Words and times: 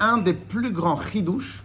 un 0.00 0.18
des 0.18 0.34
plus 0.34 0.70
grands 0.72 1.00
chidouches 1.00 1.64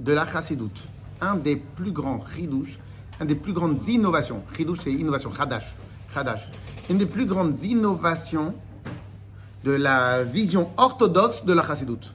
de 0.00 0.12
la 0.12 0.26
chassidoute, 0.26 0.88
un 1.20 1.36
des 1.36 1.56
plus 1.56 1.92
grands 1.92 2.24
chidouches, 2.24 2.78
un 3.20 3.24
des 3.24 3.34
plus 3.34 3.52
grandes 3.52 3.86
innovations, 3.88 4.42
chidouche 4.56 4.80
c'est 4.84 4.92
innovation, 4.92 5.32
chadash, 5.32 5.76
chadash, 6.12 6.48
une 6.90 6.98
des 6.98 7.06
plus 7.06 7.26
grandes 7.26 7.58
innovations 7.62 8.54
de 9.64 9.72
la 9.72 10.22
vision 10.22 10.70
orthodoxe 10.76 11.44
de 11.44 11.52
la 11.52 11.62
chassidoute. 11.62 12.14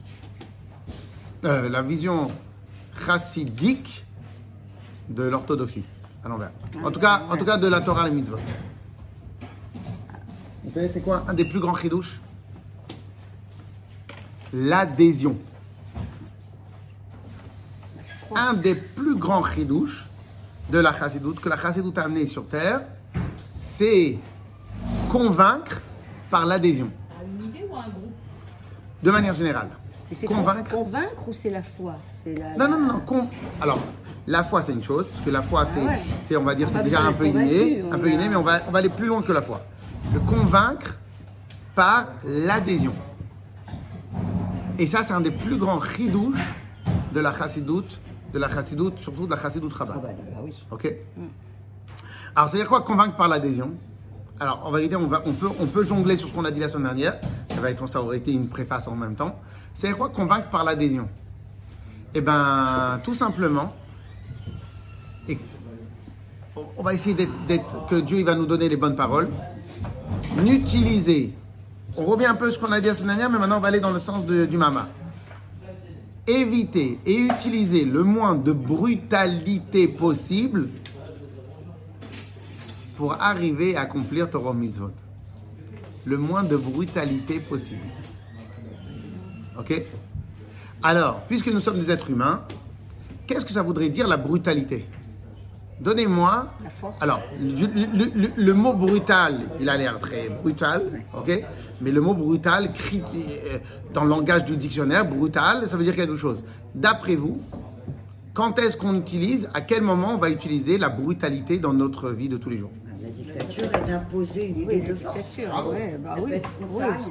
Euh, 1.44 1.68
la 1.68 1.82
vision 1.82 2.30
chassidique 3.04 4.04
de 5.08 5.24
l'orthodoxie, 5.24 5.84
à 6.24 6.28
l'envers. 6.28 6.52
En 6.84 6.90
tout 6.90 7.00
cas, 7.00 7.22
en 7.28 7.36
tout 7.36 7.44
cas 7.44 7.58
de 7.58 7.66
la 7.66 7.80
Torah 7.80 8.06
et 8.06 8.10
les 8.10 8.16
mitzvot. 8.16 8.36
Vous 10.64 10.70
savez, 10.70 10.88
c'est 10.88 11.00
quoi 11.00 11.24
un 11.28 11.34
des 11.34 11.44
plus 11.44 11.58
grands 11.58 11.74
chidouches 11.74 12.20
L'adhésion. 14.52 15.36
Un 18.34 18.54
des 18.54 18.74
plus 18.74 19.16
grands 19.16 19.44
chidouches 19.44 20.08
de 20.70 20.78
la 20.78 20.92
chassidoute, 20.92 21.40
que 21.40 21.48
la 21.48 21.56
chassidoute 21.58 21.98
a 21.98 22.04
amené 22.04 22.26
sur 22.26 22.46
terre, 22.46 22.80
c'est 23.52 24.16
convaincre 25.10 25.80
par 26.30 26.46
l'adhésion. 26.46 26.90
À 27.20 27.24
une 27.24 27.46
idée 27.48 27.64
ou 27.70 27.74
à 27.76 27.80
un 27.80 27.82
groupe? 27.82 28.12
De 29.02 29.10
manière 29.10 29.34
générale. 29.34 29.68
Mais 30.10 30.26
Convaincre. 30.26 30.70
Convaincre 30.70 31.28
ou 31.28 31.32
c'est 31.32 31.50
la 31.50 31.62
foi? 31.62 31.96
C'est 32.22 32.34
la- 32.38 32.56
Non, 32.56 32.68
non, 32.68 32.78
non, 32.78 32.92
non. 32.94 33.00
con- 33.00 33.28
Alors, 33.60 33.80
la 34.26 34.44
foi, 34.44 34.62
c'est 34.62 34.72
une 34.72 34.82
chose, 34.84 35.06
parce 35.08 35.22
que 35.24 35.30
la 35.30 35.42
foi, 35.42 35.64
c'est, 35.66 35.80
Ah 35.80 35.90
ouais. 35.90 36.00
c'est, 36.26 36.36
on 36.36 36.42
va 36.44 36.54
dire, 36.54 36.68
On 36.70 36.76
c'est 36.76 36.82
déjà 36.84 37.00
un 37.00 37.12
peu 37.12 37.26
inné, 37.26 37.82
un 37.90 37.98
peu 37.98 38.06
mais 38.08 38.36
on 38.36 38.42
va, 38.42 38.60
on 38.68 38.70
va 38.70 38.78
aller 38.78 38.88
plus 38.90 39.06
loin 39.06 39.22
que 39.22 39.32
la 39.32 39.42
foi. 39.42 39.64
Le 40.12 40.20
convaincre 40.20 40.96
par 41.74 42.08
l'adhésion. 42.26 42.92
Et 44.78 44.86
ça, 44.86 45.02
c'est 45.02 45.12
un 45.12 45.20
des 45.20 45.30
plus 45.30 45.56
grands 45.56 45.80
chidouches 45.80 46.38
de 47.14 47.20
la 47.20 47.32
chassidoute, 47.36 48.00
de 48.32 48.38
la 48.38 48.48
chassidoute, 48.48 48.98
surtout 48.98 49.26
de 49.26 49.30
la 49.30 49.36
chassidoute 49.40 49.72
Ah 49.76 49.84
rabbin. 49.84 49.94
bah, 50.00 50.08
bah 50.18 50.38
oui. 50.42 50.64
Ok 50.70 50.94
Alors, 52.34 52.48
c'est-à-dire 52.48 52.68
quoi 52.68 52.80
convaincre 52.80 53.16
par 53.16 53.28
l'adhésion? 53.28 53.70
Alors, 54.40 54.66
en 54.66 54.70
vérité, 54.72 54.96
on, 54.96 55.06
va, 55.06 55.22
on, 55.26 55.32
peut, 55.32 55.48
on 55.60 55.66
peut 55.66 55.84
jongler 55.84 56.16
sur 56.16 56.28
ce 56.28 56.32
qu'on 56.34 56.44
a 56.44 56.50
dit 56.50 56.60
la 56.60 56.68
semaine 56.68 56.84
dernière. 56.94 57.20
Ça, 57.54 57.60
va 57.60 57.70
être, 57.70 57.86
ça 57.86 58.02
aurait 58.02 58.16
été 58.16 58.32
une 58.32 58.48
préface 58.48 58.88
en 58.88 58.96
même 58.96 59.14
temps. 59.14 59.38
C'est-à-dire 59.74 59.98
quoi 59.98 60.08
convaincre 60.08 60.48
par 60.48 60.64
l'adhésion? 60.64 61.08
Eh 62.14 62.20
bien, 62.20 63.00
tout 63.04 63.14
simplement, 63.14 63.72
et 65.28 65.38
on- 66.76 66.82
va 66.82 66.92
essayer 66.94 67.14
d'être- 67.14 67.86
que 67.86 67.94
Dieu 67.96 68.18
il 68.18 68.24
va 68.26 68.34
nous 68.34 68.46
donner 68.46 68.68
les 68.68 68.76
bonnes 68.76 68.96
paroles. 68.96 69.28
N'utiliser, 70.42 71.34
on 71.96 72.04
revient 72.04 72.26
un 72.26 72.34
peu 72.34 72.48
à 72.48 72.50
ce 72.50 72.58
qu'on 72.58 72.72
a 72.72 72.80
dit 72.80 72.88
la 72.88 72.94
semaine 72.94 73.08
dernière, 73.08 73.30
mais 73.30 73.38
maintenant 73.38 73.58
on 73.58 73.60
va 73.60 73.68
aller 73.68 73.80
dans 73.80 73.92
le 73.92 74.00
sens 74.00 74.24
du 74.24 74.56
mama. 74.56 74.88
Éviter 76.26 77.00
et 77.04 77.16
utiliser 77.16 77.84
le 77.84 78.04
moins 78.04 78.34
de 78.34 78.52
brutalité 78.52 79.88
possible 79.88 80.68
pour 82.96 83.20
arriver 83.20 83.76
à 83.76 83.82
accomplir 83.82 84.30
Torah 84.30 84.54
Mitzvot. 84.54 84.92
Le 86.04 86.16
moins 86.16 86.44
de 86.44 86.56
brutalité 86.56 87.40
possible. 87.40 87.82
Ok? 89.58 89.82
Alors, 90.82 91.22
puisque 91.28 91.48
nous 91.48 91.60
sommes 91.60 91.78
des 91.78 91.90
êtres 91.90 92.10
humains, 92.10 92.42
qu'est-ce 93.26 93.44
que 93.44 93.52
ça 93.52 93.62
voudrait 93.62 93.88
dire 93.88 94.08
la 94.08 94.16
brutalité? 94.16 94.86
Donnez-moi. 95.80 96.52
La 96.62 96.70
force. 96.70 96.94
Alors, 97.00 97.20
le, 97.40 97.66
le- 97.66 98.10
le- 98.14 98.32
le 98.44 98.54
mot 98.54 98.72
brutal, 98.74 99.40
il 99.60 99.68
a 99.68 99.76
l'air 99.76 99.98
très 99.98 100.28
brutal, 100.28 101.02
ok 101.16 101.44
Mais 101.80 101.90
le 101.90 102.00
mot 102.00 102.14
brutal, 102.14 102.70
euh, 102.94 103.58
dans 103.92 104.04
le 104.04 104.10
langage 104.10 104.44
du 104.44 104.56
dictionnaire, 104.56 105.04
brutal, 105.08 105.66
ça 105.66 105.76
veut 105.76 105.84
dire 105.84 105.96
quelque 105.96 106.16
chose. 106.16 106.38
D'après 106.74 107.16
vous, 107.16 107.38
quand 108.34 108.58
est-ce 108.58 108.76
qu'on 108.76 108.94
utilise, 108.98 109.48
à 109.54 109.60
quel 109.60 109.82
moment 109.82 110.14
on 110.14 110.18
va 110.18 110.30
utiliser 110.30 110.78
la 110.78 110.88
brutalité 110.88 111.58
dans 111.58 111.72
notre 111.72 112.10
vie 112.10 112.28
de 112.28 112.36
tous 112.36 112.50
les 112.50 112.58
jours? 112.58 112.70
La 113.02 113.08
dictature 113.10 113.64
est 113.64 113.86
d'imposer 113.86 114.48
une 114.48 114.58
idée 114.58 114.80
Oui, 114.82 114.88
de 114.88 114.94
force. 114.94 115.40
Bravo. 115.48 115.72
ouais, 115.72 115.98
bah 116.02 116.14
oui, 116.22 116.30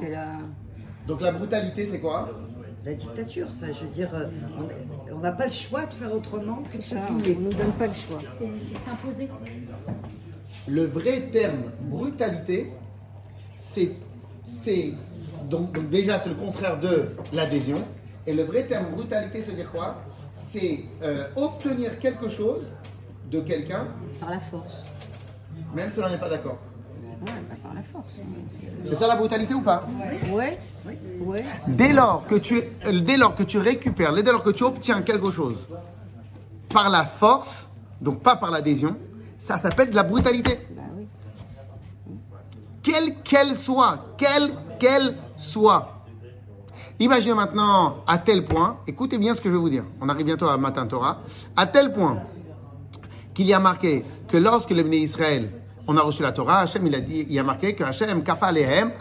la... 0.09 0.27
Donc 1.07 1.19
la 1.21 1.31
brutalité, 1.33 1.85
c'est 1.85 1.99
quoi? 1.99 2.29
La 2.85 2.93
dictature, 2.93 3.47
enfin, 3.55 3.71
je 3.73 3.83
veux 3.85 3.91
dire, 3.91 4.09
euh, 4.15 4.25
on- 4.57 4.63
on 5.21 5.23
n'a 5.23 5.31
pas 5.33 5.45
le 5.45 5.51
choix 5.51 5.85
de 5.85 5.93
faire 5.93 6.11
autrement 6.11 6.63
que 6.71 6.77
de 6.77 6.81
se 6.81 6.95
Ça, 6.95 7.01
on 7.11 7.19
plier. 7.19 7.35
nous 7.39 7.51
donne 7.53 7.71
pas 7.73 7.85
le 7.85 7.93
choix. 7.93 8.17
C'est 8.39 8.49
s'imposer. 8.89 9.29
Le 10.67 10.85
vrai 10.85 11.29
terme 11.31 11.65
brutalité, 11.81 12.73
c'est. 13.55 13.91
c'est 14.43 14.93
donc, 15.47 15.73
donc 15.73 15.89
déjà, 15.91 16.17
c'est 16.17 16.29
le 16.29 16.35
contraire 16.35 16.79
de 16.79 17.09
l'adhésion. 17.33 17.77
Et 18.25 18.33
le 18.33 18.41
vrai 18.41 18.63
terme 18.65 18.87
brutalité, 18.95 19.43
c'est 19.45 19.51
dire 19.55 19.71
quoi? 19.71 20.01
C'est 20.33 20.85
euh, 21.03 21.27
obtenir 21.35 21.99
quelque 21.99 22.27
chose 22.27 22.63
de 23.29 23.41
quelqu'un, 23.41 23.89
Par 24.19 24.31
la 24.31 24.39
force. 24.39 24.81
même 25.75 25.91
si 25.91 25.99
on 25.99 26.09
n'est 26.09 26.17
pas 26.19 26.29
d'accord. 26.29 26.57
Bah, 27.21 27.31
par 27.61 27.73
la 27.73 27.83
force. 27.83 28.13
C'est 28.83 28.95
ça 28.95 29.07
la 29.07 29.15
brutalité 29.15 29.53
ou 29.53 29.61
pas 29.61 29.87
Ouais, 30.31 30.57
ouais. 31.21 31.45
Dès 31.67 31.93
lors 31.93 32.25
que 32.25 32.35
tu, 32.35 32.61
euh, 32.85 33.01
dès 33.01 33.17
lors 33.17 33.35
que 33.35 33.43
tu 33.43 33.59
récupères, 33.59 34.13
dès 34.13 34.31
lors 34.31 34.43
que 34.43 34.49
tu 34.49 34.63
obtiens 34.63 35.03
quelque 35.03 35.29
chose 35.29 35.67
par 36.69 36.89
la 36.89 37.05
force, 37.05 37.67
donc 38.01 38.21
pas 38.21 38.35
par 38.35 38.49
l'adhésion, 38.49 38.95
ça 39.37 39.57
s'appelle 39.57 39.91
de 39.91 39.95
la 39.95 40.03
brutalité. 40.03 40.59
Bah 40.75 40.81
oui. 40.97 41.05
quelle 42.81 43.21
qu'elle 43.21 43.55
soit, 43.55 44.15
quelle 44.17 44.51
qu'elle 44.79 45.15
soit. 45.37 46.05
Imaginez 46.99 47.35
maintenant 47.35 47.97
à 48.07 48.17
tel 48.17 48.45
point, 48.45 48.77
écoutez 48.87 49.19
bien 49.19 49.35
ce 49.35 49.41
que 49.41 49.49
je 49.49 49.53
vais 49.53 49.59
vous 49.59 49.69
dire, 49.69 49.83
on 50.01 50.09
arrive 50.09 50.25
bientôt 50.25 50.47
à 50.47 50.57
Matin 50.57 50.87
Torah, 50.87 51.21
à 51.55 51.67
tel 51.67 51.93
point 51.93 52.23
qu'il 53.33 53.45
y 53.45 53.53
a 53.53 53.59
marqué 53.59 54.03
que 54.27 54.37
lorsque 54.37 54.71
les 54.71 54.83
bénis 54.83 55.03
Israël, 55.03 55.60
on 55.91 55.97
a 55.97 56.01
reçu 56.01 56.23
la 56.23 56.31
Torah, 56.31 56.61
Hachem 56.61 56.87
il 56.87 56.95
a 56.95 57.01
dit, 57.01 57.27
il 57.29 57.37
a 57.37 57.43
marqué 57.43 57.73
que 57.75 57.83
Hachem 57.83 58.23
kafa 58.23 58.47
alehem. 58.47 58.91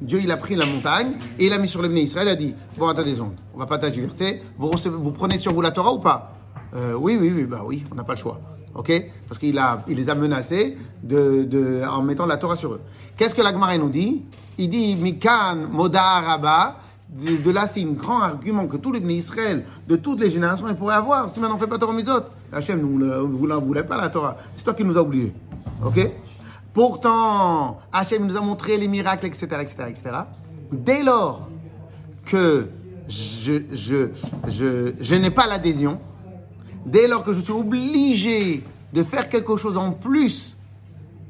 Dieu 0.00 0.20
il 0.22 0.30
a 0.30 0.36
pris 0.36 0.56
la 0.56 0.66
montagne 0.66 1.12
et 1.38 1.46
il 1.46 1.52
a 1.52 1.58
mis 1.58 1.68
sur 1.68 1.80
les 1.82 1.88
bénis 1.88 2.02
Israël, 2.02 2.26
il 2.28 2.32
a 2.32 2.36
dit, 2.36 2.54
bon 2.76 2.88
attendez 2.88 3.14
on 3.20 3.58
va 3.58 3.66
pas 3.66 3.78
tergiverser, 3.78 4.42
vous, 4.58 5.12
prenez 5.12 5.38
sur 5.38 5.52
vous 5.52 5.62
la 5.62 5.70
Torah 5.70 5.92
ou 5.92 6.00
pas? 6.00 6.32
Euh, 6.74 6.94
Oui, 6.94 7.16
oui, 7.20 7.32
oui, 7.34 7.44
bah 7.44 7.62
oui, 7.64 7.84
on 7.92 7.94
n'a 7.94 8.04
pas 8.04 8.14
le 8.14 8.18
choix. 8.18 8.40
Ok? 8.74 8.92
Parce 9.28 9.38
qu'il 9.38 9.60
les 9.88 10.10
a 10.10 10.14
menacés 10.16 10.76
de, 11.02 11.82
en 11.88 12.02
mettant 12.02 12.26
la 12.26 12.36
Torah 12.38 12.56
sur 12.56 12.72
eux. 12.72 12.80
Qu'est-ce 13.16 13.34
que 13.34 13.42
l'Agmaré 13.42 13.78
nous 13.78 13.90
dit? 13.90 14.24
Il 14.58 14.68
dit 14.68 14.96
Mikan 14.96 15.68
Moda 15.70 16.02
Araba. 16.02 16.78
De, 17.08 17.48
là, 17.52 17.68
c'est 17.68 17.82
un 17.84 17.92
grand 17.92 18.22
argument 18.22 18.66
que 18.66 18.76
tous 18.76 18.90
les 18.90 18.98
Israël, 19.14 19.64
de 19.86 19.94
toutes 19.94 20.18
les 20.18 20.30
générations, 20.30 20.66
ils 20.68 20.74
pourraient 20.74 20.96
avoir. 20.96 21.30
Si 21.30 21.38
maintenant 21.38 21.54
on 21.54 21.58
ne 21.58 21.62
fait 21.62 21.70
pas 21.70 21.78
Torah 21.78 21.92
Mizot, 21.92 22.24
Hachem, 22.52 22.80
nous 22.80 22.98
ne 22.98 23.54
voulez 23.54 23.84
pas 23.84 23.96
la 23.96 24.08
Torah. 24.08 24.36
C'est 24.56 24.64
toi 24.64 24.74
qui 24.74 24.84
nous 24.84 24.98
as 24.98 25.02
oubliés. 25.02 25.32
Ok? 25.84 26.10
Pourtant, 26.72 27.78
Hachem 27.92 28.26
nous 28.26 28.36
a 28.36 28.40
montré 28.40 28.76
les 28.76 28.88
miracles, 28.88 29.26
etc., 29.26 29.46
etc., 29.60 29.76
etc. 29.88 30.10
Dès 30.72 31.02
lors 31.04 31.48
que 32.24 32.68
je, 33.08 33.62
je, 33.72 34.08
je, 34.48 34.94
je 35.00 35.14
n'ai 35.14 35.30
pas 35.30 35.46
l'adhésion, 35.46 36.00
dès 36.84 37.06
lors 37.06 37.22
que 37.22 37.32
je 37.32 37.40
suis 37.40 37.52
obligé 37.52 38.64
de 38.92 39.02
faire 39.02 39.28
quelque 39.28 39.56
chose 39.56 39.76
en 39.76 39.92
plus 39.92 40.56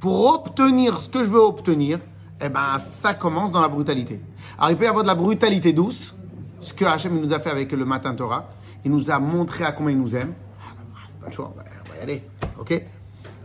pour 0.00 0.32
obtenir 0.34 0.98
ce 1.00 1.08
que 1.08 1.24
je 1.24 1.28
veux 1.30 1.40
obtenir, 1.40 1.98
eh 2.40 2.48
ben, 2.48 2.78
ça 2.78 3.14
commence 3.14 3.50
dans 3.52 3.60
la 3.60 3.68
brutalité. 3.68 4.20
Alors, 4.58 4.70
il 4.70 4.76
peut 4.76 4.84
y 4.84 4.88
avoir 4.88 5.04
de 5.04 5.08
la 5.08 5.14
brutalité 5.14 5.72
douce, 5.72 6.14
ce 6.60 6.72
que 6.72 6.84
Hachem 6.84 7.20
nous 7.20 7.32
a 7.32 7.38
fait 7.40 7.50
avec 7.50 7.72
le 7.72 7.84
matin 7.84 8.14
Torah. 8.14 8.48
Il 8.84 8.90
nous 8.90 9.10
a 9.10 9.18
montré 9.18 9.64
à 9.64 9.72
combien 9.72 9.92
il 9.92 9.98
nous 9.98 10.14
aime. 10.14 10.32
Ah, 10.60 10.72
Pas 11.20 11.26
le 11.28 11.32
choix, 11.32 11.52
on 11.54 11.58
va 11.58 11.98
y 11.98 12.02
aller. 12.02 12.22
OK? 12.58 12.82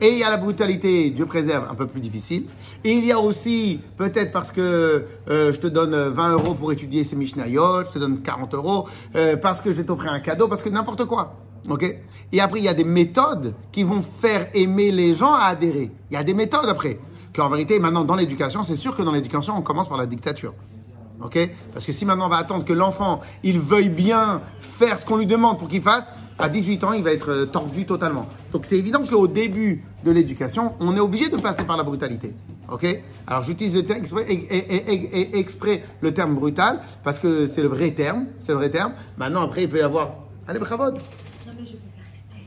Et 0.02 0.14
il 0.14 0.18
y 0.18 0.24
a 0.24 0.30
la 0.30 0.38
brutalité, 0.38 1.10
Dieu 1.10 1.26
préserve, 1.26 1.68
un 1.70 1.76
peu 1.76 1.88
plus 1.88 2.00
difficile. 2.00 2.46
Et 2.84 2.94
il 2.94 3.06
y 3.06 3.12
a 3.12 3.20
aussi, 3.20 3.80
peut-être 3.98 4.32
parce 4.32 4.52
que 4.52 5.06
euh, 5.30 5.54
je 5.54 5.60
te 5.60 5.68
donne 5.68 5.96
20 5.96 6.32
euros 6.34 6.54
pour 6.54 6.72
étudier 6.72 7.04
ces 7.04 7.16
Mishnayot, 7.16 7.86
je 7.86 7.92
te 7.92 8.00
donne 8.00 8.22
40 8.22 8.54
euros, 8.54 8.88
euh, 9.16 9.36
parce 9.36 9.60
que 9.62 9.72
je 9.72 9.78
vais 9.78 9.84
t'offrir 9.84 10.14
un 10.14 10.20
cadeau, 10.20 10.48
parce 10.48 10.62
que 10.62 10.70
n'importe 10.70 11.06
quoi. 11.06 11.36
OK? 11.70 11.84
Et 12.32 12.40
après, 12.40 12.60
il 12.60 12.66
y 12.66 12.70
a 12.70 12.74
des 12.74 12.84
méthodes 12.84 13.54
qui 13.72 13.84
vont 13.84 14.02
faire 14.02 14.48
aimer 14.54 14.92
les 14.92 15.16
gens 15.16 15.34
à 15.34 15.46
adhérer. 15.46 15.92
Il 16.10 16.14
y 16.14 16.18
a 16.18 16.24
des 16.24 16.34
méthodes 16.34 16.70
après. 16.70 17.00
Qu'en 17.36 17.50
vérité, 17.50 17.80
maintenant, 17.80 18.06
dans 18.06 18.16
l'éducation, 18.16 18.64
c'est 18.64 18.76
sûr 18.76 18.96
que 18.96 19.02
dans 19.02 19.12
l'éducation, 19.12 19.56
on 19.58 19.62
commence 19.62 19.90
par 19.90 19.98
la 19.98 20.06
dictature. 20.06 20.54
Parce 21.74 21.86
que 21.86 21.92
si 21.92 22.06
maintenant 22.06 22.26
on 22.26 22.30
va 22.30 22.38
attendre 22.38 22.64
que 22.64 22.74
l'enfant, 22.74 23.20
il 23.44 23.60
veuille 23.60 23.90
bien 23.90 24.42
faire 24.60 24.98
ce 24.98 25.06
qu'on 25.06 25.18
lui 25.18 25.26
demande 25.26 25.60
pour 25.60 25.68
qu'il 25.68 25.82
fasse, 25.82 26.12
à 26.40 26.48
18 26.50 26.84
ans, 26.86 26.94
il 26.94 27.04
va 27.04 27.12
être 27.12 27.30
euh, 27.32 27.46
tordu 27.46 27.86
totalement. 27.86 28.26
Donc 28.54 28.66
c'est 28.66 28.78
évident 28.78 29.06
qu'au 29.06 29.28
début 29.28 29.84
de 30.06 30.12
l'éducation, 30.12 30.74
on 30.80 30.96
est 30.96 31.00
obligé 31.02 31.30
de 31.30 31.36
passer 31.38 31.64
par 31.64 31.76
la 31.78 31.84
brutalité. 31.84 32.34
OK? 32.72 32.86
Alors 33.28 33.44
j'utilise 33.44 33.76
le 33.76 33.84
terme 33.86 34.00
exprès, 34.00 34.26
et- 34.30 34.34
et- 34.34 34.94
et- 34.94 35.20
et- 35.22 35.38
exprès 35.40 35.84
le 36.02 36.14
terme 36.14 36.36
brutal 36.36 36.80
parce 37.04 37.20
que 37.20 37.48
c'est 37.48 37.62
le 37.62 37.68
vrai 37.68 37.92
terme, 37.92 38.26
c'est 38.40 38.52
le 38.54 38.58
vrai 38.60 38.70
terme. 38.70 38.94
Maintenant 39.18 39.42
après 39.42 39.64
il 39.64 39.70
peut 39.70 39.80
y 39.80 39.82
avoir 39.82 40.14
allez 40.48 40.60
bravod. 40.60 40.96
Non, 40.96 41.00
mais 41.60 41.66
je 41.66 41.74
peux 41.74 41.78
pas 41.96 42.04
rester. 42.14 42.38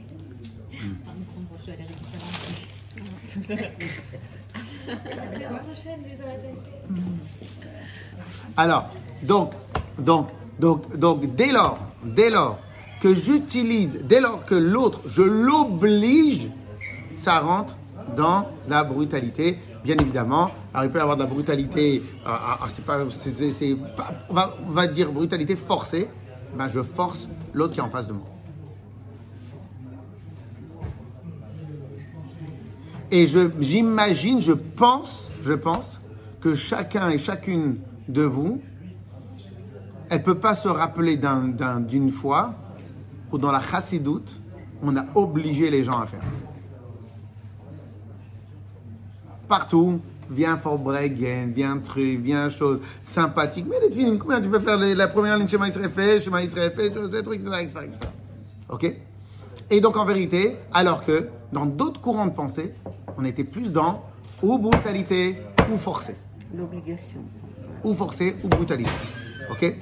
Alors, 8.56 8.88
donc, 9.22 9.52
Donc, 9.98 10.28
donc, 10.58 10.96
donc, 10.96 11.36
dès 11.36 11.52
lors, 11.52 11.78
dès 12.02 12.30
lors 12.30 12.58
que 13.02 13.16
j'utilise, 13.16 13.99
dès 14.04 14.20
lors 14.20 14.44
que 14.46 14.54
l'autre, 14.54 15.00
je 15.06 15.22
l'oblige, 15.22 16.49
ça 17.14 17.40
rentre 17.40 17.76
dans 18.16 18.46
la 18.69 18.84
brutalité, 18.84 19.58
bien 19.82 19.96
évidemment. 19.99 20.52
Alors, 20.72 20.84
il 20.84 20.90
peut 20.93 21.00
y 21.00 21.02
avoir 21.02 21.16
de 21.16 21.22
la 21.25 21.28
brutalité, 21.28 22.00
ah, 22.25 22.60
c'est 22.69 22.84
pas, 22.84 22.99
c'est- 23.10 23.76
pas- 23.96 24.14
on, 24.31 24.70
va, 24.70 24.87
dire 24.87 25.10
brutalité 25.10 25.56
forcée. 25.56 26.08
Ben, 26.56 26.69
je 26.69 26.81
force 26.81 27.28
l'autre 27.52 27.72
qui 27.72 27.81
est 27.81 27.82
en 27.82 27.90
face 27.90 28.06
de 28.06 28.12
moi. 28.12 28.26
Et 33.10 33.26
je, 33.26 33.50
j'imagine, 33.58 34.40
je 34.40 34.52
pense, 34.52 35.28
je 35.44 35.55
pense 35.55 36.00
que 36.40 36.55
chacun 36.55 37.08
et 37.10 37.19
chacune 37.19 37.78
de 38.08 38.22
vous, 38.22 38.62
elle 40.08 40.22
peut 40.22 40.38
pas 40.38 40.55
se 40.55 40.69
rappeler 40.69 41.16
d'un, 41.16 41.48
d'un- 41.48 41.81
d'une 41.81 42.12
fois 42.12 42.55
où 43.32 43.38
dans 43.38 43.50
la 43.50 43.61
chassidoute, 43.61 44.40
on 44.82 44.94
a 44.96 45.05
obligé 45.14 45.70
les 45.70 45.82
gens 45.84 45.99
à 46.00 46.06
faire. 46.06 46.20
Partout, 49.49 50.00
viens 50.31 50.56
Forbregen, 50.56 51.52
viens 51.52 51.79
truc, 51.79 52.20
viens 52.20 52.49
chose 52.49 52.81
sympathique. 53.02 53.67
Mais 53.69 53.76
les 53.87 53.94
films, 53.94 54.19
combien 54.19 54.40
tu 54.40 54.49
peux 54.49 54.61
faire 54.61 54.79
les- 54.79 54.94
la 54.94 55.08
première 55.08 55.37
ligne 55.37 55.49
Shema 55.49 55.69
Israël 55.69 55.90
fait, 55.90 56.20
Shema 56.20 56.43
Israël 56.43 56.73
fait, 56.75 56.90
des 56.90 57.23
trucs, 57.23 57.40
etc., 57.40 57.56
etc., 57.62 57.79
etc. 57.84 58.00
Ok? 58.70 58.96
Et 59.70 59.81
donc 59.81 59.96
en 59.96 60.05
vérité, 60.05 60.56
alors 60.73 61.05
que 61.05 61.29
dans 61.52 61.67
d'autres 61.67 62.00
courants 62.00 62.26
de 62.26 62.32
pensée, 62.32 62.73
on 63.19 63.25
était 63.25 63.44
plus 63.44 63.70
dans 63.73 64.02
ou 64.43 64.58
brutalité 64.58 65.37
ou 65.73 65.76
forcé 65.76 66.14
L'obligation. 66.56 67.20
ou 67.84 67.94
forcé 67.94 68.37
ou 68.43 68.49
brutalité. 68.49 68.90
Ok? 69.50 69.76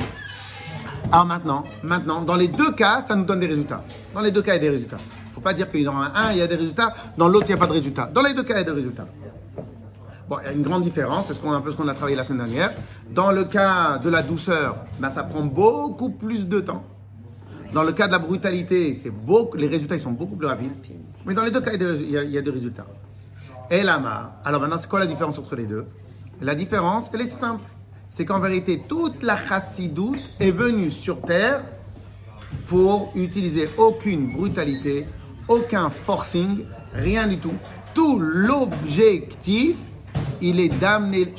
Alors 1.13 1.27
maintenant, 1.27 1.65
maintenant, 1.83 2.23
dans 2.23 2.37
les 2.37 2.49
deux 2.49 2.73
cas, 2.73 3.03
ça 3.03 3.17
nous 3.17 3.25
donne 3.25 3.41
des 3.41 3.47
résultats. 3.49 3.83
Dans 4.15 4.21
les 4.21 4.31
deux 4.31 4.43
cas, 4.43 4.53
il 4.53 4.57
y 4.57 4.59
a 4.59 4.63
des 4.63 4.71
résultats. 4.71 4.99
Il 4.99 5.29
ne 5.31 5.35
faut 5.35 5.41
pas 5.41 5.55
dire 5.55 5.69
que 5.71 5.77
un, 5.79 6.33
il 6.33 6.39
y 6.39 6.43
a 6.43 6.47
des 6.47 6.55
résultats, 6.55 6.93
dans 7.19 7.27
l'autre, 7.29 7.47
il 7.49 7.55
n'y 7.55 7.55
a 7.55 7.57
pas 7.59 7.67
de 7.67 7.73
résultats. 7.73 8.07
Dans 8.13 8.23
les 8.23 8.33
deux 8.35 8.45
cas, 8.45 8.55
il 8.55 8.59
y 8.59 8.61
a 8.61 8.65
des 8.65 8.71
résultats. 8.71 9.07
Bon, 10.29 10.37
il 10.41 10.47
y 10.47 10.49
a 10.49 10.53
une 10.53 10.63
grande 10.63 10.83
différence, 10.85 11.27
c'est 11.27 11.35
ce 11.35 11.41
qu'on, 11.41 11.53
un 11.53 11.61
peu 11.61 11.73
ce 11.73 11.77
qu'on 11.77 11.89
a 11.89 11.95
travaillé 11.95 12.17
la 12.17 12.23
semaine 12.23 12.47
dernière. 12.47 12.73
Dans 13.13 13.33
le 13.33 13.45
cas 13.45 13.99
de 13.99 14.09
la 14.09 14.23
douceur, 14.23 14.77
ben, 15.01 15.11
ça 15.11 15.25
prend 15.25 15.43
beaucoup 15.43 16.11
plus 16.11 16.47
de 16.47 16.61
temps. 16.61 16.85
Dans 17.73 17.83
le 17.83 17.91
cas 17.93 18.07
de 18.07 18.13
la 18.13 18.21
brutalité, 18.21 18.95
c'est 18.95 19.11
beaucoup, 19.11 19.57
les 19.57 19.67
résultats 19.67 19.97
ils 19.97 20.01
sont 20.01 20.13
beaucoup 20.13 20.37
plus 20.37 20.47
rapides. 20.47 20.71
Mais 21.27 21.35
dans 21.35 21.43
les 21.43 21.51
deux 21.51 21.61
cas, 21.61 21.73
il 21.75 21.83
y 21.83 21.85
a 21.85 21.93
des, 21.93 21.99
il 22.05 22.11
y 22.11 22.19
a- 22.19 22.23
il 22.23 22.31
y 22.31 22.39
a 22.39 22.43
des 22.43 22.51
résultats. 22.51 22.87
Et 23.71 23.83
lama. 23.83 24.37
Alors 24.45 24.61
maintenant, 24.61 24.77
c'est 24.79 24.89
quoi 24.89 25.01
la 25.01 25.07
différence 25.07 25.39
entre 25.39 25.57
les 25.57 25.67
deux? 25.67 25.87
La 26.41 26.55
différence, 26.55 27.11
elle 27.13 27.23
est 27.23 27.29
simple. 27.29 27.63
C'est 28.13 28.25
qu'en 28.25 28.41
vérité, 28.41 28.83
toute 28.89 29.23
la 29.23 29.37
chassidoute 29.37 30.33
est 30.41 30.51
venue 30.51 30.91
sur 30.91 31.21
terre 31.23 31.63
pour 32.67 33.13
utiliser 33.15 33.69
aucune 33.79 34.33
brutalité, 34.33 35.07
aucun 35.47 35.91
forcing, 35.91 36.65
rien 36.93 37.29
du 37.29 37.39
tout. 37.39 37.55
Tout 37.95 38.19
l'objectif, 38.19 39.77
il 40.41 40.59
est 40.59 40.81
d'amener, 40.81 41.33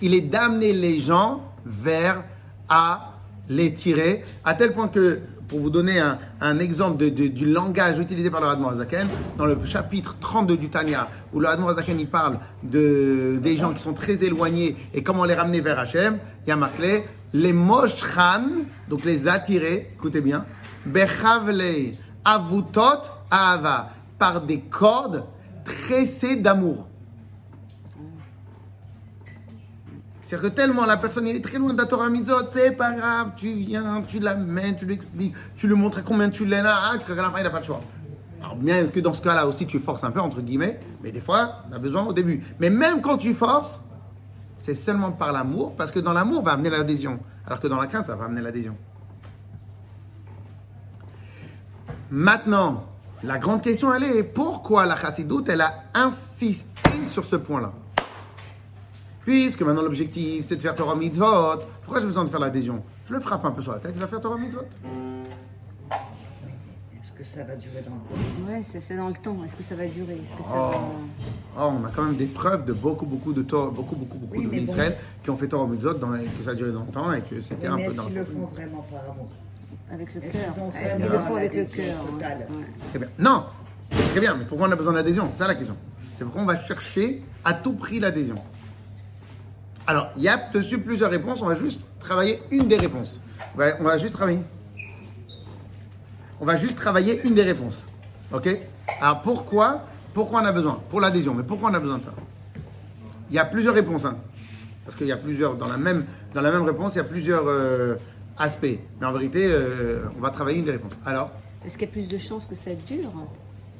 il 0.00 0.14
est 0.14 0.20
d'amener 0.20 0.72
les 0.72 1.00
gens 1.00 1.42
vers 1.66 2.22
à 2.68 3.14
les 3.48 3.74
tirer, 3.74 4.24
à 4.44 4.54
tel 4.54 4.72
point 4.72 4.86
que, 4.86 5.18
pour 5.50 5.58
vous 5.58 5.70
donner 5.70 6.00
un, 6.40 6.58
exemple 6.60 7.10
du 7.10 7.44
langage 7.44 7.98
utilisé 7.98 8.30
par 8.30 8.40
le 8.40 8.46
Admor 8.46 8.70
Azaken, 8.70 9.08
dans 9.36 9.46
le 9.46 9.58
chapitre 9.64 10.16
32 10.20 10.56
du 10.56 10.70
Tanya, 10.70 11.08
où 11.32 11.40
le 11.40 11.48
Admor 11.48 11.70
Azaken 11.70 11.98
il 11.98 12.06
parle 12.06 12.38
de, 12.62 13.38
des 13.42 13.56
gens 13.56 13.74
qui 13.74 13.82
sont 13.82 13.92
très 13.92 14.22
éloignés 14.22 14.76
et 14.94 15.02
comment 15.02 15.24
les 15.24 15.34
ramener 15.34 15.60
vers 15.60 15.80
Hachem, 15.80 16.18
il 16.46 16.50
y 16.50 16.52
a 16.52 16.56
marqué 16.56 17.04
les 17.32 17.52
moshran, 17.52 18.46
donc 18.88 19.04
les 19.04 19.26
attirer, 19.26 19.90
écoutez 19.94 20.20
bien, 20.20 20.44
bechavle 20.86 21.92
avutot 22.24 23.02
ahava, 23.28 23.90
par 24.20 24.42
des 24.42 24.60
cordes 24.60 25.24
tressées 25.64 26.36
d'amour. 26.36 26.86
C'est-à-dire 30.30 30.50
que 30.50 30.54
tellement 30.54 30.86
la 30.86 30.96
personne 30.96 31.26
est 31.26 31.44
très 31.44 31.58
loin 31.58 31.72
de 31.72 31.78
la 31.78 31.86
Torah 31.86 32.08
Mitzvot, 32.08 32.46
c'est 32.52 32.76
pas 32.76 32.92
grave, 32.92 33.32
tu 33.34 33.52
viens, 33.52 34.00
tu 34.06 34.20
l'amènes, 34.20 34.76
tu 34.76 34.86
lui 34.86 34.94
expliques, 34.94 35.34
tu 35.56 35.66
lui 35.66 35.74
montres 35.74 35.98
à 35.98 36.02
combien 36.02 36.30
tu 36.30 36.46
l'aimes, 36.46 36.62
là, 36.62 36.92
qu'à 37.04 37.14
la 37.16 37.30
fin 37.32 37.38
il 37.38 37.42
n'a 37.42 37.50
pas 37.50 37.58
le 37.58 37.64
choix. 37.64 37.80
Alors 38.40 38.54
bien 38.54 38.86
que 38.86 39.00
dans 39.00 39.12
ce 39.12 39.22
cas-là 39.22 39.48
aussi 39.48 39.66
tu 39.66 39.80
forces 39.80 40.04
un 40.04 40.12
peu, 40.12 40.20
entre 40.20 40.40
guillemets, 40.40 40.78
mais 41.02 41.10
des 41.10 41.20
fois 41.20 41.64
on 41.68 41.74
a 41.74 41.80
besoin 41.80 42.04
au 42.04 42.12
début. 42.12 42.44
Mais 42.60 42.70
même 42.70 43.00
quand 43.00 43.18
tu 43.18 43.34
forces, 43.34 43.80
c'est 44.56 44.76
seulement 44.76 45.10
par 45.10 45.32
l'amour, 45.32 45.74
parce 45.74 45.90
que 45.90 45.98
dans 45.98 46.12
l'amour 46.12 46.44
va 46.44 46.52
amener 46.52 46.70
l'adhésion, 46.70 47.18
alors 47.44 47.58
que 47.58 47.66
dans 47.66 47.80
la 47.80 47.88
crainte 47.88 48.06
ça 48.06 48.14
va 48.14 48.26
amener 48.26 48.40
l'adhésion. 48.40 48.76
Maintenant, 52.08 52.84
la 53.24 53.38
grande 53.38 53.62
question 53.62 53.92
elle 53.92 54.04
est, 54.04 54.22
pourquoi 54.22 54.86
la 54.86 54.94
chassidoute 54.94 55.48
elle 55.48 55.62
a 55.62 55.86
insisté 55.92 56.92
sur 57.08 57.24
ce 57.24 57.34
point-là? 57.34 57.72
Puisque 59.30 59.62
maintenant 59.62 59.82
l'objectif 59.82 60.44
c'est 60.44 60.56
de 60.56 60.60
faire 60.60 60.74
Torah 60.74 60.96
Mitzvot, 60.96 61.60
pourquoi 61.84 62.00
j'ai 62.00 62.06
besoin 62.08 62.24
de 62.24 62.30
faire 62.30 62.40
l'adhésion? 62.40 62.82
Je 63.06 63.14
le 63.14 63.20
frappe 63.20 63.44
un 63.44 63.52
peu 63.52 63.62
sur 63.62 63.70
la 63.70 63.78
tête, 63.78 63.92
il 63.94 64.00
va 64.00 64.08
faire 64.08 64.20
Torah 64.20 64.36
Mitzvot. 64.36 64.62
Est-ce 67.00 67.12
que 67.12 67.22
ça 67.22 67.44
va 67.44 67.54
durer 67.54 67.84
dans 67.86 67.94
le 67.94 68.00
temps? 68.00 68.50
Ouais, 68.50 68.62
c'est 68.64 68.96
dans 68.96 69.06
le 69.06 69.14
temps. 69.14 69.36
Est-ce 69.44 69.54
que 69.54 69.62
ça 69.62 69.76
va 69.76 69.86
durer? 69.86 70.14
Est-ce 70.14 70.36
que 70.36 70.42
ça 70.42 70.48
Oh. 70.52 70.70
va... 70.72 71.64
Oh, 71.64 71.72
on 71.80 71.84
a 71.86 71.90
quand 71.94 72.02
même 72.06 72.16
des 72.16 72.26
preuves 72.26 72.64
de 72.64 72.72
beaucoup, 72.72 73.06
beaucoup 73.06 73.32
de 73.32 73.42
Torah, 73.42 73.70
beaucoup, 73.70 73.94
beaucoup, 73.94 74.18
beaucoup 74.18 74.34
Oui, 74.36 74.46
de 74.46 74.50
mais 74.50 74.58
bon. 74.62 74.64
Israël 74.64 74.96
qui 75.22 75.30
ont 75.30 75.36
fait 75.36 75.46
Torah 75.46 75.68
Mitzvot, 75.68 75.94
dans, 75.94 76.12
et 76.16 76.24
que 76.24 76.42
ça 76.44 76.50
a 76.50 76.54
duré 76.54 76.72
dans 76.72 76.80
le 76.82 76.90
temps 76.92 77.12
et 77.12 77.20
que 77.20 77.40
c'était 77.40 77.68
Oui, 77.68 77.72
un 77.72 77.76
mais 77.76 77.84
peu 77.84 77.88
est-ce 77.90 77.96
dans 77.98 78.06
qu'ils 78.06 78.14
le 78.16 78.24
font 78.24 78.46
vraiment 78.46 78.84
par 78.90 78.98
amour 79.12 79.28
Avec 79.92 80.12
le 80.12 80.24
Est-ce 80.24 80.38
cœur. 80.38 80.42
Est-ce 80.74 80.96
qu'ils 80.96 81.04
le 81.06 81.18
font 81.20 81.36
avec 81.36 81.54
le 81.54 81.64
cœur 81.66 82.04
Ouais. 82.18 82.66
Très 82.90 82.98
bien. 82.98 83.08
Non, 83.16 83.44
très 84.10 84.20
bien, 84.20 84.34
mais 84.34 84.44
pourquoi 84.44 84.66
on 84.66 84.72
a 84.72 84.76
besoin 84.76 84.94
d'adhésion 84.94 85.28
C'est 85.30 85.36
ça 85.38 85.46
la 85.46 85.54
question. 85.54 85.76
C'est 86.18 86.24
pourquoi 86.24 86.42
on 86.42 86.46
va 86.46 86.60
chercher 86.64 87.22
à 87.44 87.54
tout 87.54 87.74
prix 87.74 88.00
l'adhésion. 88.00 88.34
Alors, 89.86 90.10
il 90.16 90.22
y 90.22 90.28
a 90.28 90.36
dessus 90.52 90.78
plusieurs 90.78 91.10
réponses, 91.10 91.42
on 91.42 91.46
va 91.46 91.56
juste 91.56 91.82
travailler 91.98 92.40
une 92.50 92.68
des 92.68 92.76
réponses. 92.76 93.20
On 93.54 93.58
va, 93.58 93.72
on 93.80 93.84
va 93.84 93.98
juste 93.98 94.12
travailler. 94.14 94.40
On 96.40 96.44
va 96.44 96.56
juste 96.56 96.76
travailler 96.78 97.20
une 97.24 97.34
des 97.34 97.42
réponses. 97.42 97.84
Ok? 98.32 98.48
Alors 99.00 99.22
pourquoi 99.22 99.84
Pourquoi 100.14 100.40
on 100.42 100.44
a 100.44 100.52
besoin? 100.52 100.80
Pour 100.90 101.00
l'adhésion, 101.00 101.34
mais 101.34 101.42
pourquoi 101.42 101.70
on 101.70 101.74
a 101.74 101.80
besoin 101.80 101.98
de 101.98 102.04
ça? 102.04 102.12
Il 103.30 103.36
y 103.36 103.38
a 103.38 103.44
plusieurs 103.44 103.74
réponses. 103.74 104.04
hein. 104.04 104.16
Parce 104.84 104.96
qu'il 104.96 105.06
y 105.06 105.12
a 105.12 105.16
plusieurs, 105.16 105.54
dans 105.56 105.68
la 105.68 105.76
même, 105.76 106.04
dans 106.34 106.40
la 106.40 106.50
même 106.50 106.62
réponse, 106.62 106.94
il 106.94 106.98
y 106.98 107.00
a 107.00 107.04
plusieurs 107.04 107.44
euh, 107.46 107.96
aspects. 108.38 108.78
Mais 109.00 109.06
en 109.06 109.12
vérité, 109.12 109.46
euh, 109.50 110.04
on 110.16 110.20
va 110.20 110.30
travailler 110.30 110.58
une 110.58 110.64
des 110.64 110.72
réponses. 110.72 110.92
Alors? 111.04 111.30
Est-ce 111.64 111.76
qu'il 111.78 111.86
y 111.86 111.90
a 111.90 111.92
plus 111.92 112.08
de 112.08 112.18
chances 112.18 112.46
que 112.46 112.54
ça 112.54 112.74
dure 112.74 113.12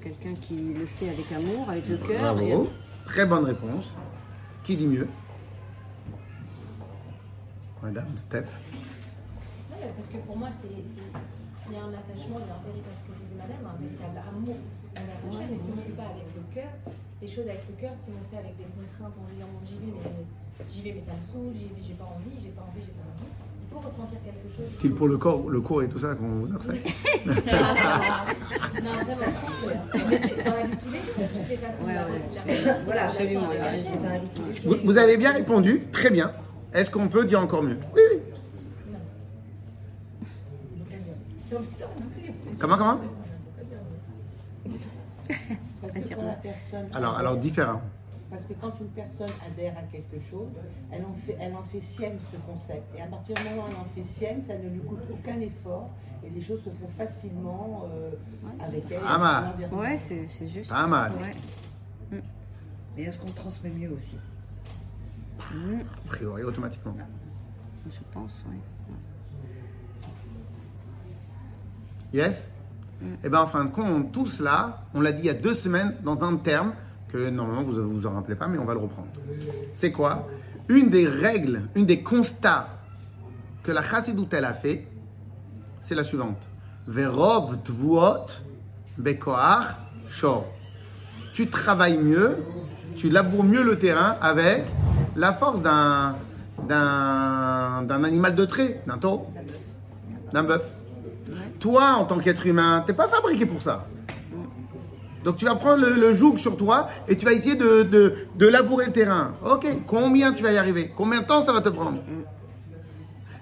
Quelqu'un 0.02 0.35
qui 0.40 0.75
le 0.75 0.87
fait 0.87 1.09
avec 1.09 1.30
amour, 1.33 1.69
avec 1.71 1.88
le 1.88 1.97
cœur. 1.97 2.38
et- 2.40 2.49
Bravo. 2.50 2.69
Très 3.07 3.26
bonne 3.26 3.45
réponse. 3.45 3.85
Qui 4.64 4.76
dit 4.76 4.87
mieux? 4.87 5.09
Madame 7.83 8.13
Steph. 8.17 8.47
Ouais, 9.73 9.89
parce 9.97 10.09
que 10.09 10.19
pour 10.27 10.37
moi, 10.37 10.49
c'est, 10.61 10.69
c'est- 10.69 11.01
il 11.71 11.75
y 11.75 11.79
a 11.79 11.85
un 11.87 11.95
attachement, 11.95 12.37
il 12.43 12.49
y 12.49 12.51
a 12.51 12.57
un 12.59 12.65
véritable, 12.67 12.97
ce 12.99 13.05
que 13.07 13.15
disait 13.23 13.39
madame, 13.39 13.63
un 13.65 13.79
véritable 13.81 14.19
amour 14.21 14.59
envers 14.99 15.21
Hachem. 15.23 15.49
Mais 15.55 15.59
si 15.63 15.71
on 15.73 15.77
ne 15.79 15.83
fait 15.87 15.95
pas 15.97 16.11
avec 16.13 16.27
le 16.35 16.43
cœur, 16.53 16.73
les 17.23 17.29
choses 17.31 17.47
avec 17.49 17.65
le 17.71 17.75
cœur, 17.81 17.95
si 17.97 18.11
on 18.11 18.21
fait 18.29 18.43
avec 18.43 18.59
des 18.59 18.67
contraintes 18.75 19.15
en 19.17 19.25
disant 19.33 19.49
bon, 19.55 19.63
j'y 19.65 19.79
vais, 19.81 19.93
mais 19.95 20.27
j'y 20.69 20.81
vais, 20.83 20.93
mais 20.99 21.05
ça 21.07 21.15
me 21.15 21.23
saoule, 21.31 21.55
j'y 21.55 21.71
vais, 21.73 21.81
j'ai 21.81 21.95
pas 21.95 22.11
envie, 22.11 22.37
j'ai 22.43 22.53
pas 22.53 22.67
envie, 22.69 22.83
j'ai 22.85 22.93
pas 22.99 23.07
envie. 23.07 23.31
Il 23.31 23.69
faut 23.71 23.81
ressentir 23.87 24.19
quelque 24.27 24.51
chose. 24.51 24.67
Style 24.75 24.95
pour 24.99 25.07
le 25.07 25.17
corps, 25.17 25.47
le 25.49 25.61
cours 25.63 25.83
et 25.85 25.89
tout 25.89 26.01
ça, 26.03 26.17
qu'on 26.19 26.43
vous 26.43 26.51
enseigne. 26.53 26.83
non, 26.85 27.31
c'est 29.07 30.43
dans 30.43 30.57
la 30.59 30.67
vie 30.67 30.75
de 30.75 30.83
tous 30.83 30.91
les 30.91 30.99
jours, 31.07 31.17
de 31.17 31.27
toutes 31.31 31.49
les 31.49 31.57
façons. 31.57 31.85
Ouais, 31.87 31.95
la- 31.95 32.05
ouais. 32.11 32.19
la- 32.35 32.43
la- 32.67 32.79
Voilà, 32.83 33.03
la 33.07 33.09
absolument, 33.15 33.47
la 34.67 34.77
vous 34.85 34.99
avez 34.99 35.17
bien 35.17 35.31
répondu, 35.33 35.87
très 35.93 36.11
bien. 36.11 36.33
Est-ce 36.73 36.91
qu'on 36.91 37.09
peut 37.09 37.25
dire 37.25 37.41
encore 37.41 37.62
mieux? 37.62 37.79
Oui, 37.95 38.00
oui. 38.12 38.21
Comment, 42.61 42.77
comment? 42.77 43.00
Parce 45.81 45.93
que 45.95 46.15
quand 46.15 46.23
la 46.23 46.33
personne 46.35 46.87
Alors, 46.93 47.19
alors 47.19 47.37
différent. 47.37 47.81
Parce 48.31 48.45
que 48.45 48.53
quand 48.61 48.73
une 48.81 48.89
personne 48.89 49.31
adhère 49.45 49.77
à 49.77 49.83
quelque 49.91 50.21
chose, 50.21 50.53
elle 50.93 51.05
en 51.05 51.15
fait, 51.15 51.37
elle 51.41 51.55
en 51.55 51.65
fait 51.65 51.81
sienne 51.81 52.19
ce 52.31 52.37
concept. 52.37 52.85
Et 52.97 53.03
à 53.03 53.07
partir 53.07 53.35
du 53.35 53.43
moment 53.43 53.65
où 53.65 53.71
elle 53.71 53.77
en 53.77 53.89
fait 53.93 54.05
sienne, 54.05 54.43
ça 54.47 54.57
ne 54.57 54.69
lui 54.69 54.81
coûte 54.81 55.00
aucun 55.11 55.41
effort 55.41 55.91
et 56.25 56.31
les 56.31 56.41
choses 56.41 56.62
se 56.62 56.71
font 56.71 56.91
facilement 56.97 57.87
euh, 57.93 58.11
avec 58.61 58.85
elle. 58.91 59.00
Pas 59.00 59.19
mal. 59.19 59.55
Ouais, 59.73 59.99
c'est 59.99 60.29
c'est 60.29 60.49
juste. 60.49 60.71
Pas 60.71 60.87
mal. 60.87 61.11
Ouais. 61.12 62.21
Mais 62.97 63.03
est-ce 63.03 63.19
qu'on 63.19 63.33
transmet 63.33 63.71
mieux 63.71 63.91
aussi? 63.91 64.17
A 65.50 66.09
priori, 66.09 66.42
automatiquement. 66.45 66.97
Je 67.87 67.99
pense, 68.12 68.33
oui. 68.49 68.57
Yes? 72.12 72.49
Eh 73.25 73.28
bien, 73.28 73.40
en 73.40 73.47
fin 73.47 73.64
de 73.64 73.71
compte, 73.71 74.12
tout 74.12 74.26
cela, 74.26 74.85
on 74.95 75.00
l'a 75.00 75.12
dit 75.12 75.23
il 75.23 75.26
y 75.26 75.30
a 75.30 75.35
deux 75.35 75.54
semaines 75.54 75.95
dans 76.02 76.23
un 76.25 76.37
terme 76.37 76.75
que 77.09 77.30
normalement 77.30 77.62
vous 77.62 77.73
ne 77.73 77.80
vous 77.80 78.07
en 78.07 78.12
rappelez 78.12 78.37
pas, 78.37 78.47
mais 78.47 78.59
on 78.59 78.64
va 78.64 78.75
le 78.75 78.80
reprendre. 78.80 79.09
C'est 79.73 79.92
quoi? 79.92 80.28
Une 80.69 80.90
des 80.90 81.07
règles, 81.07 81.62
une 81.75 81.87
des 81.87 82.02
constats 82.02 82.69
que 83.62 83.73
la 83.73 83.83
chassidoute 83.83 84.33
elle 84.35 84.45
a 84.45 84.54
fait, 84.54 84.87
c'est 85.80 85.95
la 85.95 86.04
suivante. 86.04 86.40
Verov 86.87 87.59
tvuot 87.64 88.26
bekoach 88.99 89.76
shor. 90.09 90.47
Tu 91.35 91.49
travailles 91.49 91.99
mieux, 91.99 92.45
tu 92.97 93.09
laboures 93.09 93.45
mieux 93.45 93.62
le 93.62 93.78
terrain 93.78 94.16
avec 94.21 94.64
la 95.21 95.33
force 95.35 95.61
d'un 95.62 96.17
d'un 96.69 97.83
d'un 97.89 98.05
animal 98.05 98.35
de 98.35 98.45
trait, 98.45 98.83
d'un 98.87 98.99
taureau, 98.99 99.31
d'un 100.33 100.45
bœuf. 100.45 100.65
Toi, 101.59 101.85
en 102.00 102.05
tant 102.07 102.19
qu'être 102.19 102.47
humain, 102.47 102.83
t'es 102.87 102.93
pas 102.95 103.09
fabriqué 103.09 103.45
pour 103.47 103.62
ça. 103.62 103.87
Donc 105.25 105.37
tu 105.37 105.45
vas 105.45 105.55
prendre 105.57 105.83
le, 105.87 105.95
le 105.95 106.12
joug 106.15 106.39
sur 106.39 106.57
toi 106.57 106.89
et 107.07 107.17
tu 107.19 107.27
vas 107.27 107.33
essayer 107.33 107.55
de, 107.55 107.83
de, 107.83 108.15
de 108.37 108.47
labourer 108.47 108.87
le 108.87 108.93
terrain. 108.93 109.33
Ok, 109.45 109.67
combien 109.87 110.33
tu 110.33 110.43
vas 110.43 110.53
y 110.53 110.59
arriver? 110.59 110.93
Combien 110.97 111.21
de 111.21 111.27
temps 111.27 111.43
ça 111.43 111.53
va 111.53 111.61
te 111.61 111.69
prendre? 111.69 111.99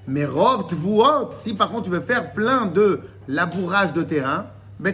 Mais 0.08 0.25
rov 0.25 0.66
tvuot, 0.66 1.30
si 1.38 1.54
par 1.54 1.70
contre 1.70 1.85
tu 1.85 1.90
veux 1.90 2.00
faire 2.00 2.32
plein 2.32 2.66
de 2.66 3.00
labourage 3.28 3.92
de 3.92 4.02
terrain, 4.02 4.47
ben 4.80 4.92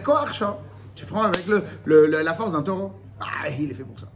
tu 0.93 1.05
prends 1.05 1.23
avec 1.23 1.47
le, 1.47 1.63
le- 1.85 2.05
le- 2.05 2.21
la 2.21 2.33
force 2.35 2.51
d'un 2.51 2.61
taureau. 2.61 2.91
Ah, 3.19 3.49
il 3.49 3.71
est 3.71 3.73
fait 3.73 3.83
pour 3.83 3.99
ça. 3.99 4.07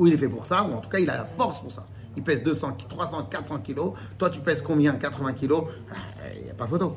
Ou 0.00 0.06
il 0.06 0.14
est 0.14 0.16
fait 0.16 0.28
pour 0.28 0.46
ça, 0.46 0.62
ou 0.64 0.72
en 0.72 0.78
tout 0.78 0.88
cas 0.88 0.98
il 0.98 1.10
a 1.10 1.18
la 1.18 1.26
force 1.26 1.60
pour 1.60 1.70
ça. 1.70 1.86
Il 2.16 2.22
pèse 2.22 2.42
200, 2.42 2.78
300, 2.88 3.24
400 3.30 3.58
kilos. 3.58 3.92
Toi 4.16 4.30
tu 4.30 4.40
pèses 4.40 4.62
combien? 4.62 4.94
80 4.94 5.34
kilos? 5.34 5.64
Ah, 5.92 5.94
Il 6.34 6.44
n'y 6.44 6.50
a 6.50 6.54
pas 6.54 6.66
photo. 6.66 6.96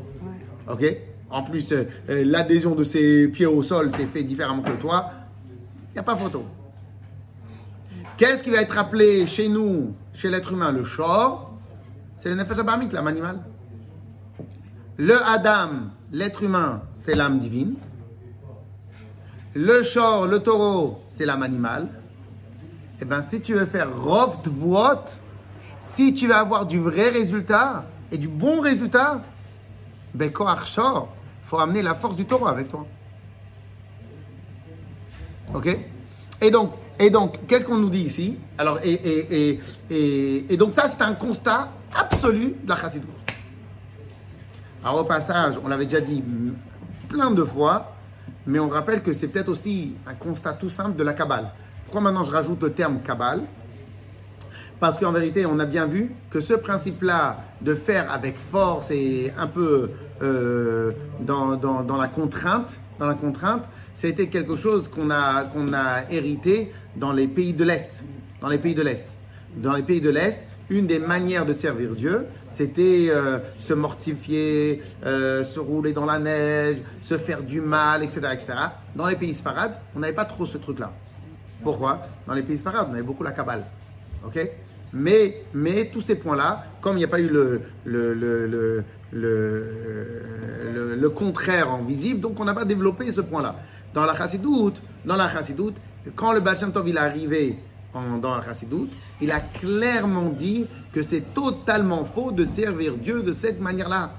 Ok? 0.72 0.86
En 1.29 1.43
plus, 1.43 1.74
euh, 1.74 1.83
euh, 2.10 2.24
l'adhésion 2.25 2.75
de 2.75 2.86
ses 2.86 3.27
pieds 3.27 3.45
au 3.45 3.62
sol 3.62 3.91
s'est 3.93 4.05
fait 4.05 4.24
différemment 4.24 4.62
que 4.62 4.72
toi. 4.79 5.12
Il 5.89 5.93
n'y 5.95 6.00
a 6.00 6.03
pas 6.03 6.15
photo. 6.15 6.45
Qu'est-ce 8.15 8.41
qui 8.41 8.51
va 8.51 8.62
être 8.62 8.77
appelé 8.77 9.27
chez 9.27 9.50
nous, 9.50 9.93
chez 10.13 10.29
l'être 10.29 10.53
humain, 10.53 10.72
le 10.72 10.86
shor 10.86 11.51
C'est 12.15 12.29
le 12.29 12.36
nefesh 12.36 12.57
abamit, 12.57 12.88
l'âme 12.89 13.07
animale. 13.07 13.39
Le 14.95 15.15
Adam, 15.25 15.89
l'être 16.13 16.41
humain, 16.41 16.83
c'est 16.91 17.15
l'âme 17.15 17.39
divine. 17.39 17.74
Le 19.55 19.83
shor, 19.83 20.27
le 20.27 20.39
taureau, 20.39 21.01
c'est 21.10 21.25
l'âme 21.25 21.43
animale. 21.43 21.89
Eh 23.03 23.05
bien, 23.05 23.22
si 23.22 23.41
tu 23.41 23.53
veux 23.53 23.65
faire 23.65 23.93
rov 23.93 24.41
tvuot, 24.43 25.03
si 25.81 26.13
tu 26.13 26.27
veux 26.27 26.36
avoir 26.36 26.65
du 26.65 26.79
vrai 26.79 27.10
résultat 27.10 27.83
et 28.10 28.17
du 28.17 28.29
bon 28.29 28.62
résultat, 28.62 29.22
ben 30.13 30.31
koach 30.31 30.65
shor, 30.65 31.10
faut 31.43 31.60
amener 31.60 31.81
la 31.81 31.95
force 31.95 32.15
du 32.15 32.24
taureau 32.24 32.48
avec 32.48 32.69
toi. 32.69 32.86
Ok? 35.53 35.77
Et 36.39 36.50
donc, 36.50 36.75
et 36.98 37.10
donc, 37.10 37.45
qu'est-ce 37.45 37.65
qu'on 37.65 37.77
nous 37.77 37.89
dit 37.89 38.03
ici? 38.03 38.38
Alors, 38.57 38.79
et, 38.81 38.93
et, 38.93 39.60
et, 39.89 40.53
et, 40.53 40.55
donc 40.55 40.74
ça, 40.74 40.88
c'est 40.88 41.01
un 41.01 41.15
constat 41.15 41.74
absolu 41.93 42.55
de 42.63 42.69
la 42.69 42.77
chassidoute. 42.77 43.10
Alors 44.81 45.01
au 45.01 45.03
passage, 45.03 45.55
on 45.62 45.67
l'avait 45.67 45.88
déjà 45.88 46.00
dit 46.00 46.24
plein 47.10 47.31
de 47.31 47.43
fois, 47.43 47.98
mais 48.48 48.60
on 48.60 48.69
rappelle 48.69 49.03
que 49.03 49.12
c'est 49.12 49.27
peut-être 49.27 49.50
aussi 49.50 49.93
un 50.07 50.13
constat 50.13 50.53
tout 50.53 50.69
simple 50.69 50.95
de 50.95 51.03
la 51.03 51.13
Kabbale. 51.13 51.51
Pourquoi 51.94 52.10
maintenant 52.10 52.24
je 52.24 52.32
rajoute 52.32 52.60
le 52.64 52.72
terme 52.72 53.02
Kabbale 53.06 53.44
Parce 54.80 54.98
qu'en 54.98 55.12
vérité, 55.12 55.46
on 55.46 55.60
a 55.60 55.68
bien 55.68 55.86
vu 55.86 56.10
que 56.32 56.40
ce 56.40 56.56
principe-là 56.56 57.38
de 57.62 57.76
faire 57.76 58.12
avec 58.12 58.36
force 58.36 58.90
et 58.90 59.32
un 59.38 59.46
peu 59.46 59.92
euh, 60.24 60.92
dans 61.20 61.96
la 61.96 62.08
contrainte, 62.08 62.80
dans 62.98 63.06
la 63.06 63.14
contrainte, 63.14 63.66
c'était 63.94 64.26
quelque 64.26 64.56
chose 64.56 64.88
qu'on 64.88 65.12
a, 65.12 65.44
qu'on 65.44 65.72
a 65.72 66.10
hérité 66.10 66.72
dans 66.96 67.14
les 67.14 67.28
pays 67.28 67.54
de 67.54 67.64
l'Est. 67.64 68.04
Dans 68.42 68.50
les 68.50 68.58
pays 68.58 68.74
de 68.74 68.82
l'Est. 68.82 69.06
Dans 69.58 69.74
les 69.74 69.84
pays 69.84 70.02
de 70.02 70.10
l'Est, 70.10 70.42
une 70.72 70.88
des 70.88 70.98
manières 70.98 71.46
de 71.46 71.54
servir 71.54 71.92
Dieu, 71.92 72.26
c'était 72.50 73.06
euh, 73.10 73.38
se 73.60 73.76
mortifier, 73.76 74.82
euh, 75.06 75.44
se 75.44 75.60
rouler 75.60 75.94
dans 75.94 76.08
la 76.08 76.18
neige, 76.18 76.78
se 77.02 77.20
faire 77.20 77.44
du 77.44 77.62
mal, 77.62 78.02
etc. 78.02 78.22
etc. 78.34 78.54
Dans 78.96 79.06
les 79.06 79.16
pays 79.16 79.36
sfarades, 79.36 79.76
on 79.96 80.00
n'avait 80.00 80.14
pas 80.14 80.26
trop 80.26 80.48
ce 80.48 80.58
truc-là. 80.58 80.92
Pourquoi? 81.63 82.01
Dans 82.27 82.34
les 82.34 82.43
pays 82.43 82.58
sfarades, 82.58 82.88
on 82.89 82.93
avait 82.93 83.01
beaucoup 83.03 83.24
la 83.24 83.32
Kabbale. 83.32 83.63
Ok? 84.25 84.39
Mais, 84.93 85.43
mais 85.53 85.89
tous 85.91 86.01
ces 86.01 86.15
points-là, 86.15 86.65
comme 86.82 86.98
il 86.98 87.00
n'y 87.00 87.05
a 87.05 87.08
pas 87.08 87.20
eu 87.20 87.29
le, 87.29 87.62
le, 87.86 88.13
le, 88.13 88.84
le, 89.12 90.96
le, 90.96 91.10
contraire 91.10 91.72
en 91.72 91.84
visible, 91.84 92.20
donc 92.20 92.39
on 92.39 92.46
n'a 92.46 92.53
pas 92.53 92.65
développé 92.65 93.12
ce 93.12 93.22
point-là. 93.22 93.55
Dans 93.93 94.05
la 94.05 94.15
chassidoute, 94.15 94.82
dans 95.03 95.15
la 95.15 95.29
chassidoute, 95.29 95.75
quand 96.15 96.32
le 96.34 96.41
Baal 96.41 96.58
Tov 96.58 96.88
il 96.88 96.96
est 96.96 97.00
arrivé 97.00 97.58
dans 98.22 98.36
la 98.36 98.43
chassidoute, 98.43 98.91
il 99.22 99.32
a 99.32 99.39
clairement 99.39 100.29
dit 100.29 100.65
que 100.91 101.01
c'est 101.01 101.34
totalement 101.34 102.05
faux 102.05 102.32
de 102.32 102.46
servir 102.46 102.96
Dieu 102.96 103.24
de 103.24 103.34
cette 103.34 103.60
manière-là. 103.60 104.12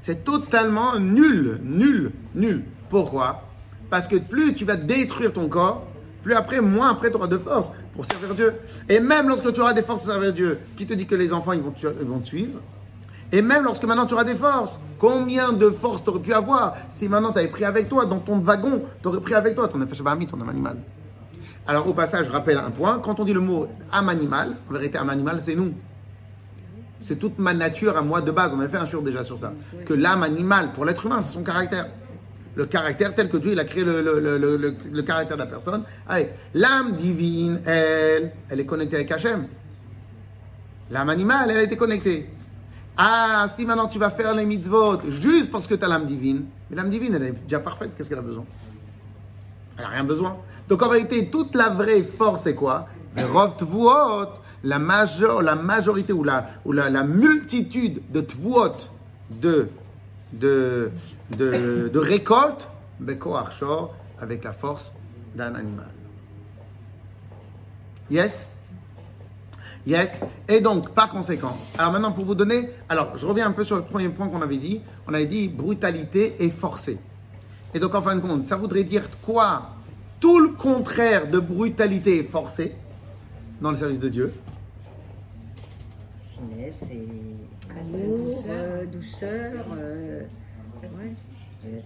C'est 0.00 0.24
totalement 0.24 0.98
nul, 0.98 1.60
nul, 1.62 2.12
nul. 2.34 2.64
Pourquoi? 2.90 3.42
Parce 3.88 4.06
que 4.06 4.16
plus 4.16 4.54
tu 4.54 4.64
vas 4.64 4.76
détruire 4.76 5.32
ton 5.32 5.48
corps, 5.48 5.86
plus 6.24 6.34
après, 6.34 6.60
moins 6.60 6.90
après 6.90 7.10
tu 7.10 7.16
auras 7.16 7.26
de 7.28 7.38
force 7.38 7.70
pour 7.94 8.04
servir 8.06 8.34
Dieu. 8.34 8.54
Et 8.88 8.98
même 8.98 9.28
lorsque 9.28 9.52
tu 9.52 9.60
auras 9.60 9.74
des 9.74 9.82
forces 9.82 10.02
pour 10.02 10.10
servir 10.10 10.32
Dieu, 10.32 10.58
qui 10.76 10.86
te 10.86 10.94
dit 10.94 11.06
que 11.06 11.14
les 11.14 11.32
enfants 11.32 11.52
ils 11.52 11.60
vont, 11.60 11.70
te- 11.70 12.24
suivre? 12.24 12.60
Et 13.30 13.42
même 13.42 13.64
lorsque 13.64 13.84
maintenant 13.84 14.06
tu 14.06 14.14
auras 14.14 14.24
des 14.24 14.34
forces, 14.34 14.80
combien 14.98 15.52
de 15.52 15.68
forces 15.70 16.02
tu 16.02 16.10
aurais 16.10 16.20
pu 16.20 16.32
avoir 16.32 16.74
si 16.90 17.08
maintenant 17.08 17.32
tu 17.32 17.38
avais 17.38 17.48
pris 17.48 17.64
avec 17.64 17.88
toi, 17.88 18.06
dans 18.06 18.18
ton 18.18 18.38
wagon, 18.38 18.82
tu 19.02 19.08
aurais 19.08 19.20
pris 19.20 19.34
avec 19.34 19.54
toi 19.54 19.68
ton 19.68 19.80
ami, 20.06 20.26
ton 20.26 20.40
âme 20.40 20.48
animal 20.48 20.76
Alors 21.66 21.86
au 21.86 21.92
passage, 21.94 22.26
je 22.26 22.30
rappelle 22.30 22.58
un 22.58 22.70
point, 22.70 22.98
quand 23.00 23.20
on 23.20 23.24
dit 23.24 23.32
le 23.34 23.40
mot 23.40 23.68
âme 23.92 24.08
animal, 24.08 24.56
en 24.68 24.72
vérité 24.72 24.98
âme 24.98 25.10
animal 25.10 25.40
c'est 25.40 25.54
nous. 25.56 25.74
C'est 27.00 27.16
toute 27.16 27.38
ma 27.38 27.52
nature 27.52 27.98
à 27.98 28.02
moi 28.02 28.22
de 28.22 28.30
base. 28.30 28.52
On 28.56 28.60
avait 28.60 28.70
fait 28.70 28.78
un 28.78 28.86
jour 28.86 29.02
déjà 29.02 29.22
sur 29.22 29.38
ça. 29.38 29.52
Que 29.84 29.92
l'âme 29.92 30.22
animale, 30.22 30.72
pour 30.72 30.86
l'être 30.86 31.04
humain, 31.04 31.20
c'est 31.20 31.34
son 31.34 31.42
caractère. 31.42 31.88
Le 32.56 32.66
caractère 32.66 33.14
tel 33.14 33.28
que 33.28 33.36
Dieu 33.36 33.52
il 33.52 33.58
a 33.60 33.64
créé 33.64 33.82
le, 33.84 34.00
le- 34.00 34.20
le- 34.38 34.56
le- 34.92 35.02
caractère 35.02 35.36
de 35.36 35.42
la 35.42 35.48
personne. 35.48 35.82
Allez, 36.08 36.30
l'âme 36.54 36.92
divine, 36.92 37.60
elle, 37.66 38.32
elle 38.48 38.60
est 38.60 38.66
connectée 38.66 38.96
avec 38.96 39.10
Hachem. 39.10 39.46
L'âme 40.90 41.08
animale, 41.08 41.50
elle 41.50 41.58
est 41.58 41.66
déconnectée. 41.66 42.28
Ah, 42.96 43.46
si 43.52 43.64
maintenant 43.66 43.88
tu 43.88 43.98
vas 43.98 44.10
faire 44.10 44.34
les 44.34 44.46
mitzvot 44.46 45.00
juste 45.08 45.50
parce 45.50 45.66
que 45.66 45.74
tu 45.74 45.84
as 45.84 45.88
l'âme 45.88 46.06
divine, 46.06 46.44
mais 46.70 46.76
l'âme 46.76 46.90
divine, 46.90 47.14
elle 47.16 47.24
est 47.24 47.32
déjà 47.32 47.58
parfaite, 47.58 47.90
qu'est-ce 47.96 48.08
qu'elle 48.08 48.18
a 48.18 48.22
besoin? 48.22 48.44
Elle 49.76 49.82
n'a 49.84 49.90
rien 49.90 50.04
besoin. 50.04 50.36
Donc 50.68 50.80
en 50.82 50.88
vérité, 50.88 51.28
toute 51.30 51.56
la 51.56 51.70
vraie 51.70 52.02
force, 52.04 52.42
c'est 52.42 52.54
quoi? 52.54 52.86
La, 54.62 54.78
major, 54.78 55.42
la 55.42 55.56
majorité 55.56 56.12
ou, 56.12 56.22
la 56.22 57.02
multitude 57.02 58.00
de 58.10 58.20
tvuot, 58.20 58.76
de, 59.30 59.68
de, 60.38 60.90
de, 61.36 61.90
beko 63.00 63.34
arshor, 63.34 63.94
avec 64.20 64.44
la 64.44 64.52
force 64.52 64.92
d'un 65.34 65.54
animal. 65.54 65.88
Yes? 68.10 68.46
Yes. 69.86 70.18
Et 70.48 70.60
donc, 70.60 70.94
par 70.94 71.10
conséquent, 71.10 71.56
alors 71.78 71.92
maintenant 71.92 72.12
pour 72.12 72.24
vous 72.24 72.34
donner, 72.34 72.70
alors 72.88 73.18
je 73.18 73.26
reviens 73.26 73.46
un 73.46 73.52
peu 73.52 73.64
sur 73.64 73.76
le 73.76 73.82
premier 73.82 74.08
point 74.08 74.28
qu'on 74.28 74.40
avait 74.40 74.56
dit. 74.56 74.80
On 75.06 75.12
avait 75.12 75.26
dit 75.26 75.48
brutalité 75.48 76.36
et 76.38 76.50
forcé. 76.50 76.98
Et 77.74 77.78
donc 77.78 77.94
en 77.94 78.02
fin 78.02 78.14
de 78.14 78.20
compte, 78.20 78.46
ça 78.46 78.56
voudrait 78.56 78.84
dire 78.84 79.08
quoi? 79.22 79.70
Tout 80.20 80.40
le 80.40 80.50
contraire 80.50 81.28
de 81.28 81.38
brutalité 81.38 82.18
et 82.18 82.24
forcé 82.24 82.74
dans 83.60 83.70
le 83.72 83.76
service 83.76 83.98
de 83.98 84.08
Dieu. 84.08 84.32
Finesse 86.26 86.90
et. 86.90 87.33
Amour, 87.80 88.44
euh, 88.48 88.84
douceur. 88.86 89.64
euh, 89.76 90.20
ouais. 90.82 91.82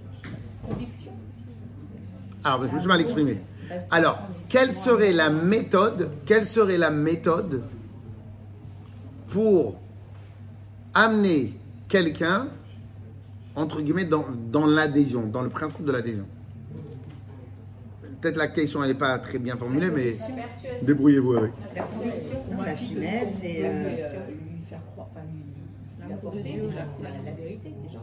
Conviction. 0.67 1.13
Alors, 2.45 2.63
je 2.69 2.75
me 2.75 2.79
suis 2.79 2.89
mal 2.89 3.01
exprimé. 3.01 3.39
Alors, 3.91 4.19
quelle 4.49 4.75
serait 4.75 5.13
la 5.13 5.31
méthode 5.31 6.11
Quelle 6.27 6.47
serait 6.47 6.79
la 6.79 6.91
méthode 6.91 7.65
pour 9.29 9.77
amener 10.95 11.55
quelqu'un 11.89 12.49
entre 13.55 13.81
guillemets 13.83 14.05
dans, 14.05 14.25
dans 14.51 14.67
l'adhésion, 14.67 15.27
dans 15.27 15.43
le 15.43 15.49
principe 15.51 15.85
de 15.85 15.93
l'adhésion? 15.93 16.25
Peut-être 18.21 18.37
la 18.37 18.49
question 18.49 18.83
elle 18.83 18.89
n'est 18.91 18.95
pas 18.99 19.17
très 19.19 19.39
bien 19.39 19.57
formulée, 19.57 19.91
mais 19.91 20.13
débrouillez-vous 20.83 21.35
avec. 21.35 21.53
La 21.77 21.83
conviction. 21.83 22.39
La 22.65 22.75
finesse 22.75 23.45
et. 23.45 23.61
euh, 23.65 23.91
lui 23.91 24.65
faire 24.69 24.81
croire, 24.93 25.09
enfin, 25.13 25.25
lui, 25.31 25.39
lui 25.39 25.45
L'amour 26.01 26.18
de 26.31 26.41
Dieu, 26.41 26.67
déjà 26.67 26.85
la, 27.03 27.11
la, 27.11 27.23
la 27.23 27.33
vérité, 27.33 27.75
déjà. 27.83 28.01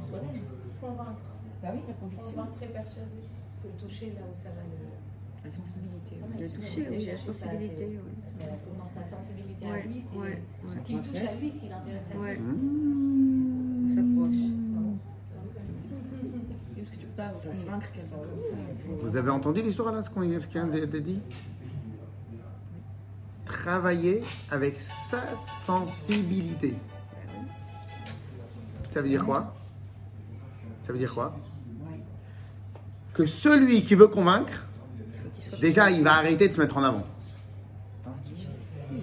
Soi-même. 0.00 0.42
Convaincre. 0.80 1.20
Bah 1.62 1.68
oui, 1.74 1.80
la 1.86 1.94
conviction. 1.94 2.32
Convaincre 2.34 2.62
et 2.62 2.66
persuader. 2.66 3.22
Il 3.22 3.70
faut 3.70 3.86
toucher 3.86 4.06
là 4.16 4.22
où 4.22 4.36
ça 4.36 4.48
va 4.50 4.62
le. 4.62 4.88
La 5.44 5.50
sensibilité. 5.50 6.16
Le 6.38 6.48
toucher, 6.48 6.86
oui, 6.88 7.04
la 7.06 7.18
sensibilité, 7.18 7.98
la 8.38 9.06
sensibilité 9.08 9.66
à 9.66 9.70
Ouais, 9.70 9.82
lui, 9.88 10.02
c'est 10.08 10.16
ouais, 10.16 10.42
ce 10.68 10.74
ouais. 10.76 10.82
qui 10.84 10.92
le 10.94 11.00
touche 11.00 11.14
à 11.28 11.34
lui, 11.34 11.50
ce 11.50 11.58
qui 11.58 11.68
l'intéresse 11.68 12.06
à 12.10 12.14
lui. 12.14 12.20
Ouais, 12.20 12.36
Mmh. 12.38 13.84
on 13.84 13.88
s'approche. 13.88 14.36
Parce 16.76 16.90
que 16.90 16.96
tu 16.96 17.06
peux 17.06 17.16
pas 17.16 17.34
Ça 17.34 17.52
fait- 17.52 17.64
convaincre 17.64 17.92
quelqu'un 17.92 18.16
comme 18.16 18.40
ça. 18.40 18.56
Vous 19.02 19.16
avez 19.16 19.30
entendu 19.30 19.62
l'histoire 19.62 19.92
là, 19.92 20.02
ce 20.04 20.10
qu'on 20.10 20.22
ce 20.22 20.46
qu'il 20.46 20.62
vient 20.64 20.66
de 20.86 20.98
dit? 20.98 21.20
Travailler 23.44 24.22
avec 24.50 24.76
sa 24.76 25.36
sensibilité. 25.36 26.74
Ça 28.92 29.00
veut 29.00 29.08
dire 29.08 29.24
quoi? 29.24 29.54
Ça 30.82 30.92
veut 30.92 30.98
dire 30.98 31.14
quoi? 31.14 31.34
Que 33.14 33.26
celui 33.26 33.84
qui 33.84 33.94
veut 33.94 34.08
convaincre, 34.08 34.66
déjà, 35.60 35.90
il 35.90 36.04
va 36.04 36.14
arrêter 36.14 36.48
de 36.48 36.52
se 36.52 36.60
mettre 36.60 36.76
en 36.76 36.82
avant. 36.82 37.06
Il 38.90 39.02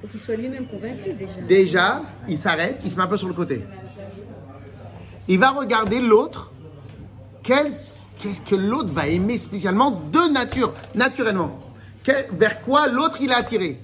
faut 0.00 0.08
qu'il 0.08 0.20
soit 0.20 0.36
lui-même 0.36 0.66
convaincu 0.66 1.12
déjà. 1.12 1.40
Déjà, 1.46 2.02
il 2.26 2.38
s'arrête, 2.38 2.80
il 2.84 2.90
se 2.90 2.96
met 2.96 3.02
un 3.02 3.06
peu 3.06 3.18
sur 3.18 3.28
le 3.28 3.34
côté. 3.34 3.64
Il 5.28 5.38
va 5.38 5.50
regarder 5.50 6.00
l'autre. 6.00 6.50
Qu'est-ce 7.42 8.40
que 8.42 8.54
l'autre 8.54 8.92
va 8.92 9.08
aimer 9.08 9.36
spécialement 9.36 9.90
de 9.90 10.32
nature, 10.32 10.72
naturellement? 10.94 11.58
Vers 12.32 12.62
quoi 12.62 12.88
l'autre 12.88 13.18
il 13.20 13.30
est 13.30 13.34
attiré? 13.34 13.78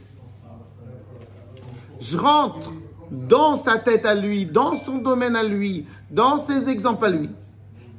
Je 2.01 2.17
rentre 2.17 2.73
dans 3.11 3.57
sa 3.57 3.79
tête 3.79 4.07
à 4.07 4.15
lui, 4.15 4.47
dans 4.47 4.77
son 4.77 4.99
domaine 4.99 5.37
à 5.37 5.43
lui, 5.43 5.87
dans 6.11 6.39
ses 6.39 6.69
exemples 6.69 7.07
à 7.07 7.11
lui. 7.11 7.31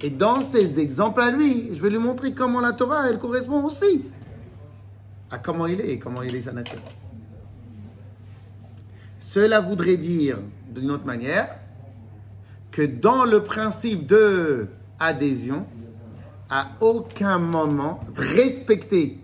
Et 0.02 0.10
dans 0.10 0.42
ses 0.42 0.80
exemples 0.80 1.22
à 1.22 1.32
lui, 1.32 1.72
je 1.74 1.82
vais 1.82 1.90
lui 1.90 1.98
montrer 1.98 2.34
comment 2.34 2.62
la 2.62 2.72
Torah, 2.72 3.10
elle 3.10 3.18
correspond 3.18 3.64
aussi 3.64 4.04
à 5.32 5.38
comment 5.38 5.68
il 5.68 5.82
est 5.82 5.92
et 5.92 6.00
comment 6.00 6.24
il 6.24 6.36
est 6.36 6.42
sa 6.42 6.54
nature. 6.54 6.80
Cela 9.20 9.60
voudrait 9.60 9.98
dire, 9.98 10.38
d'une 10.74 10.92
autre 10.92 11.06
manière, 11.06 11.50
que 12.72 12.82
dans 12.82 13.26
le 13.26 13.44
principe 13.44 14.08
de 14.08 14.68
adhésion, 15.00 15.66
à 16.50 16.68
aucun 16.80 17.38
moment, 17.38 18.00
respecter, 18.16 19.20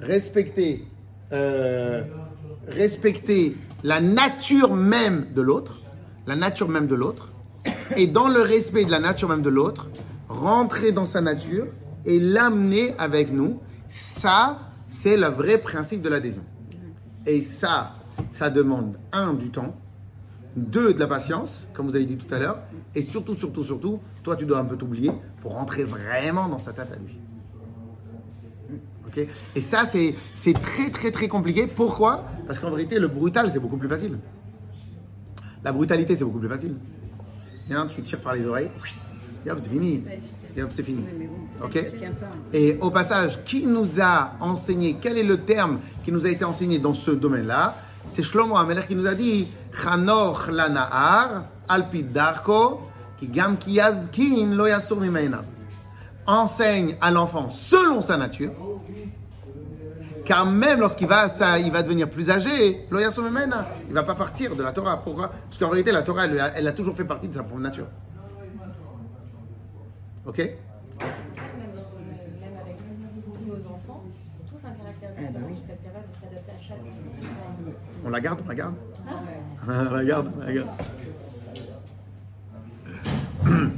respecter, 0.00 0.86
euh, 1.32 2.04
respecter 2.68 3.56
la 3.84 4.00
nature 4.00 4.74
même 4.74 5.26
de 5.34 5.42
l'autre, 5.42 5.82
la 6.26 6.36
nature 6.36 6.70
même 6.70 6.86
de 6.86 6.94
l'autre, 6.94 7.32
et 7.96 8.06
dans 8.06 8.28
le 8.28 8.40
respect 8.40 8.86
de 8.86 8.90
la 8.90 8.98
nature 8.98 9.28
même 9.28 9.42
de 9.42 9.50
l'autre, 9.50 9.90
rentrer 10.28 10.90
dans 10.90 11.04
sa 11.04 11.20
nature 11.20 11.66
et 12.06 12.18
l'amener 12.18 12.94
avec 12.96 13.30
nous, 13.30 13.60
ça, 13.86 14.58
c'est 14.88 15.18
le 15.18 15.26
vrai 15.26 15.58
principe 15.58 16.00
de 16.00 16.08
l'adhésion. 16.08 16.42
Et 17.26 17.42
ça, 17.42 17.96
ça 18.32 18.48
demande, 18.48 18.96
un, 19.12 19.34
du 19.34 19.50
temps, 19.50 19.76
deux, 20.56 20.94
de 20.94 20.98
la 20.98 21.06
patience, 21.06 21.66
comme 21.74 21.86
vous 21.86 21.94
avez 21.94 22.06
dit 22.06 22.16
tout 22.16 22.32
à 22.34 22.38
l'heure, 22.38 22.62
et 22.94 23.02
surtout, 23.02 23.34
surtout, 23.34 23.64
surtout, 23.64 24.00
toi, 24.22 24.34
tu 24.34 24.46
dois 24.46 24.60
un 24.60 24.64
peu 24.64 24.76
t'oublier 24.76 25.10
pour 25.42 25.52
rentrer 25.52 25.84
vraiment 25.84 26.48
dans 26.48 26.58
sa 26.58 26.72
tête 26.72 26.90
à 26.90 26.96
lui. 26.96 27.18
Et 29.54 29.60
ça, 29.60 29.84
c'est 29.84 30.14
très, 30.54 30.90
très, 30.90 31.10
très 31.10 31.28
compliqué. 31.28 31.66
Pourquoi? 31.66 32.24
Parce 32.46 32.58
qu'en 32.58 32.70
vérité, 32.70 32.98
le 32.98 33.08
brutal, 33.08 33.50
c'est 33.52 33.60
beaucoup 33.60 33.76
plus 33.76 33.88
facile. 33.88 34.18
La 35.62 35.72
brutalité, 35.72 36.16
c'est 36.16 36.24
beaucoup 36.24 36.40
plus 36.40 36.48
facile. 36.48 36.74
Viens, 37.68 37.86
tu 37.86 38.02
tires 38.02 38.20
par 38.20 38.34
les 38.34 38.44
oreilles, 38.44 38.68
et 39.46 39.50
hop, 39.50 39.58
c'est 39.60 39.70
fini. 39.70 40.02
Et 40.56 40.62
hop, 40.62 40.70
c'est 40.74 40.82
fini. 40.82 41.04
Oui, 41.18 41.26
bon, 41.26 41.68
pas. 41.68 41.86
et 42.52 42.78
au 42.80 42.90
passage, 42.90 43.42
qui 43.44 43.66
nous 43.66 44.00
a 44.00 44.32
enseigné, 44.40 44.96
quel 45.00 45.18
est 45.18 45.24
le 45.24 45.38
terme 45.38 45.80
qui 46.02 46.12
nous 46.12 46.26
a 46.26 46.30
été 46.30 46.44
enseigné 46.44 46.78
dans 46.78 46.94
ce 46.94 47.10
domaine-là? 47.10 47.76
C'est 48.08 48.22
Shlomo 48.22 48.56
Amelech 48.56 48.86
qui 48.86 48.94
nous 48.94 49.06
a 49.06 49.14
dit 49.14 49.48
Chanoch 49.72 50.48
lanahar 50.50 51.44
darko 52.12 52.90
ki 53.18 53.28
gam 53.28 53.56
ki 53.56 53.72
yazkin 53.72 54.54
lo 54.54 54.66
yasur 54.66 55.00
mimena. 55.00 55.44
Enseigne 56.26 56.96
à 57.00 57.10
l'enfant 57.10 57.50
selon 57.50 58.02
sa 58.02 58.16
nature, 58.16 58.52
car 60.24 60.46
même 60.46 60.80
lorsqu'il 60.80 61.06
va, 61.06 61.28
ça, 61.28 61.58
il 61.58 61.70
va 61.72 61.82
devenir 61.82 62.08
plus 62.08 62.30
âgé, 62.30 62.86
il 62.90 63.92
va 63.94 64.02
pas 64.02 64.14
partir 64.14 64.56
de 64.56 64.62
la 64.62 64.72
Torah. 64.72 65.02
Pourquoi? 65.02 65.28
Parce 65.28 65.58
qu'en 65.58 65.68
vérité, 65.70 65.92
la 65.92 66.02
Torah, 66.02 66.24
elle, 66.26 66.40
a- 66.40 66.52
elle 66.56 66.66
a 66.68 66.72
toujours 66.72 66.96
fait 66.96 67.04
partie 67.04 67.28
de 67.28 67.34
sa 67.34 67.42
propre 67.42 67.60
nature. 67.60 67.86
Ok? 70.26 70.36
C'est 70.36 70.56
pour 70.98 71.06
ça 71.36 71.42
que 71.42 71.58
même, 71.58 71.74
dans- 71.74 71.80
euh, 71.80 72.40
même 72.40 72.56
avec 72.62 72.76
tous 72.76 73.46
nos 73.46 73.60
enfants, 73.74 74.02
ils 74.06 74.40
ont 74.40 74.58
tous 74.58 74.66
un 74.66 74.70
caractère 74.72 75.10
Eh 75.12 75.20
ben 75.20 75.28
différent. 75.28 75.46
oui. 75.48 75.56
Il 75.60 75.66
faut 75.66 75.72
être 75.72 75.82
capable 75.82 76.06
de 76.10 76.16
s'adapter 76.20 76.52
à 76.52 76.58
chaque 76.62 76.78
On 78.06 78.10
la 78.10 78.20
garde, 78.20 78.40
on 78.44 78.48
la 78.48 78.54
garde. 78.54 78.74
On 79.68 79.94
la 79.94 80.04
garde, 80.04 80.30
on 80.36 80.44
la 80.44 80.52
garde. 80.52 80.68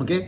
Ok? 0.00 0.10
Et, 0.10 0.26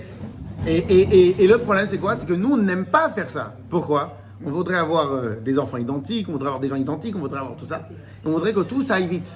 et, 0.69 0.79
et, 1.01 1.45
et 1.45 1.47
le 1.49 1.59
problème, 1.59 1.87
c'est 1.87 1.99
quoi? 1.99 2.17
C'est 2.17 2.27
que 2.27 2.33
nous, 2.33 2.53
on 2.53 2.57
n'aime 2.57 2.87
pas 2.87 3.09
faire 3.11 3.29
ça. 3.29 3.55
Pourquoi? 3.69 4.17
On 4.45 4.51
voudrait 4.51 4.77
avoir 4.77 5.13
euh, 5.13 5.37
des 5.37 5.59
enfants 5.59 5.79
identiques, 5.79 6.29
on 6.29 6.33
voudrait 6.33 6.49
avoir 6.49 6.61
des 6.61 6.69
gens 6.69 6.77
identiques, 6.77 7.17
on 7.17 7.21
voudrait 7.21 7.41
avoir 7.41 7.57
tout 7.57 7.67
ça. 7.67 7.89
On 8.25 8.31
voudrait 8.31 8.53
que 8.53 8.61
tout 8.61 8.83
ça 8.83 8.97
aille 8.97 9.07
vite. 9.07 9.35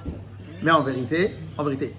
Mais 0.62 0.70
en 0.70 0.82
vérité, 0.82 1.30
en 1.56 1.64
vérité. 1.64 1.94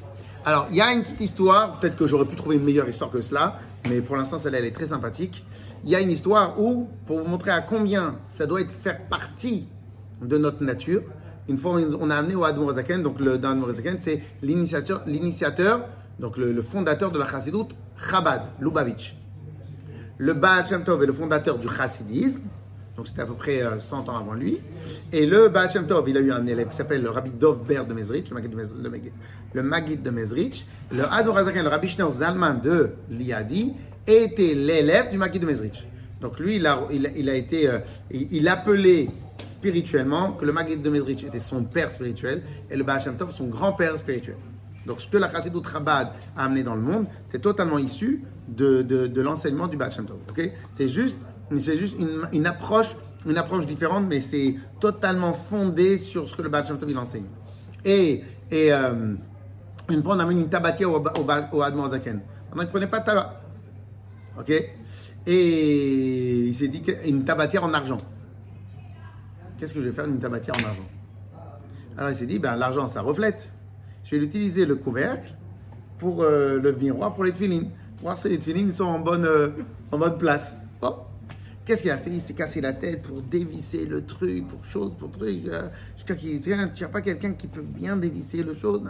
Alors, 0.46 0.68
il 0.70 0.76
y 0.76 0.82
a 0.82 0.92
une 0.92 1.02
petite 1.02 1.22
histoire, 1.22 1.80
peut-être 1.80 1.96
que 1.96 2.06
j'aurais 2.06 2.26
pu 2.26 2.36
trouver 2.36 2.58
une 2.58 2.64
meilleure 2.64 2.88
histoire 2.88 3.10
que 3.10 3.22
cela, 3.22 3.60
mais 3.90 4.02
pour 4.02 4.18
l'instant, 4.18 4.38
celle-là, 4.38 4.60
elle 4.60 4.66
est 4.66 4.72
très 4.72 4.88
sympathique. 4.88 5.44
Il 5.84 5.90
y 5.90 5.96
a 5.96 6.02
une 6.02 6.12
histoire 6.12 6.60
où, 6.60 6.90
pour 7.08 7.20
vous 7.20 7.28
montrer 7.28 7.52
à 7.52 7.62
combien 7.62 8.16
ça 8.30 8.46
doit 8.46 8.62
être 8.62 8.72
faire 8.72 9.08
partie 9.08 9.68
de 10.22 10.38
notre 10.38 10.64
nature, 10.64 11.02
une 11.50 11.58
fois, 11.58 11.80
on 12.00 12.10
a 12.10 12.16
amené 12.16 12.36
au 12.36 12.44
Admor 12.44 12.74
Zaken, 12.74 13.02
donc 13.02 13.20
le 13.20 13.34
Admor 13.34 13.72
Zaken, 13.72 13.98
c'est 14.00 14.22
l'initiateur, 14.42 15.02
l'initiateur, 15.08 15.86
donc 16.20 16.38
le, 16.38 16.62
fondateur 16.62 17.12
de 17.12 17.18
la 17.18 17.28
Chassidut, 17.28 17.68
Chabad, 18.10 18.44
Lubavitch. 18.60 19.16
Le 20.18 20.34
Baal 20.34 20.66
Tov 20.86 21.02
est 21.02 21.08
le 21.08 21.14
fondateur 21.14 21.58
du 21.58 21.68
chassidisme, 21.68 22.44
donc 23.02 23.08
c'était 23.08 23.24
à 23.24 23.26
peu 23.26 23.34
près 23.34 23.64
euh, 23.64 23.80
100 23.80 24.10
ans 24.10 24.18
avant 24.20 24.36
lui. 24.36 24.60
Et 25.12 25.26
le 25.26 25.48
Baal 25.48 25.72
Shem 25.72 25.88
Tov, 25.88 26.08
il 26.08 26.16
a 26.18 26.20
eu 26.20 26.32
un 26.32 26.46
élève 26.46 26.70
qui 26.70 26.76
s'appelle 26.76 27.02
le 27.02 27.10
Rabbi 27.10 27.32
Dov 27.32 27.66
Ber 27.66 27.88
de 27.88 27.96
Mezrich, 27.96 28.30
le 28.30 28.36
Maggid 28.36 28.52
de, 28.52 29.12
le 29.56 29.64
Maggid 29.64 30.04
de 30.04 30.12
Mezrich. 30.12 30.68
Le 30.92 30.98
le 31.00 31.68
Rabbi 31.68 31.88
Shneur 31.88 32.12
Zalman 32.12 32.62
de 32.62 32.92
Liadi, 33.10 33.74
était 34.06 34.54
l'élève 34.54 35.10
du 35.10 35.18
Maggid 35.18 35.42
de 35.42 35.48
Mezrich. 35.48 35.88
Donc 36.22 36.40
lui, 36.40 36.58
il 36.58 36.68
a, 36.68 37.36
été, 37.36 37.70
euh, 37.70 37.80
il, 38.12 38.48
appelait 38.48 39.08
spirituellement 39.48 40.34
que 40.34 40.46
le 40.46 40.54
Maggid 40.54 40.84
de 40.84 40.90
Mezrich 40.92 41.24
était 41.24 41.40
son 41.40 41.64
père 41.64 41.92
spirituel 41.92 42.44
et 42.70 42.78
le 42.78 42.84
Baal 42.84 43.02
Shem 43.02 43.16
Tov 43.16 43.32
son 43.32 43.48
grand-père 43.48 43.98
spirituel. 43.98 44.36
Donc 44.86 45.02
ce 45.02 45.08
que 45.08 45.18
la 45.18 45.28
Chassidut 45.28 45.68
Chabad 45.68 46.10
a 46.38 46.46
amené 46.46 46.62
dans 46.62 46.76
le 46.76 46.82
monde, 46.82 47.08
c'est 47.26 47.42
totalement 47.42 47.80
issu 47.80 48.22
de, 48.48 49.20
l'enseignement 49.22 49.68
du 49.68 49.76
Baal 49.76 49.92
Shem 49.92 50.06
Tov. 50.06 50.20
ok? 50.30 50.52
C'est 50.72 50.88
juste, 50.88 51.20
c'est 51.60 51.78
juste 51.78 51.98
une, 52.32 52.46
approche, 52.46 52.96
une 53.26 53.38
approche 53.38 53.66
différente, 53.66 54.06
mais 54.08 54.22
c'est 54.22 54.56
totalement 54.80 55.34
fondé 55.34 55.98
sur 55.98 56.30
ce 56.30 56.36
que 56.36 56.42
le 56.42 56.50
Baal 56.50 56.66
Shem 56.66 56.78
Tov 56.78 56.90
il 56.90 56.98
enseigne. 56.98 57.26
Et, 57.84 58.24
et 58.50 58.72
euh, 58.72 59.16
une 59.90 60.04
fois 60.04 60.16
on 60.16 60.20
amène 60.20 60.40
une 60.40 60.50
tabatière 60.50 60.92
au, 60.92 60.98
au, 60.98 61.58
au 61.58 61.62
Admor 61.62 61.90
Zaken. 61.90 62.22
Maintenant 62.50 62.62
il 62.62 62.66
ne 62.66 62.72
prenait 62.72 62.88
pas 62.88 63.00
de 63.00 63.06
tabac. 63.06 63.42
Ok? 64.40 64.50
Et 65.28 66.48
il 66.48 66.56
s'est 66.56 66.68
dit 66.70 66.82
qu'une 66.82 67.24
tabatière 67.26 67.64
en 67.64 67.74
argent. 67.74 68.00
Qu'est-ce 69.58 69.74
que 69.74 69.82
je 69.82 69.90
vais 69.90 69.96
faire 69.96 70.08
d'une 70.08 70.20
tabatière 70.20 70.56
en 70.56 70.68
argent? 70.68 70.90
Alors 71.98 72.10
il 72.10 72.16
s'est 72.16 72.26
dit, 72.26 72.40
ben, 72.40 72.56
l'argent 72.56 72.88
ça 72.88 73.02
reflète. 73.02 73.52
Je 74.04 74.16
vais 74.16 74.24
utiliser 74.24 74.66
le 74.66 74.76
couvercle 74.76 75.36
pour 76.00 76.24
euh, 76.24 76.60
le 76.60 76.72
miroir 76.74 77.14
pour 77.14 77.24
les 77.24 77.32
tefilines. 77.32 77.70
Pour 77.98 78.06
voir 78.06 78.18
si 78.18 78.30
les 78.30 78.40
tefilines 78.40 78.74
sont 78.74 78.86
en 78.86 79.00
bonne, 79.00 79.26
euh, 79.26 79.50
en 79.92 80.00
bonne 80.00 80.18
place. 80.18 80.56
Bon. 80.82 80.96
Qu'est-ce 81.66 81.84
qu'il 81.84 81.92
a 81.92 81.98
fait? 81.98 82.10
Il 82.10 82.22
s'est 82.22 82.34
cassé 82.34 82.60
la 82.60 82.74
tête 82.74 83.04
pour 83.04 83.22
dévisser 83.22 83.86
le 83.86 84.04
truc, 84.04 84.48
pour 84.48 84.66
chose, 84.66 84.94
pour 84.98 85.12
truc. 85.12 85.46
euh, 85.48 85.70
Jusqu'à 85.96 86.16
qu'il 86.16 86.40
Tiens, 86.40 86.70
tu 86.74 86.84
n'as 86.84 86.90
pas 86.90 87.02
quelqu'un 87.02 87.34
qui 87.34 87.48
peut 87.48 87.62
bien 87.62 87.98
dévisser 87.98 88.42
le 88.44 88.56
chose. 88.56 88.82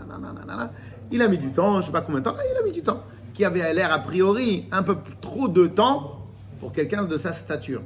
Il 1.12 1.22
a 1.22 1.28
mis 1.28 1.38
du 1.38 1.52
temps, 1.52 1.74
je 1.76 1.78
ne 1.80 1.84
sais 1.88 1.92
pas 1.92 2.02
combien 2.02 2.20
de 2.22 2.26
temps. 2.26 2.36
Ah, 2.38 2.42
il 2.50 2.58
a 2.58 2.64
mis 2.64 2.72
du 2.72 2.82
temps. 2.82 3.04
Qui 3.34 3.44
avait 3.46 3.74
l'air, 3.74 3.92
a 3.92 4.00
priori, 4.00 4.68
un 4.72 4.84
peu 4.84 4.96
trop 5.20 5.48
de 5.50 5.68
temps 5.68 6.26
pour 6.60 6.72
quelqu'un 6.72 7.04
de 7.04 7.18
sa 7.18 7.34
stature. 7.34 7.82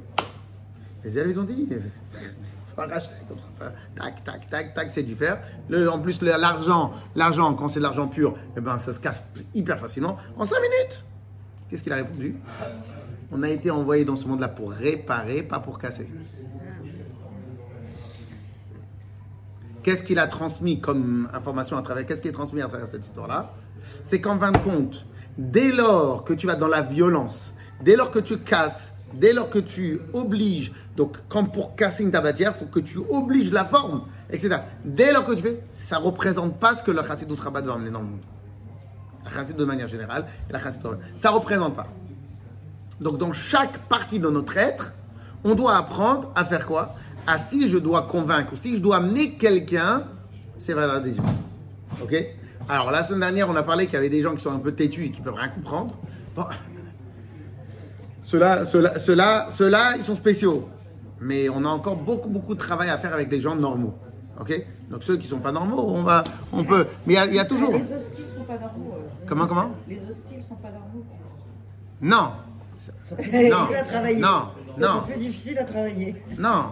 Les 1.04 1.18
élèves, 1.18 1.30
ils 1.32 1.40
ont 1.40 1.44
dit, 1.44 1.68
faut 2.74 2.80
arracher 2.80 3.08
comme 3.28 3.38
ça. 3.40 3.48
Tac, 3.96 4.22
tac, 4.24 4.48
tac, 4.48 4.74
tac, 4.74 4.90
c'est 4.92 5.02
du 5.02 5.16
fer. 5.16 5.40
Le, 5.68 5.90
en 5.90 5.98
plus, 5.98 6.22
l'argent, 6.22 6.92
l'argent, 7.16 7.54
quand 7.54 7.68
c'est 7.68 7.80
de 7.80 7.84
l'argent 7.84 8.06
pur, 8.06 8.34
eh 8.56 8.60
ben, 8.60 8.78
ça 8.78 8.92
se 8.92 9.00
casse 9.00 9.20
hyper 9.52 9.80
facilement. 9.80 10.16
En 10.36 10.44
5 10.44 10.56
minutes 10.60 11.04
Qu'est-ce 11.68 11.82
qu'il 11.82 11.92
a 11.92 11.96
répondu? 11.96 12.36
On 13.32 13.42
a 13.42 13.48
été 13.48 13.70
envoyé 13.70 14.04
dans 14.04 14.16
ce 14.16 14.26
monde-là 14.28 14.48
pour 14.48 14.70
réparer, 14.70 15.42
pas 15.42 15.58
pour 15.58 15.78
casser. 15.78 16.08
Qu'est-ce 19.82 20.02
qu'il 20.02 20.18
a 20.18 20.26
transmis 20.26 20.80
comme 20.80 21.28
information 21.32 21.76
à 21.76 21.82
travers 21.82 22.06
Qu'est-ce 22.06 22.20
qui 22.20 22.28
est 22.28 22.32
transmis 22.32 22.60
à 22.60 22.68
travers 22.68 22.88
cette 22.88 23.04
histoire-là? 23.04 23.54
C'est 24.04 24.20
qu'en 24.20 24.38
fin 24.38 24.50
de 24.50 24.58
compte, 24.58 25.06
dès 25.38 25.70
lors 25.70 26.24
que 26.24 26.34
tu 26.34 26.46
vas 26.46 26.56
dans 26.56 26.68
la 26.68 26.82
violence, 26.82 27.54
dès 27.82 27.96
lors 27.96 28.10
que 28.10 28.18
tu 28.18 28.38
casses, 28.38 28.92
dès 29.14 29.32
lors 29.32 29.48
que 29.48 29.58
tu 29.58 30.00
obliges, 30.12 30.72
donc 30.96 31.16
comme 31.28 31.50
pour 31.50 31.76
casser 31.76 32.02
une 32.02 32.10
tabatière, 32.10 32.52
il 32.56 32.58
faut 32.58 32.66
que 32.66 32.80
tu 32.80 32.98
obliges 32.98 33.52
la 33.52 33.64
forme, 33.64 34.06
etc. 34.30 34.56
Dès 34.84 35.12
lors 35.12 35.24
que 35.24 35.32
tu 35.32 35.42
fais, 35.42 35.62
ça 35.72 35.98
ne 35.98 36.04
représente 36.04 36.58
pas 36.58 36.74
ce 36.74 36.82
que 36.82 36.90
le 36.90 37.02
chassidut 37.04 37.34
rabat 37.34 37.60
va 37.62 37.74
amener 37.74 37.90
dans 37.90 38.00
le 38.00 38.06
monde. 38.06 38.24
La 39.24 39.30
chassidut 39.30 39.58
de 39.58 39.64
manière 39.64 39.88
générale, 39.88 40.26
et 40.48 40.52
la 40.52 40.58
ça 40.58 40.72
ne 40.72 41.28
représente 41.28 41.76
pas. 41.76 41.86
Donc 43.00 43.18
dans 43.18 43.32
chaque 43.32 43.78
partie 43.88 44.18
de 44.18 44.28
notre 44.28 44.56
être, 44.56 44.94
on 45.44 45.54
doit 45.54 45.76
apprendre 45.76 46.30
à 46.34 46.44
faire 46.44 46.66
quoi? 46.66 46.94
À 47.26 47.38
si 47.38 47.68
je 47.68 47.78
dois 47.78 48.02
convaincre, 48.02 48.52
ou 48.52 48.56
si 48.56 48.76
je 48.76 48.80
dois 48.80 48.96
amener 48.96 49.32
quelqu'un, 49.34 50.04
c'est 50.58 50.74
vers 50.74 50.86
l'adhésion. 50.86 51.24
Ok? 52.02 52.14
Alors, 52.68 52.90
la 52.90 53.04
semaine 53.04 53.20
dernière, 53.20 53.48
on 53.48 53.56
a 53.56 53.62
parlé 53.62 53.86
qu'il 53.86 53.94
y 53.94 53.98
avait 53.98 54.10
des 54.10 54.22
gens 54.22 54.34
qui 54.34 54.42
sont 54.42 54.50
un 54.50 54.58
peu 54.58 54.72
têtus 54.72 55.04
et 55.04 55.10
qui 55.10 55.20
peuvent 55.20 55.34
rien 55.34 55.48
comprendre. 55.48 55.94
Bon. 56.34 56.44
Ceux-là, 58.24 58.64
ceux-là, 58.64 58.98
ceux-là, 58.98 59.48
ceux-là, 59.56 59.96
ils 59.96 60.02
sont 60.02 60.16
spéciaux. 60.16 60.68
Mais 61.20 61.48
on 61.48 61.64
a 61.64 61.68
encore 61.68 61.96
beaucoup, 61.96 62.28
beaucoup 62.28 62.54
de 62.54 62.58
travail 62.58 62.90
à 62.90 62.98
faire 62.98 63.14
avec 63.14 63.30
les 63.30 63.40
gens 63.40 63.54
normaux. 63.54 63.94
Ok? 64.40 64.66
Donc, 64.90 65.04
ceux 65.04 65.16
qui 65.16 65.28
sont 65.28 65.38
pas 65.38 65.52
normaux, 65.52 65.80
on 65.80 66.02
va, 66.02 66.24
on 66.52 66.64
peut. 66.64 66.86
Mais 67.06 67.14
il 67.14 67.32
y 67.32 67.36
y, 67.36 67.38
a 67.38 67.44
toujours. 67.44 67.72
Les 67.72 67.92
hostiles 67.92 68.28
sont 68.28 68.44
pas 68.44 68.58
normaux. 68.58 68.94
alors. 68.94 69.10
Comment, 69.26 69.46
comment? 69.46 69.70
Les 69.88 70.00
hostiles 70.08 70.42
sont 70.42 70.56
pas 70.56 70.70
normaux. 70.70 71.04
Non. 72.00 72.32
Ils 72.98 73.02
sont 73.02 73.16
plus 73.16 73.24
difficiles 73.30 73.50
Non. 73.50 73.76
à 73.78 73.82
travailler. 73.84 74.20
Non. 74.20 74.42
Non. 74.78 74.86
sont 74.88 75.00
plus 75.02 75.18
difficiles 75.18 75.58
à 75.58 75.64
travailler. 75.64 76.16
Non, 76.38 76.64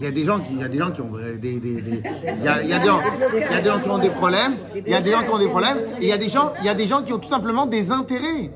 il 0.00 0.04
y 0.04 0.06
a 0.06 0.10
des 0.10 0.24
gens 0.24 0.40
qui, 0.40 0.54
il 0.54 0.60
y 0.60 0.64
a 0.64 0.68
des 0.68 0.78
gens 0.78 0.90
qui 0.92 1.00
ont 1.02 1.12
des, 1.12 1.58
des, 1.58 1.58
il 2.38 2.42
y 2.42 2.48
a, 2.48 2.62
il 2.62 2.68
y 2.70 2.72
a 2.72 2.78
des 2.78 2.86
gens, 2.86 3.00
il 3.34 3.40
y 3.40 3.44
a 3.44 3.60
des 3.60 3.68
gens 3.68 3.80
qui 3.80 3.88
ont 3.90 3.98
des 3.98 4.10
problèmes, 4.10 4.52
il 4.74 4.88
y 4.90 4.94
a 4.94 5.00
des 5.02 5.10
gens 5.10 5.22
qui 5.22 5.30
ont 5.30 5.38
des 5.38 5.48
problèmes, 5.48 5.78
et 6.00 6.04
il 6.04 6.08
y 6.08 6.12
a 6.12 6.18
des 6.18 6.28
gens, 6.30 6.52
il 6.60 6.64
y 6.64 6.68
a 6.70 6.74
des 6.74 6.86
gens 6.86 7.02
qui 7.02 7.12
ont 7.12 7.18
tout 7.18 7.28
simplement 7.28 7.66
des 7.66 7.92
intérêts. 7.92 8.50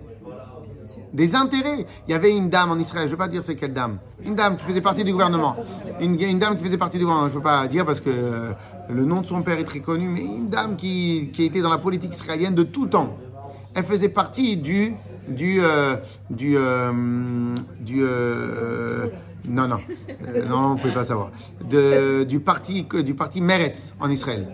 Des 1.12 1.36
intérêts. 1.36 1.86
Il 2.08 2.10
y 2.10 2.14
avait 2.14 2.34
une 2.36 2.48
dame 2.50 2.72
en 2.72 2.78
Israël, 2.78 3.06
je 3.06 3.12
ne 3.12 3.16
vais 3.16 3.24
pas 3.24 3.28
dire 3.28 3.44
c'est 3.44 3.54
quelle 3.54 3.72
dame. 3.72 3.98
Une 4.24 4.34
dame 4.34 4.56
qui 4.56 4.64
faisait 4.64 4.80
partie 4.80 5.04
du 5.04 5.12
gouvernement. 5.12 5.54
Une, 6.00 6.20
une 6.20 6.38
dame 6.40 6.56
qui 6.56 6.64
faisait 6.64 6.78
partie 6.78 6.98
du 6.98 7.04
gouvernement, 7.04 7.28
je 7.28 7.34
ne 7.34 7.38
peux 7.38 7.44
pas 7.44 7.68
dire 7.68 7.84
parce 7.86 8.00
que 8.00 8.10
euh, 8.10 8.52
le 8.88 9.04
nom 9.04 9.20
de 9.20 9.26
son 9.26 9.42
père 9.42 9.58
est 9.58 9.64
très 9.64 9.78
connu, 9.80 10.08
mais 10.08 10.22
une 10.22 10.48
dame 10.48 10.76
qui, 10.76 11.30
qui 11.32 11.44
était 11.44 11.60
dans 11.60 11.68
la 11.70 11.78
politique 11.78 12.12
israélienne 12.14 12.54
de 12.56 12.64
tout 12.64 12.86
temps. 12.86 13.16
Elle 13.74 13.84
faisait 13.84 14.08
partie 14.08 14.56
du 14.56 14.94
du 15.28 15.60
euh, 15.60 15.96
du 16.30 16.56
euh, 16.56 17.54
du 17.80 18.02
euh, 18.02 19.06
non 19.48 19.68
non 19.68 19.78
Euh, 20.26 20.44
non 20.46 20.58
on 20.58 20.74
ne 20.74 20.80
pouvait 20.80 20.94
pas 20.94 21.04
savoir 21.04 21.30
de, 21.68 22.24
du 22.24 22.40
parti 22.40 22.86
du 23.04 23.14
parti 23.14 23.40
Meretz 23.40 23.94
en 24.00 24.10
Israël. 24.10 24.46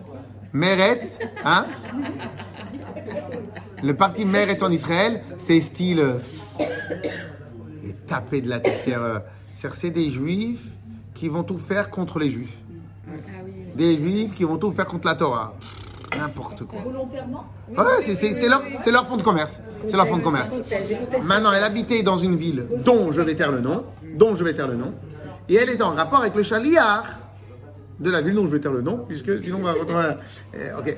Meretz, 0.53 1.19
hein? 1.45 1.65
Le 3.83 3.95
parti 3.95 4.25
Meretz 4.25 4.63
en 4.63 4.71
Israël, 4.71 5.23
c'est 5.39 5.61
style 5.61 6.05
les 7.85 7.93
taper 8.07 8.41
de 8.41 8.49
la 8.49 8.61
tête. 8.61 8.89
C'est, 9.55 9.91
des 9.91 10.11
juifs 10.11 10.67
qui 11.15 11.29
vont 11.29 11.45
tout 11.45 11.59
faire 11.59 11.91
contre 11.91 12.19
les 12.19 12.31
juifs. 12.31 12.57
Des 13.75 13.97
juifs 13.97 14.35
qui 14.35 14.45
vont 14.45 14.59
tout 14.59 14.73
faire 14.73 14.87
contre 14.87 15.07
la 15.07 15.15
Torah. 15.15 15.55
N'importe 16.17 16.65
quoi. 16.65 16.81
Volontairement 16.83 17.47
Ouais, 17.71 17.85
c'est, 18.01 18.15
c'est, 18.15 18.33
c'est 18.33 18.49
leur, 18.49 18.63
c'est 18.83 18.91
leur 18.91 19.07
fonds 19.07 19.17
de 19.17 19.23
commerce. 19.23 19.61
C'est 19.87 19.97
leur 19.97 20.07
fonds 20.09 20.19
de 20.19 20.23
commerce. 20.23 20.51
Maintenant, 21.23 21.53
elle 21.53 21.63
habitait 21.65 22.03
dans 22.03 22.19
une 22.19 22.37
ville 22.37 22.67
dont 22.85 23.13
je 23.13 23.21
vais 23.23 23.35
taire 23.35 23.53
le 23.53 23.61
nom, 23.61 23.85
dont 24.17 24.35
je 24.35 24.45
vais 24.45 24.53
taire 24.55 24.69
le 24.69 24.75
nom, 24.77 24.93
et 25.49 25.55
elle 25.55 25.71
est 25.71 25.81
en 25.83 25.91
rapport 25.95 26.21
avec 26.21 26.35
le 26.35 26.43
chaliard 26.43 27.05
de 27.99 28.11
la 28.11 28.21
ville 28.23 28.35
dont 28.35 28.47
je 28.47 28.51
vais 28.53 28.61
taire 28.61 28.73
le 28.73 28.83
nom, 28.83 29.05
puisque 29.09 29.41
sinon 29.43 29.59
on 29.61 29.63
va 29.63 29.73
retrouver. 29.73 30.15
euh, 30.57 30.79
ok. 30.79 30.97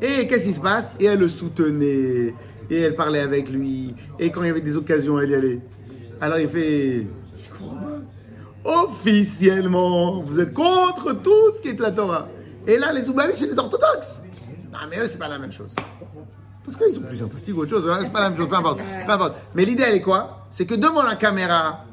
Et 0.00 0.26
qu'est-ce 0.26 0.44
qui 0.46 0.52
se 0.54 0.60
passe? 0.60 0.92
Et 0.98 1.04
elle 1.04 1.18
le 1.20 1.28
soutenait, 1.28 2.34
et 2.70 2.80
elle 2.80 2.96
parlait 2.96 3.20
avec 3.20 3.48
lui, 3.50 3.94
et 4.18 4.30
quand 4.30 4.42
il 4.42 4.48
y 4.48 4.50
avait 4.50 4.60
des 4.60 4.76
occasions, 4.76 5.20
elle 5.20 5.30
y 5.30 5.34
allait. 5.34 5.60
Alors 6.20 6.38
il 6.38 6.48
fait. 6.48 7.06
Officiellement, 8.64 10.20
vous 10.22 10.38
êtes 10.40 10.52
contre 10.54 11.12
tout 11.20 11.54
ce 11.56 11.60
qui 11.62 11.68
est 11.68 11.72
de 11.74 11.82
la 11.82 11.90
Torah. 11.90 12.28
Et 12.66 12.78
là, 12.78 12.92
les 12.92 13.08
Oublaviques, 13.08 13.38
c'est 13.38 13.48
les 13.48 13.58
orthodoxes. 13.58 14.20
Non, 14.72 14.78
mais 14.90 14.98
eux, 14.98 15.06
c'est 15.06 15.18
pas 15.18 15.28
la 15.28 15.38
même 15.38 15.52
chose. 15.52 15.74
Parce 16.64 16.76
qu'ils 16.76 16.94
sont 16.94 17.00
plus 17.02 17.18
sympathiques 17.18 17.56
ou 17.56 17.60
autre 17.60 17.70
chose. 17.70 17.88
hein, 17.90 18.00
C'est 18.02 18.12
pas 18.12 18.20
la 18.20 18.30
même 18.30 18.38
chose, 18.38 18.48
peu 18.48 18.56
importe. 18.56 18.80
Peu 19.04 19.12
importe. 19.12 19.36
Mais 19.54 19.64
l'idée, 19.64 19.82
elle 19.86 19.96
est 19.96 20.00
quoi? 20.00 20.46
C'est 20.50 20.64
que 20.64 20.74
devant 20.74 21.02
la 21.02 21.16
caméra, 21.16 21.84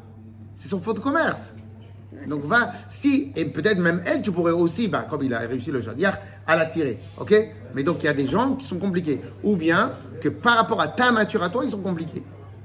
c'est 0.56 0.68
son 0.70 0.82
faux 0.82 0.94
de 0.94 1.00
commerce. 1.00 1.54
Donc 2.28 2.42
va, 2.42 2.72
si, 2.89 3.32
et 3.36 3.46
peut-être 3.46 3.78
même 3.80 4.02
elle, 4.06 4.22
tu 4.22 4.32
pourrais 4.32 4.52
aussi, 4.52 4.88
bah, 4.88 5.06
comme 5.10 5.24
il 5.24 5.34
a 5.34 5.39
réussi 5.39 5.72
le 5.72 5.82
hier, 5.98 6.18
à 6.46 6.56
la 6.58 6.65
tirer. 6.65 7.00
Ok? 7.18 7.34
Mais 7.76 7.84
donc 7.84 7.98
il 8.02 8.06
y 8.06 8.10
a 8.10 8.13
des 8.13 8.28
gens 8.28 8.56
qui 8.56 8.65
sont 8.65 8.78
compliqués. 8.78 9.22
Ou 9.44 9.56
bien 9.56 9.94
que 10.22 10.30
par 10.30 10.58
rapport 10.58 10.82
à 10.82 10.88
ta 10.88 11.12
nature 11.12 11.44
à 11.44 11.50
toi, 11.50 11.63
ils 11.63 11.72
sont 11.72 11.80
compliqués. 11.80 12.24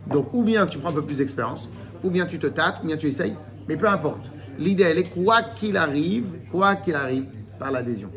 Donc 0.09 0.29
ou 0.33 0.43
bien 0.45 0.67
tu 0.67 0.79
prends 0.79 0.91
un 0.91 0.95
peu 0.95 1.05
plus 1.05 1.19
d'expérience, 1.19 1.69
ou 2.03 2.11
bien 2.11 2.27
tu 2.27 2.39
te 2.39 2.47
tâtes, 2.49 2.77
ou 2.83 2.87
bien 2.87 2.97
tu 2.97 3.07
essayes. 3.07 3.35
Mais 3.69 3.77
peu 3.77 3.89
importe. 3.89 4.31
L'idée, 4.59 4.85
elle 4.85 4.99
est 4.99 5.15
quoi 5.15 5.43
qu'il 5.43 5.77
arrive, 5.77 6.27
quoi 6.51 6.77
qu'il 6.77 6.95
arrive, 6.95 7.27
par 7.59 7.71
l'adhésion. 7.71 8.11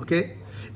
Ok? 0.00 0.12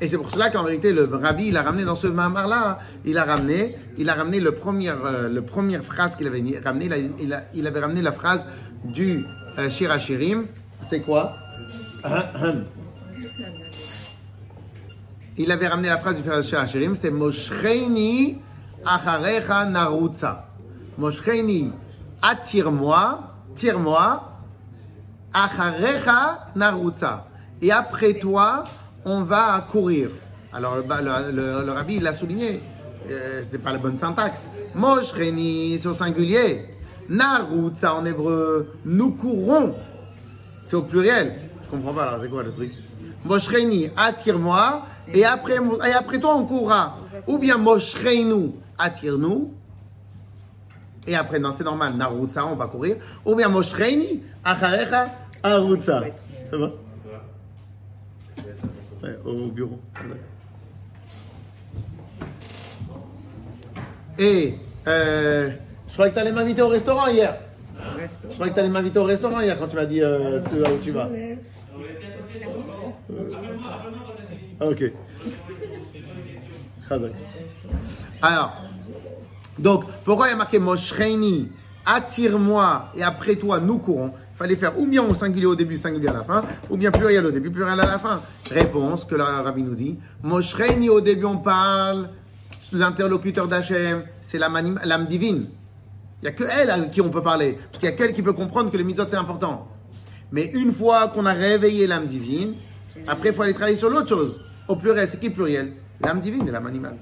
Et 0.00 0.08
c'est 0.08 0.16
pour 0.18 0.30
cela 0.30 0.50
qu'en 0.50 0.64
vérité, 0.64 0.92
le 0.92 1.04
rabbi, 1.04 1.46
il 1.48 1.56
a 1.56 1.62
ramené 1.62 1.84
dans 1.84 1.94
ce 1.94 2.08
mamar-là, 2.08 2.78
il 3.04 3.16
a 3.16 3.24
ramené, 3.24 3.76
il 3.96 4.10
a 4.10 4.14
ramené 4.14 4.40
le 4.40 4.52
euh, 4.52 5.28
le 5.28 5.42
première 5.42 5.84
phrase 5.84 6.16
qu'il 6.16 6.26
avait 6.26 6.42
ramené, 6.64 6.86
il, 7.20 7.32
a- 7.32 7.42
il, 7.54 7.66
avait 7.66 7.80
ramené 7.80 8.02
la 8.02 8.10
phrase 8.12 8.46
du 8.84 9.24
euh, 9.58 9.70
Shir 9.70 9.90
Hashirim. 9.92 10.46
C'est 10.88 11.00
quoi? 11.00 11.36
Il 15.36 15.50
avait 15.50 15.66
ramené 15.66 15.88
la 15.88 15.96
phrase 15.98 16.16
du 16.16 16.22
Shir 16.22 16.60
Hashirim, 16.60 16.94
c'est 16.94 17.10
Moshreini 17.10 18.38
acharecha 18.84 19.64
narutza. 19.64 20.46
Moshreini, 20.98 21.72
attire-moi, 22.22 23.20
tire-moi, 23.54 24.30
Acharecha 25.32 26.46
narutza. 26.54 27.26
Et 27.60 27.72
après 27.72 28.14
toi, 28.14 28.62
on 29.04 29.22
va 29.22 29.64
courir. 29.70 30.10
Alors, 30.52 30.76
le, 30.76 30.82
le- 31.32 32.00
l'a 32.02 32.12
souligné. 32.12 32.62
Euh, 33.10 33.42
c'est 33.44 33.58
pas 33.58 33.72
la 33.72 33.78
bonne 33.78 33.98
syntaxe. 33.98 34.48
Moshreni, 34.74 35.78
c'est 35.78 35.88
au 35.88 35.92
singulier. 35.94 36.66
Narutza 37.08 37.94
en 37.94 38.04
hébreu, 38.06 38.72
nous 38.84 39.12
courons. 39.12 39.74
C'est 40.62 40.76
au 40.76 40.82
pluriel. 40.82 41.34
Je 41.62 41.68
comprends 41.68 41.92
pas, 41.92 42.04
alors 42.08 42.20
c'est 42.22 42.30
quoi 42.30 42.42
le 42.42 42.50
truc? 42.52 42.72
Moshreni, 43.24 43.90
attire-moi. 43.96 44.86
Et 45.12 45.24
après, 45.24 45.58
et 45.86 45.92
après 45.92 46.18
toi, 46.18 46.34
on 46.36 46.46
courra. 46.46 46.96
Ou 47.26 47.38
bien 47.38 47.58
Moshreinu, 47.58 48.52
attire-nous. 48.78 49.52
Et 51.06 51.14
après, 51.14 51.38
non, 51.38 51.52
c'est 51.52 51.64
normal, 51.64 51.94
Narutza, 51.94 52.46
on 52.46 52.56
va 52.56 52.66
courir. 52.68 52.96
Ou 53.26 53.34
bien 53.34 53.48
Moshreini, 53.50 54.22
Acharecha, 54.42 55.08
Arutza. 55.42 56.04
Ça 56.50 56.56
va 56.56 56.70
Au 59.24 59.46
bureau. 59.48 59.78
Et 64.18 64.54
euh, 64.86 65.50
je 65.88 65.92
croyais 65.92 66.10
que 66.10 66.14
tu 66.16 66.20
allais 66.20 66.32
m'inviter 66.32 66.62
au 66.62 66.68
restaurant 66.68 67.08
hier. 67.08 67.36
Je 68.28 68.34
croyais 68.34 68.50
que 68.50 68.54
tu 68.54 68.60
allais 68.60 68.68
m'inviter 68.70 68.98
au 68.98 69.04
restaurant 69.04 69.40
hier 69.40 69.58
quand 69.58 69.68
tu 69.68 69.76
m'as 69.76 69.86
dit 69.86 70.02
euh, 70.02 70.40
tu 70.48 70.58
vas 70.58 70.72
où 70.72 70.78
tu 70.78 70.90
vas. 70.92 71.08
Ah, 74.60 74.66
Ok. 74.66 74.92
Alors, 78.22 78.60
donc, 79.58 79.84
pourquoi 80.04 80.28
il 80.28 80.30
y 80.30 80.34
a 80.34 80.36
marqué 80.36 80.58
Moshreini, 80.58 81.50
attire-moi 81.86 82.90
et 82.96 83.02
après 83.02 83.36
toi 83.36 83.60
nous 83.60 83.78
courons 83.78 84.12
fallait 84.34 84.56
faire 84.56 84.78
ou 84.78 84.86
bien 84.86 85.02
au 85.02 85.14
singulier 85.14 85.46
au 85.46 85.54
début, 85.54 85.76
singulier 85.76 86.08
à 86.08 86.12
la 86.12 86.24
fin, 86.24 86.44
ou 86.70 86.76
bien 86.76 86.90
pluriel 86.90 87.24
au 87.26 87.30
début, 87.30 87.50
pluriel 87.50 87.78
à 87.80 87.86
la 87.86 87.98
fin. 87.98 88.20
Réponse 88.50 89.04
que 89.04 89.14
le 89.14 89.22
rabbi 89.22 89.62
nous 89.62 89.74
dit 89.74 89.98
Moshreini, 90.22 90.88
au 90.88 91.00
début 91.00 91.24
on 91.24 91.38
parle, 91.38 92.10
l'interlocuteur 92.72 93.46
d'Hachem, 93.46 94.02
c'est 94.20 94.38
l'âme 94.38 95.06
divine. 95.08 95.46
Il 96.20 96.22
n'y 96.22 96.28
a 96.28 96.32
que 96.32 96.44
elle 96.44 96.70
à 96.70 96.80
qui 96.80 97.00
on 97.00 97.10
peut 97.10 97.22
parler. 97.22 97.58
Parce 97.70 97.78
qu'il 97.78 97.88
y 97.88 97.92
a 97.92 97.96
qu'elle 97.96 98.12
qui 98.12 98.22
peut 98.22 98.32
comprendre 98.32 98.70
que 98.70 98.76
le 98.76 98.84
mitzvot 98.84 99.04
c'est 99.08 99.16
important. 99.16 99.68
Mais 100.32 100.46
une 100.54 100.72
fois 100.72 101.08
qu'on 101.08 101.26
a 101.26 101.32
réveillé 101.32 101.86
l'âme 101.86 102.06
divine, 102.06 102.54
après 103.06 103.28
il 103.28 103.34
faut 103.34 103.42
aller 103.42 103.54
travailler 103.54 103.76
sur 103.76 103.90
l'autre 103.90 104.08
chose. 104.08 104.40
Au 104.66 104.76
pluriel, 104.76 105.06
c'est 105.08 105.20
qui 105.20 105.30
pluriel? 105.30 105.74
L'âme 106.00 106.20
divine 106.20 106.48
et 106.48 106.50
l'âme 106.50 106.66
animale. 106.66 106.96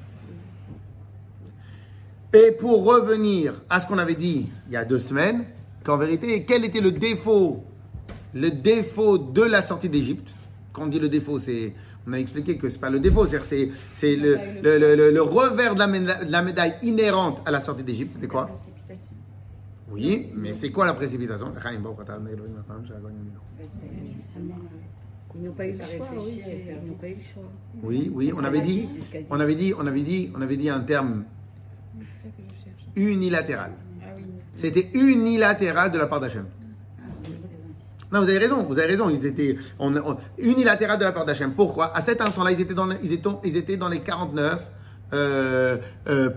Et 2.35 2.51
pour 2.53 2.85
revenir 2.85 3.55
à 3.71 3.81
ce 3.81 3.87
qu'on 3.87 3.99
avait 3.99 4.16
dit 4.16 4.49
il 4.66 4.73
y 4.73 4.77
a 4.77 4.85
deux 4.85 4.99
semaines, 4.99 5.45
qu'en 5.85 5.99
vérité, 5.99 6.45
quel 6.45 6.64
était 6.64 6.81
le 6.81 6.92
défaut 6.92 7.64
Le 8.35 8.51
défaut 8.51 9.18
de 9.18 9.42
la 9.42 9.62
sortie 9.62 9.88
d'Égypte? 9.88 10.35
Quand 10.73 10.85
on 10.85 10.87
dit 10.87 10.99
le 11.01 11.09
défaut, 11.09 11.38
c'est. 11.38 11.73
On 12.07 12.12
a 12.14 12.18
expliqué 12.18 12.57
que 12.57 12.68
c'est 12.68 12.81
pas 12.81 12.90
le 12.90 12.99
défaut, 12.99 13.27
c'est, 13.29 13.71
c'est 13.92 14.16
le, 14.16 14.37
le, 14.62 14.79
le- 14.79 14.97
le- 14.97 15.11
le 15.12 15.23
revers 15.23 15.75
de 15.75 15.79
la, 15.79 15.87
méda- 15.87 16.25
de 16.25 16.33
la 16.33 16.42
médaille 16.42 16.75
inhérente 16.83 17.40
à 17.47 17.51
la 17.53 17.61
sortie 17.61 17.85
d'Égypte. 17.85 18.11
C'était 18.12 18.27
quoi? 18.27 18.47
Précipitation. 18.47 19.14
Oui, 19.92 20.29
mais 20.35 20.53
c'est 20.53 20.71
quoi 20.73 20.85
la 20.87 20.95
précipitation? 20.95 21.53
Justement, 24.16 24.55
ils 25.37 25.42
n'ont 25.47 25.53
pas 25.53 25.66
eu 25.68 25.73
le 25.73 25.79
choix. 25.79 26.09
Oui, 26.18 26.40
pas 27.01 27.09
eu 27.09 27.14
le 27.14 27.23
choix. 27.23 27.42
Oui, 27.85 28.33
on 28.35 28.40
ce 28.40 28.47
avait 28.47 28.61
dit, 28.62 28.87
ce 28.88 29.16
on 29.31 29.38
avait 29.38 29.55
dit, 29.55 29.75
on 29.79 29.87
avait 29.87 30.01
dit, 30.01 30.31
on 30.35 30.40
avait 30.40 30.57
dit 30.57 30.71
un 30.71 30.81
terme 30.81 31.25
C'est 32.95 33.92
ça 34.57 34.69
je 34.69 34.73
cherche. 34.75 34.95
unilatéral. 34.95 35.91
De 35.91 35.99
la 35.99 36.07
part 36.07 36.21
d'Hachem. 36.21 36.47
Non, 38.12 38.21
vous 38.21 38.29
avez 38.29 38.38
raison, 38.38 38.65
vous 38.65 38.79
avez 38.79 38.88
raison. 38.88 39.09
Ils 39.09 39.25
étaient 39.25 39.57
unilatéral 40.38 40.99
de 40.99 41.05
la 41.05 41.12
part 41.12 41.25
d'Hachem. 41.25 41.53
Pourquoi? 41.53 41.97
À 41.97 42.01
cet 42.03 42.21
instant-là, 42.21 42.53
ils 42.53 42.61
étaient 42.61 42.75
dans, 42.75 43.88
les 43.88 44.01
49 44.01 44.71
euh, 45.15 45.79
euh, 46.09 46.31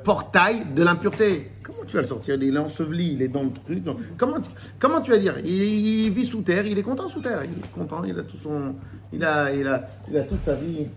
de 0.73 0.83
l'impureté. 0.83 1.51
Comment 1.63 1.83
tu 1.85 1.95
vas 1.95 2.01
le 2.01 2.07
sortir? 2.07 2.35
Il 2.41 2.55
est 2.55 2.59
enseveli, 2.59 3.13
il 3.13 3.21
est 3.21 3.27
dans 3.27 3.43
le 3.43 3.51
truc. 3.51 3.83
Comment, 4.17 4.39
tu- 4.39 4.49
comment 4.79 5.01
tu 5.01 5.11
vas 5.11 5.17
dire? 5.17 5.35
Il, 5.43 5.49
il 5.49 6.11
vit 6.11 6.23
sous 6.25 6.41
terre, 6.41 6.65
il 6.65 6.77
est 6.77 6.83
content 6.83 7.09
sous 7.09 7.21
terre, 7.21 7.41
il 7.43 7.59
est 7.59 7.71
content, 7.71 8.03
il 8.05 8.17
a 8.17 8.23
tout 8.23 8.37
son, 8.37 8.75
il 9.11 9.23
a, 9.23 9.51
il 9.53 9.67
a, 9.67 9.85
il 10.09 10.17
a 10.17 10.23
toute 10.23 10.43
sa 10.43 10.55
vie. 10.55 10.87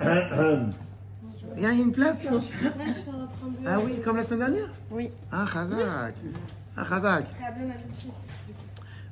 Il 1.58 1.62
y 1.62 1.66
a 1.66 1.72
une 1.72 1.90
place 1.90 2.22
là? 2.22 2.32
Ah 3.66 3.78
oui, 3.84 4.00
comme 4.04 4.16
la 4.16 4.24
semaine 4.24 4.50
dernière 4.50 4.68
Oui. 4.90 5.10
Ah, 5.32 5.44
Khazak. 5.52 6.14
Ah, 6.76 6.84
Khazak. 6.88 7.26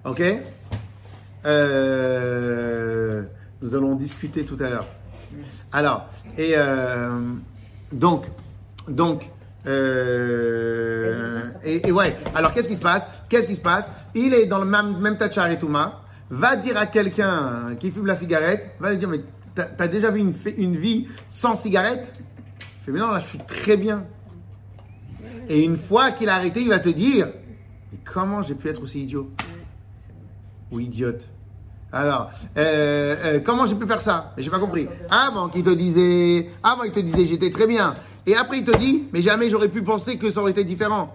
Ok 0.05 0.23
Euh, 1.47 3.23
Nous 3.63 3.75
allons 3.75 3.95
discuter 3.95 4.45
tout 4.45 4.57
à 4.61 4.69
l'heure. 4.71 4.87
Alors, 5.73 6.07
et 6.39 6.53
euh, 6.57 7.19
donc, 7.93 8.27
donc, 8.89 9.29
euh, 9.67 11.43
et, 11.65 11.89
et 11.89 11.93
ouais, 11.93 12.15
alors 12.35 12.53
qu'est-ce 12.55 12.69
qui 12.69 12.77
se 12.77 12.81
passe? 12.83 13.07
Qu'est-ce 13.29 13.49
qui 13.49 13.57
se 13.57 13.61
passe? 13.61 13.91
Il 14.15 14.33
est 14.35 14.47
dans 14.47 14.59
le 14.59 14.65
même, 14.67 14.99
même 14.99 15.17
tachar 15.17 15.49
et 15.51 15.59
Touma, 15.59 16.03
va 16.31 16.57
dire 16.57 16.77
à 16.77 16.87
quelqu'un 16.87 17.75
qui 17.81 17.91
fume 17.91 18.07
la 18.07 18.15
cigarette, 18.15 18.71
va 18.79 18.91
lui 18.91 18.99
dire, 18.99 19.09
mais 19.09 19.21
t'as 19.55 19.89
déjà 19.89 20.11
vu 20.11 20.21
une 20.21 20.77
vie 20.77 21.09
sans 21.29 21.55
cigarette? 21.57 22.13
Il 22.21 22.85
fait, 22.85 22.93
mais 22.93 23.01
non, 23.01 23.11
là, 23.11 23.19
je 23.19 23.27
suis 23.27 23.39
très 23.39 23.77
bien. 23.77 24.05
Et 25.49 25.65
une 25.65 25.77
fois 25.77 26.11
qu'il 26.11 26.29
a 26.29 26.35
arrêté, 26.35 26.61
il 26.61 26.69
va 26.69 26.79
te 26.79 26.89
dire, 26.89 27.29
mais 27.93 27.99
comment 28.05 28.43
j'ai 28.43 28.55
pu 28.55 28.69
être 28.69 28.83
aussi 28.83 29.03
idiot 29.03 29.31
Ou 30.71 30.81
idiote 30.81 31.29
alors, 31.97 32.29
euh, 32.57 33.15
euh, 33.25 33.41
comment 33.41 33.69
j'ai 33.69 33.77
pu 33.77 33.87
faire 33.87 34.01
ça? 34.01 34.35
J'ai 34.37 34.51
pas 34.51 34.59
compris. 34.59 34.89
Avant 35.09 35.49
qu'il 35.49 35.63
te 35.63 35.71
disait, 35.71 36.51
avant 36.61 36.83
il 36.83 36.91
te 36.91 36.99
disait 36.99 37.25
j'étais 37.25 37.51
très 37.51 37.69
bien, 37.69 37.95
et 38.27 38.35
après 38.35 38.59
il 38.59 38.65
te 38.65 38.77
dit 38.77 39.05
mais 39.13 39.23
jamais 39.23 39.49
j'aurais 39.49 39.69
pu 39.69 39.81
penser 39.83 40.19
que 40.19 40.29
ça 40.33 40.41
aurait 40.41 40.51
été 40.51 40.65
différent. 40.65 41.15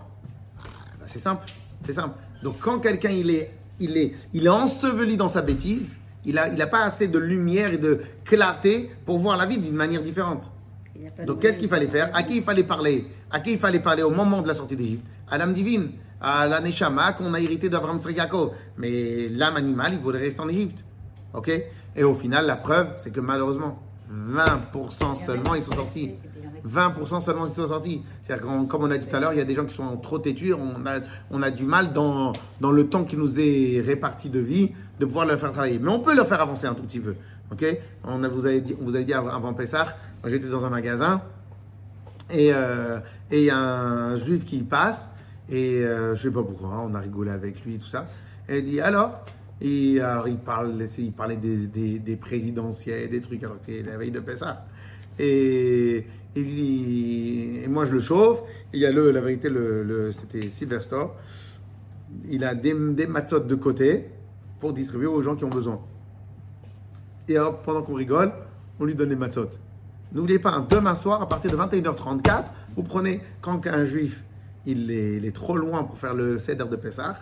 Ah, 0.57 0.67
bah, 0.97 1.05
c'est 1.05 1.19
simple, 1.19 1.43
c'est 1.85 1.91
simple. 1.91 2.15
Donc 2.43 2.59
quand 2.59 2.79
quelqu'un 2.79 3.09
il 3.09 3.29
est, 3.29 3.51
il 3.81 3.97
est, 3.97 4.13
il 4.33 4.45
est 4.45 4.49
enseveli 4.49 5.17
dans 5.17 5.27
sa 5.27 5.41
bêtise, 5.41 5.97
il 6.23 6.37
a, 6.37 6.47
il 6.47 6.61
a 6.61 6.67
pas 6.67 6.83
assez 6.83 7.09
de 7.09 7.19
lumière 7.19 7.73
et 7.73 7.77
de 7.77 7.99
clarté 8.23 8.89
pour 9.05 9.19
voir 9.19 9.35
la 9.35 9.45
vie 9.45 9.57
d'une 9.57 9.75
manière 9.75 10.01
différente. 10.01 10.49
Donc 11.25 11.41
qu'est-ce 11.41 11.59
qu'il 11.59 11.67
fallait 11.67 11.87
faire? 11.87 12.09
À 12.13 12.23
qui 12.23 12.37
il 12.37 12.43
fallait 12.43 12.63
parler? 12.63 13.05
À 13.31 13.39
qui 13.39 13.53
il 13.53 13.59
fallait 13.59 13.79
parler 13.79 14.03
au 14.03 14.09
moment 14.09 14.41
de 14.41 14.47
la 14.47 14.53
sortie 14.53 14.75
d'Égypte 14.75 15.05
À 15.29 15.37
l'âme 15.37 15.53
divine, 15.53 15.91
à 16.21 16.47
la 16.47 16.59
Neshama 16.61 17.13
qu'on 17.13 17.33
a 17.33 17.39
hérité 17.39 17.69
d'Abraham 17.69 17.99
Tzrik 17.99 18.17
Yaakov. 18.17 18.51
Mais 18.77 19.29
l'âme 19.29 19.55
animale, 19.55 19.93
il 19.93 19.99
voulait 19.99 20.19
rester 20.19 20.41
en 20.41 20.49
Égypte. 20.49 20.83
Ok? 21.33 21.51
Et 21.95 22.03
au 22.03 22.15
final, 22.15 22.45
la 22.45 22.55
preuve, 22.55 22.93
c'est 22.97 23.11
que 23.11 23.19
malheureusement, 23.19 23.79
20% 24.11 25.15
seulement 25.15 25.55
ils 25.55 25.61
sont 25.61 25.73
sortis. 25.73 26.11
20% 26.67 27.21
seulement 27.21 27.45
ils 27.45 27.53
sont 27.53 27.67
sortis. 27.67 28.01
C'est-à-dire 28.21 28.45
que, 28.45 28.67
comme 28.67 28.83
on 28.83 28.91
a 28.91 28.97
dit 28.97 29.05
tout 29.05 29.15
à 29.15 29.19
l'heure, 29.19 29.33
il 29.33 29.39
y 29.39 29.41
a 29.41 29.45
des 29.45 29.55
gens 29.55 29.65
qui 29.65 29.75
sont 29.75 29.97
trop 29.97 30.19
têtus. 30.19 30.53
On 30.53 30.85
a, 30.85 30.99
on 31.31 31.41
a 31.41 31.51
du 31.51 31.63
mal 31.63 31.93
dans, 31.93 32.33
dans 32.59 32.71
le 32.71 32.89
temps 32.89 33.03
qui 33.03 33.15
nous 33.15 33.39
est 33.39 33.81
réparti 33.81 34.29
de 34.29 34.39
vie 34.39 34.71
de 34.99 35.05
pouvoir 35.05 35.25
leur 35.25 35.39
faire 35.39 35.51
travailler. 35.51 35.79
Mais 35.79 35.91
on 35.91 35.99
peut 35.99 36.15
leur 36.15 36.27
faire 36.27 36.41
avancer 36.41 36.65
un 36.67 36.73
tout 36.73 36.83
petit 36.83 36.99
peu. 36.99 37.15
Ok? 37.51 37.65
On, 38.03 38.23
a, 38.23 38.27
vous 38.27 38.45
avez 38.45 38.61
dit, 38.61 38.75
on 38.81 38.85
vous 38.85 38.95
avait 38.95 39.05
dit 39.05 39.13
avant, 39.13 39.53
Pessah, 39.53 39.95
j'étais 40.25 40.47
dans 40.47 40.65
un 40.65 40.69
magasin 40.69 41.21
et 42.31 42.53
euh, 42.53 42.99
et 43.31 43.39
il 43.39 43.45
y 43.45 43.49
a 43.49 43.57
un 43.57 44.17
juif 44.17 44.45
qui 44.45 44.63
passe 44.63 45.09
et 45.49 45.83
euh, 45.83 46.15
je 46.15 46.23
sais 46.23 46.31
pas 46.31 46.43
pourquoi, 46.43 46.83
on 46.85 46.93
a 46.95 46.99
rigolé 46.99 47.31
avec 47.31 47.63
lui 47.65 47.77
tout 47.77 47.87
ça. 47.87 48.07
Et 48.47 48.59
il 48.59 48.65
dit 48.65 48.81
alors? 48.81 49.25
Alors 49.61 50.27
il 50.27 50.37
parle, 50.37 50.87
il 50.97 51.11
parlait 51.11 51.35
des, 51.35 51.67
des, 51.67 51.99
des 51.99 52.15
présidentielles, 52.15 53.09
des 53.09 53.19
trucs 53.19 53.43
alors 53.43 53.59
que 53.59 53.65
c'est 53.65 53.83
la 53.83 53.97
veille 53.97 54.11
de 54.11 54.21
Pessah. 54.21 54.65
Et, 55.19 56.05
moi 57.67 57.85
je 57.85 57.91
le 57.91 57.99
chauffe. 57.99 58.41
Il 58.71 58.79
y 58.79 58.85
a 58.85 58.91
le, 58.91 59.11
la 59.11 59.19
vérité, 59.19 59.49
le, 59.49 59.83
le- 59.83 60.11
c'était 60.13 60.49
Sylvester. 60.49 61.03
Il 62.29 62.45
a 62.45 62.55
des, 62.55 62.73
des 62.73 63.05
matzot 63.05 63.41
de 63.41 63.55
côté 63.55 64.05
pour 64.61 64.71
distribuer 64.71 65.07
aux 65.07 65.21
gens 65.21 65.35
qui 65.35 65.43
ont 65.43 65.49
besoin. 65.49 65.81
Et 67.27 67.35
pendant 67.65 67.81
qu'on 67.81 67.95
rigole, 67.95 68.31
on 68.79 68.85
lui 68.85 68.95
donne 68.95 69.09
les 69.09 69.15
matzot. 69.17 69.49
N'oubliez 70.11 70.39
pas, 70.39 70.65
demain 70.67 70.95
soir, 70.95 71.21
à 71.21 71.29
partir 71.29 71.51
de 71.51 71.57
21h34, 71.57 72.45
vous 72.75 72.83
prenez, 72.83 73.21
quand 73.41 73.65
un 73.67 73.85
juif, 73.85 74.23
il 74.65 74.89
est, 74.91 75.35
trop 75.35 75.55
loin 75.55 75.83
pour 75.83 75.97
faire 75.97 76.15
le 76.15 76.39
Seder 76.39 76.65
de 76.65 76.75
Pessah, 76.75 77.15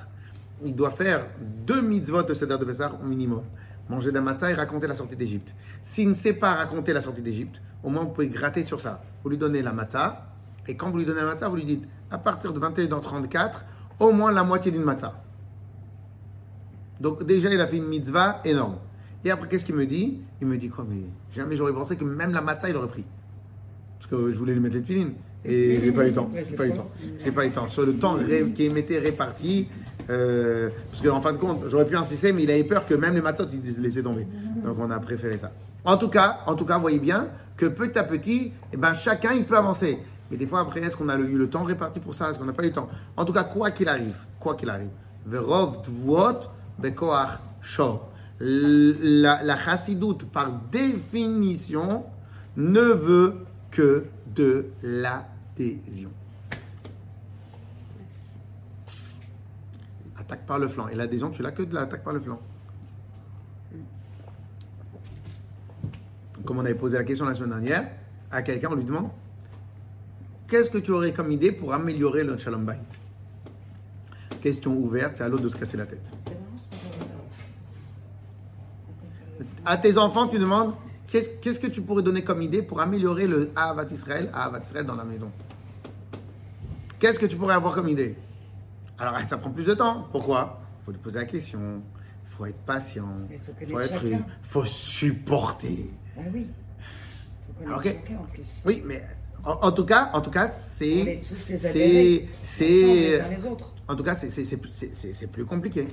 il 0.64 0.74
doit 0.74 0.92
faire 0.92 1.28
deux 1.66 1.82
mitzvot 1.82 2.24
de 2.24 2.34
Seder 2.34 2.58
de 2.58 2.66
Pessah 2.66 2.94
au 3.04 3.06
minimum. 3.06 3.44
Manger 3.90 4.12
la 4.12 4.22
matzah 4.22 4.52
et 4.52 4.54
raconter 4.54 4.88
la 4.88 4.96
sortie 4.96 5.16
d'Égypte. 5.16 5.54
S'il 5.84 6.10
ne 6.10 6.14
sait 6.14 6.34
pas 6.34 6.54
raconter 6.54 6.94
la 6.94 7.02
sortie 7.02 7.22
d'Égypte, 7.22 7.62
au 7.84 7.90
moins 7.90 8.04
vous 8.04 8.10
pouvez 8.10 8.28
gratter 8.28 8.64
sur 8.64 8.82
ça. 8.82 9.02
Vous 9.24 9.30
lui 9.30 9.38
donnez 9.38 9.62
la 9.62 9.74
matzah, 9.74 10.26
et 10.68 10.76
quand 10.76 10.90
vous 10.90 10.98
lui 10.98 11.06
donnez 11.06 11.22
la 11.22 11.28
matzah, 11.28 11.50
vous 11.50 11.58
lui 11.58 11.66
dites, 11.66 11.88
à 12.10 12.18
partir 12.18 12.54
de 12.54 12.60
21h34, 12.60 13.64
au 14.00 14.12
moins 14.12 14.32
la 14.32 14.44
moitié 14.44 14.72
d'une 14.72 14.84
matzah. 14.84 15.14
Donc 17.00 17.24
déjà, 17.26 17.54
il 17.54 17.60
a 17.60 17.68
fait 17.68 17.78
une 17.78 17.88
mitzvah 17.88 18.42
énorme. 18.46 18.78
Et 19.28 19.32
après, 19.32 19.50
qu'est-ce 19.50 19.66
qu'il 19.66 19.76
me 19.76 19.86
dit? 19.86 20.22
Il 20.40 20.48
me 20.48 20.56
dit 20.56 20.70
quoi 20.70 20.86
Mais 20.90 21.02
jamais 21.36 21.58
j'aurais 21.58 21.74
pensé 21.74 21.98
que 21.98 22.06
même 22.06 22.32
la 22.32 22.40
matzah, 22.40 22.70
il 22.70 22.78
aurait 22.78 22.88
pris. 22.88 23.04
Parce 24.00 24.10
que 24.10 24.32
je 24.32 24.38
voulais 24.38 24.54
lui 24.54 24.62
mettre 24.62 24.78
les 24.78 24.84
filines. 24.84 25.16
Et 25.44 25.82
j'ai 25.84 25.92
pas 25.92 26.06
eu 26.06 26.08
le 26.08 26.14
temps. 26.14 26.32
J'ai 26.34 26.56
pas 26.56 26.66
eu 26.66 26.70
le 26.70 26.76
temps. 26.78 26.90
J'ai 27.26 27.32
pas 27.32 27.44
eu 27.46 27.50
le 27.50 27.54
temps. 27.54 27.68
Sur 27.68 27.86
le 27.86 27.98
temps 27.98 28.18
qui 28.56 28.70
m'était 28.70 29.00
réparti, 29.00 29.68
euh, 30.10 30.70
parce 30.90 31.02
qu'en 31.02 31.20
fin 31.20 31.34
de 31.34 31.40
compte, 31.40 31.64
j'aurais 31.68 31.86
pu 31.86 31.98
insister, 31.98 32.32
mais 32.32 32.44
il 32.44 32.52
avait 32.52 32.64
peur 32.64 32.86
que 32.86 32.94
même 32.94 33.16
les 33.16 33.22
matzot, 33.22 33.48
ils 33.52 33.60
disent 33.60 33.80
laisser 33.80 34.02
tomber. 34.02 34.26
Donc 34.64 34.78
on 34.80 34.90
a 34.90 35.00
préféré 35.00 35.38
ça. 35.42 35.52
En 35.84 35.98
tout 35.98 36.08
cas, 36.08 36.40
en 36.46 36.56
tout 36.56 36.64
cas, 36.66 36.78
voyez 36.78 37.00
bien 37.00 37.28
que 37.58 37.66
petit 37.66 38.00
à 38.00 38.06
petit, 38.06 38.54
eh 38.72 38.78
ben, 38.78 38.94
chacun, 38.94 39.34
il 39.34 39.44
peut 39.44 39.58
avancer. 39.58 40.00
Mais 40.32 40.38
des 40.38 40.48
fois, 40.48 40.62
après, 40.62 40.80
est-ce 40.80 40.96
qu'on 40.96 41.10
a 41.10 41.18
eu 41.18 41.38
le 41.38 41.50
temps 41.50 41.64
réparti 41.64 42.00
pour 42.00 42.14
ça? 42.14 42.30
Est-ce 42.30 42.40
qu'on 42.40 42.46
n'a 42.46 42.54
pas 42.54 42.64
eu 42.64 42.68
le 42.68 42.74
temps? 42.74 42.88
En 43.18 43.26
tout 43.26 43.34
cas, 43.34 43.44
quoi 43.44 43.72
qu'il 43.72 43.90
arrive, 43.90 44.16
quoi 44.40 44.56
qu'il 44.56 44.70
arrive, 44.70 44.92
Verov 45.26 45.82
Dvuot 45.84 46.48
Bekoach 46.80 47.40
Shor. 47.62 48.10
La, 48.40 49.42
la 49.44 49.58
chassidoute, 49.58 50.30
par 50.30 50.52
définition, 50.72 52.06
ne 52.56 52.82
veut 52.82 53.46
que 53.72 54.06
de 54.36 54.68
l'adhésion. 54.84 56.12
Attaque 60.18 60.46
par 60.46 60.60
le 60.60 60.68
flanc. 60.68 60.88
Et 60.88 60.96
l'adhésion, 60.96 61.30
tu 61.30 61.42
l'as 61.42 61.52
que 61.52 61.64
de 61.64 61.74
l'attaque 61.74 62.04
par 62.04 62.14
le 62.14 62.20
flanc. 62.20 62.40
Comme 66.46 66.60
on 66.60 66.66
avait 66.66 66.76
posé 66.76 66.98
la 66.98 67.04
question 67.04 67.26
la 67.26 67.36
semaine 67.36 67.50
dernière, 67.50 67.90
à 68.32 68.42
quelqu'un, 68.42 68.70
on 68.72 68.76
lui 68.76 68.86
demande 68.86 69.10
Qu'est-ce 70.48 70.70
que 70.70 70.78
tu 70.78 70.92
aurais 70.92 71.12
comme 71.12 71.32
idée 71.32 71.52
pour 71.52 71.74
améliorer 71.74 72.24
le 72.24 72.38
Shalom 72.38 72.66
Bait? 72.66 72.80
Question 74.40 74.78
ouverte, 74.78 75.18
c'est 75.18 75.24
à 75.24 75.30
l'autre 75.30 75.44
de 75.44 75.50
se 75.50 75.58
casser 75.58 75.76
la 75.76 75.86
tête. 75.86 76.10
À 79.70 79.76
tes 79.76 79.98
enfants, 79.98 80.28
tu 80.30 80.40
demandes 80.40 80.74
Qu'est-ce 81.08 81.30
qu'est-ce 81.42 81.60
que 81.60 81.68
tu 81.68 81.82
pourrais 81.82 82.04
donner 82.04 82.24
comme 82.24 82.42
idée 82.42 82.62
pour 82.62 82.80
améliorer 82.80 83.28
le 83.28 83.52
Ahavat 83.56 83.86
Israël, 83.92 84.30
Ahavat 84.34 84.60
Israël 84.62 84.86
dans 84.86 84.96
la 84.96 85.04
maison? 85.04 85.30
Qu'est-ce 87.00 87.20
que 87.20 87.26
tu 87.26 87.36
pourrais 87.36 87.54
avoir 87.56 87.74
comme 87.74 87.90
idée? 87.90 88.16
Alors, 88.98 89.20
ça 89.22 89.38
prend 89.38 89.50
plus 89.52 89.66
de 89.66 89.74
temps. 89.74 90.08
Pourquoi? 90.12 90.62
Il 90.82 90.86
faut 90.86 90.92
lui 90.92 91.00
poser 91.00 91.20
la 91.20 91.26
question. 91.26 91.82
Il 92.26 92.30
faut 92.30 92.46
être 92.46 92.60
patient. 92.66 93.08
Il 93.30 93.40
faut 93.40 93.52
faut 93.74 93.80
être. 93.80 94.04
faut 94.42 94.66
supporter. 94.66 95.90
Ah 96.18 96.22
oui. 96.34 96.48
Il 97.62 97.68
faut 97.68 97.82
chacun 97.82 98.18
en 98.20 98.24
plus. 98.24 98.64
Oui, 98.66 98.84
mais 98.86 99.04
en, 99.44 99.52
en 99.62 99.72
tout 99.74 99.86
cas, 99.86 100.10
en 100.14 100.22
tout 100.22 100.32
cas, 100.32 100.46
On 100.46 100.50
est 100.50 100.52
c'est. 100.78 101.22
tous 101.28 101.50
les 101.50 101.58
C'est. 101.58 102.28
C'est. 102.32 102.66
les 102.66 103.20
uns 103.22 103.28
les 103.30 103.46
autres. 103.46 103.74
En 103.88 103.96
tout 103.96 104.04
cas, 104.04 104.16
c'est- 104.16 104.30
c'est- 104.30 104.44
c'est 104.46 104.60
c'est- 104.70 104.92
c'est- 104.96 105.14
c'est 105.14 105.28
plus 105.32 105.46
compliqué. 105.46 105.88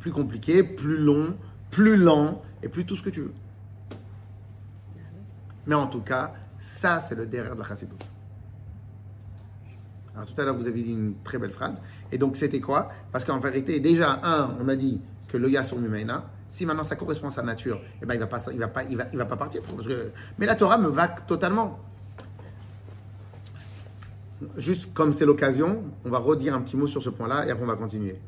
Plus 0.00 0.12
compliqué, 0.12 0.62
plus 0.62 0.96
long, 0.98 1.36
plus 1.70 1.96
lent, 1.96 2.42
et 2.62 2.68
plus 2.68 2.84
tout 2.84 2.96
ce 2.96 3.02
que 3.02 3.10
tu 3.10 3.22
veux. 3.22 3.34
Mais 5.66 5.74
en 5.74 5.86
tout 5.86 6.00
cas, 6.00 6.32
ça, 6.58 7.00
c'est 7.00 7.14
le 7.14 7.26
derrière 7.26 7.54
de 7.54 7.60
la 7.60 7.66
chassidoute. 7.66 8.06
Alors 10.14 10.26
tout 10.26 10.40
à 10.40 10.44
l'heure, 10.44 10.56
vous 10.56 10.66
avez 10.66 10.82
dit 10.82 10.92
une 10.92 11.14
très 11.22 11.38
belle 11.38 11.52
phrase. 11.52 11.80
Et 12.10 12.18
donc, 12.18 12.36
c'était 12.36 12.60
quoi? 12.60 12.90
Parce 13.12 13.24
qu'en 13.24 13.38
vérité, 13.38 13.80
déjà, 13.80 14.20
un, 14.22 14.56
on 14.60 14.68
a 14.68 14.76
dit 14.76 15.00
que 15.28 15.36
le 15.36 15.48
Yasur 15.48 15.78
Mumaina, 15.78 16.24
si 16.48 16.66
maintenant 16.66 16.82
ça 16.82 16.96
correspond 16.96 17.28
à 17.28 17.30
sa 17.30 17.42
nature, 17.42 17.80
eh 18.02 18.06
ben, 18.06 18.14
il 18.14 18.18
ne 18.18 18.24
va, 18.24 18.26
pas, 18.26 18.52
il 18.52 18.58
va, 18.58 18.70
il 18.90 18.96
va, 18.96 19.04
il 19.12 19.16
va 19.16 19.24
pas 19.24 19.36
partir. 19.36 19.62
Mais 20.38 20.46
la 20.46 20.56
Torah 20.56 20.78
me 20.78 20.88
va 20.88 21.08
totalement. 21.08 21.78
Juste 24.56 24.92
comme 24.92 25.12
c'est 25.12 25.26
l'occasion, 25.26 25.84
on 26.04 26.10
va 26.10 26.18
redire 26.18 26.54
un 26.54 26.62
petit 26.62 26.76
mot 26.76 26.86
sur 26.86 27.02
ce 27.02 27.10
point-là 27.10 27.46
et 27.46 27.50
après 27.50 27.62
on 27.62 27.68
va 27.68 27.76
continuer. 27.76 28.18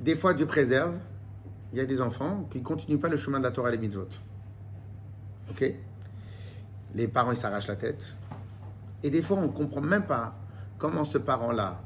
Des 0.00 0.14
fois, 0.14 0.34
Dieu 0.34 0.46
préserve. 0.46 0.94
Il 1.72 1.78
y 1.78 1.80
a 1.80 1.86
des 1.86 2.00
enfants 2.00 2.48
qui 2.50 2.58
ne 2.58 2.64
continuent 2.64 2.98
pas 2.98 3.08
le 3.08 3.16
chemin 3.16 3.38
de 3.38 3.44
la 3.44 3.50
Torah 3.50 3.68
et 3.68 3.72
les 3.72 3.78
mitzvot. 3.78 4.08
Ok? 5.50 5.74
Les 6.94 7.08
parents, 7.08 7.32
ils 7.32 7.36
s'arrachent 7.36 7.66
la 7.66 7.76
tête. 7.76 8.16
Et 9.02 9.10
des 9.10 9.22
fois, 9.22 9.36
on 9.36 9.42
ne 9.42 9.48
comprend 9.48 9.80
même 9.80 10.06
pas 10.06 10.34
comment 10.78 11.04
ce 11.04 11.18
parent-là, 11.18 11.80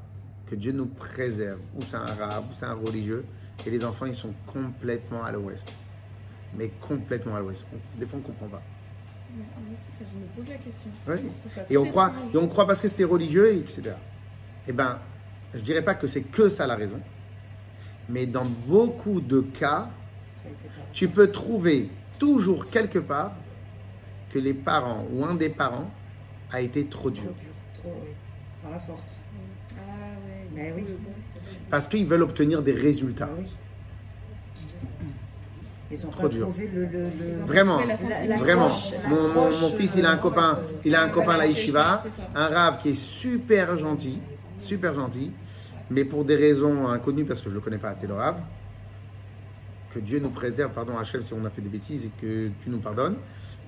que 0.46 0.54
Dieu 0.54 0.72
nous 0.72 0.86
préserve, 0.86 1.60
ou 1.76 1.80
c'est 1.82 1.96
un 1.96 2.04
arabe, 2.04 2.44
ou 2.50 2.54
c'est 2.56 2.66
un 2.66 2.74
religieux, 2.74 3.24
et 3.66 3.70
les 3.70 3.84
enfants, 3.84 4.06
ils 4.06 4.14
sont 4.14 4.32
complètement 4.46 5.24
à 5.24 5.32
l'ouest. 5.32 5.72
Mais 6.56 6.70
complètement 6.80 7.36
à 7.36 7.40
l'ouest. 7.40 7.66
Des 7.98 8.06
fois, 8.06 8.18
on 8.18 8.22
ne 8.22 8.26
comprend 8.26 8.46
pas. 8.46 8.62
moi 9.34 9.46
aussi, 9.72 9.98
ça, 9.98 10.04
je 10.12 10.18
me 10.18 10.26
pose 10.36 10.48
la 10.48 10.58
question. 10.58 10.90
Oui. 11.08 11.14
Parce 11.14 11.54
que 11.54 11.54
ça 11.54 11.60
a 11.62 11.72
Et 11.72 11.76
on 11.76 11.86
croit, 11.86 12.12
et 12.32 12.36
on 12.36 12.48
croit 12.48 12.66
parce 12.66 12.80
que 12.80 12.88
c'est 12.88 13.04
religieux, 13.04 13.54
etc. 13.54 13.92
Eh 14.68 14.72
ben, 14.72 14.98
je 15.54 15.60
dirais 15.60 15.82
pas 15.82 15.94
que 15.94 16.06
c'est 16.06 16.22
que 16.22 16.48
ça 16.48 16.66
la 16.66 16.76
raison, 16.76 17.00
mais 18.08 18.26
dans 18.26 18.44
beaucoup 18.66 19.20
de 19.20 19.40
cas, 19.40 19.88
tu 20.92 21.08
peux 21.08 21.30
trouver 21.30 21.88
toujours 22.18 22.68
quelque 22.70 22.98
part 22.98 23.32
que 24.32 24.38
les 24.38 24.54
parents 24.54 25.04
ou 25.12 25.24
un 25.24 25.34
des 25.34 25.48
parents 25.48 25.90
a 26.50 26.60
été 26.60 26.84
trop 26.86 27.10
dur. 27.10 27.22
Trop 27.24 27.32
dur, 27.34 27.52
trop, 27.82 27.94
oui. 28.02 28.10
Dans 28.64 28.70
la 28.70 28.78
force. 28.78 29.20
Ah 29.76 29.80
ouais. 30.26 30.46
Mais 30.54 30.72
oui. 30.76 30.84
Parce 31.70 31.88
qu'ils 31.88 32.06
veulent 32.06 32.22
obtenir 32.22 32.62
des 32.62 32.72
résultats. 32.72 33.28
Ah 33.30 33.36
oui. 33.38 33.46
Ils 35.90 36.06
ont 36.06 36.10
Trop 36.10 36.22
pas 36.22 36.28
dur. 36.28 36.48
trouvé 36.48 36.68
le. 36.68 36.86
le, 36.86 37.02
le- 37.04 37.44
Vraiment, 37.46 37.80
la 37.84 37.96
vraiment. 37.96 38.68
la 38.68 39.08
Mon, 39.10 39.22
mon- 39.22 39.28
croche, 39.28 39.60
mon 39.60 39.70
fils, 39.76 39.94
il 39.96 40.06
a 40.06 40.10
un 40.12 40.14
euh, 40.14 40.18
copain, 40.18 40.58
il 40.86 40.94
a 40.94 41.02
un 41.02 41.08
copain 41.10 41.32
à 41.32 41.36
la 41.38 41.46
yeshiva, 41.46 42.02
un 42.34 42.46
rave 42.48 42.78
qui 42.80 42.90
est 42.90 42.94
super 42.98 43.78
gentil, 43.78 44.18
super 44.58 44.94
gentil, 44.94 45.30
mais 45.92 46.04
pour 46.04 46.24
des 46.24 46.36
raisons 46.36 46.88
inconnues 46.88 47.24
parce 47.24 47.40
que 47.40 47.50
je 47.50 47.54
le 47.54 47.60
connais 47.60 47.78
pas 47.78 47.90
assez 47.90 48.06
le. 48.06 48.36
Que 49.94 49.98
Dieu 49.98 50.18
nous 50.20 50.30
préserve, 50.30 50.72
pardon 50.72 50.96
Hachem 50.96 51.22
si 51.22 51.34
on 51.34 51.44
a 51.44 51.50
fait 51.50 51.60
des 51.60 51.68
bêtises 51.68 52.06
et 52.06 52.10
que 52.20 52.48
tu 52.62 52.70
nous 52.70 52.78
pardonnes. 52.78 53.16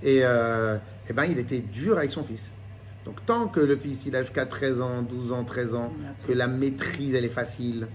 Et, 0.03 0.21
euh, 0.23 0.79
eh 1.09 1.13
ben, 1.13 1.25
il 1.25 1.39
était 1.39 1.59
dur 1.61 1.99
avec 1.99 2.11
son 2.11 2.25
fils. 2.25 2.51
Donc 3.05 3.25
tant 3.27 3.49
que 3.49 3.61
le 3.61 3.77
fils 3.77 4.07
il 4.07 4.17
a 4.17 4.23
jusqu'à 4.23 4.47
13 4.47 4.81
ans, 4.81 5.03
12 5.03 5.33
ans, 5.33 5.45
13 5.45 5.75
ans, 5.75 5.93
que 6.27 6.33
la 6.33 6.47
maîtrise 6.47 7.15
elle 7.15 7.27
est 7.27 7.29
facile, 7.29 7.87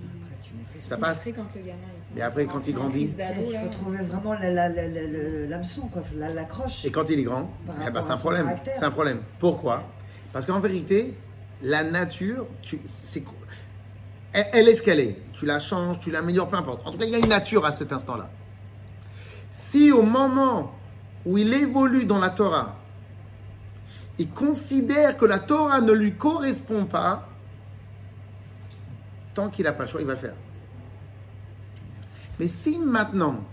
ça 0.80 0.98
passe. 0.98 1.24
C'est 1.24 1.32
quand 1.34 1.48
le 1.56 1.62
gamin. 1.62 1.78
il 2.12 2.16
Mais 2.16 2.22
après, 2.22 2.46
quand 2.46 2.68
il 2.68 2.74
grandit, 2.76 3.10
Il 3.18 3.58
faut 3.60 3.70
trouver 3.70 3.98
vraiment 4.04 4.34
la- 4.34 4.52
la- 4.52 4.70
la- 4.70 4.88
la- 4.88 5.08
le- 5.08 5.46
l'hameçon, 5.48 5.82
quoi, 5.88 6.04
la, 6.16 6.34
la 6.34 6.44
croche. 6.46 6.86
Et 6.86 6.92
quand 6.92 7.10
il 7.10 7.20
est 7.20 7.24
grand, 7.24 7.52
eh 7.88 7.90
ben, 7.92 8.02
c'est 8.02 8.12
un 8.12 8.18
problème. 8.18 8.50
C'est 8.64 8.84
un 8.84 8.92
problème. 8.92 9.20
Pourquoi? 9.40 9.84
Parce 10.32 10.46
qu'en 10.46 10.60
vérité, 10.60 11.16
la 11.64 11.84
nature, 11.84 12.48
tu, 12.62 12.80
c'est, 12.86 13.24
elle, 14.34 14.68
est 14.68 14.76
ce 14.76 14.82
qu'elle 14.82 15.00
est. 15.00 15.18
Tu 15.34 15.46
la 15.46 15.60
changes, 15.60 16.00
tu 16.00 16.12
l'améliores, 16.12 16.48
peu 16.48 16.58
importe. 16.58 16.86
En 16.86 16.92
tout 16.92 16.98
cas, 16.98 17.06
il 17.06 17.12
y 17.12 17.16
a 17.16 17.20
une 17.20 17.28
nature 17.30 17.66
à 17.66 17.72
cet 17.72 17.92
instant-là. 17.92 18.30
Si 19.52 19.92
au 19.92 20.04
moment 20.04 20.76
où 21.26 21.38
il 21.38 21.54
évolue 21.54 22.06
dans 22.06 22.20
la 22.20 22.30
Torah, 22.30 22.76
il 24.18 24.30
considère 24.30 25.18
que 25.18 25.26
la 25.26 25.40
Torah 25.40 25.82
ne 25.82 25.94
lui 25.94 26.14
correspond 26.14 26.86
pas, 26.86 27.28
tant 29.34 29.50
qu'il 29.50 29.66
n'a 29.66 29.74
pas 29.74 29.84
le 29.84 29.90
choix, 29.90 30.02
il 30.02 30.08
va 30.08 30.14
le 30.14 30.20
faire. 30.20 30.36
Mais 32.40 32.48
si 32.48 32.78
maintenant, 32.80 33.44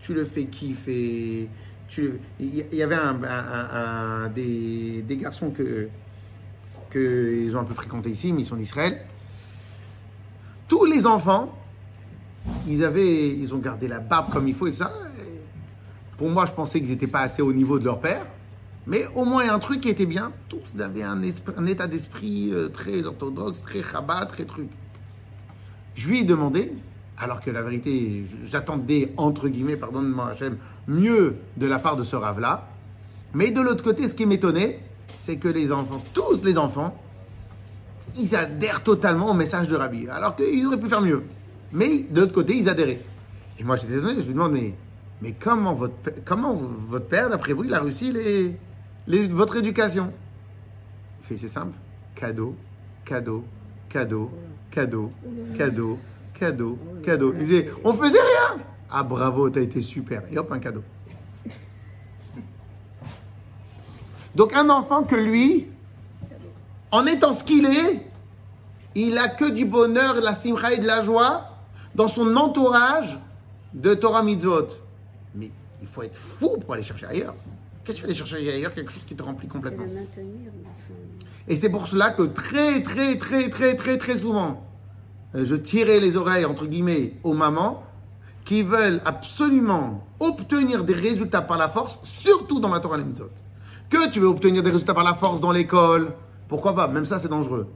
tu 0.00 0.14
le 0.14 0.24
fais 0.24 0.46
kiffer, 0.46 1.48
tu, 1.88 2.20
il 2.38 2.66
y- 2.74 2.82
avait 2.82 2.94
un, 2.94 4.28
des 4.28 5.04
garçons 5.20 5.50
que, 5.50 5.88
que 6.90 7.42
ils 7.44 7.56
ont 7.56 7.60
un 7.60 7.64
peu 7.64 7.74
fréquenté 7.74 8.10
ici, 8.10 8.32
mais 8.32 8.42
ils 8.42 8.46
sont 8.46 8.56
d'Israël. 8.56 9.00
Tous 10.68 10.84
les 10.84 11.06
enfants, 11.06 11.54
ils 12.66 12.84
avaient, 12.84 13.28
ils 13.28 13.54
ont 13.54 13.58
gardé 13.58 13.88
la 13.88 13.98
barbe 13.98 14.30
comme 14.32 14.46
il 14.46 14.54
faut 14.54 14.66
et 14.66 14.70
tout 14.70 14.78
ça. 14.78 14.92
Pour 16.18 16.28
moi, 16.28 16.44
je 16.46 16.52
pensais 16.52 16.80
qu'ils 16.80 16.90
n'étaient 16.90 17.06
pas 17.06 17.20
assez 17.20 17.42
au 17.42 17.52
niveau 17.52 17.78
de 17.78 17.84
leur 17.84 18.00
père. 18.00 18.26
Mais 18.86 19.06
au 19.14 19.24
moins, 19.24 19.44
il 19.44 19.46
y 19.46 19.50
a 19.50 19.54
un 19.54 19.58
truc 19.58 19.82
qui 19.82 19.88
était 19.88 20.06
bien. 20.06 20.32
Tous 20.48 20.80
avaient 20.80 21.02
un 21.02 21.22
état 21.66 21.86
d'esprit 21.86 22.50
euh, 22.52 22.68
très 22.68 23.04
orthodoxe, 23.04 23.62
très 23.62 23.82
rabat, 23.82 24.26
très 24.26 24.44
truc. 24.44 24.68
Je 25.94 26.08
lui 26.08 26.20
ai 26.20 26.24
demandé, 26.24 26.72
alors 27.18 27.40
que 27.40 27.50
la 27.50 27.62
vérité, 27.62 28.24
j'attendais, 28.46 29.12
entre 29.16 29.48
guillemets, 29.48 29.76
pardonne-moi 29.76 30.30
Hachem, 30.30 30.56
mieux 30.86 31.36
de 31.56 31.66
la 31.66 31.78
part 31.78 31.96
de 31.96 32.04
ce 32.04 32.16
rave-là. 32.16 32.68
Mais 33.34 33.50
de 33.50 33.60
l'autre 33.60 33.84
côté, 33.84 34.08
ce 34.08 34.14
qui 34.14 34.24
m'étonnait, 34.24 34.80
c'est 35.18 35.36
que 35.36 35.48
les 35.48 35.70
enfants, 35.70 36.02
tous 36.14 36.42
les 36.42 36.56
enfants, 36.56 36.96
ils 38.16 38.34
adhèrent 38.36 38.82
totalement 38.82 39.30
au 39.30 39.34
message 39.34 39.68
de 39.68 39.76
Rabbi. 39.76 40.08
Alors 40.08 40.36
qu'ils 40.36 40.66
auraient 40.66 40.80
pu 40.80 40.88
faire 40.88 41.00
mieux. 41.00 41.22
Mais 41.72 42.04
de 42.10 42.20
l'autre 42.20 42.32
côté, 42.32 42.56
ils 42.56 42.68
adhéraient. 42.68 43.00
Et 43.58 43.64
moi, 43.64 43.76
j'étais 43.76 43.94
étonné, 43.98 44.14
je 44.20 44.26
lui 44.26 44.34
demande, 44.34 44.52
mais, 45.20 45.34
comment, 45.38 45.74
votre, 45.74 45.94
comment 46.24 46.54
votre 46.54 47.06
père, 47.06 47.28
d'après 47.28 47.52
vous, 47.52 47.64
il 47.64 47.74
a 47.74 47.80
réussi 47.80 48.12
les- 48.12 49.26
votre 49.28 49.56
éducation? 49.56 50.12
Il 51.22 51.26
fait, 51.26 51.36
c'est 51.36 51.52
simple, 51.52 51.76
cadeau, 52.14 52.54
cadeau, 53.04 53.44
cadeau, 53.88 54.30
cadeau, 54.70 55.10
cadeau, 55.56 55.98
cadeau, 56.34 56.78
cadeau. 57.02 57.34
Il 57.38 57.44
disait, 57.46 57.70
on 57.84 57.92
faisait 57.94 58.18
rien 58.20 58.62
Ah 58.90 59.02
bravo, 59.02 59.50
t'as 59.50 59.60
été 59.60 59.80
super. 59.82 60.22
Et 60.30 60.38
hop, 60.38 60.50
un 60.52 60.58
cadeau. 60.58 60.82
Donc 64.34 64.54
un 64.54 64.68
enfant 64.70 65.02
que 65.02 65.16
lui, 65.16 65.66
en 66.90 67.06
étant 67.06 67.34
ce 67.34 67.44
qu'il 67.44 67.66
est, 67.66 68.06
il 68.94 69.18
a 69.18 69.28
que 69.28 69.48
du 69.50 69.64
bonheur, 69.64 70.14
de 70.14 70.20
la 70.20 70.34
simcha 70.34 70.72
et 70.72 70.78
de 70.78 70.86
la 70.86 71.02
joie 71.02 71.50
dans 71.94 72.08
son 72.08 72.36
entourage 72.36 73.18
de 73.74 73.94
Torah 73.94 74.22
Mitzvot. 74.22 74.68
Mais 75.34 75.50
il 75.80 75.86
faut 75.86 76.02
être 76.02 76.16
fou 76.16 76.56
pour 76.58 76.74
aller 76.74 76.82
chercher 76.82 77.06
ailleurs. 77.06 77.34
Qu'est-ce 77.84 77.96
que 77.96 78.00
tu 78.00 78.02
vas 78.02 78.06
aller 78.08 78.14
chercher 78.14 78.52
ailleurs 78.52 78.74
Quelque 78.74 78.92
chose 78.92 79.04
qui 79.04 79.14
te 79.14 79.22
remplit 79.22 79.48
complètement. 79.48 79.84
Et 81.46 81.56
c'est 81.56 81.70
pour 81.70 81.88
cela 81.88 82.10
que 82.10 82.22
très, 82.22 82.82
très, 82.82 83.16
très, 83.16 83.48
très, 83.48 83.76
très, 83.76 83.98
très 83.98 84.16
souvent, 84.18 84.62
euh, 85.34 85.44
je 85.44 85.56
tirais 85.56 86.00
les 86.00 86.16
oreilles, 86.16 86.44
entre 86.44 86.66
guillemets, 86.66 87.14
aux 87.22 87.34
mamans 87.34 87.82
qui 88.44 88.62
veulent 88.62 89.00
absolument 89.04 90.06
obtenir 90.20 90.84
des 90.84 90.94
résultats 90.94 91.42
par 91.42 91.58
la 91.58 91.68
force, 91.68 91.98
surtout 92.02 92.60
dans 92.60 92.68
la 92.68 92.80
Torah 92.80 92.98
Mitzvot. 92.98 93.30
Que 93.90 94.10
tu 94.10 94.20
veux 94.20 94.26
obtenir 94.26 94.62
des 94.62 94.70
résultats 94.70 94.94
par 94.94 95.04
la 95.04 95.14
force 95.14 95.40
dans 95.40 95.52
l'école, 95.52 96.12
pourquoi 96.48 96.74
pas? 96.74 96.88
Même 96.88 97.04
ça, 97.04 97.18
c'est 97.18 97.28
dangereux. 97.28 97.68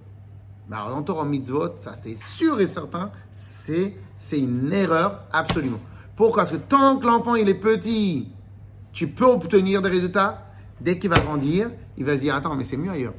Mais 0.68 0.76
alors, 0.76 0.90
dans 0.90 1.02
Torah 1.02 1.24
Mitzvot, 1.24 1.76
ça, 1.76 1.94
c'est 1.94 2.16
sûr 2.16 2.60
et 2.60 2.66
certain, 2.66 3.10
c'est 3.30 3.94
c'est 4.16 4.38
une 4.40 4.72
erreur 4.72 5.24
absolument. 5.32 5.80
Pourquoi? 6.16 6.42
Parce 6.44 6.52
que 6.56 6.60
tant 6.60 6.96
que 6.98 7.06
l'enfant, 7.06 7.34
il 7.34 7.48
est 7.48 7.54
petit, 7.54 8.28
tu 8.92 9.08
peux 9.08 9.24
obtenir 9.26 9.82
des 9.82 9.88
résultats. 9.90 10.46
Dès 10.80 10.98
qu'il 10.98 11.10
va 11.10 11.16
grandir, 11.16 11.70
il 11.96 12.04
va 12.04 12.16
se 12.16 12.22
dire, 12.22 12.34
attends, 12.34 12.54
mais 12.56 12.64
c'est 12.64 12.76
mieux 12.76 12.90
ailleurs. 12.90 13.14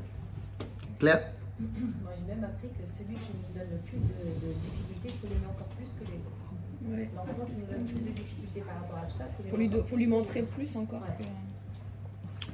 Claire? 1.00 1.32
Moi, 1.60 2.12
j'ai 2.18 2.34
même 2.36 2.44
appris 2.44 2.68
que 2.70 2.84
celui 2.98 3.13
qui 3.16 3.30
nous 3.34 3.58
donne 3.58 3.70
le 3.72 3.78
plus 3.88 3.98
de, 3.98 4.48
de 4.48 4.54
difficultés, 4.54 5.06
il 5.06 5.12
faut 5.12 5.28
l'aimer 5.34 5.48
encore 5.50 5.68
plus 5.68 5.88
que 6.00 6.06
les 6.12 6.18
autres. 6.18 6.98
Ouais. 6.98 7.10
L'enfant 7.16 7.46
qui 7.48 7.56
nous 7.62 7.68
donne 7.72 7.86
plus 7.86 8.00
de 8.02 8.12
difficultés 8.12 8.62
par 8.62 8.76
rapport 8.82 8.98
à 9.00 9.06
tout 9.08 9.16
ça, 9.18 9.24
il 9.39 9.44
faut 9.46 9.50
Faut 9.52 9.58
lui, 9.98 10.08
faut 10.08 10.10
montrer 10.12 10.42
plus 10.44 10.76
encore. 10.76 11.00
Ouais. 11.02 11.16
que- 11.20 11.53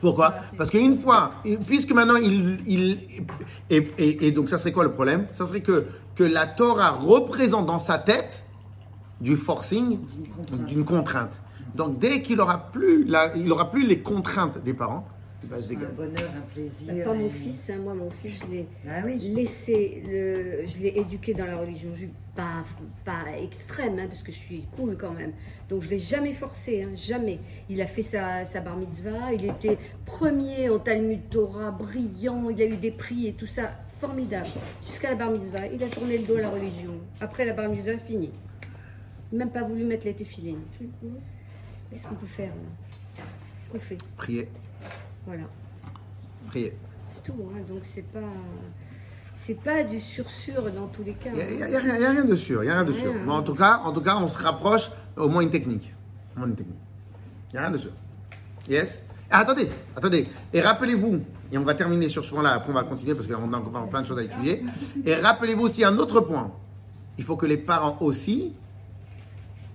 Pourquoi? 0.01 0.33
Parce 0.57 0.69
qu'une 0.69 0.97
fois, 0.99 1.33
puisque 1.67 1.91
maintenant 1.91 2.15
il, 2.15 2.59
il 2.67 2.97
et, 3.69 3.77
et- 3.97 4.27
et 4.27 4.31
donc 4.31 4.49
ça 4.49 4.57
serait 4.57 4.71
quoi 4.71 4.83
le 4.83 4.91
problème? 4.93 5.27
Ça 5.31 5.45
serait 5.45 5.61
que 5.61 5.85
que 6.15 6.23
la 6.23 6.47
Torah 6.47 6.91
représente 6.91 7.65
dans 7.65 7.79
sa 7.79 7.97
tête 7.97 8.43
du 9.21 9.35
forcing, 9.35 9.99
contrainte. 10.35 10.67
d'une 10.67 10.85
contrainte. 10.85 11.41
Donc 11.75 11.99
dès 11.99 12.21
qu'il 12.21 12.39
aura 12.41 12.71
plus 12.71 13.05
la, 13.05 13.35
il 13.35 13.51
aura 13.51 13.69
plus 13.71 13.85
les 13.85 13.99
contraintes 14.01 14.63
des 14.63 14.73
parents, 14.73 15.07
il 15.43 15.49
va 15.49 15.57
se 15.57 15.73
Un 15.73 15.89
bonheur, 15.95 16.29
un 16.37 16.53
plaisir. 16.53 17.05
Pas 17.05 17.13
mon 17.13 17.29
fils, 17.29 17.69
hein, 17.69 17.77
moi 17.77 17.93
mon 17.93 18.09
fils, 18.09 18.39
je 18.45 18.51
l'ai 18.51 18.67
Ah 18.87 19.01
oui. 19.05 19.17
laissé, 19.19 20.03
le, 20.05 20.65
je 20.67 20.79
l'ai 20.79 20.99
éduqué 20.99 21.33
dans 21.33 21.45
la 21.45 21.57
religion, 21.57 21.89
je, 21.95 22.05
pas, 22.35 22.65
pas 23.05 23.23
extrême, 23.41 23.97
hein, 23.99 24.07
parce 24.07 24.21
que 24.21 24.31
je 24.31 24.37
suis 24.37 24.65
cool 24.75 24.97
quand 24.97 25.11
même. 25.13 25.31
Donc 25.69 25.81
je 25.83 25.89
l'ai 25.89 25.99
jamais 25.99 26.33
forcé, 26.33 26.83
hein, 26.83 26.89
jamais. 26.95 27.39
Il 27.69 27.81
a 27.81 27.85
fait 27.87 28.01
sa, 28.01 28.43
sa 28.45 28.59
bar 28.61 28.75
mitzvah, 28.77 29.31
il 29.33 29.45
était 29.45 29.77
premier 30.05 30.69
en 30.69 30.79
Talmud 30.79 31.29
Torah, 31.29 31.71
brillant, 31.71 32.49
il 32.49 32.61
a 32.61 32.65
eu 32.65 32.75
des 32.75 32.91
prix 32.91 33.27
et 33.27 33.33
tout 33.33 33.47
ça, 33.47 33.71
formidable. 34.01 34.47
Jusqu'à 34.85 35.09
la 35.09 35.15
bar 35.15 35.31
mitzvah, 35.31 35.67
il 35.67 35.81
a 35.83 35.87
tourné 35.87 36.17
le 36.17 36.25
dos 36.25 36.35
à 36.35 36.41
la 36.41 36.49
religion. 36.49 36.93
Après 37.21 37.45
la 37.45 37.53
bar 37.53 37.69
mitzvah, 37.69 37.97
fini. 37.97 38.29
Même 39.31 39.51
pas 39.51 39.63
voulu 39.63 39.85
mettre 39.85 40.05
les 40.05 40.13
téfilines. 40.15 40.61
Qu'est-ce 41.91 42.07
qu'on 42.07 42.15
peut 42.15 42.25
faire 42.25 42.49
là? 42.49 43.23
Qu'est-ce 43.23 43.69
qu'on 43.71 43.79
fait? 43.79 43.97
Priez, 44.17 44.47
Voilà. 45.29 45.43
priez. 46.47 46.73
C'est 47.13 47.21
tout, 47.23 47.35
hein, 47.53 47.59
donc 47.69 47.81
c'est 47.83 48.01
pas. 48.01 48.19
C'est 49.35 49.61
pas 49.61 49.83
du 49.83 49.99
sur-sûr 49.99 50.63
dans 50.71 50.87
tous 50.87 51.03
les 51.03 51.13
cas. 51.13 51.29
Il 51.33 51.55
n'y 51.57 51.61
a, 51.63 51.69
y 51.69 51.75
a 51.75 51.79
rien 51.79 52.17
a 52.17 52.21
de 52.23 52.35
sûr, 52.35 52.63
il 52.63 52.67
y 52.67 52.69
a 52.69 52.73
rien 52.73 52.83
de 52.83 52.91
sûr. 52.91 53.13
Rien. 53.13 53.23
Mais 53.25 53.31
en 53.31 53.43
tout 53.43 53.53
cas, 53.53 53.79
en 53.85 53.91
tout 53.93 54.01
cas, 54.01 54.17
on 54.17 54.27
se 54.27 54.41
rapproche 54.41 54.91
au 55.15 55.29
moins 55.29 55.41
une 55.41 55.51
technique. 55.51 55.93
Au 56.35 56.39
moins 56.39 56.47
une 56.47 56.55
technique. 56.55 56.79
Il 57.49 57.53
n'y 57.53 57.59
a 57.59 57.61
rien 57.61 57.71
de 57.71 57.77
sûr. 57.77 57.91
Yes 58.67 59.03
Ah, 59.29 59.41
Attendez, 59.41 59.69
attendez. 59.95 60.27
Et 60.51 60.61
rappelez-vous, 60.61 61.21
et 61.51 61.57
on 61.59 61.63
va 61.63 61.75
terminer 61.75 62.09
sur 62.09 62.25
ce 62.25 62.31
point-là, 62.31 62.53
après 62.55 62.71
on 62.71 62.75
va 62.75 62.83
continuer 62.83 63.13
parce 63.13 63.27
qu'on 63.27 63.53
a 63.53 63.57
encore 63.57 63.87
plein 63.89 64.01
de 64.01 64.07
choses 64.07 64.17
à 64.17 64.23
étudier. 64.23 64.63
Et 65.05 65.13
rappelez-vous 65.13 65.61
aussi 65.65 65.83
un 65.83 65.97
autre 65.99 66.21
point. 66.21 66.51
Il 67.19 67.23
faut 67.23 67.37
que 67.37 67.45
les 67.45 67.57
parents 67.57 67.97
aussi 68.01 68.53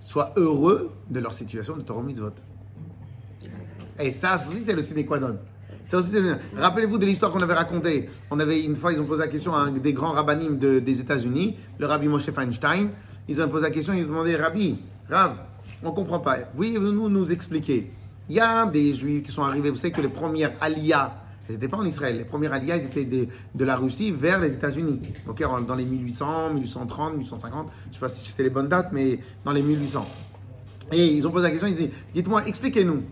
soient 0.01 0.31
heureux 0.35 0.91
de 1.09 1.19
leur 1.21 1.33
situation 1.33 1.77
de 1.77 1.81
Torah 1.81 2.03
Mitzvot. 2.03 2.31
Et 3.99 4.11
ça 4.11 4.35
aussi, 4.49 4.63
c'est 4.63 4.75
le 4.75 4.83
sine 4.83 5.05
qua 5.05 5.19
non. 5.19 5.37
Ça. 5.85 5.99
Rappelez-vous 6.57 6.97
de 6.97 7.05
l'histoire 7.05 7.31
qu'on 7.31 7.41
avait 7.41 7.53
racontée. 7.53 8.09
On 8.31 8.39
avait 8.39 8.63
une 8.63 8.75
fois, 8.75 8.91
ils 8.91 8.99
ont 8.99 9.05
posé 9.05 9.21
la 9.21 9.27
question 9.27 9.53
à 9.55 9.59
un 9.59 9.71
des 9.71 9.93
grands 9.93 10.11
rabbinim 10.13 10.57
de- 10.57 10.79
des 10.79 10.99
États-Unis, 10.99 11.55
le 11.77 11.85
rabbi 11.85 12.07
Moshe 12.07 12.29
Feinstein. 12.31 12.89
Ils 13.27 13.41
ont 13.41 13.47
posé 13.49 13.63
la 13.63 13.69
question, 13.71 13.93
ils 13.93 14.03
ont 14.03 14.07
demandé, 14.07 14.35
Rabbi, 14.35 14.77
Rav, 15.09 15.35
on 15.83 15.91
comprend 15.91 16.19
pas. 16.19 16.37
Oui, 16.57 16.77
nous 16.79 17.09
nous 17.09 17.31
expliquer. 17.31 17.91
Il 18.29 18.35
y 18.35 18.39
a 18.39 18.65
des 18.65 18.93
juifs 18.93 19.23
qui 19.23 19.31
sont 19.31 19.43
arrivés, 19.43 19.69
vous 19.69 19.77
savez 19.77 19.91
que 19.91 20.01
les 20.01 20.09
premières 20.09 20.53
aliyahs, 20.61 21.13
elles 21.47 21.55
n'étaient 21.55 21.67
pas 21.67 21.77
en 21.77 21.85
Israël, 21.85 22.17
les 22.17 22.25
premières 22.25 22.53
aliyahs, 22.53 22.77
elles 22.77 22.85
étaient 22.85 23.05
de, 23.05 23.27
de 23.53 23.65
la 23.65 23.75
Russie 23.77 24.11
vers 24.11 24.39
les 24.39 24.53
États-Unis. 24.55 24.99
Ok, 25.27 25.43
dans 25.67 25.75
les 25.75 25.85
1800, 25.85 26.53
1830, 26.55 27.13
1850, 27.13 27.67
je 27.85 27.89
ne 27.89 27.93
sais 27.93 27.99
pas 27.99 28.09
si 28.09 28.27
c'était 28.27 28.43
les 28.43 28.49
bonnes 28.49 28.67
dates, 28.69 28.89
mais 28.91 29.19
dans 29.43 29.51
les 29.51 29.61
1800. 29.61 30.03
Et 30.91 31.05
ils 31.13 31.27
ont 31.27 31.31
posé 31.31 31.43
la 31.43 31.49
question, 31.51 31.67
ils 31.67 31.75
disent, 31.75 31.89
dites-moi, 32.13 32.45
expliquez-nous, 32.47 33.03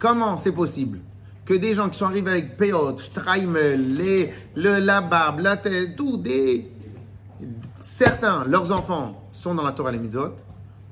comment 0.00 0.36
c'est 0.36 0.50
possible 0.50 0.98
que 1.44 1.54
des 1.54 1.76
gens 1.76 1.88
qui 1.88 1.98
sont 1.98 2.06
arrivés 2.06 2.30
avec 2.30 2.56
Péot, 2.56 2.96
Streimel, 2.98 3.94
les, 3.94 4.32
le, 4.56 4.80
la 4.80 5.00
barbe, 5.00 5.40
la 5.40 5.56
tête, 5.56 5.94
tout, 5.94 6.16
des... 6.16 6.72
Certains, 7.80 8.44
leurs 8.44 8.72
enfants, 8.72 9.28
sont 9.32 9.54
dans 9.54 9.62
la 9.62 9.72
Torah 9.72 9.90
et 9.90 9.92
les 9.92 9.98
Mitzvot, 9.98 10.34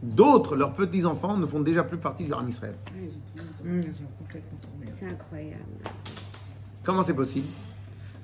d'autres, 0.02 0.56
leurs 0.56 0.74
petits-enfants, 0.74 1.36
ne 1.36 1.46
font 1.46 1.61
déjà 1.61 1.82
plus 1.84 1.98
partie 1.98 2.24
du 2.24 2.32
Ram 2.32 2.48
Israël. 2.48 2.76
Tourné. 2.86 3.88
C'est 4.86 5.06
incroyable. 5.06 5.62
Comment 6.82 7.02
c'est 7.02 7.14
possible? 7.14 7.46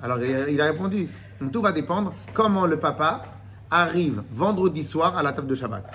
Alors 0.02 0.18
il 0.18 0.34
a, 0.34 0.48
il 0.48 0.60
a 0.60 0.66
répondu, 0.66 1.08
tout 1.52 1.62
va 1.62 1.72
dépendre 1.72 2.12
comment 2.32 2.66
le 2.66 2.78
papa 2.78 3.24
arrive 3.70 4.22
vendredi 4.32 4.82
soir 4.82 5.16
à 5.16 5.22
la 5.22 5.32
table 5.32 5.48
de 5.48 5.54
Shabbat. 5.54 5.90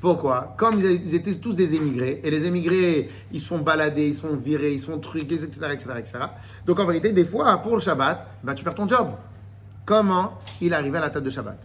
Pourquoi 0.00 0.54
Comme 0.56 0.78
ils 0.78 1.14
étaient 1.14 1.36
tous 1.36 1.56
des 1.56 1.74
émigrés, 1.74 2.20
et 2.22 2.30
les 2.30 2.44
émigrés, 2.46 3.10
ils 3.32 3.40
se 3.40 3.46
font 3.46 3.58
balader, 3.58 4.08
ils 4.08 4.14
se 4.14 4.20
font 4.20 4.36
virer, 4.36 4.72
ils 4.72 4.80
se 4.80 4.86
font 4.86 4.98
truquer, 4.98 5.36
etc., 5.36 5.68
etc., 5.72 5.90
etc. 5.98 6.18
Donc 6.66 6.78
en 6.78 6.86
vérité, 6.86 7.12
des 7.12 7.24
fois, 7.24 7.56
pour 7.58 7.74
le 7.74 7.80
Shabbat, 7.80 8.26
ben, 8.42 8.54
tu 8.54 8.64
perds 8.64 8.74
ton 8.74 8.88
job. 8.88 9.08
Comment 9.84 10.38
il 10.60 10.72
est 10.72 10.76
arrivé 10.76 10.98
à 10.98 11.02
la 11.02 11.10
table 11.10 11.26
de 11.26 11.30
Shabbat? 11.30 11.58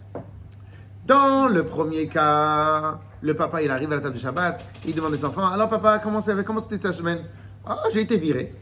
Dans 1.06 1.48
le 1.48 1.64
premier 1.64 2.06
cas, 2.06 3.00
le 3.20 3.34
papa, 3.34 3.60
il 3.62 3.70
arrive 3.70 3.90
à 3.92 3.96
la 3.96 4.00
table 4.00 4.14
de 4.14 4.20
Shabbat, 4.20 4.64
il 4.86 4.94
demande 4.94 5.12
aux 5.12 5.24
enfants, 5.24 5.46
alors 5.46 5.68
papa, 5.68 5.98
comment 5.98 6.20
va? 6.20 6.42
Comment 6.42 6.60
c'était 6.60 6.78
ta 6.78 6.92
semaine 6.92 7.24
Ah, 7.66 7.76
j'ai 7.92 8.02
été 8.02 8.16
viré. 8.16 8.54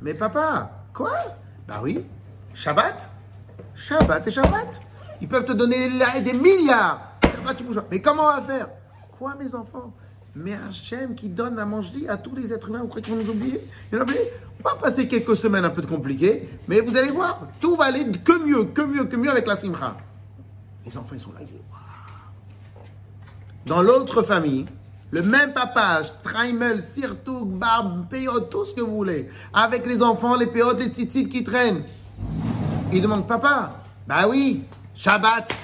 Mais 0.00 0.14
papa, 0.14 0.70
quoi 0.94 1.10
Bah 1.68 1.80
oui, 1.82 2.04
Shabbat 2.54 3.08
Shabbat, 3.74 4.24
c'est 4.24 4.32
Shabbat. 4.32 4.80
Ils 5.20 5.28
peuvent 5.28 5.44
te 5.44 5.52
donner 5.52 5.90
des 6.22 6.32
milliards. 6.32 7.00
Shabbat, 7.24 7.56
tu 7.56 7.64
bouges. 7.64 7.82
Mais 7.90 8.00
comment 8.00 8.22
on 8.22 8.36
va 8.36 8.42
faire? 8.42 8.68
Quoi, 9.20 9.34
mes 9.38 9.54
enfants? 9.54 9.92
Mais 10.34 10.54
Hachem 10.54 11.14
qui 11.14 11.28
donne 11.28 11.58
à 11.58 11.66
manger 11.66 12.08
à 12.08 12.16
tous 12.16 12.34
les 12.34 12.54
êtres 12.54 12.70
humains, 12.70 12.80
vous 12.80 12.88
croyez 12.88 13.06
vont 13.06 13.16
nous 13.16 13.20
Ils 13.20 13.26
vont 13.26 14.02
oublier? 14.02 14.32
On 14.64 14.66
va 14.66 14.76
passer 14.76 15.06
quelques 15.06 15.36
semaines 15.36 15.66
un 15.66 15.70
peu 15.70 15.82
compliquées, 15.82 16.48
mais 16.66 16.80
vous 16.80 16.96
allez 16.96 17.10
voir, 17.10 17.38
tout 17.60 17.76
va 17.76 17.84
aller 17.84 18.10
que 18.24 18.46
mieux, 18.46 18.64
que 18.64 18.80
mieux, 18.80 19.04
que 19.04 19.16
mieux 19.16 19.30
avec 19.30 19.46
la 19.46 19.56
simcha. 19.56 19.94
Les 20.86 20.96
enfants, 20.96 21.10
ils 21.12 21.20
sont 21.20 21.32
là. 21.32 21.40
Dans 23.66 23.82
l'autre 23.82 24.22
famille, 24.22 24.64
le 25.10 25.22
même 25.22 25.52
papa, 25.52 26.02
Streimel, 26.02 26.82
Sirtouk, 26.82 27.46
Barbe, 27.46 28.06
Péot, 28.08 28.40
tout 28.40 28.64
ce 28.64 28.72
que 28.72 28.80
vous 28.80 28.96
voulez, 28.96 29.28
avec 29.52 29.86
les 29.86 30.02
enfants, 30.02 30.34
les 30.34 30.46
Péot, 30.46 30.72
les 30.78 30.86
tzitzit 30.86 31.28
qui 31.28 31.44
traînent. 31.44 31.82
Il 32.90 33.02
demande, 33.02 33.28
papa, 33.28 33.82
bah 34.08 34.26
oui, 34.26 34.64
Shabbat, 34.94 35.54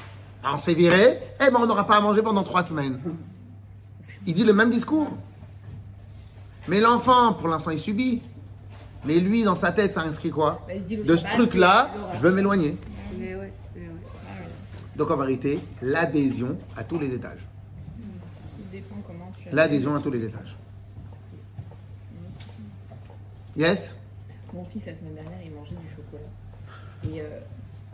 on 0.44 0.59
se 0.59 0.64
fait 0.64 0.74
virer, 0.74 1.20
eh 1.40 1.50
ben 1.50 1.59
on 1.59 1.66
n'aura 1.66 1.86
pas 1.86 1.96
à 1.96 2.00
manger 2.02 2.20
pendant 2.20 2.42
trois 2.42 2.62
semaines. 2.62 3.00
Il 4.26 4.34
dit 4.34 4.44
le 4.44 4.52
même 4.52 4.70
discours. 4.70 5.08
Mais 6.68 6.80
l'enfant, 6.80 7.34
pour 7.34 7.48
l'instant, 7.48 7.70
il 7.70 7.78
subit. 7.78 8.22
Mais 9.04 9.20
lui, 9.20 9.44
dans 9.44 9.54
sa 9.54 9.70
tête, 9.70 9.92
ça 9.92 10.02
inscrit 10.02 10.30
quoi 10.30 10.66
Bah, 10.66 10.74
De 10.78 11.16
ce 11.16 11.24
truc-là, 11.24 11.90
je 12.14 12.18
veux 12.18 12.32
m'éloigner. 12.32 12.76
Mais 13.18 13.36
ouais, 13.36 13.52
mais 13.76 13.82
ouais. 13.82 13.88
Donc 14.96 15.10
en 15.10 15.16
vérité, 15.16 15.60
l'adhésion 15.80 16.58
à 16.76 16.82
tous 16.82 16.98
les 16.98 17.12
étages. 17.14 17.46
L'adhésion 19.52 19.94
à 19.94 20.00
tous 20.00 20.10
les 20.10 20.24
étages. 20.24 20.56
Yes? 23.56 23.94
Mon 24.52 24.64
fils, 24.64 24.86
la 24.86 24.96
semaine 24.96 25.14
dernière, 25.14 25.38
il 25.44 25.52
mangeait 25.52 25.76
du 25.76 25.88
chocolat. 25.88 26.28
Et, 27.04 27.20
euh, 27.20 27.38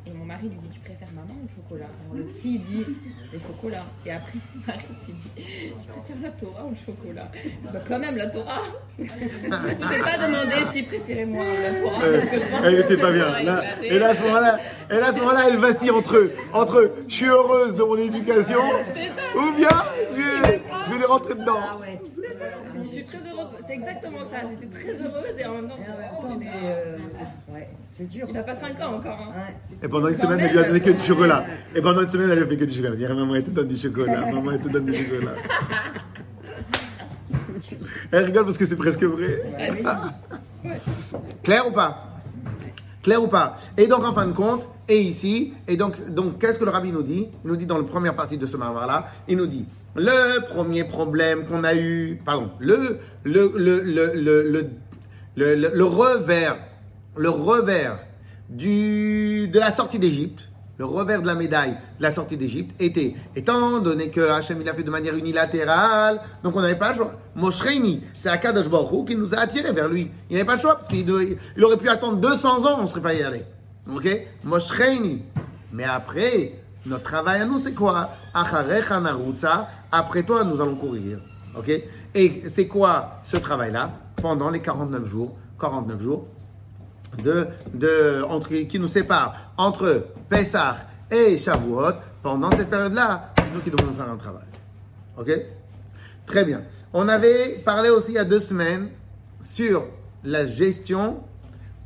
et 0.07 0.11
mon 0.12 0.24
mari 0.24 0.48
lui 0.48 0.57
dit 0.59 0.68
Tu 0.68 0.80
préfères 0.80 1.09
maman 1.14 1.34
ou 1.40 1.46
le 1.46 1.55
chocolat? 1.55 1.86
Alors 2.05 2.16
le 2.16 2.24
petit, 2.24 2.55
il 2.57 2.62
dit 2.62 2.86
Le 3.32 3.38
chocolat. 3.38 3.84
Et 4.07 4.11
après, 4.12 4.38
mon 4.55 4.66
mari 4.66 4.84
lui 5.07 5.12
dit 5.14 5.30
Tu 5.36 5.86
préfères 5.88 6.16
la 6.22 6.30
Torah 6.30 6.64
ou 6.66 6.70
le 6.70 6.76
chocolat? 6.76 7.30
Bah, 7.72 7.80
quand 7.86 7.98
même, 7.98 8.16
la 8.16 8.26
Torah 8.28 8.62
Je 8.98 9.03
n'ai 9.05 9.98
pas 10.03 10.18
demandé 10.26 10.55
s'il 10.72 10.86
préférait 10.86 11.26
moi 11.26 11.44
ou 11.44 11.62
la 11.62 11.80
Torah. 11.80 12.00
Parce 12.00 12.24
que 12.24 12.40
je 12.40 12.46
pense 12.46 12.61
Elle 12.64 12.76
que 12.76 12.80
n'était 12.82 12.96
pas 12.96 13.12
bien. 13.12 13.42
Là, 13.42 13.62
et 13.82 13.98
là, 13.98 14.09
à 14.09 14.14
ce 14.14 14.22
moment-là, 14.22 14.59
et 14.90 14.94
là, 14.94 15.07
à 15.09 15.12
ce 15.12 15.20
moment-là, 15.20 15.40
elle 15.48 15.57
vacille 15.57 15.90
entre, 15.90 16.30
entre 16.53 16.94
je 17.09 17.14
suis 17.14 17.26
heureuse 17.26 17.76
de 17.76 17.82
mon 17.82 17.96
éducation 17.96 18.61
ou 19.36 19.53
bien 19.57 19.68
je 20.11 20.16
vais, 20.16 20.61
je 20.86 20.90
vais 20.92 20.98
les 20.98 21.05
rentrer 21.05 21.34
dedans. 21.34 21.59
Ah 21.61 21.76
ouais. 21.80 22.00
Je 22.82 22.88
suis 22.88 23.05
très 23.05 23.18
heureuse. 23.18 23.48
C'est 23.66 23.74
exactement 23.74 24.18
ça. 24.30 24.38
J'étais 24.50 24.66
très 24.80 25.03
heureuse 25.03 25.34
et 25.38 25.44
en 25.46 25.55
même 25.55 25.68
temps. 25.68 25.76
Et 25.76 25.92
en 25.92 25.98
même 25.98 26.20
temps, 26.20 26.36
mais, 26.38 26.50
euh, 26.64 26.96
ouais, 27.48 27.68
c'est 27.84 28.07
dur. 28.07 28.26
Il 28.28 28.34
n'a 28.34 28.42
pas 28.42 28.57
5 28.59 28.80
ans 28.80 28.96
encore. 28.96 29.18
hein. 29.20 29.32
Ouais. 29.34 29.88
Pendant 29.93 30.09
une 30.09 30.16
semaine, 30.16 30.40
elle 30.40 30.51
lui 30.53 30.59
a 30.59 30.64
donné 30.64 30.80
que 30.80 30.90
du 30.90 31.03
chocolat. 31.03 31.45
Et 31.74 31.80
pendant 31.82 32.01
une 32.03 32.09
semaine, 32.09 32.30
elle 32.30 32.38
lui 32.38 32.45
a 32.45 32.47
fait 32.49 32.57
que 32.57 32.64
du 32.64 32.74
chocolat. 32.74 33.07
Maman, 33.14 33.34
elle 33.36 33.45
te 33.45 33.51
donne 33.51 33.68
du 33.68 33.76
chocolat. 33.76 34.22
Maman, 34.32 34.51
elle 34.53 34.61
te 34.61 34.68
donne 34.68 34.86
du 34.86 34.95
chocolat. 34.97 35.32
Elle 38.11 38.24
rigole 38.24 38.45
parce 38.47 38.59
que 38.59 38.66
c'est 38.66 38.76
presque 38.76 39.03
vrai. 39.05 39.43
Allez. 39.59 39.82
Clair 41.43 41.68
ou 41.68 41.72
pas? 41.72 42.09
Clair 43.03 43.22
ou 43.22 43.28
pas? 43.28 43.57
Et 43.76 43.86
donc, 43.86 44.05
en 44.05 44.12
fin 44.12 44.26
de 44.26 44.32
compte, 44.32 44.66
et 44.88 44.99
ici, 45.01 45.53
et 45.68 45.76
donc, 45.76 45.95
donc 46.12 46.38
qu'est-ce 46.40 46.59
que 46.59 46.64
le 46.64 46.70
rabbi 46.70 46.90
nous 46.93 47.03
dit? 47.03 47.28
Il 47.45 47.49
nous 47.51 47.57
dit 47.57 47.66
dans 47.66 47.78
la 47.78 47.84
première 47.84 48.14
partie 48.16 48.38
de 48.38 48.47
ce 48.47 48.57
marmar-là, 48.57 49.07
il 49.28 49.36
nous 49.36 49.47
dit 49.47 49.64
le 49.95 50.40
premier 50.47 50.84
problème 50.84 51.45
qu'on 51.45 51.64
a 51.64 51.74
eu, 51.74 52.18
pardon, 52.24 52.51
le, 52.59 52.99
le, 53.24 53.53
le, 53.57 53.80
le, 53.80 54.12
le, 54.14 54.43
le, 54.51 54.70
le, 55.36 55.55
le- 55.55 55.70
le 55.74 55.84
revers, 55.84 56.57
le 57.16 57.28
revers 57.28 57.99
de 58.57 59.59
la 59.59 59.72
sortie 59.72 59.98
d'Égypte, 59.98 60.48
le 60.78 60.86
revers 60.86 61.20
de 61.22 61.26
la 61.26 61.34
médaille 61.34 61.76
de 61.98 62.03
la 62.03 62.11
sortie 62.11 62.36
d'Égypte 62.36 62.74
était, 62.80 63.14
étant 63.36 63.80
donné 63.80 64.11
que 64.11 64.20
Hachem 64.20 64.61
il 64.61 64.68
a 64.68 64.74
fait 64.74 64.82
de 64.82 64.90
manière 64.90 65.14
unilatérale, 65.14 66.20
donc 66.42 66.57
on 66.57 66.61
n'avait 66.61 66.78
pas 66.78 66.90
le 66.90 66.96
choix. 66.96 67.12
Moshreini, 67.36 68.03
c'est 68.18 68.28
Akadosh 68.30 68.68
Baruch 68.68 69.09
qui 69.09 69.16
nous 69.16 69.34
a 69.34 69.38
attirés 69.38 69.72
vers 69.72 69.88
lui. 69.88 70.11
Il 70.28 70.34
n'avait 70.34 70.46
pas 70.46 70.57
le 70.57 70.61
choix 70.61 70.74
parce 70.74 70.88
qu'il 70.88 71.09
aurait 71.11 71.76
pu 71.76 71.88
attendre 71.88 72.16
200 72.18 72.64
ans, 72.66 72.76
on 72.78 72.82
ne 72.82 72.86
serait 72.88 73.03
pas 73.03 73.14
y 73.14 73.22
allé. 73.22 73.44
Ok? 73.94 74.09
Moshreini. 74.44 75.22
Mais 75.72 75.84
après, 75.84 76.55
notre 76.86 77.05
travail 77.05 77.42
à 77.42 77.44
nous, 77.44 77.59
c'est 77.59 77.74
quoi? 77.74 78.11
Après 78.34 80.22
toi, 80.24 80.44
nous 80.44 80.61
allons 80.61 80.76
courir. 80.76 81.20
Ok? 81.57 81.70
Et 82.14 82.42
c'est 82.48 82.66
quoi 82.66 83.20
ce 83.24 83.36
travail-là? 83.36 83.90
Pendant 84.16 84.50
les 84.50 84.61
49 84.61 85.07
jours, 85.07 85.36
49 85.61 86.03
jours, 86.03 86.26
de, 87.22 87.46
de, 87.74 88.22
entre, 88.28 88.48
qui 88.48 88.78
nous 88.78 88.88
sépare 88.88 89.52
entre 89.56 90.06
Pessah 90.28 90.76
et 91.10 91.36
Shavuot, 91.38 91.92
pendant 92.22 92.50
cette 92.52 92.70
période-là, 92.70 93.32
c'est 93.38 93.52
nous 93.52 93.60
qui 93.60 93.70
devons 93.70 93.92
faire 93.92 94.10
un 94.10 94.16
travail. 94.16 94.44
Ok? 95.18 95.30
Très 96.26 96.44
bien. 96.44 96.62
On 96.92 97.08
avait 97.08 97.58
parlé 97.64 97.90
aussi 97.90 98.12
il 98.12 98.14
y 98.14 98.18
a 98.18 98.24
deux 98.24 98.40
semaines 98.40 98.88
sur 99.40 99.84
la 100.24 100.46
gestion 100.46 101.22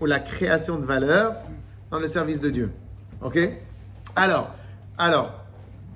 ou 0.00 0.06
la 0.06 0.20
création 0.20 0.78
de 0.78 0.84
valeur 0.84 1.34
dans 1.90 1.98
le 1.98 2.06
service 2.06 2.40
de 2.40 2.50
Dieu. 2.50 2.70
Ok? 3.22 3.38
Alors, 4.14 4.54
alors 4.98 5.32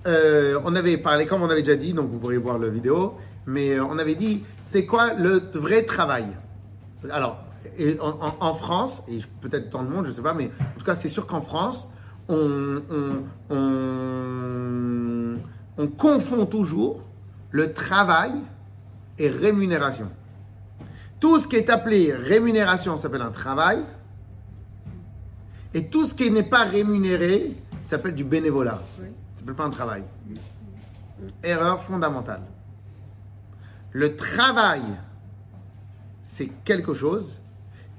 euh, 0.06 0.58
on 0.64 0.74
avait 0.74 0.96
parlé, 0.96 1.26
comme 1.26 1.42
on 1.42 1.50
avait 1.50 1.62
déjà 1.62 1.76
dit, 1.76 1.92
donc 1.92 2.10
vous 2.10 2.18
pourrez 2.18 2.38
voir 2.38 2.58
la 2.58 2.68
vidéo, 2.68 3.16
mais 3.46 3.72
euh, 3.72 3.84
on 3.84 3.98
avait 3.98 4.14
dit, 4.14 4.44
c'est 4.62 4.86
quoi 4.86 5.14
le 5.14 5.42
vrai 5.54 5.82
travail? 5.84 6.26
Alors, 7.10 7.38
et 7.78 7.98
en, 8.00 8.08
en- 8.20 8.36
en 8.40 8.54
France, 8.54 9.02
et 9.08 9.18
peut-être 9.40 9.70
dans 9.70 9.82
le 9.82 9.88
monde, 9.88 10.04
je 10.06 10.10
ne 10.10 10.14
sais 10.16 10.22
pas, 10.22 10.34
mais 10.34 10.50
en 10.60 10.78
tout 10.78 10.84
cas, 10.84 10.94
c'est 10.94 11.08
sûr 11.08 11.26
qu'en 11.26 11.42
France, 11.42 11.86
on, 12.28 12.82
on- 12.90 13.54
on- 13.54 15.36
on 15.78 15.86
confond 15.88 16.46
toujours 16.46 17.02
le 17.50 17.72
travail 17.72 18.32
et 19.18 19.28
rémunération. 19.28 20.08
Tout 21.18 21.38
ce 21.38 21.48
qui 21.48 21.56
est 21.56 21.68
appelé 21.70 22.14
rémunération 22.14 22.96
s'appelle 22.96 23.22
un 23.22 23.30
travail, 23.30 23.80
et 25.74 25.86
tout 25.88 26.06
ce 26.06 26.14
qui 26.14 26.30
n'est 26.30 26.42
pas 26.42 26.64
rémunéré 26.64 27.56
s'appelle 27.82 28.14
du 28.14 28.24
bénévolat. 28.24 28.80
Oui. 29.00 29.08
Ça 29.34 29.40
s'appelle 29.40 29.54
pas 29.54 29.64
un 29.64 29.70
travail. 29.70 30.02
Erreur 31.42 31.82
fondamentale. 31.82 32.42
Le 33.92 34.16
travail, 34.16 34.82
c'est 36.22 36.46
quelque 36.64 36.94
chose 36.94 37.38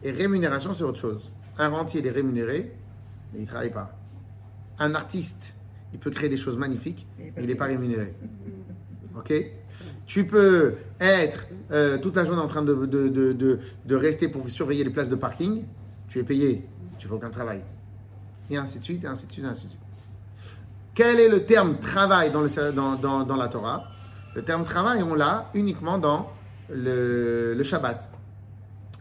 et 0.03 0.11
rémunération, 0.11 0.73
c'est 0.73 0.83
autre 0.83 0.99
chose. 0.99 1.31
Un 1.57 1.69
rentier, 1.69 2.01
il 2.01 2.07
est 2.07 2.11
rémunéré, 2.11 2.73
mais 3.33 3.39
il 3.39 3.43
ne 3.43 3.47
travaille 3.47 3.71
pas. 3.71 3.97
Un 4.79 4.95
artiste, 4.95 5.55
il 5.93 5.99
peut 5.99 6.11
créer 6.11 6.29
des 6.29 6.37
choses 6.37 6.57
magnifiques, 6.57 7.07
mais 7.17 7.33
il 7.37 7.47
n'est 7.47 7.55
pas 7.55 7.65
rémunéré. 7.65 8.13
Ok? 9.13 9.33
Tu 10.05 10.25
peux 10.25 10.75
être 11.01 11.45
euh, 11.71 11.97
toute 11.97 12.15
la 12.15 12.23
journée 12.23 12.41
en 12.41 12.47
train 12.47 12.61
de, 12.61 12.73
de, 12.85 13.59
de, 13.85 13.95
rester 13.95 14.29
pour 14.29 14.49
surveiller 14.49 14.85
les 14.85 14.89
places 14.89 15.09
de 15.09 15.15
parking, 15.15 15.65
tu 16.07 16.19
es 16.19 16.23
payé, 16.23 16.65
tu 16.97 17.09
fais 17.09 17.13
aucun 17.13 17.29
travail. 17.29 17.61
Et 18.49 18.55
ainsi 18.55 18.79
de 18.79 18.83
suite, 18.85 19.03
et 19.03 19.07
ainsi 19.07 19.27
de 19.27 19.31
suite, 19.33 19.43
et 19.43 19.47
ainsi 19.47 19.65
de 19.65 19.69
suite. 19.71 19.81
Quel 20.95 21.19
est 21.19 21.27
le 21.27 21.45
terme 21.45 21.77
travail 21.79 22.31
dans, 22.31 22.41
le, 22.41 22.71
dans, 22.71 22.95
dans, 22.95 23.23
dans 23.23 23.35
la 23.35 23.49
Torah? 23.49 23.83
Le 24.33 24.43
terme 24.43 24.63
travail, 24.63 25.03
on 25.03 25.13
l'a 25.13 25.49
uniquement 25.53 25.97
dans 25.97 26.31
le, 26.69 27.53
le 27.53 27.63
Shabbat. 27.63 28.10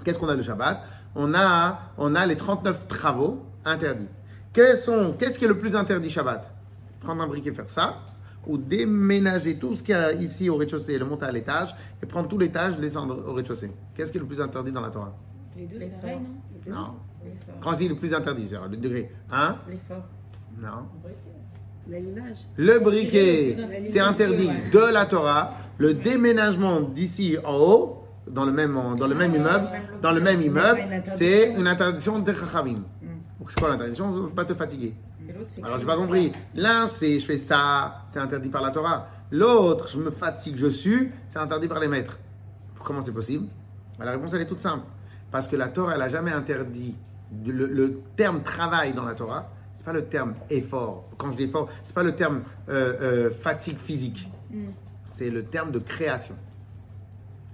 Qu'est-ce 0.04 0.18
qu'on 0.18 0.28
a 0.28 0.34
le 0.36 0.42
Shabbat 0.42 0.82
on 1.16 1.34
a, 1.34 1.78
on 1.98 2.14
a 2.14 2.24
les 2.26 2.36
39 2.36 2.86
travaux 2.86 3.44
interdits. 3.64 4.06
Qu'est-ce 4.52 5.38
qui 5.38 5.44
est 5.44 5.48
le 5.48 5.58
plus 5.58 5.74
interdit 5.74 6.08
Shabbat 6.10 6.52
Prendre 7.00 7.22
un 7.22 7.26
briquet, 7.26 7.52
faire 7.52 7.68
ça, 7.68 7.98
ou 8.46 8.56
déménager 8.58 9.56
tout 9.58 9.74
ce 9.76 9.82
qu'il 9.82 9.94
y 9.94 9.98
a 9.98 10.12
ici 10.12 10.48
au 10.50 10.56
rez-de-chaussée, 10.56 10.98
le 10.98 11.04
monter 11.04 11.24
à 11.26 11.32
l'étage, 11.32 11.74
et 12.02 12.06
prendre 12.06 12.28
tout 12.28 12.38
l'étage, 12.38 12.78
descendre 12.78 13.24
au 13.26 13.32
rez-de-chaussée. 13.32 13.72
Qu'est-ce 13.94 14.12
qui 14.12 14.18
est 14.18 14.20
le 14.20 14.26
plus 14.26 14.40
interdit 14.40 14.72
dans 14.72 14.80
la 14.80 14.90
Torah 14.90 15.12
Les 15.56 15.66
deux, 15.66 15.78
Les 15.78 15.86
c'est 15.90 16.00
pareil, 16.00 16.18
non 16.68 16.74
Non. 16.74 16.94
L'effort. 17.24 17.54
Quand 17.60 17.72
je 17.72 17.76
dis 17.76 17.88
le 17.88 17.96
plus 17.96 18.14
interdit, 18.14 18.46
c'est 18.48 18.56
le 18.70 18.76
degré 18.76 19.10
1, 19.30 19.56
L'effort. 19.68 20.04
non. 20.60 20.86
Le 22.56 22.78
briquet, 22.78 23.56
c'est 23.84 24.00
interdit 24.00 24.48
de 24.72 24.92
la 24.92 25.06
Torah. 25.06 25.54
Le 25.78 25.94
déménagement 25.94 26.80
d'ici 26.82 27.36
en 27.44 27.56
haut, 27.56 27.99
dans 28.32 28.44
le 28.44 28.52
même, 28.52 28.74
dans 28.98 29.06
le 29.06 29.14
même 29.14 29.34
immeuble, 29.34 29.68
dans 30.02 30.12
le 30.12 30.20
même 30.20 30.40
immeuble, 30.42 30.80
c'est 31.04 31.52
une 31.54 31.66
interdiction 31.66 32.18
de 32.18 32.32
Chachamim. 32.32 32.74
Donc, 33.38 33.50
C'est 33.50 33.60
quoi 33.60 33.68
l'interdiction? 33.70 34.10
Ne 34.10 34.28
faut 34.28 34.34
pas 34.34 34.44
te 34.44 34.54
fatiguer. 34.54 34.94
Alors, 35.62 35.78
j'ai 35.78 35.86
pas 35.86 35.96
compris. 35.96 36.32
L'un, 36.54 36.86
c'est 36.86 37.20
je 37.20 37.24
fais 37.26 37.38
ça, 37.38 38.02
c'est 38.06 38.18
interdit 38.18 38.48
par 38.48 38.62
la 38.62 38.70
Torah. 38.70 39.08
L'autre, 39.30 39.88
je 39.88 39.98
me 39.98 40.10
fatigue, 40.10 40.56
je 40.56 40.70
sue, 40.70 41.12
c'est 41.28 41.38
interdit 41.38 41.68
par 41.68 41.78
les 41.80 41.88
maîtres. 41.88 42.18
Comment 42.84 43.00
c'est 43.00 43.12
possible? 43.12 43.46
Ben, 43.98 44.04
La 44.06 44.12
réponse, 44.12 44.34
elle 44.34 44.40
est 44.42 44.46
toute 44.46 44.60
simple. 44.60 44.84
Parce 45.30 45.46
que 45.46 45.56
la 45.56 45.68
Torah, 45.68 45.92
elle 45.92 46.00
n'a 46.00 46.08
jamais 46.08 46.32
interdit 46.32 46.96
le, 47.46 47.66
le 47.66 48.00
terme 48.16 48.42
travail 48.42 48.92
dans 48.92 49.04
la 49.04 49.14
Torah. 49.14 49.48
C'est 49.74 49.84
pas 49.84 49.92
le 49.92 50.04
terme 50.06 50.34
effort. 50.50 51.04
Quand 51.16 51.30
je 51.30 51.36
dis 51.36 51.44
effort, 51.44 51.68
c'est 51.84 51.94
pas 51.94 52.02
le 52.02 52.14
terme 52.14 52.42
euh, 52.68 52.94
euh, 53.00 53.30
fatigue 53.30 53.78
physique. 53.78 54.28
C'est 55.04 55.30
le 55.30 55.44
terme 55.44 55.70
de 55.70 55.78
création. 55.78 56.34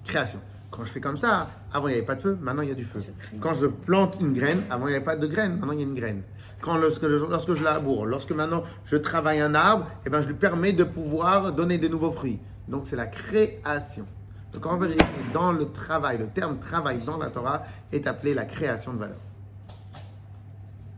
Création. 0.05 0.41
Quand 0.71 0.85
je 0.85 0.93
fais 0.93 1.01
comme 1.01 1.17
ça, 1.17 1.47
avant 1.73 1.89
il 1.89 1.93
n'y 1.93 1.97
avait 1.99 2.07
pas 2.07 2.17
de 2.17 2.23
feu, 2.23 2.39
maintenant 2.41 2.63
il 2.63 2.69
y 2.69 2.73
a 2.73 2.75
du 2.75 2.85
feu. 2.85 3.01
Quand 3.41 3.55
je 3.55 3.67
plante 3.67 4.17
une 4.21 4.33
graine, 4.33 4.63
avant 4.69 4.87
il 4.87 4.91
n'y 4.91 4.97
avait 4.97 5.05
pas 5.05 5.17
de 5.17 5.27
graine, 5.27 5.53
maintenant 5.59 5.73
il 5.73 5.81
y 5.81 5.83
a 5.83 5.87
une 5.87 5.95
graine. 5.95 6.23
Quand 6.61 6.77
lorsque, 6.77 7.03
lorsque 7.03 7.55
je 7.55 7.63
laboure, 7.63 8.07
lorsque 8.07 8.33
maintenant 8.33 8.63
je 8.85 8.97
travaille 8.97 9.41
un 9.41 9.55
arbre, 9.55 9.87
eh 10.05 10.11
ben, 10.11 10.21
je 10.23 10.29
lui 10.29 10.35
permets 10.35 10.73
de 10.73 10.85
pouvoir 10.85 11.53
donner 11.53 11.79
des 11.79 11.89
nouveaux 11.89 12.11
fruits. 12.11 12.41
Donc 12.69 12.87
c'est 12.87 12.97
la 12.97 13.07
création. 13.07 14.07
Donc 14.53 14.67
en 14.67 14.77
vérité, 14.77 15.05
dans 15.33 15.53
le 15.53 15.71
travail, 15.71 16.19
le 16.19 16.29
terme 16.29 16.59
travail 16.59 16.99
dans 17.05 17.19
la 17.19 17.29
Torah 17.29 17.63
est 17.93 18.07
appelé 18.07 18.35
la 18.35 18.45
création 18.45 18.93
de 18.93 18.99
valeur. 18.99 19.19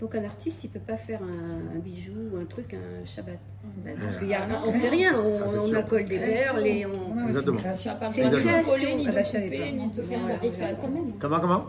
Donc 0.01 0.15
un 0.15 0.25
artiste, 0.25 0.63
il 0.63 0.71
peut 0.71 0.79
pas 0.79 0.97
faire 0.97 1.21
un, 1.23 1.77
un 1.77 1.79
bijou 1.81 2.13
ou 2.33 2.37
un 2.37 2.45
truc 2.45 2.73
un 2.75 3.05
Shabbat. 3.05 3.39
Ben, 3.85 3.97
Parce 3.99 4.15
Euh, 4.17 4.19
qu'il 4.21 4.29
y 4.29 4.35
a, 4.35 4.47
on 4.65 4.73
fait 4.73 4.89
rien, 4.91 5.21
on, 5.21 5.39
Ça, 5.49 5.59
on 5.61 5.75
accole 5.75 6.05
des 6.07 6.19
perles 6.19 6.67
et 6.67 6.87
on. 6.87 7.33
C'est 7.33 7.47
une 7.47 7.57
création. 7.57 7.93
C'est 8.09 8.23
une 8.23 8.31
faire 8.31 8.31
de 8.31 8.37
création. 8.39 8.97
ni 8.97 9.07
Ah 9.09 9.13
bah, 9.13 9.23
couper, 9.23 9.73
ni 9.73 9.89
de 9.89 10.03
faire 10.03 10.77
ça. 10.77 10.83
Comment, 11.19 11.41
comment 11.41 11.67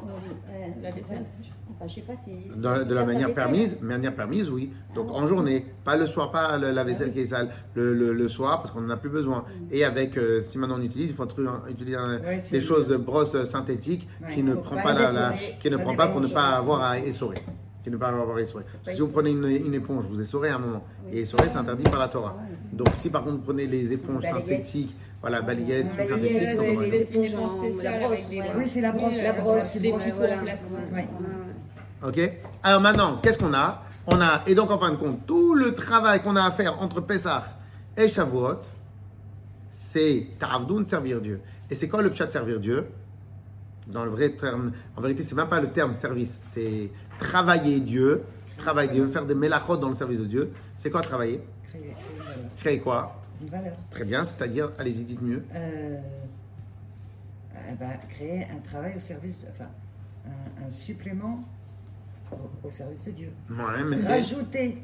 La 0.82 0.92
vaisselle. 0.92 1.26
Enfin, 1.82 1.88
je 1.88 1.94
sais 1.96 2.02
pas 2.02 2.14
si. 2.18 2.32
Dans- 2.60 2.86
de 2.86 2.94
la 2.94 3.06
manière 3.06 3.34
permise, 3.34 3.78
manière 3.82 4.14
permise, 4.14 4.50
oui. 4.50 4.70
Donc 4.94 5.10
en 5.12 5.28
journée, 5.28 5.66
pas 5.86 5.96
le 5.98 6.06
soir, 6.06 6.30
pas 6.30 6.58
le- 6.58 6.72
la 6.72 6.84
vaisselle 6.84 7.12
qui 7.14 7.22
est 7.22 7.26
sale, 7.26 7.50
le, 7.74 7.94
le- 7.96 8.14
le 8.14 8.28
soir 8.28 8.62
parce 8.62 8.74
qu'on 8.74 8.82
n'en 8.82 8.90
a 8.92 8.98
plus 8.98 9.10
besoin. 9.10 9.46
Et 9.72 9.84
avec, 9.86 10.18
euh, 10.18 10.42
si 10.42 10.58
maintenant 10.60 10.76
on 10.78 10.84
utilise, 10.84 11.10
il 11.12 11.16
faut 11.16 11.26
utiliser 11.70 11.98
Ouais, 11.98 12.40
des 12.52 12.62
choses 12.62 12.88
de 12.90 12.98
brosse 12.98 13.42
synthétique 13.46 14.08
Ouais, 14.22 14.34
qui 14.34 14.44
ne 14.44 14.54
prend 14.56 14.76
pas 14.76 14.94
la, 14.94 15.34
qui 15.34 15.70
ne 15.72 15.78
prend 15.78 15.96
pas 15.96 16.10
pour 16.10 16.20
ne 16.22 16.28
pas 16.28 16.50
avoir 16.58 16.82
à 16.84 17.00
essorer. 17.00 17.38
Qui 17.84 17.90
ne 17.92 17.98
pas 17.98 18.10
avoir. 18.10 18.36
Pas 18.36 18.94
Si 18.94 19.00
vous 19.00 19.12
prenez 19.12 19.32
une, 19.32 19.46
une 19.46 19.74
éponge, 19.74 20.06
vous 20.06 20.20
essorez 20.20 20.50
à 20.50 20.56
un 20.56 20.60
moment. 20.60 20.84
Et 21.12 21.22
essorer, 21.22 21.48
c'est 21.50 21.58
interdit 21.58 21.84
par 21.84 22.00
la 22.00 22.10
Torah. 22.10 22.36
Donc 22.74 22.90
si 22.98 23.10
par 23.10 23.24
contre 23.24 23.38
vous 23.38 23.44
prenez 23.44 23.68
les 23.68 23.92
éponges 23.94 24.24
Balayette. 24.24 24.48
synthétiques, 24.48 24.96
voilà, 25.22 25.42
balayettes, 25.42 25.88
Balayette, 25.96 26.58
synthétiques. 26.60 27.36
Oui, 28.58 28.66
c'est 28.66 28.82
la 28.82 28.92
brosse. 28.92 29.24
La 29.24 29.34
brosse, 29.34 29.64
c'est 29.72 29.80
des 29.80 29.92
brosse. 29.92 30.04
petits. 30.04 31.08
Ok 32.06 32.32
Alors 32.64 32.82
maintenant, 32.82 33.18
qu'est-ce 33.22 33.38
qu'on 33.40 33.54
a? 33.54 33.84
On 34.08 34.20
a, 34.22 34.42
et 34.48 34.56
donc 34.56 34.72
en 34.72 34.80
fin 34.80 34.92
de 34.92 34.96
compte, 34.96 35.26
tout 35.26 35.54
le 35.54 35.76
travail 35.76 36.22
qu'on 36.22 36.36
a 36.36 36.44
à 36.44 36.52
faire 36.52 36.82
entre 36.82 37.02
Pessah 37.02 37.44
et 37.96 38.08
Shavuot, 38.10 38.62
c'est 39.70 40.28
Ta'avdoun, 40.40 40.86
servir 40.86 41.22
Dieu. 41.22 41.42
Et 41.70 41.76
c'est 41.76 41.88
quoi 41.88 42.02
le 42.02 42.10
pshat 42.10 42.30
servir 42.30 42.60
Dieu? 42.60 42.86
Dans 43.88 44.06
le 44.06 44.12
vrai 44.12 44.30
terme, 44.30 44.72
en 44.96 45.02
vérité, 45.02 45.24
c'est 45.24 45.36
même 45.36 45.50
pas 45.50 45.60
le 45.62 45.70
terme 45.72 45.94
service, 45.94 46.40
c'est 46.44 46.90
travailler 47.20 47.80
Dieu, 47.80 48.24
travailler 48.58 48.92
Dieu, 48.92 49.08
faire 49.10 49.26
des 49.26 49.36
mélachot 49.36 49.78
dans 49.78 49.90
le 49.90 49.96
service 49.96 50.20
de 50.20 50.26
Dieu. 50.26 50.52
C'est 50.76 50.90
quoi 50.90 51.02
travailler 51.02 51.42
Créer, 51.68 51.82
créer 51.84 52.16
une 52.18 52.24
valeur. 52.24 52.50
Créer 52.58 52.80
quoi 52.80 53.22
Une 53.42 53.50
valeur. 53.50 53.78
Très 53.92 54.06
bien, 54.06 54.24
c'est-à-dire, 54.24 54.72
allez-y, 54.80 55.04
dites 55.04 55.22
mieux. 55.22 55.44
Euh, 55.54 55.98
eh 57.72 57.76
ben, 57.76 57.92
créer 58.10 58.48
un 58.56 58.60
travail 58.60 58.96
au 58.96 59.00
service, 59.00 59.40
de, 59.40 59.48
enfin, 59.52 59.70
un, 60.26 60.66
un 60.66 60.70
supplément 60.72 61.44
au, 62.32 62.68
au 62.68 62.70
service 62.70 63.04
de 63.06 63.12
Dieu. 63.12 63.32
Ouais, 63.50 63.84
mais. 63.86 63.98
Rajouter. 63.98 64.78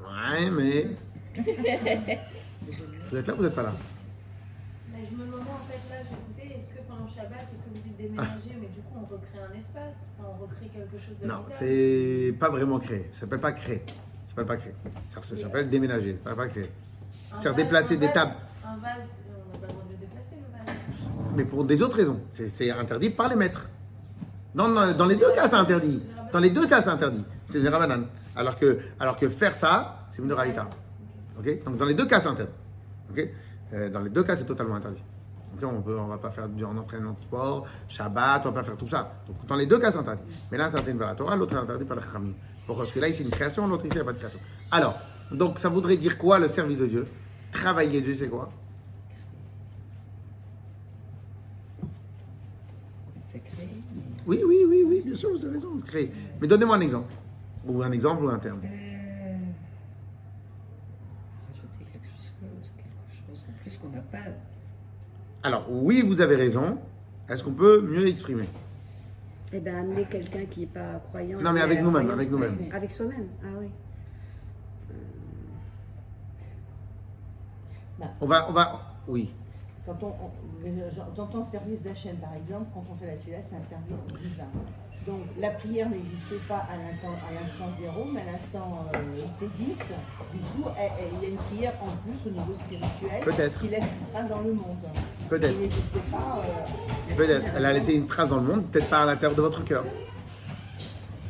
Ouais, 0.00 0.50
mais. 0.50 0.88
Vous 3.10 3.16
êtes 3.16 3.26
là 3.26 3.34
ou 3.34 3.36
vous 3.38 3.42
n'êtes 3.42 3.54
pas 3.54 3.62
là 3.64 3.72
Mais 4.92 5.04
je 5.04 5.14
me 5.14 5.24
demandais 5.26 5.50
en 5.50 5.66
fait, 5.66 5.80
là 5.90 6.00
j'écoutais, 6.08 6.58
est-ce 6.58 6.68
que 6.68 6.82
pendant 6.86 7.08
Shabbat, 7.08 7.46
parce 7.50 7.60
que 7.60 7.68
vous 7.74 7.82
du 7.82 8.08
coup 8.08 8.14
on 8.16 8.61
recrée 9.12 9.38
un 9.38 9.58
espace, 9.58 9.96
enfin, 10.18 10.28
on 10.38 10.42
recrée 10.42 10.66
quelque 10.72 10.98
chose 10.98 11.16
de 11.20 11.26
Non, 11.26 11.44
c'est 11.50 12.34
pas 12.38 12.48
vraiment 12.50 12.78
créer. 12.78 13.08
Ça 13.12 13.20
s'appelle 13.20 13.40
pas 13.40 13.52
créer. 13.52 13.82
Ça 13.86 14.30
s'appelle 14.30 14.46
pas 14.46 14.56
créer. 14.56 14.74
Ça, 15.08 15.20
s'appelle 15.36 15.68
déménager. 15.68 16.18
Ça 16.24 16.30
s'appelle 16.30 16.46
pas 16.46 16.52
créer. 16.52 16.70
C'est 17.40 17.54
déplacer 17.56 17.96
des 17.96 18.10
tables. 18.12 18.32
Un 18.64 18.76
vase, 18.78 19.08
euh, 19.28 19.34
on 19.48 19.52
n'a 19.52 19.58
pas 19.58 19.66
le 19.66 19.72
droit 19.72 19.84
de 19.84 19.92
le 19.92 19.96
déplacer 19.98 20.36
le 20.36 20.66
vase. 20.66 20.76
Mais 21.36 21.44
pour 21.44 21.64
des 21.64 21.82
autres 21.82 21.96
raisons. 21.96 22.20
C'est 22.28 22.70
interdit 22.70 23.10
par 23.10 23.28
les 23.28 23.36
maîtres. 23.36 23.68
Dans, 24.54 24.68
dans- 24.68 24.92
dans 24.94 25.06
les 25.06 25.16
deux 25.16 25.32
cas, 25.34 25.48
c'est 25.48 25.56
interdit. 25.56 26.02
Dans 26.32 26.40
les 26.40 26.50
deux 26.50 26.66
cas, 26.66 26.80
c'est 26.82 26.90
interdit. 26.90 27.24
C'est 27.46 27.58
une 27.58 27.68
rabanan. 27.68 28.06
Alors 28.36 28.56
que, 28.56 28.78
alors 29.00 29.16
que 29.18 29.28
faire 29.28 29.54
ça, 29.54 30.06
c'est 30.10 30.22
une 30.22 30.32
raïta. 30.32 30.68
Ok? 31.38 31.64
Donc 31.64 31.76
dans 31.76 31.84
les 31.86 31.94
deux 31.94 32.06
cas, 32.06 32.20
c'est 32.20 32.28
interdit. 32.28 32.52
Ok? 33.10 33.28
Euh, 33.74 33.88
Dans 33.90 34.00
les 34.00 34.10
deux 34.10 34.22
cas, 34.22 34.36
c'est 34.36 34.44
totalement 34.44 34.74
interdit. 34.74 35.02
On 35.62 35.82
peut, 35.82 35.98
on 35.98 36.06
va 36.06 36.18
pas 36.18 36.30
faire 36.30 36.48
du 36.48 36.64
en 36.64 36.76
entraînement 36.76 37.12
de 37.12 37.18
sport, 37.18 37.66
Shabbat, 37.88 38.42
on 38.44 38.50
va 38.50 38.60
pas 38.60 38.64
faire 38.64 38.76
tout 38.76 38.88
ça. 38.88 39.12
Donc 39.26 39.46
dans 39.46 39.54
les 39.54 39.66
deux 39.66 39.78
cas, 39.78 39.92
c'est 39.92 39.98
interdit. 39.98 40.22
Mais 40.50 40.58
l'un 40.58 40.68
c'est 40.70 40.78
interdit 40.78 40.98
par 40.98 41.08
la 41.08 41.14
Torah, 41.14 41.36
l'autre 41.36 41.54
est 41.54 41.58
interdit 41.58 41.84
par 41.84 41.96
le 41.96 42.02
Khamim. 42.02 42.32
Pourquoi? 42.66 42.84
Parce 42.84 42.94
que 42.94 43.00
là, 43.00 43.08
ici, 43.08 43.18
c'est 43.18 43.24
une 43.24 43.30
création, 43.30 43.66
l'autre 43.68 43.84
ici, 43.84 43.94
il 43.94 43.98
n'y 43.98 44.02
a 44.02 44.04
pas 44.04 44.12
de 44.12 44.18
création. 44.18 44.40
Alors, 44.70 44.98
donc 45.30 45.58
ça 45.58 45.68
voudrait 45.68 45.96
dire 45.96 46.18
quoi 46.18 46.38
le 46.38 46.48
service 46.48 46.78
de 46.78 46.86
Dieu? 46.86 47.06
Travailler 47.52 48.00
Dieu, 48.00 48.14
c'est 48.14 48.28
quoi? 48.28 48.50
C'est 53.22 53.40
créer. 53.40 53.68
Oui, 54.26 54.42
oui, 54.46 54.64
oui, 54.68 54.84
oui, 54.86 55.02
bien 55.04 55.14
sûr, 55.14 55.30
vous 55.30 55.44
avez 55.44 55.54
raison, 55.54 55.78
créer. 55.86 56.12
Mais 56.40 56.46
donnez-moi 56.48 56.76
un 56.76 56.80
exemple. 56.80 57.12
Ou 57.66 57.82
un 57.82 57.92
exemple 57.92 58.24
ou 58.24 58.28
un 58.28 58.38
terme. 58.38 58.60
Euh, 58.64 58.68
rajouter 61.48 61.84
quelque 61.92 62.06
chose, 62.06 62.32
quelque 62.76 63.10
chose 63.10 63.44
en 63.48 63.62
plus 63.62 63.78
qu'on 63.78 63.90
n'a 63.90 64.00
pas. 64.00 64.30
Alors, 65.42 65.66
oui, 65.70 66.02
vous 66.06 66.20
avez 66.20 66.36
raison. 66.36 66.78
Est-ce 67.28 67.42
qu'on 67.44 67.52
peut 67.52 67.80
mieux 67.80 68.06
exprimer? 68.06 68.44
Eh 69.52 69.60
ben 69.60 69.74
amener 69.76 70.04
quelqu'un 70.04 70.44
qui 70.46 70.60
n'est 70.60 70.66
pas 70.66 71.00
croyant. 71.08 71.40
Non, 71.40 71.52
mais 71.52 71.60
à 71.60 71.64
avec 71.64 71.82
nous-mêmes, 71.82 72.10
avec 72.10 72.30
nous-mêmes. 72.30 72.58
Avec 72.72 72.90
soi-même, 72.90 73.28
ah 73.42 73.46
oui. 73.60 73.68
On 78.20 78.26
va, 78.26 78.48
on 78.48 78.52
va, 78.52 78.80
oui. 79.06 79.32
Quand 79.86 79.96
on, 80.02 80.06
on- 80.08 81.14
dans 81.16 81.26
ton 81.26 81.44
service 81.44 81.82
d'Hachem, 81.82 82.16
par 82.16 82.34
exemple, 82.34 82.66
quand 82.72 82.84
on 82.90 82.96
fait 82.96 83.06
la 83.06 83.16
tuila, 83.16 83.42
c'est 83.42 83.56
un 83.56 83.60
service 83.60 84.06
divin. 84.20 84.44
Donc 85.06 85.20
la 85.40 85.50
prière 85.50 85.88
n'existait 85.90 86.36
pas 86.48 86.58
à 86.70 86.76
l'instant, 86.76 87.66
zéro, 87.80 88.06
mais 88.12 88.20
à 88.22 88.32
l'instant 88.32 88.86
euh, 88.94 88.98
T10. 89.40 89.74
Du 90.32 90.38
coup, 90.38 90.68
il 90.78 91.22
y 91.22 91.26
a 91.26 91.28
une 91.30 91.36
prière 91.36 91.72
en 91.82 91.90
plus 92.02 92.30
au 92.30 92.32
niveau 92.32 92.54
spirituel 92.66 93.50
qui 93.60 93.68
laisse 93.68 93.82
une 93.84 94.12
trace 94.12 94.28
dans 94.28 94.40
le 94.40 94.52
monde. 94.54 94.76
Peut-être. 95.28 95.52
Il 95.54 95.60
n'existait 95.60 95.98
pas. 96.10 96.42
euh, 96.44 97.14
Peut-être. 97.16 97.46
Elle 97.56 97.64
a 97.64 97.72
laissé 97.72 97.94
une 97.94 98.06
trace 98.06 98.28
dans 98.28 98.36
le 98.36 98.42
monde, 98.46 98.64
peut-être 98.70 98.88
pas 98.88 99.02
à 99.02 99.06
l'intérieur 99.06 99.34
de 99.34 99.42
votre 99.42 99.64
cœur. 99.64 99.84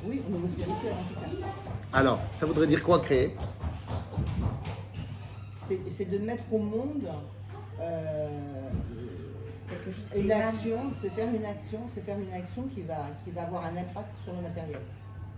oui, 0.04 0.20
au 0.26 0.30
niveau 0.32 0.48
spirituel 0.48 0.92
en 0.92 1.14
tout 1.14 1.20
cas. 1.20 1.46
Alors, 1.92 2.20
ça 2.32 2.46
voudrait 2.46 2.66
dire 2.66 2.82
quoi 2.82 3.00
créer? 3.00 3.36
C'est 5.58 5.78
c'est 5.96 6.04
de 6.10 6.18
mettre 6.18 6.44
au 6.52 6.58
monde 6.58 7.08
euh, 7.80 8.28
Quelque 9.68 9.90
chose 9.96 10.10
qui 10.10 10.20
une 10.20 10.30
est 10.30 10.34
action, 10.34 10.78
c'est 11.00 11.10
faire 11.10 11.28
une 11.34 11.44
action, 11.44 11.78
c'est 11.94 12.04
faire 12.04 12.18
une 12.18 12.32
action 12.34 12.62
qui 12.74 12.82
va, 12.82 13.06
qui 13.24 13.30
va 13.30 13.42
avoir 13.44 13.64
un 13.64 13.76
impact 13.76 14.08
sur 14.24 14.32
le 14.34 14.42
matériel. 14.42 14.80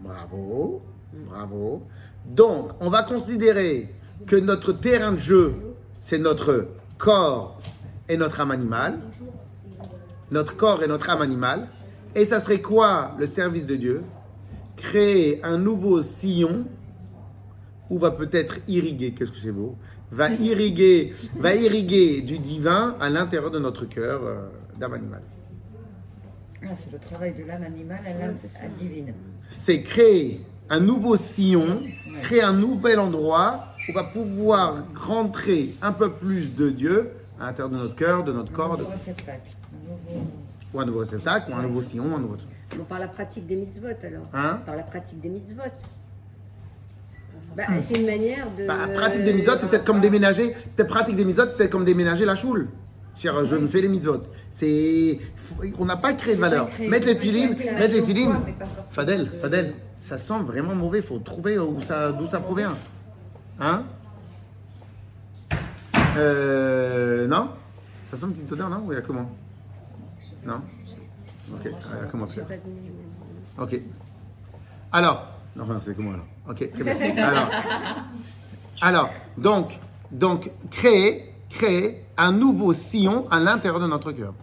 Bravo, 0.01 0.83
bravo. 1.13 1.83
Donc, 2.27 2.71
on 2.81 2.91
va 2.91 3.03
considérer 3.05 3.91
que 4.27 4.37
notre 4.37 4.73
terrain 4.73 5.13
de 5.13 5.19
jeu, 5.19 5.77
c'est 6.01 6.19
notre 6.19 6.69
corps 6.99 7.61
et 8.09 8.17
notre 8.17 8.41
âme 8.41 8.51
animale. 8.51 8.99
Notre 10.31 10.57
corps 10.57 10.83
et 10.83 10.87
notre 10.87 11.11
âme 11.11 11.23
animale. 11.23 11.69
Et 12.15 12.25
ça 12.25 12.41
serait 12.41 12.61
quoi 12.61 13.15
le 13.19 13.27
service 13.27 13.67
de 13.67 13.77
Dieu? 13.77 14.03
Créer 14.77 15.45
un 15.45 15.59
nouveau 15.59 16.03
sillon 16.03 16.65
où 17.91 17.99
va 17.99 18.11
peut-être 18.11 18.59
irriguer, 18.67 19.13
qu'est-ce 19.13 19.31
que 19.31 19.39
c'est 19.39 19.53
beau? 19.53 19.77
Va 20.11 20.31
irriguer, 20.31 21.13
va 21.37 21.55
irriguer 21.55 22.23
du 22.23 22.39
divin 22.39 22.97
à 23.01 23.11
l'intérieur 23.11 23.51
de 23.51 23.59
notre 23.59 23.85
cœur. 23.85 24.23
euh, 24.25 24.49
d'âme 24.79 24.95
animale. 24.95 25.23
Ah, 26.63 26.75
c'est 26.75 26.93
le 26.93 26.99
travail 26.99 27.35
de 27.35 27.45
l'âme 27.45 27.63
animale 27.63 28.01
à 28.07 28.19
l'âme 28.19 28.35
divine. 28.75 29.13
C'est 29.51 29.83
créer 29.83 30.45
un 30.71 30.81
nouveau 30.81 31.17
sillon, 31.17 31.83
créer 32.23 32.43
un 32.43 32.55
nouvel 32.55 32.99
endroit 32.99 33.67
où 33.79 33.91
on 33.91 33.95
va 33.95 34.05
pouvoir 34.05 34.85
rentrer 34.95 35.75
un 35.83 35.93
peu 35.93 36.11
plus 36.13 36.55
de 36.55 36.71
Dieu 36.71 37.11
à 37.41 37.47
l'intérieur 37.47 37.71
de 37.71 37.77
notre 37.77 37.95
cœur, 37.97 38.25
de 38.25 38.33
notre 38.33 38.53
Un 38.53 38.55
corps, 38.55 38.77
de- 38.77 38.83
nouveau 38.83 38.91
réceptacle. 38.93 39.51
Un 39.73 39.91
nouveau... 39.91 40.27
ou 40.73 40.81
un 40.81 40.85
nouveau 40.87 40.99
réceptacle, 41.01 41.51
ou 41.51 41.55
un 41.55 41.63
nouveau 41.63 41.81
sillon, 41.83 42.17
un 42.17 42.21
nouveau 42.21 42.37
truc. 42.37 42.49
Bon, 42.77 42.85
par 42.85 42.99
la 42.99 43.09
pratique 43.09 43.47
des 43.47 43.57
mitzvot 43.57 43.87
alors. 44.03 44.27
Hein 44.33 44.61
Par 44.67 44.77
la 44.77 44.83
pratique 44.83 45.21
des 45.21 45.29
mitzvot. 45.29 45.63
Bah, 47.57 47.63
c'est 47.83 47.97
une 47.99 48.07
manière 48.07 48.47
de. 48.59 48.67
Bah, 48.67 48.89
pratique 48.95 49.23
des 49.25 49.33
mitzvot, 49.33 49.53
c'est 49.61 49.69
peut-être 49.69 49.85
comme 49.85 50.01
déménager. 50.01 50.55
Peut-être 50.75 50.89
pratique 50.89 51.15
des 51.17 51.25
mitzvot, 51.25 51.47
peut-être 51.57 51.71
comme 51.71 51.85
déménager 51.85 52.25
la 52.25 52.35
choule. 52.35 52.69
Cher, 53.17 53.45
je 53.47 53.55
me 53.55 53.69
fais 53.69 53.81
les 53.81 53.89
mitzvot. 53.89 54.23
C'est, 54.51 55.21
on 55.79 55.85
n'a 55.85 55.97
pas 55.97 56.15
créé 56.15 56.35
de 56.35 56.41
valeur. 56.41 56.69
Mettre 56.89 57.07
les 57.07 57.17
filines, 57.17 57.55
c'est 57.57 57.71
mettre 57.73 57.95
les 57.95 58.03
filines. 58.03 58.35
Fadel, 58.85 59.31
de- 59.31 59.39
Fadel, 59.39 59.75
ça 60.01 60.19
sent 60.19 60.35
vraiment 60.45 60.75
mauvais. 60.75 61.01
Faut 61.01 61.19
trouver 61.21 61.57
où 61.59 61.81
ça, 61.83 62.11
d'où 62.11 62.27
ça 62.29 62.41
provient. 62.41 62.73
Hein 63.61 63.85
euh, 66.17 67.27
Non? 67.27 67.51
Ça 68.11 68.17
sent 68.17 68.27
une 68.27 68.33
petite 68.35 68.53
odeur, 68.53 68.71
non? 68.71 68.83
Ou 68.87 68.93
il 68.93 68.97
y 68.97 68.99
a 68.99 69.03
comment? 69.03 69.31
Non? 70.45 70.61
Ok, 71.53 71.61
il 71.65 71.71
y 71.71 71.75
a 71.75 72.07
comment 72.11 72.27
faire? 72.27 72.47
Ok. 73.59 73.81
Alors, 74.93 75.27
non, 75.57 75.65
enfin, 75.65 75.79
c'est 75.81 75.95
comment 75.95 76.13
alors? 76.13 76.27
Ok, 76.49 76.71
très 76.71 76.83
bien. 76.85 77.17
Alors, 77.27 77.49
alors, 78.81 79.11
donc, 79.39 79.79
donc, 80.11 80.51
créer, 80.71 81.35
créer 81.49 82.05
un 82.17 82.33
nouveau 82.33 82.73
sillon 82.73 83.27
à 83.31 83.41
l'intérieur 83.41 83.81
de 83.81 83.87
notre 83.87 84.13
cœur. 84.13 84.35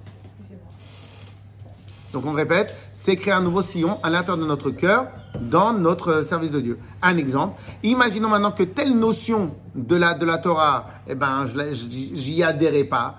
Donc, 2.14 2.26
on 2.26 2.32
répète, 2.32 2.76
c'est 2.94 3.16
créer 3.16 3.34
un 3.34 3.44
nouveau 3.44 3.62
sillon 3.62 4.00
à 4.04 4.10
l'intérieur 4.10 4.38
de 4.38 4.48
notre 4.48 4.72
cœur 4.72 5.08
dans 5.40 5.74
notre 5.74 6.24
service 6.24 6.52
de 6.52 6.60
Dieu. 6.60 6.80
Un 7.02 7.18
exemple. 7.18 7.60
Imaginons 7.84 8.30
maintenant 8.30 8.52
que 8.52 8.64
telle 8.64 8.98
notion 8.98 9.56
de 9.76 9.96
la, 9.96 10.14
de 10.14 10.26
la 10.26 10.38
Torah, 10.38 10.88
eh 11.08 11.16
ben, 11.16 11.46
j'y 11.46 12.44
adhérais 12.44 12.84
pas 12.84 13.16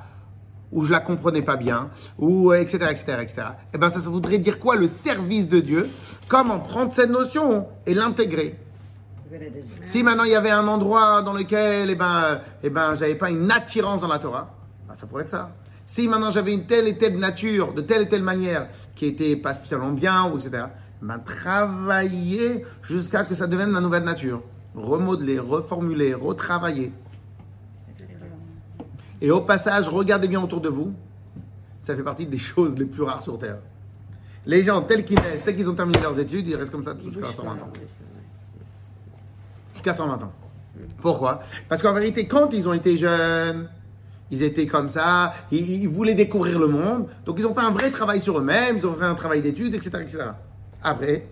ou 0.72 0.84
je 0.84 0.90
la 0.90 1.00
comprenais 1.00 1.42
pas 1.42 1.56
bien, 1.56 1.90
ou 2.18 2.52
etc., 2.52 2.86
etc., 2.90 3.18
etc. 3.20 3.42
Eh 3.74 3.78
ben, 3.78 3.90
ça, 3.90 4.00
ça 4.00 4.08
voudrait 4.08 4.38
dire 4.38 4.58
quoi 4.58 4.74
le 4.74 4.86
service 4.86 5.48
de 5.48 5.60
Dieu? 5.60 5.86
Comment 6.28 6.60
prendre 6.60 6.92
cette 6.92 7.10
notion 7.10 7.66
et 7.86 7.94
l'intégrer? 7.94 8.58
Si 9.82 10.02
maintenant 10.02 10.24
il 10.24 10.30
y 10.30 10.34
avait 10.34 10.50
un 10.50 10.66
endroit 10.68 11.22
dans 11.22 11.32
lequel, 11.32 11.90
eh 11.90 11.94
ben, 11.94 12.40
eh 12.62 12.70
ben, 12.70 12.94
j'avais 12.94 13.14
pas 13.14 13.30
une 13.30 13.50
attirance 13.50 14.00
dans 14.00 14.08
la 14.08 14.18
Torah, 14.18 14.50
ben, 14.88 14.94
ça 14.94 15.06
pourrait 15.06 15.22
être 15.22 15.28
ça. 15.28 15.50
Si 15.86 16.08
maintenant 16.08 16.30
j'avais 16.30 16.54
une 16.54 16.66
telle 16.66 16.88
et 16.88 16.96
telle 16.96 17.18
nature, 17.18 17.74
de 17.74 17.82
telle 17.82 18.02
et 18.02 18.08
telle 18.08 18.22
manière, 18.22 18.68
qui 18.94 19.06
était 19.06 19.36
pas 19.36 19.52
spécialement 19.54 19.92
bien, 19.92 20.30
ou 20.30 20.38
etc., 20.38 20.64
ben, 21.02 21.18
travailler 21.18 22.64
jusqu'à 22.82 23.24
que 23.24 23.34
ça 23.34 23.48
devienne 23.48 23.70
ma 23.70 23.80
nouvelle 23.80 24.04
nature. 24.04 24.42
Remodeler, 24.74 25.38
reformuler, 25.40 26.14
retravailler. 26.14 26.92
Et 29.20 29.30
au 29.30 29.40
passage, 29.40 29.88
regardez 29.88 30.28
bien 30.28 30.40
autour 30.40 30.60
de 30.60 30.68
vous. 30.68 30.94
Ça 31.80 31.96
fait 31.96 32.04
partie 32.04 32.26
des 32.26 32.38
choses 32.38 32.76
les 32.76 32.86
plus 32.86 33.02
rares 33.02 33.22
sur 33.22 33.36
Terre. 33.38 33.58
Les 34.46 34.62
gens, 34.62 34.82
tels 34.82 35.04
qu'ils 35.04 35.20
naissent, 35.20 35.42
tels 35.42 35.56
qu'ils 35.56 35.68
ont 35.68 35.74
terminé 35.74 36.00
leurs 36.00 36.18
études, 36.18 36.46
ils 36.46 36.56
restent 36.56 36.70
comme 36.70 36.84
ça 36.84 36.94
jusqu'à 37.04 37.26
120 37.26 37.50
ans. 37.50 37.72
Jusqu'à 39.74 39.92
120 39.92 40.22
ans. 40.22 40.32
Pourquoi? 41.00 41.40
Parce 41.68 41.82
qu'en 41.82 41.92
vérité, 41.92 42.26
quand 42.26 42.52
ils 42.52 42.68
ont 42.68 42.72
été 42.72 42.96
jeunes, 42.96 43.68
ils 44.30 44.42
étaient 44.42 44.66
comme 44.66 44.88
ça, 44.88 45.34
ils, 45.50 45.82
ils 45.82 45.88
voulaient 45.88 46.14
découvrir 46.14 46.58
le 46.58 46.68
monde, 46.68 47.08
donc 47.26 47.38
ils 47.38 47.46
ont 47.46 47.54
fait 47.54 47.60
un 47.60 47.70
vrai 47.70 47.90
travail 47.90 48.20
sur 48.20 48.38
eux-mêmes, 48.38 48.78
ils 48.78 48.86
ont 48.86 48.94
fait 48.94 49.04
un 49.04 49.14
travail 49.14 49.42
d'études, 49.42 49.74
etc., 49.74 49.98
etc. 50.00 50.24
Après, 50.82 51.26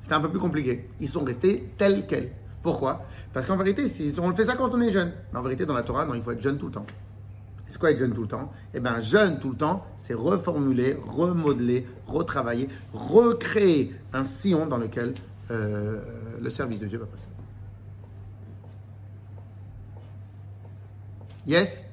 c'était 0.00 0.14
un 0.14 0.20
peu 0.20 0.30
plus 0.30 0.38
compliqué. 0.38 0.88
Ils 1.00 1.08
sont 1.08 1.24
restés 1.24 1.72
tels 1.78 2.06
quels. 2.06 2.30
Pourquoi? 2.62 3.02
Parce 3.32 3.46
qu'en 3.46 3.56
vérité, 3.56 3.84
on 4.18 4.28
le 4.28 4.34
fait 4.34 4.46
ça 4.46 4.56
quand 4.56 4.70
on 4.72 4.80
est 4.80 4.92
jeune. 4.92 5.12
Mais 5.32 5.38
en 5.38 5.42
vérité, 5.42 5.66
dans 5.66 5.74
la 5.74 5.82
Torah, 5.82 6.06
non, 6.06 6.14
il 6.14 6.22
faut 6.22 6.30
être 6.30 6.40
jeune 6.40 6.58
tout 6.58 6.66
le 6.66 6.72
temps. 6.72 6.86
C'est 7.68 7.78
quoi 7.78 7.90
être 7.90 7.98
jeune 7.98 8.14
tout 8.14 8.22
le 8.22 8.28
temps? 8.28 8.52
Eh 8.72 8.80
bien, 8.80 9.00
jeune 9.00 9.38
tout 9.38 9.50
le 9.50 9.56
temps, 9.56 9.84
c'est 9.96 10.14
reformuler, 10.14 10.96
remodeler, 11.06 11.86
retravailler, 12.06 12.68
recréer 12.92 13.94
un 14.12 14.24
sillon 14.24 14.66
dans 14.66 14.78
lequel 14.78 15.14
euh, 15.50 16.00
le 16.40 16.50
service 16.50 16.80
de 16.80 16.86
Dieu 16.86 16.98
va 16.98 17.06
passer. 17.06 17.28
Yes? 21.46 21.84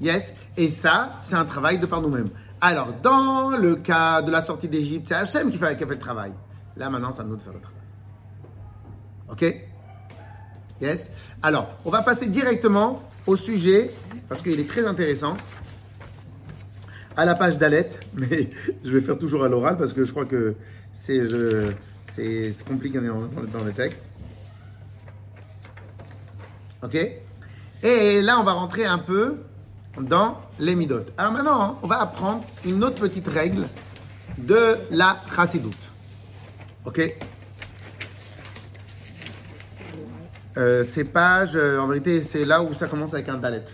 Yes? 0.00 0.34
Et 0.56 0.68
ça, 0.68 1.12
c'est 1.22 1.36
un 1.36 1.44
travail 1.44 1.78
de 1.78 1.86
par 1.86 2.00
nous-mêmes. 2.02 2.28
Alors, 2.60 2.92
dans 3.02 3.56
le 3.56 3.76
cas 3.76 4.22
de 4.22 4.30
la 4.32 4.42
sortie 4.42 4.68
d'Égypte, 4.68 5.06
c'est 5.08 5.14
Hachem 5.14 5.50
qui 5.50 5.58
fait, 5.58 5.76
qui 5.76 5.84
fait 5.84 5.90
le 5.94 5.98
travail. 5.98 6.32
Là, 6.76 6.90
maintenant, 6.90 7.12
c'est 7.12 7.20
à 7.22 7.24
nous 7.24 7.36
de 7.36 7.42
faire 7.42 7.52
le 7.52 7.60
travail. 7.60 7.78
Ok? 9.30 9.64
Yes? 10.80 11.10
Alors, 11.42 11.68
on 11.84 11.90
va 11.90 12.02
passer 12.02 12.26
directement 12.26 13.02
au 13.26 13.36
sujet, 13.36 13.90
parce 14.28 14.42
qu'il 14.42 14.58
est 14.58 14.68
très 14.68 14.86
intéressant, 14.86 15.36
à 17.16 17.24
la 17.24 17.34
page 17.34 17.58
d'Alette, 17.58 18.00
mais 18.14 18.50
je 18.84 18.90
vais 18.90 19.00
faire 19.00 19.18
toujours 19.18 19.44
à 19.44 19.48
l'oral, 19.48 19.76
parce 19.76 19.92
que 19.92 20.04
je 20.04 20.10
crois 20.10 20.24
que 20.24 20.54
c'est 20.92 21.20
compliqué 22.66 22.98
dans- 23.00 23.28
dans 23.52 23.64
le 23.64 23.72
texte. 23.72 24.08
Ok? 26.82 26.96
Et 27.82 28.22
là, 28.22 28.38
on 28.40 28.44
va 28.44 28.52
rentrer 28.52 28.84
un 28.84 28.98
peu 28.98 29.38
dans 30.00 30.40
les 30.58 30.74
midotes. 30.74 31.12
Alors 31.16 31.32
maintenant, 31.32 31.78
on 31.82 31.86
va 31.86 32.00
apprendre 32.00 32.44
une 32.64 32.82
autre 32.84 33.00
petite 33.00 33.28
règle 33.28 33.66
de 34.38 34.76
la 34.90 35.16
chassidoute. 35.34 35.76
Ok 36.84 37.00
Euh, 40.56 40.84
Ces 40.84 41.04
pages, 41.04 41.54
en 41.56 41.86
vérité, 41.86 42.24
c'est 42.24 42.44
là 42.44 42.62
où 42.62 42.74
ça 42.74 42.88
commence 42.88 43.14
avec 43.14 43.28
un 43.28 43.36
dalet. 43.38 43.64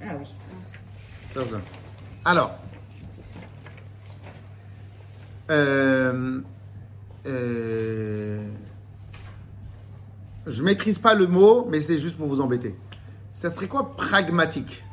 Ah 0.00 0.14
oui. 0.18 0.26
Alors, 2.24 2.52
euh, 5.50 6.40
euh, 7.26 8.48
je 10.46 10.62
maîtrise 10.62 10.98
pas 10.98 11.14
le 11.14 11.26
mot, 11.26 11.66
mais 11.70 11.80
c'est 11.80 11.98
juste 11.98 12.16
pour 12.16 12.28
vous 12.28 12.40
embêter. 12.40 12.74
Ça 13.30 13.50
serait 13.50 13.66
quoi 13.68 13.90
pragmatique? 13.96 14.84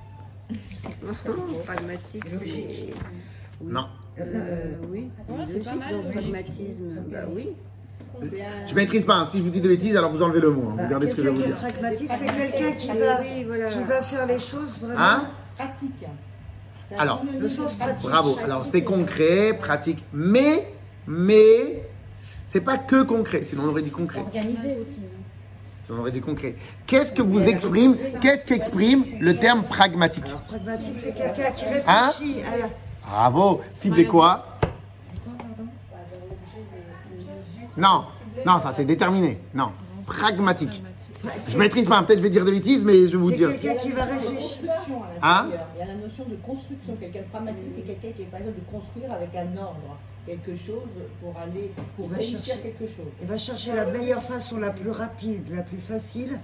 Pragmatique. 1.66 2.32
Logique. 2.32 2.72
c'est- 2.72 3.64
Non. 3.66 3.86
Euh, 4.20 4.24
Euh, 4.34 4.72
oui, 4.92 5.10
Ouais, 5.28 5.36
c'est 5.48 5.54
logique, 5.54 5.64
pas 5.66 5.76
mal, 5.76 5.92
donc 5.94 6.04
logique. 6.06 6.22
pragmatisme, 6.22 6.84
bah 7.12 7.18
oui. 7.36 7.50
Je 8.68 8.76
maîtrise 8.76 9.04
pas. 9.04 9.16
hein. 9.16 9.26
Si 9.26 9.40
je 9.40 9.44
vous 9.44 9.50
dis 9.50 9.60
de 9.62 9.68
bêtises, 9.68 9.96
alors 9.98 10.12
vous 10.12 10.22
enlevez 10.24 10.40
le 10.40 10.52
mot. 10.52 10.70
hein. 10.70 10.74
bah, 10.78 10.84
Vous 10.84 10.86
regardez 10.88 11.08
ce 11.10 11.16
que 11.16 11.24
je 11.24 11.30
vais 11.30 11.36
vous 11.36 11.44
dire. 11.44 11.56
pragmatique, 11.58 12.12
c'est 12.14 12.26
quelqu'un 12.26 12.72
qui 12.72 12.92
Oui, 12.92 12.98
va, 13.00 13.20
oui, 13.22 13.44
voilà. 13.46 13.70
qui 13.70 13.84
va 13.84 14.02
faire 14.02 14.26
les 14.26 14.40
choses 14.40 14.80
vraiment. 14.80 15.00
Hein 15.00 15.30
Pratique. 15.58 16.06
Alors, 16.98 17.24
le 17.40 17.48
sens 17.48 17.74
pratique. 17.76 18.08
Bravo. 18.10 18.38
Alors 18.44 18.66
c'est 18.72 18.84
concret, 18.84 19.58
pratique, 19.60 20.04
mais, 20.14 20.68
mais, 21.08 21.84
c'est 22.54 22.62
pas 22.62 22.78
que 22.78 23.04
concret. 23.04 23.44
Sinon 23.44 23.64
on 23.66 23.70
aurait 23.70 23.82
dit 23.82 23.90
concret. 23.90 24.20
Organisé 24.20 24.78
aussi. 24.82 25.00
Sinon 25.86 26.00
on 26.00 26.02
aurait 26.02 26.12
dit 26.12 26.20
concret. 26.22 26.56
Qu'est-ce 26.88 27.14
que 27.14 27.22
vous 27.22 27.48
exprime 27.48 27.96
Qu'est-ce 28.20 28.44
qu'exprime 28.44 29.06
le 29.20 29.36
terme 29.36 29.62
pragmatique 29.64 30.24
Alors, 30.26 30.42
pragmatique, 30.42 30.96
c'est 30.98 31.16
quelqu'un 31.16 31.52
qui 31.52 31.66
Hein 31.88 32.10
réfléchit 32.10 32.42
à 32.42 32.58
la. 32.58 32.70
Bravo. 33.08 33.62
Ciblez 33.76 34.06
quoi 34.06 34.58
Non, 37.78 38.06
non, 38.48 38.58
ça 38.60 38.72
c'est 38.72 38.86
déterminé. 38.86 39.38
Non, 39.54 39.72
pragmatique. 40.08 40.82
Je 41.24 41.30
C'est 41.38 41.58
maîtrise 41.58 41.88
pas. 41.88 42.02
Peut-être 42.02 42.20
je 42.20 42.24
vais 42.24 42.30
dire 42.32 42.46
des 42.46 42.52
bêtises, 42.52 42.84
mais 42.84 43.06
je 43.06 43.12
vais 43.12 43.18
vous 43.18 43.30
c'est 43.30 43.38
dire. 43.38 43.50
quelqu'un 43.60 43.76
qui 43.76 43.92
va 43.92 44.06
Il 44.06 44.08
y 44.08 44.12
a 44.12 44.14
une 44.14 44.36
réfléchir. 44.38 44.72
Hein. 45.22 45.48
Il 45.76 45.80
y 45.80 45.84
a 45.84 45.86
la 45.86 45.96
notion 45.96 46.26
de 46.26 46.36
construction. 46.38 46.96
Quelqu'un 47.00 47.20
de 47.20 47.26
pragmatique, 47.26 47.72
c'est 47.76 47.82
quelqu'un 47.82 48.08
qui 48.16 48.22
est 48.24 48.26
capable 48.26 48.56
de 48.56 48.62
construire 48.72 49.12
avec 49.12 49.30
un 49.36 49.58
ordre 49.62 49.98
quelque 50.26 50.56
chose 50.56 50.82
pour 51.22 51.36
aller 51.38 51.72
pour 51.98 52.08
va 52.10 52.18
réussir 52.18 52.42
chercher. 52.44 52.62
quelque 52.62 52.88
chose. 52.88 53.06
Il 53.22 53.28
va 53.28 53.38
chercher 53.38 53.74
la 53.74 53.86
meilleure 53.86 54.22
façon, 54.24 54.58
la 54.58 54.72
plus 54.72 54.90
rapide, 54.90 55.44
la 55.54 55.62
plus 55.62 55.78
facile 55.78 56.40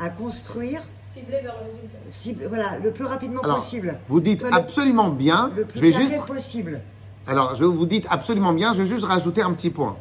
à 0.00 0.08
construire. 0.10 0.80
Ciblé 1.12 1.40
vers 1.42 1.54
le 1.60 1.66
résultat. 1.72 1.98
Cible, 2.10 2.46
voilà, 2.48 2.78
le 2.78 2.90
plus 2.92 3.04
rapidement 3.04 3.40
Alors, 3.42 3.56
possible. 3.56 3.98
Vous 4.08 4.20
dites 4.20 4.42
Le- 4.42 4.52
absolument 4.52 5.08
bien. 5.10 5.50
Le 5.54 5.62
Je 5.62 5.66
plus 5.68 5.80
vais 5.80 5.90
carré 5.92 6.04
juste. 6.08 6.26
possible. 6.26 6.80
Alors, 7.26 7.54
je 7.56 7.64
vous 7.64 7.86
dites 7.86 8.06
absolument 8.10 8.52
bien. 8.52 8.72
Je 8.74 8.82
vais 8.82 8.88
juste 8.88 9.04
rajouter 9.04 9.42
un 9.42 9.52
petit 9.52 9.70
point. 9.70 9.96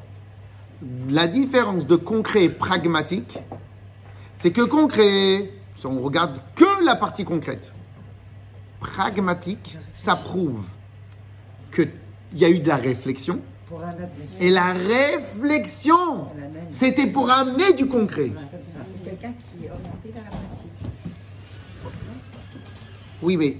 La 1.10 1.28
différence 1.28 1.86
de 1.86 1.96
concret 1.96 2.46
et 2.46 2.50
pragmatique, 2.50 3.38
c'est 4.36 4.52
que 4.52 4.62
concret, 4.62 5.52
si 5.80 5.86
on 5.86 6.02
regarde 6.02 6.40
que 6.56 6.84
la 6.84 6.96
partie 6.96 7.24
concrète, 7.26 7.72
pragmatique, 8.80 9.78
ça 9.94 10.16
prouve 10.16 10.64
qu'il 12.34 12.42
y 12.42 12.46
a 12.46 12.50
eu 12.50 12.60
de 12.60 12.68
la 12.68 12.76
réflexion. 12.76 13.40
Pour. 13.68 13.82
Et 14.42 14.50
la 14.50 14.74
réflexion, 14.74 16.28
c'était 16.72 17.08
pour 17.08 17.30
amener 17.32 17.74
du 17.74 17.88
concret. 17.88 18.32
Voilà, 18.34 18.48
comme 18.48 18.64
ça. 18.64 18.80
C'est 18.86 19.04
quelqu'un 19.04 19.34
qui 19.38 19.66
est 19.66 19.70
orienté 19.70 20.12
vers 20.14 20.24
la 20.24 20.30
pratique. 20.30 20.68
Oui, 23.22 23.38
mais 23.38 23.58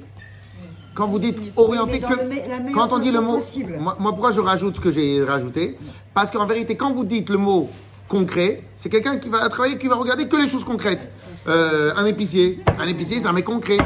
quand 0.94 1.08
vous 1.08 1.20
dites 1.20 1.38
orienté 1.56 2.00
que. 2.00 2.74
Quand 2.74 2.92
on 2.92 3.00
dit 3.00 3.12
le 3.12 3.22
mot. 3.22 3.40
moi, 3.80 3.96
pourquoi 4.00 4.32
je 4.32 4.42
rajoute 4.42 4.76
ce 4.76 4.82
que 4.82 4.92
j'ai 4.92 5.24
rajouté? 5.24 5.78
Parce 6.14 6.32
qu'en 6.32 6.46
vérité, 6.46 6.76
quand 6.76 6.94
vous 6.94 7.06
dites 7.06 7.30
le 7.30 7.38
mot 7.38 7.70
concret, 8.08 8.64
c'est 8.78 8.90
quelqu'un 8.90 9.18
qui 9.18 9.30
va 9.30 9.48
travailler, 9.50 9.78
qui 9.78 9.88
va 9.88 9.96
regarder 9.96 10.28
que 10.28 10.36
les 10.36 10.50
choses 10.50 10.66
concrètes. 10.66 11.10
Euh, 11.48 11.94
un 11.96 12.06
épicier. 12.06 12.60
Un 12.80 12.88
épicier, 12.88 13.20
c'est 13.20 13.28
un 13.28 13.34
mec 13.34 13.46
concret. 13.46 13.78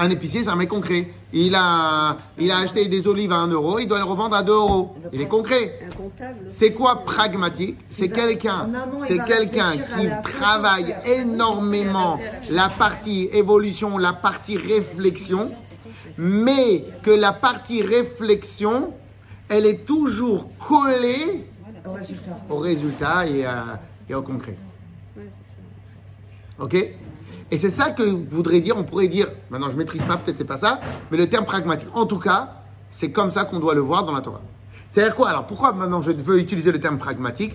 Un 0.00 0.10
épicier, 0.10 0.44
c'est 0.44 0.48
un 0.50 0.56
mec 0.56 0.68
concret. 0.68 1.08
Il 1.32 1.54
a, 1.56 2.16
il 2.38 2.50
a 2.52 2.58
acheté 2.58 2.86
des 2.86 3.08
olives 3.08 3.32
à 3.32 3.36
1 3.38 3.48
euro, 3.48 3.78
il 3.80 3.88
doit 3.88 3.98
les 3.98 4.04
revendre 4.04 4.36
à 4.36 4.42
2 4.44 4.52
euros. 4.52 4.94
Il 5.12 5.20
est 5.20 5.26
concret. 5.28 5.80
C'est 6.48 6.72
quoi 6.72 7.04
pragmatique? 7.04 7.76
C'est 7.86 8.08
quelqu'un, 8.08 8.68
c'est 9.06 9.18
quelqu'un 9.24 9.72
qui 9.98 10.08
travaille 10.22 10.94
énormément 11.04 12.18
la 12.50 12.68
partie 12.68 13.28
évolution, 13.32 13.98
la 13.98 14.12
partie 14.12 14.56
réflexion, 14.56 15.50
mais 16.16 16.84
que 17.02 17.10
la 17.10 17.32
partie 17.32 17.82
réflexion, 17.82 18.92
elle 19.48 19.66
est 19.66 19.84
toujours 19.84 20.48
collée 20.58 21.44
Au 21.84 21.92
résultat. 21.92 22.38
au 22.50 22.58
résultat 22.58 23.26
et, 23.26 23.44
à- 23.44 23.80
et 24.08 24.14
au 24.14 24.22
concret. 24.22 24.56
Ok? 26.60 26.76
Et 27.50 27.56
c'est 27.56 27.70
ça 27.70 27.90
que 27.90 28.02
voudrait 28.02 28.60
dire, 28.60 28.76
on 28.76 28.84
pourrait 28.84 29.08
dire, 29.08 29.28
maintenant 29.50 29.70
je 29.70 29.76
maîtrise 29.76 30.04
pas, 30.04 30.16
peut-être 30.18 30.36
c'est 30.36 30.44
pas 30.44 30.58
ça, 30.58 30.80
mais 31.10 31.16
le 31.16 31.28
terme 31.28 31.46
pragmatique. 31.46 31.88
En 31.94 32.04
tout 32.04 32.18
cas, 32.18 32.62
c'est 32.90 33.10
comme 33.10 33.30
ça 33.30 33.44
qu'on 33.44 33.58
doit 33.58 33.74
le 33.74 33.80
voir 33.80 34.04
dans 34.04 34.12
la 34.12 34.20
Torah. 34.20 34.42
C'est-à-dire 34.90 35.16
quoi? 35.16 35.30
Alors 35.30 35.46
pourquoi 35.46 35.72
maintenant 35.72 36.02
je 36.02 36.12
veux 36.12 36.38
utiliser 36.38 36.72
le 36.72 36.80
terme 36.80 36.98
pragmatique? 36.98 37.54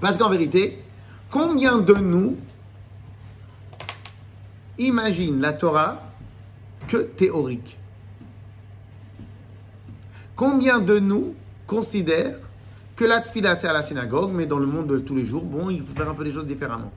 Parce 0.00 0.16
qu'en 0.16 0.30
vérité, 0.30 0.82
combien 1.30 1.78
de 1.78 1.94
nous 1.94 2.36
imaginent 4.78 5.40
la 5.40 5.52
Torah 5.52 6.02
que 6.86 6.98
théorique? 6.98 7.78
Combien 10.36 10.78
de 10.78 10.98
nous 10.98 11.34
considèrent 11.66 12.38
que 12.96 13.04
la 13.04 13.20
tfila 13.20 13.54
c'est 13.56 13.68
à 13.68 13.72
la 13.72 13.82
synagogue, 13.82 14.30
mais 14.32 14.46
dans 14.46 14.58
le 14.58 14.66
monde 14.66 14.86
de 14.86 14.98
tous 14.98 15.14
les 15.14 15.24
jours, 15.24 15.44
bon, 15.44 15.68
il 15.68 15.82
faut 15.84 15.94
faire 15.94 16.08
un 16.08 16.14
peu 16.14 16.24
les 16.24 16.32
choses 16.32 16.46
différemment? 16.46 16.92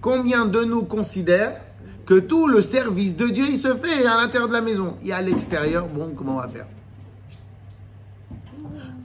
Combien 0.00 0.46
de 0.46 0.64
nous 0.64 0.84
considèrent 0.84 1.60
que 2.06 2.18
tout 2.18 2.48
le 2.48 2.62
service 2.62 3.16
de 3.16 3.28
Dieu, 3.28 3.44
il 3.48 3.58
se 3.58 3.74
fait 3.76 4.06
à 4.06 4.16
l'intérieur 4.16 4.48
de 4.48 4.54
la 4.54 4.62
maison 4.62 4.96
Et 5.04 5.12
à 5.12 5.22
l'extérieur, 5.22 5.86
bon, 5.88 6.12
comment 6.16 6.36
on 6.36 6.40
va 6.40 6.48
faire? 6.48 6.66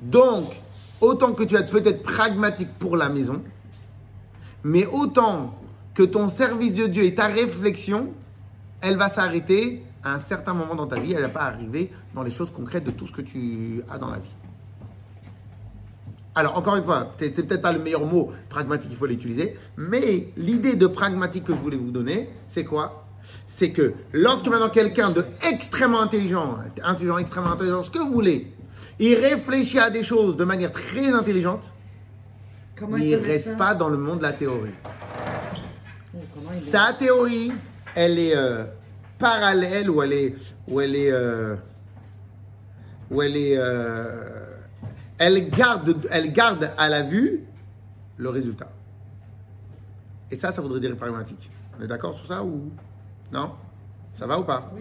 Donc, 0.01 0.45
autant 1.01 1.33
que 1.33 1.43
tu 1.43 1.55
es 1.55 1.65
peut-être 1.65 2.03
pragmatique 2.03 2.69
pour 2.79 2.95
la 2.95 3.09
maison, 3.09 3.41
mais 4.63 4.85
autant 4.87 5.55
que 5.93 6.03
ton 6.03 6.27
service 6.27 6.75
de 6.75 6.87
Dieu 6.87 7.03
et 7.03 7.15
ta 7.15 7.27
réflexion, 7.27 8.11
elle 8.81 8.97
va 8.97 9.07
s'arrêter 9.07 9.83
à 10.03 10.13
un 10.13 10.19
certain 10.19 10.53
moment 10.53 10.75
dans 10.75 10.87
ta 10.87 10.99
vie, 10.99 11.13
elle 11.13 11.23
va 11.23 11.29
pas 11.29 11.43
arriver 11.43 11.91
dans 12.13 12.23
les 12.23 12.31
choses 12.31 12.51
concrètes 12.51 12.83
de 12.83 12.91
tout 12.91 13.07
ce 13.07 13.11
que 13.11 13.21
tu 13.21 13.81
as 13.89 13.97
dans 13.97 14.09
la 14.09 14.19
vie. 14.19 14.29
Alors, 16.35 16.57
encore 16.57 16.75
une 16.75 16.83
fois, 16.83 17.13
c'est 17.17 17.31
peut-être 17.45 17.61
pas 17.61 17.71
le 17.71 17.79
meilleur 17.79 18.05
mot 18.05 18.31
pragmatique, 18.49 18.89
il 18.91 18.97
faut 18.97 19.05
l'utiliser, 19.05 19.55
mais 19.77 20.27
l'idée 20.35 20.75
de 20.75 20.85
pragmatique 20.87 21.45
que 21.45 21.53
je 21.53 21.59
voulais 21.59 21.77
vous 21.77 21.91
donner, 21.91 22.29
c'est 22.47 22.65
quoi? 22.65 23.05
C'est 23.47 23.71
que 23.71 23.93
lorsque 24.11 24.47
maintenant 24.47 24.69
quelqu'un 24.69 25.11
de 25.11 25.25
extrêmement 25.49 26.01
intelligent, 26.01 26.57
intelligent, 26.83 27.17
extrêmement 27.17 27.51
intelligent, 27.53 27.81
ce 27.83 27.89
que 27.89 27.99
vous 27.99 28.11
voulez, 28.11 28.51
il 28.99 29.15
réfléchit 29.15 29.79
à 29.79 29.89
des 29.89 30.03
choses 30.03 30.35
de 30.35 30.43
manière 30.43 30.71
très 30.73 31.07
intelligente, 31.09 31.71
Comment 32.77 32.97
mais 32.97 33.05
il 33.07 33.11
mettre 33.15 33.27
reste 33.27 33.57
pas 33.57 33.73
dans 33.73 33.87
le 33.87 33.97
monde 33.97 34.17
de 34.17 34.23
la 34.23 34.33
théorie. 34.33 34.71
Est- 36.37 36.39
Sa 36.41 36.91
théorie, 36.93 37.51
elle 37.95 38.19
est 38.19 38.35
euh, 38.35 38.65
parallèle 39.17 39.89
ou 39.89 40.01
elle 40.03 40.11
est, 40.13 40.35
ou 40.67 40.81
elle 40.81 40.95
est, 40.95 41.11
euh, 41.11 41.55
ou 43.09 43.21
elle 43.21 43.37
est, 43.37 43.55
euh, 43.57 44.44
elle 45.17 45.49
garde, 45.49 45.97
elle 46.11 46.31
garde 46.31 46.71
à 46.77 46.89
la 46.89 47.01
vue 47.03 47.41
le 48.17 48.29
résultat. 48.29 48.69
Et 50.31 50.35
ça, 50.35 50.51
ça 50.51 50.61
voudrait 50.61 50.79
dire 50.79 50.95
pragmatique. 50.95 51.49
On 51.79 51.83
est 51.83 51.87
d'accord 51.87 52.17
sur 52.17 52.25
ça 52.25 52.43
ou 52.43 52.71
non? 53.31 53.51
Ça 54.15 54.25
va 54.27 54.39
ou 54.39 54.43
pas? 54.43 54.71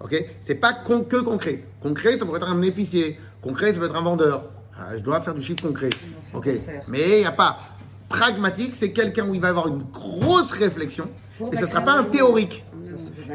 Ok? 0.00 0.24
C'est 0.40 0.54
pas 0.54 0.72
con- 0.74 1.02
que 1.04 1.16
concret. 1.20 1.64
Concret, 1.80 2.16
ça 2.16 2.24
pourrait 2.26 2.38
être 2.38 2.48
un 2.48 2.62
épicier. 2.62 3.18
Concret, 3.40 3.72
ça 3.72 3.78
peut 3.80 3.86
être 3.86 3.96
un 3.96 4.02
vendeur. 4.02 4.50
Ah, 4.76 4.96
je 4.96 5.02
dois 5.02 5.20
faire 5.20 5.34
du 5.34 5.42
chiffre 5.42 5.62
concret. 5.62 5.90
Ok. 6.34 6.48
Mais 6.88 7.10
il 7.16 7.18
n'y 7.20 7.24
a 7.24 7.32
pas. 7.32 7.58
Pragmatique, 8.08 8.76
c'est 8.76 8.92
quelqu'un 8.92 9.26
où 9.28 9.34
il 9.34 9.40
va 9.40 9.48
avoir 9.48 9.68
une 9.68 9.82
grosse 9.84 10.52
réflexion. 10.52 11.10
Pour 11.38 11.52
Et 11.52 11.56
ça 11.56 11.62
ne 11.62 11.66
sera 11.66 11.80
pas 11.80 11.98
un 11.98 12.04
théorique. 12.04 12.64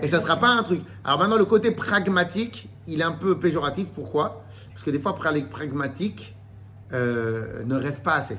Et 0.02 0.08
ça 0.08 0.18
ne 0.20 0.24
sera 0.24 0.38
pas 0.38 0.50
un 0.50 0.64
truc. 0.64 0.82
Alors 1.04 1.20
maintenant, 1.20 1.38
le 1.38 1.46
côté 1.46 1.72
pragmatique, 1.72 2.70
il 2.86 3.02
est 3.02 3.04
un 3.04 3.12
peu 3.12 3.40
péjoratif. 3.40 3.88
Pourquoi? 3.94 4.44
Parce 4.72 4.84
que 4.84 4.92
des 4.92 5.00
fois, 5.00 5.14
pra- 5.14 5.34
les 5.34 5.42
pragmatiques 5.42 6.36
euh, 6.94 7.64
ne 7.66 7.76
rêvent 7.76 8.02
pas 8.02 8.16
assez. 8.16 8.38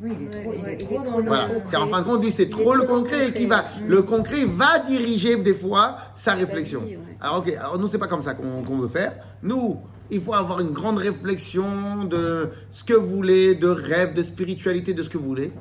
Oui, 0.00 0.16
il 0.18 0.26
est 0.26 0.30
trop, 0.30 0.50
Ouais, 0.50 0.56
il 0.58 0.64
ouais, 0.64 0.72
est 0.72 0.76
il 0.80 0.86
trop 0.86 0.94
est 0.94 0.98
dans 0.98 1.04
trop 1.04 1.18
le 1.18 1.22
dans 1.24 1.28
Voilà. 1.28 1.46
le 1.48 1.54
concret. 1.54 1.68
C'est 1.70 1.76
en 1.76 1.88
fin 1.88 2.00
de 2.00 2.04
compte, 2.06 2.22
lui, 2.22 2.30
c'est 2.32 2.50
trop 2.50 2.74
est 2.74 2.76
le 2.78 2.82
concret 2.84 3.32
qui 3.32 3.46
va. 3.46 3.64
Le 3.86 4.02
concret 4.02 4.44
va 4.46 4.78
diriger 4.80 5.36
des 5.36 5.54
fois 5.54 5.96
sa 6.14 6.34
réflexion. 6.34 6.80
vie, 6.80 6.96
ouais. 6.96 7.16
Alors 7.20 7.38
ok, 7.38 7.48
alors 7.56 7.78
nous 7.78 7.86
c'est 7.88 7.98
pas 7.98 8.08
comme 8.08 8.22
ça 8.22 8.34
qu'on 8.34 8.62
qu'on 8.62 8.78
veut 8.78 8.88
faire. 8.88 9.14
Nous, 9.42 9.78
il 10.10 10.20
faut 10.20 10.34
avoir 10.34 10.60
une 10.60 10.72
grande 10.72 10.98
réflexion 10.98 12.04
de 12.04 12.50
ce 12.70 12.82
que 12.84 12.94
vous 12.94 13.06
voulez, 13.16 13.54
de 13.54 13.68
rêve, 13.68 14.12
de 14.14 14.22
spiritualité, 14.22 14.92
de 14.92 15.02
ce 15.04 15.08
que 15.10 15.18
vous 15.18 15.26
voulez, 15.26 15.52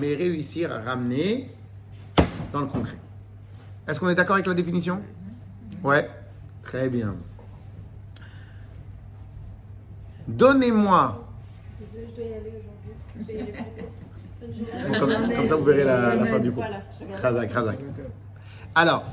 mais 0.00 0.14
réussir 0.14 0.72
à 0.72 0.78
ramener 0.80 1.50
dans 2.52 2.60
le 2.60 2.66
concret. 2.66 2.96
Est-ce 3.86 4.00
qu'on 4.00 4.08
est 4.08 4.14
d'accord 4.14 4.34
avec 4.34 4.46
la 4.46 4.54
définition? 4.54 5.00
Ouais, 5.84 6.08
très 6.64 6.88
bien. 6.88 7.14
Donnez-moi 10.28 11.24
je 11.80 12.14
dois 12.14 12.24
y 12.24 12.32
aller 12.34 12.52
aujourd'hui. 12.58 12.92
Je 13.18 13.24
dois 13.24 13.34
y 13.34 13.40
aller 13.40 13.52
plus 13.52 13.64
tôt. 13.82 13.88
Bonne 14.40 14.52
journée. 14.54 14.98
Comme, 14.98 15.36
comme 15.36 15.48
ça, 15.48 15.56
vous 15.56 15.64
verrez 15.64 15.84
la, 15.84 16.14
la 16.16 16.26
fin 16.26 16.38
du 16.38 16.52
cours. 16.52 16.62
Voilà, 16.62 16.82
je 16.98 17.04
regarde. 17.04 17.22
Khazak, 17.22 17.52
Khazak. 17.52 17.78
Alors, 18.74 19.04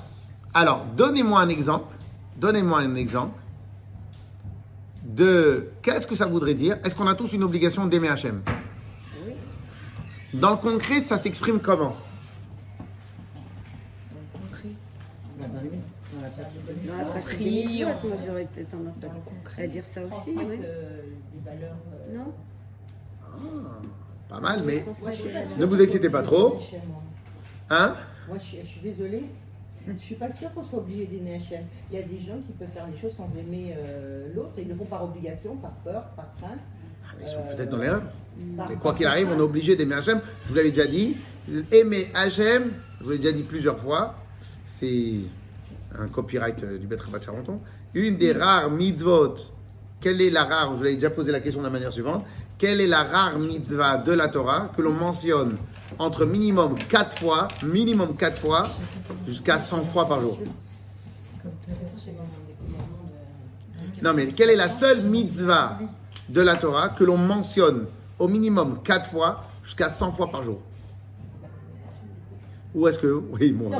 alors 0.53 0.85
donnez-moi 0.95 1.39
un 1.39 1.49
exemple. 1.49 1.95
Donnez-moi 2.37 2.79
un 2.79 2.95
exemple 2.95 3.39
de 5.03 5.69
qu'est-ce 5.81 6.05
que 6.05 6.15
ça 6.15 6.25
voudrait 6.25 6.53
dire. 6.53 6.77
Est-ce 6.83 6.95
qu'on 6.95 7.07
a 7.07 7.15
tous 7.15 7.31
une 7.33 7.43
obligation 7.43 7.87
d'aimer 7.87 8.09
Hachem? 8.09 8.41
Oui. 9.25 9.33
Dans 10.33 10.51
le 10.51 10.57
concret, 10.57 10.99
ça 10.99 11.17
s'exprime 11.17 11.59
comment 11.59 11.95
Bah, 15.39 15.45
dans 15.53 15.61
les 15.61 15.69
maisons, 15.69 15.89
dans 16.13 16.21
la 16.21 16.29
des 16.97 17.45
mitzvot, 17.45 18.07
moi 18.07 18.17
j'aurais 18.25 18.47
tendance 18.71 19.03
à, 19.03 19.07
concret. 19.07 19.63
à 19.63 19.67
dire 19.67 19.85
ça 19.85 20.01
aussi. 20.01 20.35
Euh, 20.37 21.01
des 21.33 21.49
valeurs. 21.49 21.75
euh, 22.11 22.17
Non 22.17 22.33
Pas 24.29 24.39
mal, 24.39 24.63
mais 24.65 24.83
Moi, 25.01 25.11
je 25.11 25.15
suis 25.17 25.29
pas 25.29 25.43
sûre 25.45 25.57
Ne 25.59 25.65
vous 25.65 25.75
qu'on 25.77 25.83
excitez 25.83 26.09
pas 26.09 26.23
soit 26.23 26.37
trop. 26.37 26.59
hein 27.69 27.95
Moi, 28.27 28.37
je, 28.39 28.43
suis- 28.43 28.57
je 28.61 28.65
suis 28.67 28.81
désolée. 28.81 29.23
Je 29.87 30.03
suis 30.03 30.15
pas 30.15 30.31
sûre 30.31 30.51
qu'on 30.53 30.63
soit 30.63 30.79
obligé 30.79 31.05
d'aimer 31.05 31.35
Hachem. 31.35 31.61
Il 31.91 31.99
y 31.99 32.01
a 32.01 32.05
des 32.05 32.17
gens 32.17 32.37
qui 32.47 32.53
peuvent 32.53 32.69
faire 32.73 32.87
les 32.91 32.95
choses 32.97 33.13
sans 33.13 33.29
aimer 33.37 33.75
euh, 33.77 34.33
l'autre. 34.33 34.53
Ils 34.57 34.67
le 34.67 34.73
font 34.73 34.85
par 34.85 35.03
obligation, 35.03 35.55
par 35.57 35.71
peur, 35.83 36.05
par 36.15 36.25
crainte. 36.37 36.59
Ah, 37.07 37.13
mais 37.19 37.25
Ils 37.25 37.29
sont 37.29 37.43
peut-être 37.55 37.69
dans 37.69 37.77
l'erreur. 37.77 38.01
Mais 38.37 38.75
quoi 38.81 38.95
qu'il 38.95 39.05
arrive, 39.05 39.29
on 39.31 39.37
est 39.37 39.41
obligé 39.41 39.75
d'aimer 39.75 39.95
Hachem. 39.95 40.21
Je 40.45 40.49
vous 40.49 40.55
l'avais 40.55 40.71
déjà 40.71 40.87
dit. 40.87 41.15
Aimer 41.71 42.07
Hachem, 42.15 42.71
je 42.99 43.03
vous 43.05 43.11
l'ai 43.11 43.17
déjà 43.19 43.31
dit 43.31 43.43
plusieurs 43.43 43.77
fois, 43.77 44.15
c'est 44.65 45.13
un 45.99 46.07
copyright 46.07 46.63
euh, 46.63 46.77
du 46.77 46.87
Betre 46.87 47.09
de 47.09 47.23
Charenton. 47.23 47.59
Une 47.93 48.17
des 48.17 48.31
rares 48.31 48.71
mitzvot. 48.71 49.35
Quelle 50.01 50.21
est 50.21 50.29
la 50.29 50.43
rare 50.43 50.71
Je 50.71 50.77
vous 50.77 50.83
l'avais 50.83 50.95
déjà 50.95 51.09
posé 51.09 51.31
la 51.31 51.39
question 51.39 51.61
de 51.61 51.65
la 51.65 51.71
manière 51.71 51.91
suivante. 51.91 52.25
Quelle 52.57 52.79
est 52.79 52.87
la 52.87 53.03
rare 53.03 53.39
mitzvah 53.39 53.97
de 53.97 54.11
la 54.11 54.27
Torah 54.27 54.71
que 54.75 54.81
l'on 54.81 54.93
mentionne 54.93 55.57
entre 55.99 56.25
minimum 56.25 56.75
4 56.89 57.17
fois, 57.17 57.47
minimum 57.63 58.15
4 58.15 58.37
fois, 58.37 58.63
jusqu'à 59.27 59.57
100 59.57 59.81
fois 59.81 60.07
par 60.07 60.21
jour? 60.21 60.39
Non, 64.01 64.13
mais 64.13 64.27
quelle 64.27 64.49
est 64.49 64.55
la 64.55 64.67
seule 64.67 65.01
mitzvah 65.01 65.79
de 66.29 66.41
la 66.41 66.55
Torah 66.55 66.89
que 66.89 67.03
l'on 67.03 67.17
mentionne 67.17 67.85
au 68.19 68.27
minimum 68.27 68.79
4 68.83 69.09
fois 69.09 69.41
jusqu'à 69.63 69.89
100 69.89 70.13
fois 70.13 70.29
par 70.29 70.43
jour? 70.43 70.61
Ou 72.75 72.87
est-ce 72.87 72.99
que. 72.99 73.07
Oui, 73.31 73.51
bon, 73.53 73.71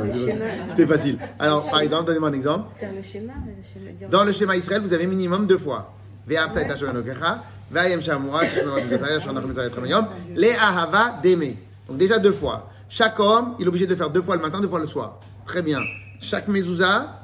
c'était 0.68 0.88
facile. 0.88 1.20
Alors, 1.38 1.70
par 1.70 1.82
exemple, 1.82 2.06
donnez-moi 2.06 2.30
un 2.30 2.34
exemple. 2.34 2.76
Faire 2.76 2.94
le 2.94 3.04
schéma, 3.04 3.34
le 3.46 3.64
schéma 3.64 4.08
Dans 4.10 4.24
le 4.24 4.32
schéma 4.32 4.56
Israël, 4.56 4.82
vous 4.82 4.94
avez 4.94 5.06
minimum 5.06 5.46
deux 5.46 5.58
fois. 5.58 5.94
Ve'afta 6.26 6.62
et 6.62 6.72
Hashem 6.72 7.04
ve'ayem 7.72 8.02
shamura. 8.02 8.42
Donc 11.88 11.98
déjà 11.98 12.20
deux 12.20 12.32
fois. 12.32 12.70
Chaque 12.90 13.20
homme, 13.20 13.56
il 13.60 13.66
est 13.66 13.68
obligé 13.68 13.86
de 13.86 13.96
faire 13.96 14.10
deux 14.10 14.22
fois 14.22 14.36
le 14.36 14.42
matin, 14.42 14.60
deux 14.60 14.68
fois 14.68 14.80
le 14.80 14.86
soir. 14.86 15.20
Très 15.46 15.62
bien. 15.62 15.80
Chaque 16.20 16.48
mezouza, 16.48 17.22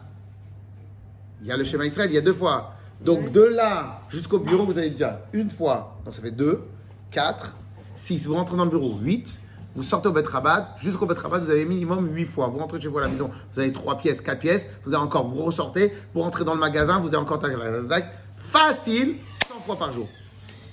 il 1.42 1.48
y 1.48 1.52
a 1.52 1.58
le 1.58 1.64
schéma 1.64 1.86
Israël, 1.86 2.10
il 2.12 2.16
y 2.16 2.18
a 2.18 2.22
deux 2.22 2.34
fois. 2.34 2.74
Donc 3.04 3.32
de 3.32 3.42
là 3.42 4.02
jusqu'au 4.10 4.40
bureau, 4.40 4.66
vous 4.66 4.78
avez 4.78 4.92
déjà 4.92 5.26
une 5.34 5.50
fois. 5.50 5.98
Donc 6.06 6.14
ça 6.14 6.22
fait 6.22 6.32
deux, 6.32 6.62
quatre, 7.10 7.56
six. 7.96 8.28
Vous 8.28 8.36
rentrez 8.36 8.58
dans 8.58 8.66
le 8.66 8.70
bureau, 8.70 8.98
huit. 9.02 9.41
Vous 9.76 9.84
sortez 9.84 10.08
au 10.10 10.12
Bet 10.12 10.24
Rabat, 10.26 10.76
jusqu'au 10.82 11.06
Bet 11.06 11.16
Rabat, 11.18 11.40
vous 11.40 11.50
avez 11.50 11.66
minimum 11.66 12.10
8 12.14 12.26
fois. 12.26 12.48
Vous 12.48 12.60
rentrez 12.60 12.82
chez 12.82 12.88
vous 12.90 12.98
à 12.98 13.02
la 13.02 13.08
maison, 13.08 13.30
vous 13.54 13.60
avez 13.60 13.72
3 13.72 13.98
pièces, 13.98 14.22
4 14.22 14.40
pièces, 14.40 14.70
vous 14.86 14.94
avez 14.94 15.04
encore, 15.04 15.28
vous 15.28 15.44
ressortez, 15.44 15.94
vous 16.14 16.22
rentrez 16.22 16.44
dans 16.44 16.54
le 16.54 16.60
magasin, 16.60 17.00
vous 17.00 17.08
avez 17.08 17.18
encore 17.18 17.40
tac, 17.40 17.52
tac, 17.58 17.88
tac, 17.88 18.14
facile, 18.38 19.16
100 19.48 19.56
fois 19.66 19.78
par 19.78 19.94
jour. 19.94 20.08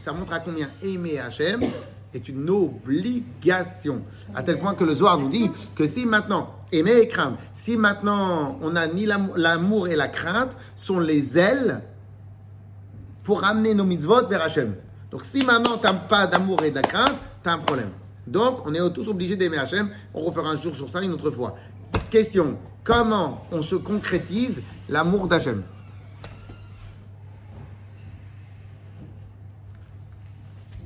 Ça 0.00 0.12
montre 0.12 0.32
à 0.32 0.40
combien 0.40 0.68
aimer 0.82 1.18
Hachem 1.18 1.60
est 2.14 2.28
une 2.28 2.48
obligation. 2.48 4.02
À 4.34 4.42
tel 4.42 4.58
point 4.58 4.74
que 4.74 4.84
le 4.84 4.94
Zohar 4.94 5.18
nous 5.18 5.28
dit 5.28 5.50
que 5.76 5.86
si 5.86 6.06
maintenant, 6.06 6.54
aimer 6.72 6.98
et 6.98 7.06
craindre, 7.08 7.36
si 7.52 7.76
maintenant 7.76 8.58
on 8.62 8.74
a 8.76 8.86
ni 8.86 9.04
l'am- 9.06 9.32
l'amour 9.36 9.88
et 9.88 9.96
la 9.96 10.08
crainte, 10.08 10.56
sont 10.76 10.98
les 10.98 11.36
ailes 11.38 11.82
pour 13.24 13.42
ramener 13.42 13.74
nos 13.74 13.84
mitzvot 13.84 14.26
vers 14.26 14.42
Hachem. 14.42 14.74
Donc 15.10 15.24
si 15.24 15.44
maintenant 15.44 15.76
tu 15.78 15.84
n'as 15.86 15.94
pas 15.94 16.26
d'amour 16.26 16.62
et 16.62 16.70
de 16.70 16.80
crainte, 16.80 17.14
tu 17.42 17.48
as 17.48 17.52
un 17.52 17.58
problème. 17.58 17.90
Donc 18.28 18.66
on 18.66 18.74
est 18.74 18.92
tous 18.92 19.08
obligés 19.08 19.36
d'aimer 19.36 19.56
Hachem. 19.58 19.90
On 20.12 20.20
refera 20.22 20.50
un 20.50 20.60
jour 20.60 20.74
sur 20.74 20.88
ça 20.90 21.02
une 21.02 21.12
autre 21.12 21.30
fois. 21.30 21.54
Question, 22.10 22.58
comment 22.84 23.42
on 23.50 23.62
se 23.62 23.74
concrétise 23.74 24.62
l'amour 24.88 25.26
d'Hachem 25.28 25.62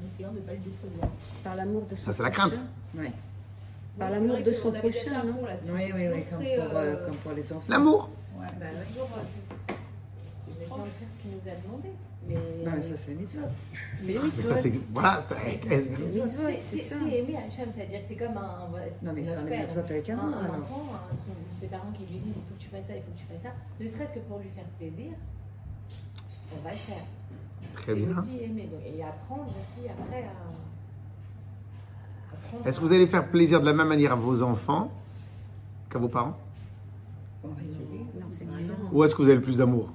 En 0.00 0.06
essayant 0.06 0.30
de 0.30 0.36
ne 0.36 0.42
pas 0.42 0.52
le 0.52 0.58
décevoir. 0.58 1.08
Par 1.42 1.56
l'amour 1.56 1.86
de 1.90 1.96
son 1.96 2.04
Ça, 2.04 2.12
c'est 2.12 2.22
la 2.22 2.30
crainte. 2.30 2.52
prochain. 2.52 2.66
Oui, 2.96 3.08
Par 3.98 4.08
Ouais, 4.08 4.14
l'amour 4.14 4.38
de 4.44 4.52
son 4.52 4.70
prochain, 4.72 5.24
non 5.24 5.34
oui, 5.74 5.92
oui, 5.94 6.08
oui, 6.14 6.24
comme 6.30 6.38
pour, 6.38 6.76
euh, 6.76 6.94
euh, 6.94 7.04
comme 7.06 7.16
pour 7.16 7.32
les 7.32 7.52
enfants. 7.52 7.66
L'amour 7.72 8.10
Ouais, 8.38 8.46
bah, 8.60 8.66
toujours, 8.88 9.08
euh, 9.18 9.72
en 9.72 10.62
essayant 10.62 10.76
de 10.84 10.90
faire 10.90 11.08
ce 11.10 11.22
qu'il 11.22 11.30
nous 11.32 11.50
a 11.50 11.66
demandé. 11.66 11.88
Mais, 12.28 12.34
Non, 12.64 12.72
mais 12.76 12.82
ça, 12.82 12.96
c'est 12.96 13.10
les 13.10 13.16
mitzvot. 13.16 13.40
Mais 14.06 14.14
ça, 14.30 14.56
c'est. 14.56 14.72
Voilà, 14.94 15.20
c'est 15.20 15.34
c'est 15.34 15.80
c'est- 15.80 16.78
ça. 16.78 16.96
c'est 17.00 17.18
aimer 17.18 17.36
Hachem, 17.36 17.68
c'est-à-dire 17.74 18.00
que 18.00 18.06
c'est 18.08 18.16
comme 18.16 18.36
un. 18.36 18.68
c'est- 18.98 19.04
Non, 19.04 19.12
mais 19.12 19.24
c'est 19.24 19.48
père. 19.48 19.60
mitzvot 19.60 19.80
avec 19.80 20.10
un, 20.10 20.18
un 20.18 20.22
enfant, 20.60 20.82
un- 21.12 21.16
son- 21.16 21.34
ses 21.60 21.66
parents 21.66 21.90
qui 21.92 22.04
lui 22.12 22.18
disent 22.20 22.34
il 22.36 22.42
faut 22.42 22.54
que 22.56 22.62
tu 22.62 22.68
fasses 22.68 22.86
ça, 22.86 22.94
il 22.96 23.02
faut 23.02 23.10
que 23.12 23.18
tu 23.18 23.24
fasses 23.24 23.42
ça, 23.42 23.50
ne 23.80 23.88
serait-ce 23.88 24.12
que 24.12 24.20
pour 24.20 24.38
lui 24.38 24.48
faire 24.54 24.64
plaisir, 24.78 25.12
on 26.56 26.60
va 26.62 26.70
le 26.70 26.76
faire. 26.76 27.02
Très 27.74 27.94
C'est 27.94 28.00
bien. 28.00 28.18
aussi 28.18 28.38
aimer 28.42 28.68
et 28.86 29.02
apprendre 29.02 29.46
aussi 29.46 29.88
après 29.88 30.22
à. 30.24 30.28
Est-ce 32.68 32.80
que 32.80 32.84
vous 32.86 32.92
allez 32.92 33.06
faire 33.06 33.26
plaisir 33.28 33.60
de 33.60 33.66
la 33.66 33.72
même 33.72 33.88
manière 33.88 34.12
à 34.12 34.16
vos 34.16 34.42
enfants 34.42 34.90
qu'à 35.90 35.98
vos 35.98 36.08
parents? 36.08 36.36
On 37.44 37.48
va 37.48 37.62
essayer. 37.66 38.06
Non, 38.20 38.26
c'est 38.30 38.44
différent. 38.44 38.90
Ou 38.92 39.04
est-ce 39.04 39.14
que 39.14 39.22
vous 39.22 39.28
avez 39.28 39.36
le 39.36 39.42
plus 39.42 39.56
d'amour? 39.58 39.90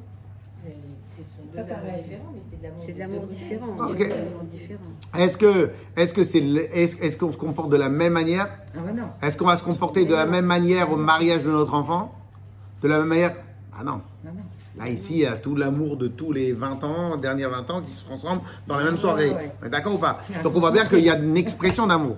Deux 1.63 1.67
pas 1.67 1.75
amours 1.75 1.87
pareil. 1.87 2.03
différents, 2.03 2.31
mais 2.33 2.41
c'est 2.49 2.57
de 2.57 2.63
l'amour 2.63 2.83
C'est 2.85 2.93
de 2.93 2.99
l'amour 2.99 3.21
de- 3.27 3.33
différent. 3.33 4.79
Ah. 5.13 5.21
Est-ce 5.23 5.37
que 5.37 5.69
est-ce 5.95 6.13
que 6.13 6.23
c'est 6.23 6.39
est-ce, 6.39 7.17
qu'on 7.17 7.31
se 7.31 7.37
comporte 7.37 7.69
de 7.69 7.77
la 7.77 7.89
même 7.89 8.13
manière? 8.13 8.49
Ah, 8.75 8.79
bah 8.85 8.93
non. 8.93 9.07
Est-ce 9.21 9.37
qu'on 9.37 9.45
va 9.45 9.57
se 9.57 9.63
comporter 9.63 10.05
de 10.05 10.13
la 10.13 10.25
même 10.25 10.45
manière 10.45 10.91
au 10.91 10.97
mariage 10.97 11.43
de 11.43 11.49
notre 11.51 11.73
enfant? 11.73 12.13
De 12.81 12.87
la 12.87 12.99
même 12.99 13.07
manière? 13.07 13.35
Ah 13.79 13.83
non. 13.83 14.01
Ah, 14.25 14.29
non. 14.35 14.41
Là, 14.83 14.89
ici, 14.91 15.13
il 15.13 15.19
y 15.21 15.25
a 15.25 15.37
tout 15.37 15.55
l'amour 15.55 15.97
de 15.97 16.07
tous 16.07 16.31
les 16.31 16.51
20 16.51 16.83
ans, 16.83 17.15
derniers 17.17 17.47
20 17.47 17.67
ans 17.71 17.81
qui 17.81 17.91
se 17.93 18.05
transforment 18.05 18.41
dans 18.67 18.77
la 18.77 18.83
même 18.83 18.97
soirée. 18.97 19.29
Ouais, 19.29 19.35
ouais. 19.35 19.51
On 19.63 19.65
est 19.65 19.69
D'accord 19.69 19.95
ou 19.95 19.97
pas? 19.97 20.19
Donc, 20.43 20.55
on 20.55 20.59
voit 20.59 20.69
bien 20.71 20.85
qu'il 20.85 20.99
y 20.99 21.09
a 21.09 21.17
une 21.17 21.35
expression 21.35 21.87
d'amour. 21.87 22.17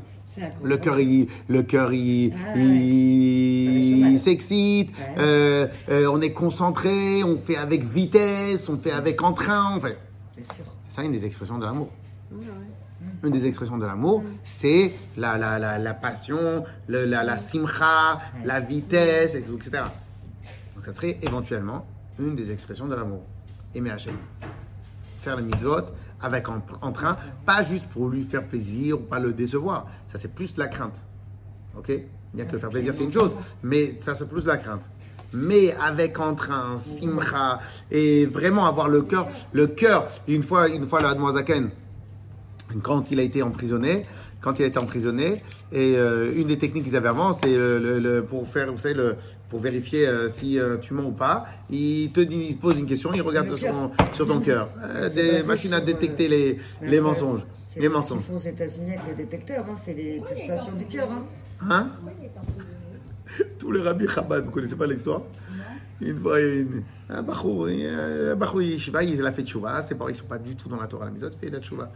Le 0.64 0.78
cœur, 0.78 1.00
il, 1.00 1.28
le 1.48 1.64
cœur, 1.64 1.92
il, 1.94 2.34
Ah, 2.34 2.58
il- 2.58 2.62
ouais. 2.62 2.76
Il. 2.76 3.89
S'excite. 4.20 4.92
Euh, 5.18 5.68
euh, 5.90 6.08
on 6.12 6.22
est 6.22 6.34
concentré, 6.34 7.24
on 7.24 7.38
fait 7.38 7.58
avec 7.58 7.84
vitesse, 7.84 8.70
on 8.70 8.78
fait 8.78 8.92
avec 8.92 9.22
entrain. 9.24 9.76
On 9.78 9.80
fait. 9.82 9.98
C'est 10.38 10.54
sûr. 10.54 10.66
Ça 10.88 11.04
une 11.04 11.12
des 11.12 11.26
expressions 11.26 11.58
de 11.58 11.66
l'amour. 11.66 11.90
Ouais, 12.32 12.40
ouais. 12.46 12.54
Une 13.24 13.32
des 13.32 13.46
expressions 13.48 13.78
de 13.78 13.86
l'amour, 13.86 14.24
c'est 14.44 14.92
la, 15.18 15.38
la, 15.38 15.58
la, 15.60 15.78
la 15.78 15.94
passion, 15.94 16.64
le- 16.88 17.06
la, 17.06 17.24
la 17.24 17.38
simcha, 17.38 18.20
la 18.46 18.60
vitesse, 18.60 19.36
etc. 19.36 19.84
Donc, 20.76 20.86
ça 20.86 20.92
serait 20.94 21.18
éventuellement 21.22 21.86
une 22.20 22.36
des 22.36 22.52
expressions 22.52 22.88
de 22.88 22.96
l'amour. 22.96 23.22
Aimer 23.76 23.92
Hachem. 23.92 24.16
Faire 25.22 25.36
le 25.38 25.44
mitzvot 25.44 25.82
avec 26.22 26.48
en- 26.50 26.62
entrain, 26.82 27.18
pas 27.46 27.64
juste 27.64 27.88
pour 27.88 28.10
lui 28.10 28.24
faire 28.24 28.46
plaisir 28.46 28.96
ou 29.00 29.04
pas 29.04 29.20
le 29.20 29.32
décevoir. 29.34 29.88
Ça, 30.08 30.18
c'est 30.18 30.34
plus 30.34 30.54
de 30.54 30.60
la 30.60 30.68
crainte. 30.68 31.02
Ok? 31.78 31.92
Bien 32.34 32.46
que 32.46 32.52
le 32.54 32.58
faire 32.60 32.70
plaisir, 32.70 32.94
c'est 32.96 33.04
une 33.04 33.12
chose, 33.12 33.32
mais 33.64 33.96
ça, 34.02 34.14
c'est 34.16 34.30
plus 34.30 34.46
la 34.46 34.58
crainte. 34.58 34.82
Mais 35.34 35.76
avec 35.82 36.20
entrain, 36.20 36.78
simcha, 36.78 37.60
et 37.92 38.26
vraiment 38.26 38.66
avoir 38.66 38.90
le 38.90 39.02
cœur, 39.04 39.28
le 39.54 39.68
cœur, 39.68 40.08
une 40.28 40.44
fois, 40.44 40.68
une 40.70 40.88
fois, 40.88 41.02
le 41.02 41.08
Admoazaken, 41.08 41.70
quand 42.84 43.12
il 43.12 43.20
a 43.20 43.24
été 43.24 43.42
emprisonné, 43.42 44.06
quand 44.42 44.58
il 44.60 44.64
a 44.64 44.68
été 44.68 44.80
emprisonné, 44.80 45.42
et 45.72 45.96
euh, 45.98 46.32
une 46.36 46.48
des 46.48 46.58
techniques 46.58 46.86
qu'ils 46.86 46.96
avaient 46.96 47.10
avant, 47.10 47.34
c'est 47.34 47.54
euh, 47.54 47.80
le, 47.80 48.00
le- 48.00 48.24
pour 48.24 48.48
faire, 48.48 48.72
vous 48.72 48.78
savez, 48.78 48.94
le, 48.96 49.16
pour 49.50 49.60
vérifier 49.60 50.08
euh, 50.08 50.30
si 50.30 50.58
tu 50.82 50.94
mens 50.94 51.04
ou 51.04 51.12
pas, 51.12 51.46
il 51.70 52.12
te 52.12 52.22
dit, 52.22 52.48
il 52.50 52.58
pose 52.58 52.78
une 52.80 52.86
question, 52.86 53.12
il 53.14 53.22
regarde 53.22 53.56
sur, 53.56 53.70
ton- 53.72 53.92
sur 54.14 54.28
ton 54.28 54.40
cœur. 54.40 54.70
Des 55.14 55.44
machines 55.44 55.74
à 55.74 55.82
détecter 55.82 56.28
les, 56.28 56.60
Ben, 56.82 56.90
les 56.92 57.02
mensonges. 57.02 57.42
C'est 57.68 57.82
Les 57.82 57.86
ce 57.86 57.92
qu'ils 57.92 58.00
mensonges. 58.00 58.22
font 58.24 58.36
aux 58.36 58.40
États-Unis 58.40 58.94
avec 58.94 59.08
le 59.10 59.16
détecteur, 59.16 59.64
hein, 59.70 59.76
c'est 59.76 59.94
les 59.94 60.22
pulsations 60.28 60.74
du 60.74 60.86
cœur. 60.86 61.08
Hein. 61.12 61.24
Hein? 61.62 61.90
Tous 63.60 63.72
les 63.72 63.82
rabbis 63.82 64.08
Chabad, 64.08 64.46
vous 64.46 64.52
connaissez 64.52 64.76
pas 64.76 64.88
l'histoire? 64.88 65.22
Une 66.02 66.18
fois, 66.20 66.40
une- 66.40 66.84
un 67.10 67.22
bachou, 67.22 67.66
un 67.66 68.36
bachou 68.36 68.62
yeshiva, 68.62 69.04
il 69.04 69.26
a 69.26 69.32
fait 69.34 69.44
tchouva, 69.44 69.82
ses 69.82 69.96
parents 69.96 70.10
ils 70.10 70.16
sont 70.16 70.26
pas 70.26 70.38
du 70.38 70.56
tout 70.56 70.70
dans 70.70 70.78
la 70.78 70.88
Torah, 70.88 71.06
la 71.06 71.12
maison, 71.12 71.28
il 71.34 71.38
fait 71.38 71.54
la 71.54 71.60
tchouva. 71.60 71.92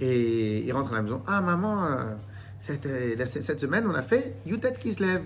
Et 0.00 0.66
il 0.66 0.72
rentre 0.72 0.92
à 0.92 0.96
la 0.96 1.02
maison, 1.02 1.22
ah 1.26 1.40
maman, 1.40 1.84
euh, 1.86 2.14
cette, 2.58 2.86
euh, 2.86 3.24
cette 3.24 3.60
semaine 3.60 3.84
on 3.86 3.94
a 3.94 4.02
fait 4.02 4.34
Yutet 4.46 4.74
qui 4.80 4.92
se 4.92 5.02
lève. 5.02 5.22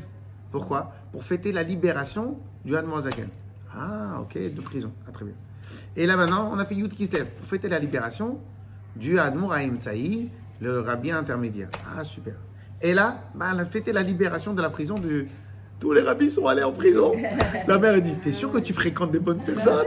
Pourquoi? 0.50 0.92
Pour 1.12 1.24
fêter 1.24 1.50
la 1.52 1.62
libération 1.62 2.38
du 2.64 2.76
Han 2.76 3.00
Zaken. 3.00 3.28
Ah 3.74 4.18
ok, 4.20 4.34
de 4.54 4.60
prison, 4.60 4.92
ah 5.08 5.12
très 5.12 5.24
bien. 5.24 5.34
Et 5.96 6.06
là 6.06 6.16
maintenant, 6.16 6.50
on 6.52 6.58
a 6.58 6.66
fait 6.66 6.74
Yud 6.74 6.92
qui 6.92 7.06
se 7.06 7.12
lève 7.12 7.26
pour 7.30 7.46
fêter 7.46 7.68
la 7.70 7.78
libération 7.78 8.38
du 8.96 9.18
Admour 9.18 9.52
Haïm 9.54 9.78
Tsaï, 9.78 10.28
le 10.60 10.80
rabbin 10.80 11.16
intermédiaire. 11.16 11.70
Ah 11.96 12.04
super. 12.04 12.34
Et 12.82 12.94
là, 12.94 13.22
bah, 13.34 13.50
elle 13.52 13.60
a 13.60 13.66
fêté 13.66 13.92
la 13.92 14.02
libération 14.02 14.54
de 14.54 14.62
la 14.62 14.70
prison 14.70 14.98
du. 14.98 15.28
Tous 15.78 15.92
les 15.92 16.02
rabbis 16.02 16.30
sont 16.30 16.46
allés 16.46 16.62
en 16.62 16.72
prison. 16.72 17.12
La 17.66 17.78
mère 17.78 17.94
elle 17.94 18.02
dit 18.02 18.14
T'es 18.22 18.32
sûr 18.32 18.52
que 18.52 18.58
tu 18.58 18.74
fréquentes 18.74 19.12
des 19.12 19.18
bonnes 19.18 19.40
personnes? 19.40 19.86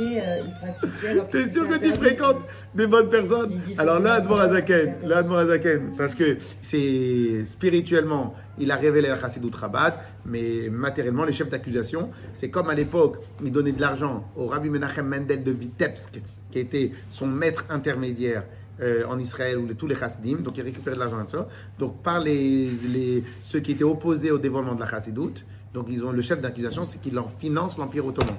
Euh, 0.00 1.24
T'es 1.30 1.48
sûr 1.48 1.68
que 1.68 1.78
tu 1.78 1.92
fréquentes 1.92 2.38
des 2.74 2.86
bonnes 2.86 3.08
personnes? 3.08 3.60
Alors 3.78 4.00
là. 4.00 4.14
Admor 4.14 4.40
Azaken, 4.40 4.94
là, 5.04 5.18
Admor 5.18 5.38
Azaken, 5.38 5.92
parce 5.96 6.14
que 6.14 6.38
c'est 6.62 7.44
spirituellement, 7.44 8.34
il 8.58 8.70
a 8.70 8.76
révélé 8.76 9.08
la 9.08 9.16
Chassidut 9.16 9.54
Rabat, 9.54 10.00
mais 10.24 10.68
matériellement, 10.70 11.24
les 11.24 11.32
chefs 11.32 11.50
d'accusation, 11.50 12.10
c'est 12.32 12.50
comme 12.50 12.70
à 12.70 12.74
l'époque, 12.74 13.18
il 13.44 13.52
donnait 13.52 13.72
de 13.72 13.80
l'argent 13.80 14.24
au 14.36 14.46
Rabbi 14.46 14.70
Menachem 14.70 15.06
Mendel 15.06 15.42
de 15.42 15.52
Vitebsk, 15.52 16.20
qui 16.50 16.58
était 16.58 16.92
son 17.10 17.26
maître 17.26 17.66
intermédiaire 17.68 18.44
euh, 18.80 19.04
en 19.06 19.18
Israël, 19.18 19.58
ou 19.58 19.72
tous 19.74 19.86
les 19.86 19.94
chassidim, 19.94 20.38
donc 20.38 20.56
il 20.56 20.62
récupérait 20.62 20.96
de 20.96 21.00
l'argent 21.00 21.22
de 21.22 21.28
ça. 21.28 21.48
Donc 21.78 22.02
par 22.02 22.20
les, 22.20 23.22
ceux 23.42 23.60
qui 23.60 23.72
étaient 23.72 23.84
opposés 23.84 24.30
au 24.30 24.38
dévoilement 24.38 24.74
de 24.74 24.80
la 24.80 24.86
Chassidut, 24.86 25.44
donc 25.74 25.86
ils 25.88 26.04
ont 26.04 26.12
le 26.12 26.22
chef 26.22 26.40
d'accusation, 26.40 26.84
c'est 26.84 26.98
qu'il 26.98 27.14
leur 27.14 27.30
finance 27.38 27.78
l'Empire 27.78 28.06
ottoman. 28.06 28.36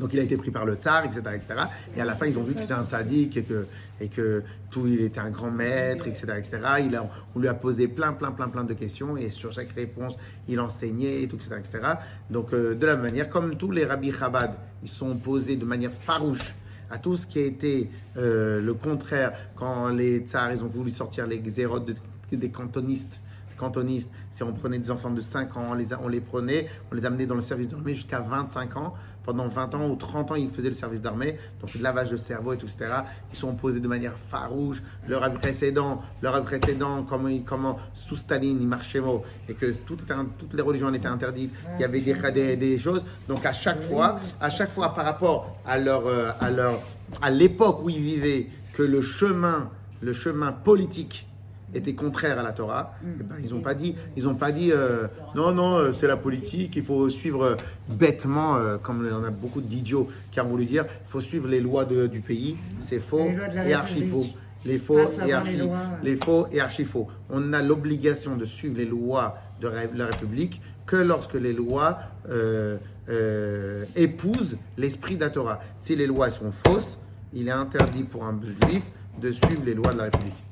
Donc 0.00 0.14
il 0.14 0.18
a 0.18 0.22
été 0.22 0.36
pris 0.38 0.50
par 0.50 0.64
le 0.64 0.74
tsar, 0.74 1.04
etc. 1.04 1.20
etc. 1.34 1.54
Et 1.94 2.00
à 2.00 2.06
la 2.06 2.14
fin, 2.14 2.26
ils 2.26 2.38
ont 2.38 2.42
vu 2.42 2.54
que 2.54 2.60
c'était 2.60 2.72
un 2.72 2.86
tzaddik 2.86 3.36
et 3.36 3.42
que, 3.42 3.66
et 4.00 4.08
que 4.08 4.42
tout, 4.70 4.86
il 4.86 5.02
était 5.02 5.20
un 5.20 5.28
grand 5.28 5.50
maître, 5.50 6.08
etc. 6.08 6.26
etc. 6.38 6.58
Il 6.80 6.98
on 7.34 7.38
lui 7.38 7.48
a 7.48 7.54
posé 7.54 7.86
plein, 7.86 8.14
plein, 8.14 8.30
plein, 8.30 8.48
plein 8.48 8.64
de 8.64 8.72
questions 8.72 9.18
et 9.18 9.28
sur 9.28 9.52
chaque 9.52 9.72
réponse, 9.72 10.16
il 10.48 10.58
enseignait, 10.58 11.22
etc. 11.22 11.56
etc. 11.58 11.94
Donc 12.30 12.54
euh, 12.54 12.74
de 12.74 12.86
la 12.86 12.94
même 12.94 13.02
manière, 13.02 13.28
comme 13.28 13.56
tous 13.56 13.72
les 13.72 13.84
rabbis 13.84 14.12
Chabad, 14.12 14.54
ils 14.82 14.88
sont 14.88 15.10
opposés 15.10 15.56
de 15.56 15.66
manière 15.66 15.92
farouche 15.92 16.54
à 16.90 16.98
tout 16.98 17.16
ce 17.16 17.26
qui 17.26 17.38
a 17.38 17.44
été 17.46 17.90
euh, 18.16 18.60
le 18.60 18.74
contraire 18.74 19.32
quand 19.54 19.88
les 19.88 20.18
tsars, 20.20 20.52
ils 20.52 20.62
ont 20.62 20.68
voulu 20.68 20.90
sortir 20.90 21.26
les 21.26 21.38
xérotes 21.38 21.86
de- 21.86 22.36
des 22.36 22.50
cantonistes 22.50 23.20
cantonistes, 23.56 24.08
on 24.40 24.54
prenait 24.54 24.78
des 24.78 24.90
enfants 24.90 25.10
de 25.10 25.20
5 25.20 25.54
ans, 25.58 25.64
on 25.72 25.74
les, 25.74 25.92
on 25.92 26.08
les 26.08 26.22
prenait, 26.22 26.66
on 26.90 26.94
les 26.94 27.04
amenait 27.04 27.26
dans 27.26 27.34
le 27.34 27.42
service 27.42 27.68
d'armée 27.68 27.94
jusqu'à 27.94 28.20
25 28.20 28.74
ans. 28.78 28.94
Pendant 29.24 29.48
20 29.48 29.74
ans 29.74 29.88
ou 29.90 29.96
30 29.96 30.32
ans, 30.32 30.34
ils 30.34 30.48
faisaient 30.48 30.68
le 30.70 30.74
service 30.74 31.02
d'armée, 31.02 31.36
donc 31.60 31.74
le 31.74 31.80
lavage 31.82 32.10
de 32.10 32.16
cerveau 32.16 32.52
et 32.54 32.56
tout, 32.56 32.66
etc. 32.66 32.90
Ils 33.32 33.36
sont 33.36 33.50
opposés 33.50 33.78
de 33.80 33.86
manière 33.88 34.14
farouche. 34.30 34.82
Leur 35.06 35.30
précédent, 35.34 36.00
leur 36.22 36.42
précédent, 36.42 37.04
comment, 37.08 37.28
comment 37.44 37.76
sous 37.94 38.16
Staline, 38.16 38.58
ils 38.60 38.66
marchaient 38.68 39.00
mot, 39.00 39.22
et 39.48 39.54
que 39.54 39.70
tout 39.84 39.94
était 40.00 40.12
un- 40.14 40.26
toutes 40.38 40.54
les 40.54 40.62
religions 40.62 40.92
étaient 40.94 41.06
interdites, 41.06 41.52
il 41.76 41.80
y 41.82 41.84
avait 41.84 42.00
des, 42.00 42.14
des, 42.32 42.56
des 42.56 42.78
choses. 42.78 43.04
Donc 43.28 43.44
à 43.44 43.52
chaque 43.52 43.82
fois, 43.82 44.18
à 44.40 44.50
chaque 44.50 44.70
fois 44.70 44.94
par 44.94 45.04
rapport 45.04 45.56
à 45.66 45.78
leur, 45.78 46.06
euh, 46.06 46.30
à 46.40 46.50
leur, 46.50 46.80
à 47.20 47.30
l'époque 47.30 47.80
où 47.84 47.90
ils 47.90 48.00
vivaient, 48.00 48.46
que 48.72 48.82
le 48.82 49.00
chemin, 49.02 49.68
le 50.00 50.12
chemin 50.12 50.52
politique 50.52 51.26
était 51.74 51.94
contraire 51.94 52.38
à 52.38 52.42
la 52.42 52.52
Torah, 52.52 52.94
eh 53.04 53.22
ben, 53.22 53.36
ils 53.42 53.52
n'ont 53.52 53.60
pas 53.60 53.74
dit, 53.74 53.94
ils 54.16 54.26
ont 54.28 54.34
pas 54.34 54.52
dit 54.52 54.72
euh, 54.72 55.06
non, 55.34 55.52
non, 55.52 55.76
euh, 55.76 55.92
c'est 55.92 56.06
la 56.06 56.16
politique, 56.16 56.74
il 56.76 56.82
faut 56.84 57.08
suivre 57.10 57.42
euh, 57.44 57.56
bêtement, 57.88 58.56
euh, 58.56 58.76
comme 58.78 59.06
on 59.12 59.24
a 59.24 59.30
beaucoup 59.30 59.60
d'idiots 59.60 60.08
qui 60.30 60.40
ont 60.40 60.48
voulu 60.48 60.64
dire, 60.64 60.84
il 60.88 61.10
faut 61.10 61.20
suivre 61.20 61.48
les 61.48 61.60
lois 61.60 61.84
de- 61.84 62.06
du 62.06 62.20
pays, 62.20 62.56
c'est 62.80 62.98
faux 63.00 63.28
et 63.66 63.72
archi 63.74 64.02
faux. 64.04 64.26
Les 64.66 64.78
faux 64.78 64.98
et 64.98 65.24
les 65.26 65.32
archi, 65.32 65.56
lois, 65.56 65.76
ouais. 65.76 65.82
les 66.02 66.16
faux 66.16 66.46
et 66.52 66.60
archi 66.60 66.84
faux. 66.84 67.08
On 67.30 67.52
a 67.54 67.62
l'obligation 67.62 68.36
de 68.36 68.44
suivre 68.44 68.76
les 68.76 68.84
lois 68.84 69.38
de 69.62 69.68
la 69.96 70.06
République 70.06 70.60
que 70.84 70.96
lorsque 70.96 71.32
les 71.34 71.52
lois 71.54 71.96
euh, 72.28 72.76
euh, 73.08 73.84
épousent 73.96 74.56
l'esprit 74.76 75.16
de 75.16 75.22
la 75.22 75.30
Torah. 75.30 75.58
Si 75.76 75.96
les 75.96 76.06
lois 76.06 76.30
sont 76.30 76.52
fausses, 76.66 76.98
il 77.32 77.48
est 77.48 77.52
interdit 77.52 78.02
pour 78.04 78.24
un 78.24 78.38
juif 78.42 78.82
de 79.20 79.32
suivre 79.32 79.62
les 79.64 79.74
lois 79.74 79.92
de 79.92 79.98
la 79.98 80.04
République. 80.04 80.44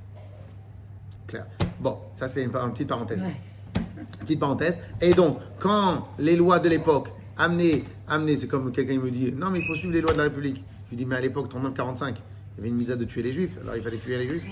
Clair. 1.28 1.46
Bon, 1.78 1.98
ça 2.14 2.26
c'est 2.26 2.42
une, 2.42 2.50
une 2.56 2.72
petite 2.72 2.88
parenthèse. 2.88 3.22
Petite 4.20 4.40
parenthèse. 4.40 4.80
Et 5.00 5.14
donc, 5.14 5.38
quand 5.60 6.08
les 6.18 6.34
lois 6.34 6.58
de 6.58 6.68
l'époque 6.68 7.08
amenaient, 7.36 7.84
amenaient 8.08 8.36
c'est 8.36 8.48
comme 8.48 8.72
quelqu'un 8.72 8.98
me 8.98 9.10
dit, 9.10 9.32
non 9.32 9.50
mais 9.50 9.60
il 9.60 9.66
faut 9.66 9.74
suivre 9.74 9.92
les 9.92 10.00
lois 10.00 10.12
de 10.12 10.18
la 10.18 10.24
République. 10.24 10.64
Je 10.86 10.90
lui 10.90 10.96
dis, 10.96 11.06
mais 11.06 11.16
à 11.16 11.20
l'époque, 11.20 11.52
39-45, 11.52 11.54
il 12.08 12.14
y 12.14 12.60
avait 12.60 12.68
une 12.68 12.74
mise 12.74 12.90
à 12.90 12.96
de 12.96 13.04
tuer 13.04 13.22
les 13.22 13.32
juifs, 13.32 13.56
alors 13.62 13.76
il 13.76 13.82
fallait 13.82 13.98
tuer 13.98 14.18
les 14.18 14.28
juifs. 14.28 14.44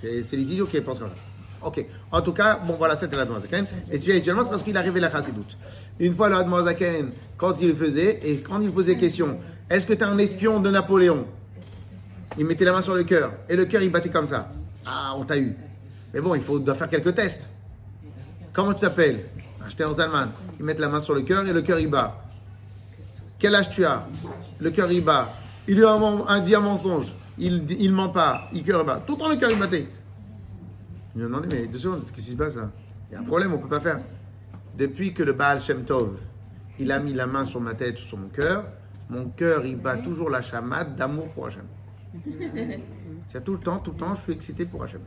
C'est 0.00 0.36
les 0.36 0.52
idiots 0.52 0.66
qui 0.66 0.80
pensent 0.80 1.00
comme 1.00 1.08
ça. 1.08 1.66
Ok. 1.66 1.84
En 2.12 2.20
tout 2.20 2.32
cas, 2.32 2.60
bon 2.64 2.74
voilà, 2.74 2.96
c'était 2.96 3.16
l'Admozaken. 3.16 3.66
Et 3.90 3.98
spirituellement, 3.98 4.44
c'est 4.44 4.50
parce 4.50 4.62
qu'il 4.62 4.76
arrivait 4.76 5.00
la 5.00 5.10
chassidoute. 5.10 5.56
Une 5.98 6.14
fois 6.14 6.28
l'Admozaken, 6.28 7.10
quand 7.36 7.60
il 7.60 7.68
le 7.68 7.74
faisait, 7.74 8.18
et 8.22 8.40
quand 8.42 8.60
il 8.60 8.70
posait 8.70 8.96
question, 8.96 9.38
est-ce 9.68 9.84
que 9.86 9.92
tu 9.94 10.00
es 10.00 10.04
un 10.04 10.18
espion 10.18 10.60
de 10.60 10.70
Napoléon? 10.70 11.26
Il 12.38 12.44
mettait 12.46 12.64
la 12.64 12.72
main 12.72 12.82
sur 12.82 12.94
le 12.94 13.02
cœur, 13.02 13.32
et 13.48 13.56
le 13.56 13.64
cœur 13.64 13.82
il 13.82 13.90
battait 13.90 14.10
comme 14.10 14.26
ça. 14.26 14.50
Ah, 14.86 15.14
on 15.16 15.24
t'a 15.24 15.38
eu. 15.38 15.56
Mais 16.18 16.24
bon, 16.24 16.34
il 16.34 16.40
faut 16.40 16.58
doit 16.58 16.74
faire 16.74 16.88
quelques 16.88 17.14
tests. 17.14 17.48
Comment 18.52 18.74
tu 18.74 18.80
t'appelles? 18.80 19.26
Acheter 19.64 19.84
en 19.84 19.92
Zalman. 19.92 20.30
Ils 20.58 20.64
mettent 20.64 20.80
la 20.80 20.88
main 20.88 20.98
sur 20.98 21.14
le 21.14 21.20
cœur 21.20 21.46
et 21.46 21.52
le 21.52 21.62
cœur 21.62 21.78
il 21.78 21.88
bat. 21.88 22.20
Quel 23.38 23.54
âge 23.54 23.70
tu 23.70 23.84
as? 23.84 24.04
Le 24.60 24.70
cœur 24.70 24.90
il 24.90 25.04
bat. 25.04 25.32
Il 25.68 25.76
lui 25.76 25.84
a 25.84 25.92
un, 25.92 26.40
dit 26.40 26.56
un 26.56 26.60
mensonge. 26.60 27.14
Il 27.38 27.70
il 27.70 27.92
ment 27.92 28.08
pas. 28.08 28.48
Il 28.52 28.64
cœur 28.64 28.84
bat. 28.84 29.00
Tout 29.06 29.14
le 29.14 29.20
temps 29.20 29.28
le 29.28 29.36
cœur 29.36 29.48
il 29.52 29.60
battait. 29.60 29.86
Il 31.14 31.18
lui 31.18 31.22
a 31.22 31.28
demandé 31.28 31.48
mais 31.52 31.68
deux 31.68 31.78
secondes, 31.78 32.00
qu'est-ce 32.00 32.12
qui 32.12 32.32
se 32.32 32.34
passe 32.34 32.56
là? 32.56 32.68
Il 33.08 33.14
y 33.14 33.16
a 33.16 33.20
un 33.20 33.24
problème, 33.24 33.54
on 33.54 33.58
peut 33.58 33.68
pas 33.68 33.78
faire. 33.78 34.00
Depuis 34.76 35.14
que 35.14 35.22
le 35.22 35.34
Baal 35.34 35.60
Shem 35.60 35.84
Tov, 35.84 36.16
il 36.80 36.90
a 36.90 36.98
mis 36.98 37.14
la 37.14 37.28
main 37.28 37.44
sur 37.44 37.60
ma 37.60 37.74
tête 37.74 38.00
ou 38.00 38.02
sur 38.02 38.18
mon 38.18 38.28
cœur, 38.28 38.64
mon 39.08 39.28
cœur 39.28 39.64
il 39.64 39.76
bat 39.76 39.98
toujours 39.98 40.30
la 40.30 40.42
chamade 40.42 40.96
d'amour 40.96 41.28
pour 41.28 41.46
Hachem. 41.46 41.66
C'est 43.28 43.44
tout 43.44 43.52
le 43.52 43.60
temps, 43.60 43.78
tout 43.78 43.92
le 43.92 43.98
temps, 43.98 44.16
je 44.16 44.22
suis 44.22 44.32
excité 44.32 44.66
pour 44.66 44.82
Hachem. 44.82 45.02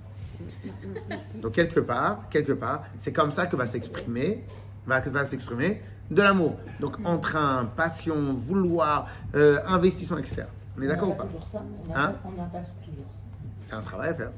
Donc 1.42 1.54
quelque 1.54 1.80
part, 1.80 2.30
quelque 2.30 2.54
part, 2.54 2.84
c'est 3.00 3.12
comme 3.14 3.32
ça 3.32 3.48
que 3.48 3.56
va 3.56 3.66
s'exprimer, 3.68 4.44
va, 4.86 5.00
va 5.02 5.26
s'exprimer 5.26 5.82
de 6.10 6.22
l'amour. 6.22 6.56
Donc 6.80 6.98
entre 7.06 7.36
un 7.36 7.66
passion, 7.66 8.34
vouloir, 8.36 9.08
euh, 9.36 9.60
investissement, 9.68 10.18
etc. 10.18 10.44
On 10.78 10.82
est 10.82 10.88
d'accord 10.88 11.10
ou 11.10 11.14
pas? 11.16 11.26
Toujours 11.26 11.48
ça. 11.48 11.62
On 11.86 11.92
n'a 11.94 12.00
Hein? 12.06 12.12
pas, 12.12 12.30
on 12.30 12.32
n'a 12.32 12.46
pas 12.48 12.62
toujours 12.86 13.06
ça. 13.12 13.26
C'est 13.66 13.74
un 13.76 13.82
travail 13.82 14.10
à 14.10 14.16
faire. 14.16 14.32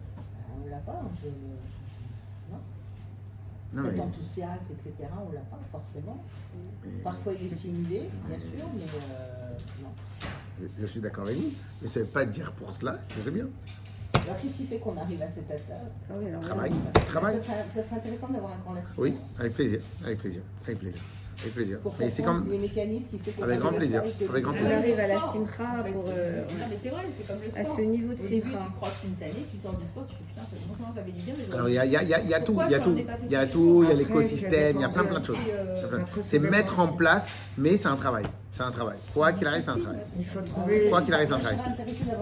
On 0.64 0.70
l'a 0.70 0.78
pas. 0.78 1.01
Je, 1.22 1.28
je- 1.30 2.51
non. 2.51 2.60
Non, 3.74 3.84
Cet 3.89 3.93
mais- 3.97 4.01
enthousiasme, 4.04 4.74
etc. 4.74 4.93
On 5.28 5.32
l'a 5.32 5.39
pas 5.41 5.60
forcément. 5.72 6.24
mais 6.84 6.91
Parfois 7.04 7.34
il 7.39 7.47
est 7.51 7.56
simulé, 7.56 8.10
bien 8.28 8.38
sûr, 8.39 8.68
mais 8.76 8.84
euh, 8.84 9.58
non. 9.82 9.89
je, 10.62 10.82
je 10.82 10.86
suis 10.88 10.99
d'accord 11.01 11.26
avec 11.26 11.38
vous, 11.38 11.51
mais 11.82 11.88
ça 11.88 11.99
ne 11.99 12.06
veut 12.06 12.12
pas 12.12 12.26
dire 12.26 12.51
pour 12.54 12.72
cela 12.72 12.93
que 12.93 13.16
c'est 13.24 13.32
bien. 13.32 13.45
Alors 14.26 14.36
qu'est-ce 14.41 14.53
qui 14.57 14.65
fait 14.65 14.78
qu'on 14.78 14.95
arrive 14.97 15.21
à 15.21 15.28
cet 15.28 15.43
état 15.45 15.76
Ah 16.09 16.13
oui, 16.17 16.30
alors 16.30 16.41
Travail, 16.41 16.71
Ça 16.95 17.01
travail. 17.01 17.36
serait, 17.36 17.65
ça 17.76 17.84
serait 17.84 17.95
intéressant 17.97 18.30
d'avoir 18.30 18.51
un 18.53 18.57
grand 18.63 18.74
là-dessus. 18.74 18.93
Oui, 18.97 19.13
avec 19.39 19.53
plaisir, 19.53 19.80
avec 20.05 20.19
plaisir, 20.19 20.41
avec 20.65 20.80
plaisir, 20.80 21.01
avec 21.41 21.53
plaisir. 21.53 21.80
Pour 21.80 21.95
Mais 21.99 22.09
c'est 22.09 22.24
comme 22.24 22.49
les 22.49 22.57
mécanismes 22.57 23.07
qui 23.11 23.19
fait 23.19 23.32
que 23.32 23.43
Avec 23.43 23.55
ça 23.55 23.61
grand 23.61 23.74
plaisir, 23.74 24.01
et 24.03 24.26
avec 24.30 24.43
grand 24.43 24.53
on 24.53 24.55
plaisir. 24.55 24.78
arrive 24.78 24.99
à 24.99 25.07
la 25.07 25.19
fait, 25.19 25.21
pour, 25.91 26.07
c'est- 26.07 26.13
euh, 26.15 26.41
Non, 26.41 26.65
mais 26.69 26.78
c'est 26.82 26.89
vrai, 26.89 27.01
c'est 27.17 27.28
comme 27.28 27.41
le 27.43 27.51
sport. 27.51 27.61
à 27.74 27.76
ce 27.78 27.82
niveau 27.82 28.13
de 28.13 28.13
Au 28.13 28.28
début, 28.28 28.41
simcha. 28.51 28.63
tu 28.65 28.74
crois 28.78 28.89
que 28.89 28.95
c'est 29.01 29.07
une 29.07 29.15
tannée, 29.15 29.45
tu 29.51 29.59
sors 29.59 29.74
du 29.74 29.86
sport, 29.86 30.05
tu 30.07 30.15
fais 30.15 30.24
putain, 30.24 30.41
ça, 30.41 30.67
non 30.67 30.76
seulement 30.76 30.93
ça 30.95 31.01
fait 31.03 31.11
du 31.11 31.21
bien, 31.21 31.34
mais 31.38 31.53
Alors 31.55 31.69
il 31.69 31.76
y 31.76 31.80
a, 31.80 31.86
y 31.86 31.95
a- 31.97 32.03
y 32.03 32.13
a- 32.13 32.19
y 32.24 32.34
a 32.34 32.39
tout, 32.39 32.57
il 32.65 32.71
y 32.71 32.76
a 32.76 32.80
tout, 32.80 32.95
il 33.26 33.32
y 33.32 33.36
a 33.36 33.45
tout, 33.47 33.84
il 33.84 33.89
y 33.89 33.91
a 33.91 33.95
l'écosystème, 33.95 34.78
il 34.78 34.82
y 34.82 34.86
a 34.86 34.89
plein 34.89 35.03
plein 35.03 35.19
de 35.19 35.26
choses. 35.26 35.38
euh, 35.51 35.99
C'est 36.21 36.39
mettre 36.39 36.80
en 36.80 36.88
place, 36.93 37.26
mais 37.57 37.76
c'est 37.78 37.88
un 37.89 37.97
travail, 37.97 38.24
c'est 38.54 38.62
un 38.62 38.72
travail. 38.72 38.97
Quoi 39.14 39.34
qu'il 39.34 39.47
arrive, 39.47 39.64
c'est 39.64 39.72
un 39.72 39.78
travail. 39.78 39.99
Il 40.18 40.26
faut 40.26 40.41
trouver. 40.41 40.89
Quoi 40.89 41.01
qu'il 41.01 41.14
arrive, 41.14 41.28
c'est 41.28 41.34
un 41.34 41.39
travail. 41.39 41.58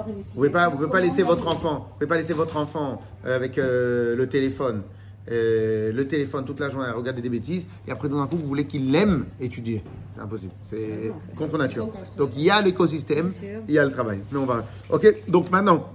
Vous 0.07 0.34
pouvez 0.34 0.49
pas, 0.49 0.69
vous 0.69 0.77
pouvez 0.77 0.89
pas 0.89 1.01
laisser 1.01 1.23
votre 1.23 1.47
enfant, 1.47 1.75
vous 1.89 1.93
pouvez 1.95 2.07
pas 2.07 2.17
laisser 2.17 2.34
votre 2.34 2.55
enfant 2.55 3.01
euh, 3.25 3.36
avec 3.36 3.57
euh, 3.57 4.15
le 4.15 4.29
téléphone, 4.29 4.84
euh, 5.29 5.91
le 5.91 6.07
téléphone 6.07 6.45
toute 6.45 6.61
la 6.61 6.69
journée 6.69 6.88
à 6.88 6.93
regarder 6.93 7.21
des 7.21 7.29
bêtises, 7.29 7.67
et 7.86 7.91
après 7.91 8.07
d'un 8.07 8.25
coup 8.27 8.38
vous 8.38 8.47
voulez 8.47 8.65
qu'il 8.65 8.91
l'aime 8.91 9.25
étudier. 9.41 9.84
C'est 10.15 10.21
impossible, 10.21 10.53
c'est 10.69 11.13
contre 11.38 11.57
nature. 11.57 11.89
Donc 12.17 12.32
il 12.38 12.43
y 12.43 12.49
a 12.49 12.61
l'écosystème, 12.61 13.29
il 13.67 13.73
y 13.73 13.77
a 13.79 13.84
le 13.84 13.91
travail. 13.91 14.21
Mais 14.32 14.39
on 14.39 14.45
va. 14.45 14.65
Ok, 14.89 15.13
donc 15.27 15.51
maintenant, 15.51 15.89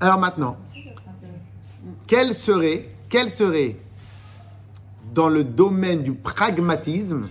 alors 0.00 0.18
maintenant, 0.18 0.56
quel 2.08 2.34
serait, 2.34 2.88
quel 3.08 3.32
serait 3.32 3.76
dans 5.14 5.28
le 5.28 5.44
domaine 5.44 6.02
du 6.02 6.12
pragmatisme, 6.12 7.26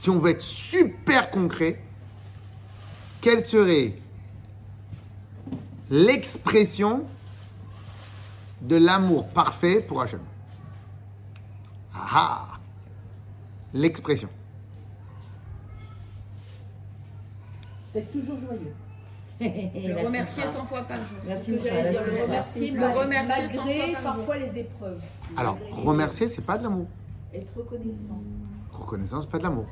si 0.00 0.08
on 0.08 0.18
veut 0.18 0.30
être 0.30 0.40
super 0.40 1.30
concret, 1.30 1.78
quelle 3.20 3.44
serait 3.44 3.92
l'expression 5.90 7.04
de 8.62 8.76
l'amour 8.76 9.28
parfait 9.28 9.82
pour 9.82 10.00
Hachem 10.00 10.22
Ah 11.94 12.08
ah 12.14 12.48
L'expression. 13.74 14.30
D'être 17.92 18.10
toujours 18.10 18.38
joyeux. 18.38 18.72
Le 19.38 20.06
remercier 20.06 20.44
100 20.44 20.64
fois 20.64 20.80
par 20.84 20.96
jour. 20.96 21.18
Dire, 21.26 21.74
le 21.74 22.22
remercier, 22.22 22.70
Le 22.70 22.86
remercier 22.86 23.48
cent 23.54 23.64
malgré 23.66 23.92
fois 23.92 24.00
par 24.00 24.14
jour. 24.14 24.14
parfois 24.14 24.38
les 24.38 24.58
épreuves. 24.60 25.02
Alors, 25.36 25.58
remercier, 25.70 26.26
c'est 26.26 26.46
pas 26.46 26.56
de 26.56 26.62
l'amour. 26.62 26.86
Être 27.34 27.54
reconnaissant. 27.54 28.18
Reconnaissance, 28.72 29.24
c'est 29.24 29.30
pas 29.30 29.38
de 29.38 29.42
l'amour. 29.42 29.66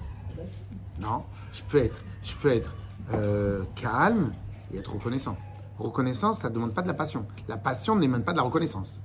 Non, 1.01 1.23
je 1.53 1.63
peux 1.63 1.79
être, 1.79 1.99
je 2.23 2.35
peux 2.37 2.53
être 2.53 2.75
euh, 3.13 3.63
calme 3.75 4.31
et 4.73 4.79
être 4.79 4.93
reconnaissant. 4.95 5.37
Reconnaissance, 5.79 6.41
ça 6.41 6.49
ne 6.51 6.55
demande 6.55 6.75
pas 6.75 6.83
de 6.83 6.89
la 6.89 6.95
passion. 6.95 7.25
La 7.49 7.57
passion 7.57 7.95
n'émane 7.97 8.23
pas 8.25 8.33
de 8.33 8.39
la 8.39 8.43
reconnaissance. 8.43 9.01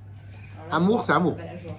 Là, 0.68 0.76
Amour, 0.76 1.04
c'est 1.04 1.12
amour. 1.12 1.36
bah, 1.36 1.42
la 1.44 1.56
joie. 1.58 1.76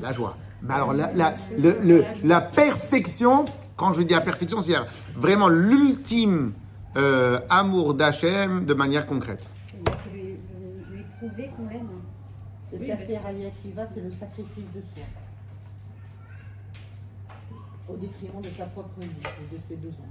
La 0.00 0.12
joie. 0.12 0.36
Mais 0.62 0.74
alors, 0.74 0.92
la, 0.94 1.12
la, 1.12 1.34
le- 1.58 1.78
le- 1.82 2.04
la 2.24 2.40
perfection, 2.40 3.44
quand 3.76 3.92
je 3.92 4.00
dis 4.02 4.14
la 4.14 4.22
perfection, 4.22 4.60
c'est 4.62 4.74
vraiment 5.14 5.48
l'ultime 5.48 6.54
euh, 6.96 7.40
amour 7.50 7.92
d'Hachem 7.94 8.64
de 8.64 8.72
manière 8.74 9.04
concrète. 9.04 9.46
C'est 10.02 10.10
lui, 10.10 10.22
lui- 10.22 10.96
lui 10.96 11.04
prouver 11.18 11.50
qu'on 11.56 11.68
l'aime. 11.68 11.88
C'est 12.64 12.76
ce 12.78 12.82
Oui, 12.82 12.88
qu'a 12.88 12.96
mais- 12.96 13.06
fait 13.06 13.18
Rabbi 13.18 13.44
Akiva, 13.44 13.86
c'est 13.86 14.00
le 14.00 14.10
sacrifice 14.10 14.72
de 14.74 14.80
soi. 14.80 15.04
Au 17.88 17.96
détriment 17.96 18.40
de 18.40 18.48
sa 18.48 18.64
propre 18.66 19.00
vie 19.00 19.06
et 19.06 19.54
de 19.54 19.60
ses 19.60 19.76
besoins. 19.76 20.06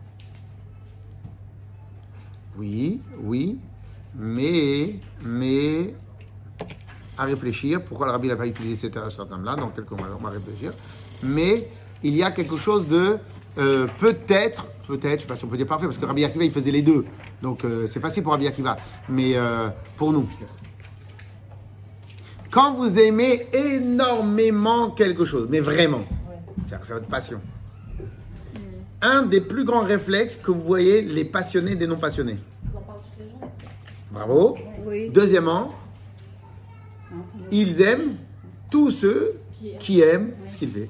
Oui, 2.58 3.02
oui, 3.20 3.58
mais, 4.16 5.00
mais, 5.26 5.96
à 7.18 7.24
réfléchir, 7.24 7.84
pourquoi 7.84 8.06
le 8.06 8.12
rabbi 8.12 8.28
n'a 8.28 8.36
pas 8.36 8.46
utilisé 8.46 8.76
cet, 8.76 9.00
cet 9.10 9.28
terme-là, 9.28 9.56
dans 9.56 9.70
quelques 9.70 9.92
mois, 9.92 10.08
on 10.20 10.24
va 10.24 10.30
réfléchir, 10.30 10.72
mais 11.24 11.68
il 12.04 12.16
y 12.16 12.22
a 12.22 12.30
quelque 12.30 12.58
chose 12.58 12.88
de, 12.88 13.18
euh, 13.58 13.88
peut-être, 14.00 14.68
peut-être, 14.88 15.04
je 15.04 15.14
ne 15.16 15.18
sais 15.22 15.28
pas 15.28 15.36
si 15.36 15.46
on 15.46 15.48
peut 15.48 15.58
dire 15.58 15.66
parfait, 15.66 15.86
parce 15.86 15.98
que 15.98 16.06
Rabbi 16.06 16.24
Akiva, 16.24 16.44
il 16.44 16.52
faisait 16.52 16.72
les 16.72 16.84
deux, 16.84 17.06
donc 17.42 17.66
euh, 17.66 17.88
c'est 17.88 18.00
facile 18.00 18.22
pour 18.22 18.34
Rabbi 18.34 18.46
Akiva, 18.46 18.78
mais 19.10 19.36
euh, 19.36 19.70
pour 19.98 20.14
nous. 20.14 20.30
Quand 22.52 22.76
vous 22.76 23.00
aimez 23.00 23.48
énormément 23.52 24.92
quelque 24.92 25.26
chose, 25.26 25.48
mais 25.50 25.60
vraiment, 25.60 26.02
c'est 26.66 26.78
c'est 26.84 26.94
votre 26.94 27.08
passion. 27.08 27.42
Un 29.04 29.24
des 29.24 29.42
plus 29.42 29.66
grands 29.66 29.84
réflexes 29.84 30.38
que 30.38 30.50
vous 30.50 30.62
voyez 30.62 31.02
les 31.02 31.26
passionnés 31.26 31.76
des 31.76 31.88
non 31.88 31.98
passionnés. 31.98 32.40
On 32.74 32.78
en 32.78 32.82
parle 32.82 33.00
toutes 33.02 33.20
les 33.20 33.30
journées. 33.30 33.52
Bravo. 34.12 34.58
Oui. 34.86 35.10
Deuxièmement, 35.10 35.74
ils 37.52 37.82
aiment 37.82 38.16
tous 38.72 38.92
ceux 38.92 39.42
qui 39.80 40.00
aiment 40.00 40.32
ce 40.46 40.56
qu'il 40.56 40.70
fait. 40.70 40.90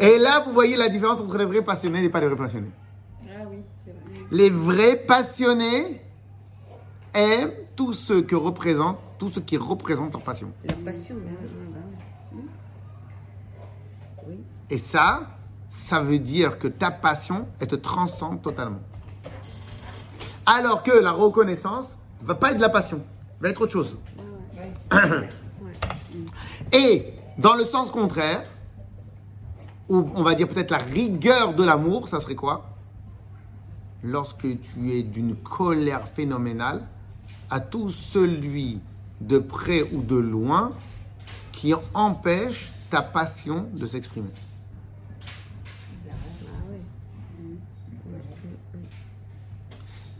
Et 0.00 0.18
là, 0.18 0.42
vous 0.44 0.52
voyez 0.52 0.76
la 0.76 0.88
différence 0.88 1.20
entre 1.20 1.38
les 1.38 1.44
vrais 1.44 1.62
passionnés 1.62 2.00
et 2.00 2.02
les 2.02 2.08
pas 2.08 2.20
les 2.20 2.26
vrais 2.26 2.36
passionnés. 2.36 2.70
Ah 3.28 3.44
oui, 3.48 3.58
c'est 3.84 3.92
vrai. 3.92 4.26
Les 4.32 4.50
vrais 4.50 4.96
passionnés 4.96 6.02
aiment 7.14 7.52
tous 7.76 7.92
ceux 7.92 8.22
que 8.22 8.34
représentent, 8.34 8.98
tous 9.18 9.28
ceux 9.28 9.40
qui 9.40 9.56
représentent 9.56 10.14
leur 10.14 10.22
passion. 10.22 10.52
Leur 10.64 10.78
passion, 10.78 11.14
là. 11.14 11.30
ouais, 11.30 11.66
bah 11.72 12.36
ouais. 12.36 12.42
Oui. 14.28 14.38
Et 14.68 14.78
ça, 14.78 15.28
ça 15.70 16.02
veut 16.02 16.18
dire 16.18 16.58
que 16.58 16.68
ta 16.68 16.90
passion, 16.90 17.48
elle 17.60 17.68
te 17.68 17.76
transcende 17.76 18.42
totalement. 18.42 18.80
Alors 20.44 20.82
que 20.82 20.90
la 20.90 21.12
reconnaissance 21.12 21.86
va 22.20 22.34
pas 22.34 22.50
être 22.50 22.56
de 22.56 22.62
la 22.62 22.68
passion, 22.68 23.00
va 23.40 23.48
être 23.48 23.62
autre 23.62 23.72
chose. 23.72 23.96
Et 26.72 27.14
dans 27.38 27.54
le 27.54 27.64
sens 27.64 27.90
contraire, 27.92 28.42
ou 29.88 30.08
on 30.14 30.22
va 30.22 30.34
dire 30.34 30.48
peut-être 30.48 30.72
la 30.72 30.78
rigueur 30.78 31.54
de 31.54 31.62
l'amour, 31.62 32.08
ça 32.08 32.20
serait 32.20 32.34
quoi? 32.34 32.66
Lorsque 34.02 34.60
tu 34.60 34.92
es 34.92 35.02
d'une 35.02 35.36
colère 35.36 36.08
phénoménale 36.08 36.82
à 37.48 37.60
tout 37.60 37.90
celui 37.90 38.80
de 39.20 39.38
près 39.38 39.82
ou 39.92 40.02
de 40.02 40.16
loin 40.16 40.70
qui 41.52 41.74
empêche 41.94 42.72
ta 42.90 43.02
passion 43.02 43.68
de 43.72 43.86
s'exprimer. 43.86 44.30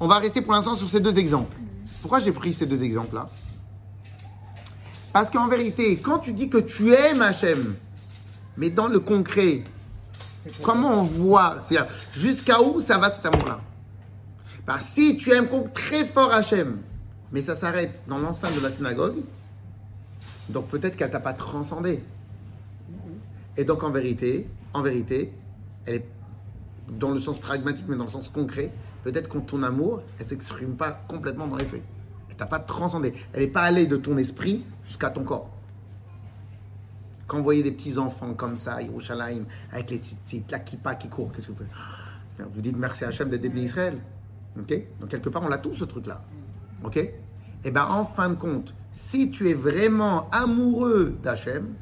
On 0.01 0.07
va 0.07 0.19
rester 0.19 0.41
pour 0.41 0.55
l'instant 0.55 0.75
sur 0.75 0.89
ces 0.89 1.01
deux 1.01 1.19
exemples. 1.19 1.55
Pourquoi 2.01 2.21
j'ai 2.21 2.33
pris 2.33 2.55
ces 2.55 2.65
deux 2.65 2.83
exemples-là 2.83 3.29
Parce 5.13 5.29
qu'en 5.29 5.47
vérité, 5.47 5.99
quand 5.99 6.19
tu 6.19 6.33
dis 6.33 6.49
que 6.49 6.57
tu 6.57 6.95
aimes 6.95 7.21
Hachem, 7.21 7.75
mais 8.57 8.71
dans 8.71 8.89
le 8.89 8.99
concret, 8.99 9.63
comment 10.63 11.01
on 11.01 11.05
voit 11.05 11.59
C'est-à-dire, 11.63 11.93
jusqu'à 12.15 12.63
où 12.63 12.81
ça 12.81 12.97
va 12.97 13.11
cet 13.11 13.27
amour-là 13.27 13.61
Bah, 14.67 14.81
Si 14.81 15.19
tu 15.19 15.33
aimes 15.33 15.49
très 15.75 16.07
fort 16.07 16.33
Hachem, 16.33 16.79
mais 17.31 17.43
ça 17.43 17.55
s'arrête 17.55 18.03
dans 18.09 18.19
l'enceinte 18.19 18.55
de 18.57 18.61
la 18.61 18.71
synagogue, 18.71 19.17
donc 20.49 20.69
peut-être 20.69 20.97
qu'elle 20.97 21.11
t'a 21.11 21.21
pas 21.21 21.35
transcendé. 21.35 22.03
Et 23.59 23.65
donc 23.65 23.83
en 23.83 23.91
vérité, 23.91 24.49
en 24.73 24.81
vérité, 24.81 25.33
elle 25.85 25.97
est 25.97 26.07
dans 26.89 27.11
le 27.11 27.21
sens 27.21 27.39
pragmatique, 27.39 27.85
mais 27.87 27.97
dans 27.97 28.05
le 28.05 28.11
sens 28.11 28.31
concret, 28.31 28.73
peut-être 29.03 29.29
que 29.29 29.39
ton 29.39 29.63
amour, 29.63 30.03
elle 30.19 30.27
s'exprime 30.27 30.77
pas 30.77 30.93
complètement 31.09 31.47
dans 31.47 31.57
les 31.57 31.65
faits. 31.65 31.83
Elle 32.29 32.37
t'a 32.37 32.47
pas 32.47 32.61
transcendé. 32.61 33.15
Elle 33.33 33.41
n'est 33.41 33.49
pas 33.49 33.63
allée 33.63 33.87
de 33.87 33.97
ton 33.97 34.17
esprit 34.17 34.65
jusqu'à 34.85 35.11
ton 35.11 35.25
corps. 35.25 35.51
Quand 37.27 37.39
vous 37.39 37.45
voyez 37.45 37.63
des 37.63 37.73
petits 37.73 37.97
enfants 37.97 38.35
comme 38.35 38.57
ça, 38.57 38.83
Yerushalayim, 38.83 39.45
avec 39.71 39.91
les 39.91 39.99
petites 39.99 40.51
la 40.51 40.59
kippa 40.59 40.97
qui 40.97 41.09
courent, 41.09 41.33
qu'est-ce 41.33 41.47
que 41.49 41.53
vous 41.53 41.59
faites? 41.59 42.49
Vous 42.53 42.61
dites 42.61 42.77
merci 42.77 43.05
à 43.05 43.09
Hachem 43.09 43.29
d'être 43.29 43.43
des 43.43 43.61
Israël. 43.61 43.99
Ok? 44.59 44.75
Donc 45.01 45.11
quelque 45.11 45.29
part, 45.29 45.43
on 45.43 45.49
l'a 45.49 45.59
tous 45.59 45.75
ce 45.75 45.85
truc-là. 45.85 46.23
Ok? 46.83 46.99
Eh 47.63 47.71
bien, 47.71 47.87
en 47.87 48.07
fin 48.07 48.31
de 48.31 48.35
compte, 48.35 48.75
si 48.93 49.31
tu 49.31 49.49
es 49.49 49.55
vraiment 49.55 50.29
amoureux 50.31 51.17
d'Hachem, 51.23 51.75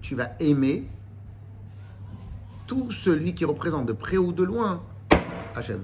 tu 0.00 0.14
vas 0.14 0.32
aimer 0.38 0.88
tout 2.66 2.90
celui 2.90 3.34
qui 3.34 3.44
représente 3.44 3.86
de 3.86 3.92
près 3.92 4.16
ou 4.16 4.32
de 4.32 4.44
loin 4.44 4.82
Hachem. 5.54 5.80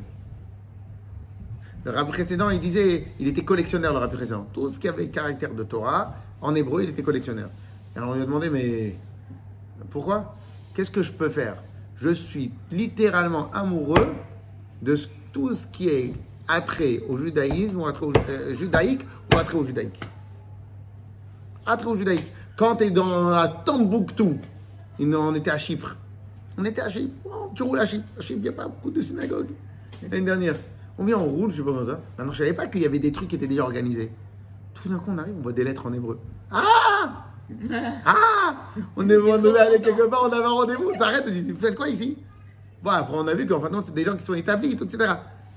Le 1.88 1.94
rabbi 1.94 2.10
précédent, 2.10 2.50
il 2.50 2.60
disait, 2.60 3.06
il 3.18 3.28
était 3.28 3.44
collectionneur, 3.44 3.94
le 3.94 3.98
rabbi 3.98 4.14
précédent. 4.14 4.46
Tout 4.52 4.68
ce 4.68 4.78
qui 4.78 4.88
avait 4.88 5.08
caractère 5.08 5.54
de 5.54 5.62
Torah, 5.62 6.16
en 6.42 6.54
hébreu, 6.54 6.82
il 6.82 6.90
était 6.90 7.00
collectionneur. 7.02 7.48
Et 7.94 7.98
alors 7.98 8.10
on 8.10 8.14
lui 8.14 8.20
a 8.20 8.26
demandé, 8.26 8.50
mais 8.50 8.94
pourquoi? 9.88 10.34
Qu'est-ce 10.74 10.90
que 10.90 11.02
je 11.02 11.12
peux 11.12 11.30
faire? 11.30 11.56
Je 11.96 12.10
suis 12.10 12.50
littéralement 12.70 13.50
amoureux 13.52 14.06
de 14.82 14.98
tout 15.32 15.54
ce 15.54 15.66
qui 15.66 15.88
est 15.88 16.12
attrait 16.46 17.00
au 17.08 17.16
judaïsme, 17.16 17.80
ou 17.80 17.86
attrait 17.86 18.04
au 18.04 18.12
euh, 18.28 18.54
judaïque, 18.54 19.00
ou 19.32 19.38
attrait 19.38 19.56
au 19.56 19.64
judaïque. 19.64 19.98
Attrait 21.64 21.88
au 21.88 21.96
judaïque. 21.96 22.30
Quand 22.58 22.76
tu 22.76 22.84
es 22.84 22.90
dans 22.90 23.30
la 23.30 23.48
Tombouctou, 23.48 24.36
il- 24.98 25.16
on 25.16 25.34
était 25.34 25.50
à 25.50 25.56
Chypre. 25.56 25.96
On 26.58 26.66
était 26.66 26.82
à 26.82 26.90
Chypre. 26.90 27.14
Oh, 27.24 27.50
tu 27.54 27.62
roules 27.62 27.78
à 27.80 27.86
Chypre. 27.86 28.04
À 28.18 28.20
Chypre, 28.20 28.40
il 28.40 28.42
n'y 28.42 28.48
a 28.50 28.52
pas 28.52 28.68
beaucoup 28.68 28.90
de 28.90 29.00
synagogues. 29.00 29.52
L'année 30.02 30.20
dernière. 30.26 30.54
On 30.98 31.04
vient, 31.04 31.16
on 31.16 31.24
roule, 31.24 31.52
je 31.52 31.58
sais 31.58 31.62
pas 31.62 31.70
comment 31.70 31.86
ça. 31.86 32.00
Maintenant, 32.18 32.32
je 32.32 32.38
savais 32.38 32.52
pas 32.52 32.66
qu'il 32.66 32.82
y 32.82 32.86
avait 32.86 32.98
des 32.98 33.12
trucs 33.12 33.28
qui 33.28 33.36
étaient 33.36 33.46
déjà 33.46 33.62
organisés. 33.62 34.10
Tout 34.74 34.88
d'un 34.88 34.98
coup, 34.98 35.10
on 35.10 35.18
arrive, 35.18 35.34
on 35.38 35.42
voit 35.42 35.52
des 35.52 35.64
lettres 35.64 35.86
en 35.86 35.92
hébreu. 35.92 36.18
Ah 36.50 37.24
Ah 38.04 38.54
On 38.96 39.08
est 39.08 39.16
on 39.16 39.38
devait 39.38 39.58
aller 39.58 39.80
quelque 39.80 40.08
part, 40.08 40.24
on 40.24 40.32
avait 40.32 40.44
un 40.44 40.48
rendez-vous, 40.48 40.90
on 40.94 40.98
s'arrête, 40.98 41.24
on 41.26 41.30
dit, 41.30 41.52
vous 41.52 41.58
faites 41.58 41.76
quoi 41.76 41.88
ici? 41.88 42.18
Bon, 42.82 42.90
après, 42.90 43.14
on 43.16 43.26
a 43.26 43.34
vu 43.34 43.46
qu'en 43.46 43.60
fin 43.60 43.68
de 43.70 43.74
compte, 43.76 43.86
c'est 43.86 43.94
des 43.94 44.04
gens 44.04 44.16
qui 44.16 44.24
sont 44.24 44.34
établis, 44.34 44.72
etc. 44.72 45.14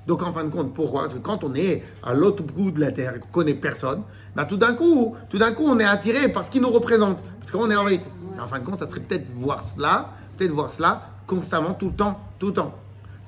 Donc, 0.07 0.23
en 0.23 0.33
fin 0.33 0.43
de 0.43 0.49
compte, 0.49 0.73
pourquoi? 0.73 1.01
Parce 1.03 1.13
que 1.13 1.19
quand 1.19 1.43
on 1.43 1.53
est 1.53 1.83
à 2.03 2.13
l'autre 2.13 2.43
bout 2.43 2.71
de 2.71 2.79
la 2.79 2.91
terre 2.91 3.15
et 3.15 3.19
qu'on 3.19 3.27
connaît 3.27 3.53
personne, 3.53 4.01
bah, 4.35 4.45
tout 4.45 4.57
d'un 4.57 4.73
coup, 4.73 5.15
tout 5.29 5.37
d'un 5.37 5.51
coup, 5.51 5.65
on 5.67 5.77
est 5.79 5.85
attiré 5.85 6.29
par 6.29 6.43
ce 6.43 6.51
qui 6.51 6.59
nous 6.59 6.69
représente. 6.69 7.23
Parce 7.39 7.51
qu'on 7.51 7.69
est 7.69 7.75
en 7.75 7.83
vérité. 7.83 8.05
En 8.41 8.47
fin 8.47 8.59
de 8.59 8.65
compte, 8.65 8.79
ça 8.79 8.87
serait 8.87 9.01
peut-être 9.01 9.29
voir 9.35 9.61
cela, 9.61 10.11
peut-être 10.37 10.51
voir 10.51 10.71
cela 10.71 11.01
constamment, 11.27 11.73
tout 11.73 11.87
le 11.87 11.95
temps, 11.95 12.19
tout 12.39 12.47
le 12.47 12.53
temps. 12.53 12.73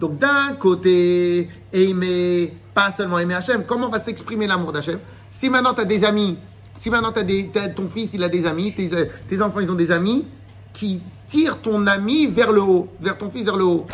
Donc, 0.04 0.18
d'un 0.18 0.52
côté, 0.60 1.48
aimer, 1.72 2.54
pas 2.74 2.92
seulement 2.92 3.20
aimer 3.20 3.36
Hachem, 3.36 3.64
comment 3.66 3.88
va 3.88 4.00
s'exprimer 4.00 4.48
l'amour 4.48 4.74
d'Hachem? 4.74 5.00
Si 5.32 5.50
maintenant 5.50 5.74
tu 5.74 5.80
as 5.80 5.86
des 5.86 6.04
amis, 6.04 6.38
si 6.74 6.90
maintenant 6.90 7.14
t'as 7.14 7.24
des, 7.24 7.48
t'as- 7.48 7.70
ton 7.70 7.88
fils 7.88 8.14
il 8.14 8.22
a 8.22 8.28
des 8.28 8.46
amis, 8.46 8.74
tes, 8.74 9.42
enfants 9.42 9.62
ils 9.62 9.72
ont 9.72 9.76
des 9.76 9.94
amis 9.94 10.26
qui 10.74 11.00
tirent 11.26 11.62
ton 11.62 11.88
ami 11.88 12.28
vers 12.28 12.52
le 12.52 12.62
haut, 12.62 12.90
vers 13.00 13.18
ton 13.18 13.30
fils 13.32 13.46
vers 13.46 13.56
le 13.56 13.64
haut. 13.64 13.86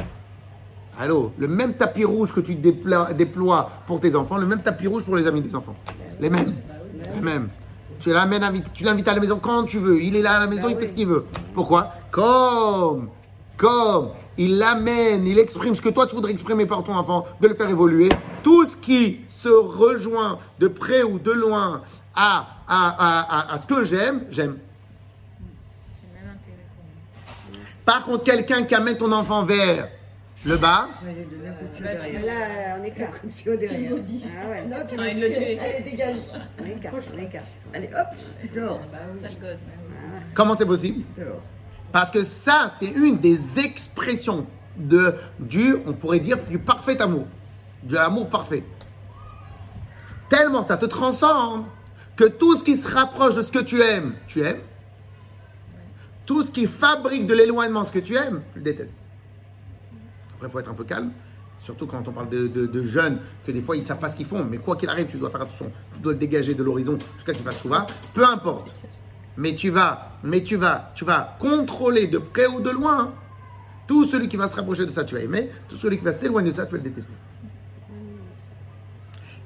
Allô, 1.00 1.32
le 1.38 1.48
même 1.48 1.76
tapis 1.76 2.06
rouge 2.06 2.34
que 2.34 2.40
tu 2.40 2.56
déploies, 2.56 3.70
pour 3.86 4.00
tes 4.00 4.16
enfants, 4.16 4.38
le 4.38 4.48
même 4.48 4.64
tapis 4.64 4.88
rouge 4.88 5.04
pour 5.04 5.16
les 5.16 5.28
amis 5.28 5.42
des 5.42 5.54
enfants. 5.56 5.76
Les 6.20 6.32
mêmes. 6.32 6.56
Les 7.14 7.22
mêmes. 7.22 7.50
Tu 8.00 8.10
tu 8.74 8.84
l'invites 8.84 9.08
à 9.08 9.14
la 9.14 9.20
maison 9.20 9.38
quand 9.40 9.66
tu 9.66 9.78
veux. 9.78 10.02
Il 10.02 10.16
est 10.16 10.24
là 10.24 10.38
à 10.38 10.40
la 10.40 10.48
maison, 10.48 10.70
il 10.70 10.76
fait 10.76 10.88
ce 10.88 10.94
qu'il 10.94 11.08
veut. 11.08 11.26
Pourquoi? 11.54 11.94
Comme, 12.10 13.10
comme 13.56 14.10
il 14.40 14.58
l'amène, 14.58 15.28
il 15.28 15.38
exprime 15.38 15.76
ce 15.76 15.82
que 15.82 15.90
toi 15.90 16.08
tu 16.08 16.16
voudrais 16.16 16.32
exprimer 16.32 16.66
par 16.66 16.84
ton 16.84 16.96
enfant, 16.96 17.26
de 17.42 17.48
le 17.48 17.54
faire 17.56 17.70
évoluer. 17.70 18.10
Tout 18.42 18.66
ce 18.68 18.76
qui 18.78 19.22
se 19.28 19.50
rejoint 19.50 20.38
de 20.60 20.68
près 20.68 21.04
ou 21.04 21.20
de 21.20 21.32
loin 21.32 21.82
à, 22.16 22.48
à, 22.68 22.90
à, 22.98 23.20
à, 23.52 23.54
à 23.54 23.60
ce 23.62 23.68
que 23.68 23.84
j'aime, 23.86 24.24
j'aime. 24.32 24.58
C'est 25.90 26.08
le 26.08 26.26
même 26.26 26.36
intérêt 26.36 26.66
pour 26.76 27.60
moi. 27.60 27.64
Par 27.86 28.06
contre, 28.06 28.24
quelqu'un 28.24 28.64
qui 28.64 28.74
amène 28.76 28.98
ton 28.98 29.12
enfant 29.12 29.44
vers 29.46 29.90
le 30.46 30.56
bas, 30.56 30.88
Bah. 31.04 31.10
Là, 31.82 32.78
on 32.78 32.82
Un 32.82 32.84
écarte. 32.86 33.22
coup 33.22 33.28
de 33.46 33.52
au 33.52 33.58
derrière. 33.58 33.92
Ah 34.42 34.50
ouais, 34.50 34.62
Non, 34.70 34.78
tu 34.88 34.96
Ah, 34.98 35.02
vas 35.02 35.10
il 35.10 35.20
le 35.20 35.28
dit. 35.30 35.60
Allez, 35.60 35.84
dégage. 35.84 36.16
on 36.62 36.66
écarte, 36.66 36.96
on 37.14 37.18
écarte. 37.22 37.46
Allez, 37.74 37.88
hop, 37.88 38.54
dehors. 38.56 38.80
Sale 39.22 39.38
gosse. 39.42 39.60
comment 40.34 40.56
c'est 40.56 40.66
possible? 40.66 41.04
Dehors. 41.18 41.42
Parce 41.92 42.12
que 42.12 42.24
ça, 42.24 42.72
c'est 42.78 42.90
une 42.90 43.18
des 43.18 43.60
expressions 43.60 44.46
de, 44.78 45.16
du, 45.40 45.76
on 45.86 45.94
pourrait 45.94 46.20
dire, 46.20 46.38
du 46.50 46.60
parfait 46.60 47.02
amour. 47.02 47.26
De 47.84 47.96
l'amour 47.96 48.30
parfait. 48.30 48.64
Tellement 50.30 50.64
ça 50.64 50.78
te 50.78 50.86
transcende 50.86 51.66
que 52.16 52.26
tout 52.26 52.56
ce 52.56 52.64
qui 52.64 52.76
se 52.76 52.88
rapproche 52.88 53.36
de 53.36 53.42
ce 53.42 53.52
que 53.52 53.60
tu 53.60 53.82
aimes, 53.82 54.14
tu 54.28 54.42
aimes. 54.42 54.62
Tout 56.26 56.44
ce 56.44 56.52
qui 56.52 56.68
fabrique 56.68 57.26
de 57.26 57.34
l'éloignement, 57.34 57.84
ce 57.84 57.92
que 57.92 58.00
tu 58.00 58.16
aimes, 58.16 58.42
tu 58.54 58.60
le 58.60 58.66
détestes. 58.66 58.98
Après, 60.36 60.48
il 60.48 60.52
faut 60.52 60.60
être 60.60 60.70
un 60.70 60.76
peu 60.76 60.84
calme. 60.84 61.12
Surtout 61.58 61.88
quand 61.88 62.08
on 62.08 62.12
parle 62.12 62.30
de, 62.30 62.84
jeunes, 62.84 63.20
que 63.46 63.52
des 63.52 63.62
fois 63.62 63.76
ils 63.76 63.84
savent 63.84 64.00
pas 64.00 64.10
ce 64.10 64.16
qu'ils 64.16 64.26
font. 64.26 64.46
Mais 64.46 64.58
quoi 64.58 64.76
qu'il 64.76 64.90
arrive, 64.90 65.08
tu 65.08 65.18
dois 65.18 65.30
faire 65.30 65.42
attention. 65.42 65.72
Tu 65.94 66.00
dois 66.00 66.14
le 66.14 66.20
dégager 66.20 66.54
de 66.54 66.64
l'horizon 66.64 66.98
jusqu'à 67.16 67.34
ce 67.34 67.40
qu'il 67.40 67.48
fasse 67.48 67.60
trouver. 67.60 67.80
Peu 68.14 68.26
importe. 68.26 68.76
Mais 69.38 69.56
tu 69.56 69.70
vas, 69.70 70.12
mais 70.24 70.44
tu 70.44 70.56
vas, 70.56 70.92
tu 70.96 71.06
vas 71.06 71.38
contrôler 71.40 72.08
de 72.08 72.18
près 72.18 72.48
ou 72.48 72.60
de 72.60 72.70
loin. 72.70 73.14
Tout 73.88 74.06
celui 74.06 74.28
qui 74.28 74.38
va 74.38 74.48
se 74.48 74.56
rapprocher 74.56 74.86
de 74.86 74.92
ça, 74.92 75.04
tu 75.04 75.16
vas 75.16 75.22
aimer. 75.22 75.50
Tout 75.68 75.78
celui 75.78 75.98
qui 75.98 76.04
va 76.04 76.12
s'éloigner 76.12 76.52
de 76.52 76.56
ça, 76.56 76.66
tu 76.66 76.74
vas 76.74 76.78
le 76.78 76.84
détester. 76.84 77.14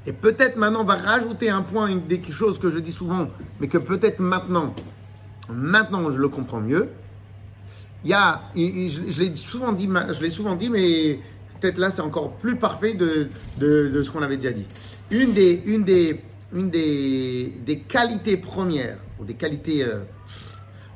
Et 0.06 0.12
peut-être 0.12 0.58
maintenant, 0.58 0.82
on 0.82 0.86
va 0.86 0.96
rajouter 0.96 1.50
un 1.50 1.62
point, 1.62 1.88
une 1.88 2.06
des 2.06 2.22
choses 2.30 2.60
que 2.60 2.70
je 2.70 2.80
dis 2.80 2.92
souvent, 2.92 3.30
mais 3.60 3.68
que 3.68 3.78
peut-être 3.78 4.20
maintenant, 4.20 4.76
maintenant 5.50 6.12
je 6.12 6.18
le 6.18 6.28
comprends 6.28 6.60
mieux. 6.60 6.90
Il 8.04 8.10
y 8.10 8.14
a, 8.14 8.42
je, 8.54 9.20
l'ai 9.22 9.36
souvent 9.36 9.72
dit, 9.72 9.88
je 9.88 10.22
l'ai 10.22 10.30
souvent 10.30 10.56
dit, 10.56 10.70
mais 10.70 11.20
peut-être 11.60 11.78
là 11.78 11.90
c'est 11.90 12.02
encore 12.02 12.34
plus 12.34 12.58
parfait 12.58 12.96
de, 12.96 13.30
de, 13.60 13.88
de 13.88 14.04
ce 14.04 14.12
qu'on 14.12 14.22
avait 14.22 14.36
déjà 14.36 14.52
dit. 14.52 14.66
Une 15.10 15.34
des, 15.34 15.64
une 15.66 15.86
des, 15.86 16.22
une 16.54 16.70
des, 16.70 17.54
des 17.66 17.80
qualités 17.80 18.36
premières 18.36 18.98
des 19.24 19.36
qualités 19.36 19.84
euh, 19.84 20.04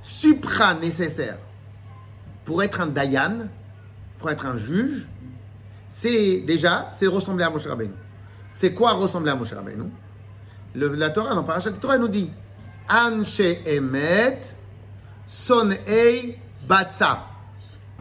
supra 0.02 0.74
nécessaires 0.76 1.38
pour 2.46 2.64
être 2.64 2.82
un 2.82 2.88
dayan, 2.88 3.48
pour 4.20 4.30
être 4.30 4.46
un 4.46 4.58
juge, 4.58 5.08
c'est 5.90 6.42
déjà, 6.42 6.90
c'est 6.94 7.08
ressembler 7.08 7.44
à 7.44 7.50
Moshe 7.50 7.68
Rabbeinu. 7.68 7.94
C'est 8.50 8.74
quoi 8.74 8.94
ressembler 8.94 9.32
à 9.32 9.36
Moshe 9.36 9.54
Rabbeinu? 9.54 9.90
La 10.76 11.10
Torah, 11.10 11.34
dans 11.34 11.44
Parashat 11.44 11.72
Torah, 11.74 11.98
nous 11.98 12.08
dit 12.08 12.30
Anche 12.90 13.42
Emet, 13.66 14.40
Son 15.26 15.72
Ei 15.88 16.38
Batsa. 16.68 17.26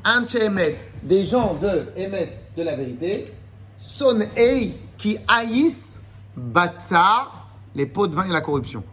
Anche 0.04 0.36
Emet, 0.36 0.78
des 1.02 1.24
gens 1.24 1.54
de 1.54 1.86
Emet, 1.96 2.38
de 2.56 2.62
la 2.62 2.76
vérité, 2.76 3.32
Son 3.78 4.20
Ei, 4.36 4.74
qui 4.98 5.18
haïssent 5.26 6.00
Batsa, 6.36 7.28
les 7.74 7.86
pots 7.86 8.06
de 8.06 8.14
vin 8.14 8.26
et 8.26 8.32
la 8.32 8.40
corruption. 8.40 8.84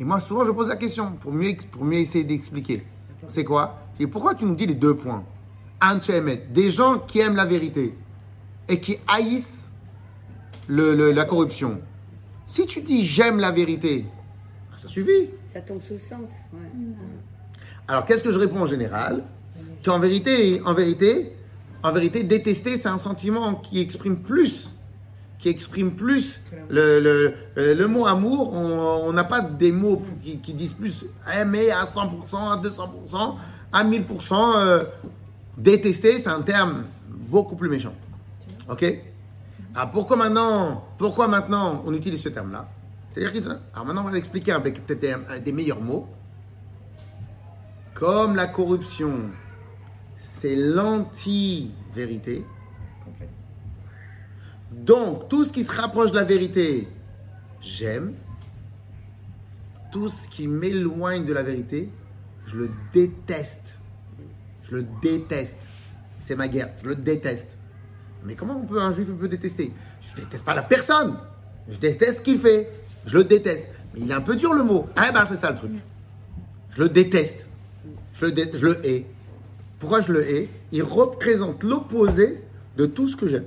Et 0.00 0.04
moi, 0.04 0.18
souvent, 0.18 0.44
je 0.46 0.50
pose 0.50 0.68
la 0.68 0.76
question 0.76 1.12
pour 1.20 1.32
mieux, 1.32 1.52
pour 1.70 1.84
mieux 1.84 1.98
essayer 1.98 2.24
d'expliquer. 2.24 2.84
C'est 3.28 3.44
quoi? 3.44 3.78
Et 4.00 4.06
pourquoi 4.06 4.34
tu 4.34 4.46
nous 4.46 4.54
dis 4.54 4.66
les 4.66 4.74
deux 4.74 4.96
points? 4.96 5.22
Des 6.52 6.70
gens 6.70 6.98
qui 6.98 7.18
aiment 7.20 7.36
la 7.36 7.44
vérité 7.44 7.94
et 8.68 8.80
qui 8.80 8.96
haïssent 9.06 9.70
le- 10.68 10.94
le- 10.94 11.12
la 11.12 11.24
corruption. 11.24 11.80
Si 12.46 12.66
tu 12.66 12.80
dis 12.82 13.04
j'aime 13.04 13.38
la 13.40 13.50
vérité, 13.50 14.06
ça 14.76 14.88
suffit. 14.88 15.30
Ça 15.46 15.60
tombe 15.60 15.80
sous 15.82 15.94
le 15.94 15.98
sens. 15.98 16.30
Ouais. 16.52 16.58
Alors 17.88 18.04
qu'est-ce 18.04 18.22
que 18.22 18.32
je 18.32 18.38
réponds 18.38 18.60
en 18.62 18.66
général? 18.66 19.24
Qu'en 19.84 19.98
vérité, 19.98 20.60
en 20.64 20.74
vérité, 20.74 21.32
En 21.82 21.92
vérité, 21.92 22.24
détester, 22.24 22.76
c'est 22.76 22.88
un 22.88 22.98
sentiment 22.98 23.54
qui 23.54 23.80
exprime 23.80 24.16
plus, 24.20 24.74
qui 25.40 25.48
exprime 25.48 25.92
plus 25.92 26.40
le, 26.68 27.00
le, 27.00 27.34
euh, 27.56 27.74
le 27.74 27.86
mot 27.86 28.06
amour. 28.06 28.52
On 28.52 29.12
n'a 29.12 29.24
pas 29.24 29.40
des 29.40 29.72
mots 29.72 30.02
qui, 30.22 30.52
disent 30.54 30.74
plus 30.74 31.04
aimer 31.34 31.70
à 31.70 31.84
100%, 31.84 32.36
à 32.36 32.60
200%, 32.62 33.34
à 33.72 33.84
1000%. 33.84 34.56
euh, 34.56 34.84
détester, 35.56 36.18
c'est 36.18 36.28
un 36.28 36.42
terme 36.42 36.84
beaucoup 37.08 37.56
plus 37.56 37.68
méchant. 37.68 37.94
Ok? 38.68 38.84
Alors 39.74 39.90
pourquoi 39.90 40.16
maintenant, 40.16 40.84
pourquoi 40.98 41.28
maintenant 41.28 41.82
on 41.86 41.94
utilise 41.94 42.22
ce 42.22 42.28
terme-là? 42.28 42.68
C'est-à-dire 43.10 43.32
que, 43.32 43.48
alors 43.48 43.86
maintenant 43.86 44.02
on 44.02 44.06
va 44.06 44.12
l'expliquer 44.12 44.52
avec 44.52 44.84
peut-être 44.84 45.00
des, 45.00 45.40
des 45.40 45.52
meilleurs 45.52 45.80
mots. 45.80 46.08
Comme 47.94 48.34
la 48.36 48.46
corruption, 48.46 49.30
c'est 50.16 50.56
l'anti-vérité. 50.56 52.44
Donc, 54.70 55.28
tout 55.28 55.44
ce 55.44 55.52
qui 55.52 55.64
se 55.64 55.72
rapproche 55.72 56.12
de 56.12 56.16
la 56.16 56.24
vérité, 56.24 56.88
j'aime. 57.60 58.14
Tout 59.90 60.08
ce 60.08 60.28
qui 60.28 60.46
m'éloigne 60.46 61.24
de 61.24 61.32
la 61.32 61.42
vérité, 61.42 61.90
je 62.46 62.56
le 62.56 62.70
déteste. 62.92 63.78
Je 64.64 64.76
le 64.76 64.86
déteste. 65.02 65.58
C'est 66.20 66.36
ma 66.36 66.46
guerre, 66.46 66.70
je 66.82 66.88
le 66.88 66.94
déteste. 66.94 67.56
Mais 68.24 68.34
comment 68.34 68.60
on 68.62 68.66
peut, 68.66 68.80
un 68.80 68.92
juif 68.92 69.08
peut 69.18 69.28
détester? 69.28 69.72
Je 70.00 70.22
déteste 70.22 70.44
pas 70.44 70.54
la 70.54 70.62
personne. 70.62 71.18
Je 71.68 71.78
déteste 71.78 72.18
ce 72.18 72.22
qu'il 72.22 72.38
fait. 72.38 72.70
Je 73.06 73.16
le 73.16 73.24
déteste. 73.24 73.68
Mais 73.94 74.00
il 74.02 74.10
est 74.10 74.14
un 74.14 74.20
peu 74.20 74.36
dur 74.36 74.52
le 74.52 74.62
mot. 74.62 74.86
Ah 74.94 75.10
ben 75.10 75.24
c'est 75.24 75.38
ça 75.38 75.50
le 75.50 75.56
truc. 75.56 75.72
Je 76.70 76.82
le 76.82 76.88
déteste. 76.88 77.46
Je 78.12 78.26
le 78.26 78.86
hais. 78.86 79.06
Pourquoi 79.78 80.02
je 80.02 80.12
le 80.12 80.28
hais? 80.30 80.48
Il 80.70 80.82
représente 80.82 81.64
l'opposé 81.64 82.42
de 82.76 82.86
tout 82.86 83.08
ce 83.08 83.16
que 83.16 83.26
j'aime. 83.26 83.46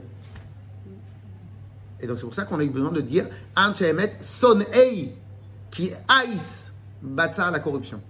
Et 2.03 2.07
donc 2.07 2.19
c'est 2.19 2.25
pour 2.25 2.35
ça 2.35 2.43
qu'on 2.43 2.59
a 2.59 2.63
eu 2.65 2.69
besoin 2.69 2.91
de 2.91 2.99
dire 2.99 3.27
un 3.55 3.73
Shemet 3.73 4.17
son 4.19 4.59
ei 4.73 5.15
qui 5.71 5.91
haïsse 6.07 6.73
Batsar 7.01 7.49
la 7.49 7.59
corruption. 7.59 8.01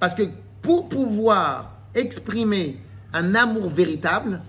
Parce 0.00 0.14
que 0.14 0.22
pour 0.62 0.88
pouvoir 0.88 1.72
exprimer 1.94 2.80
un 3.12 3.34
amour 3.34 3.68
véritable, 3.68 4.40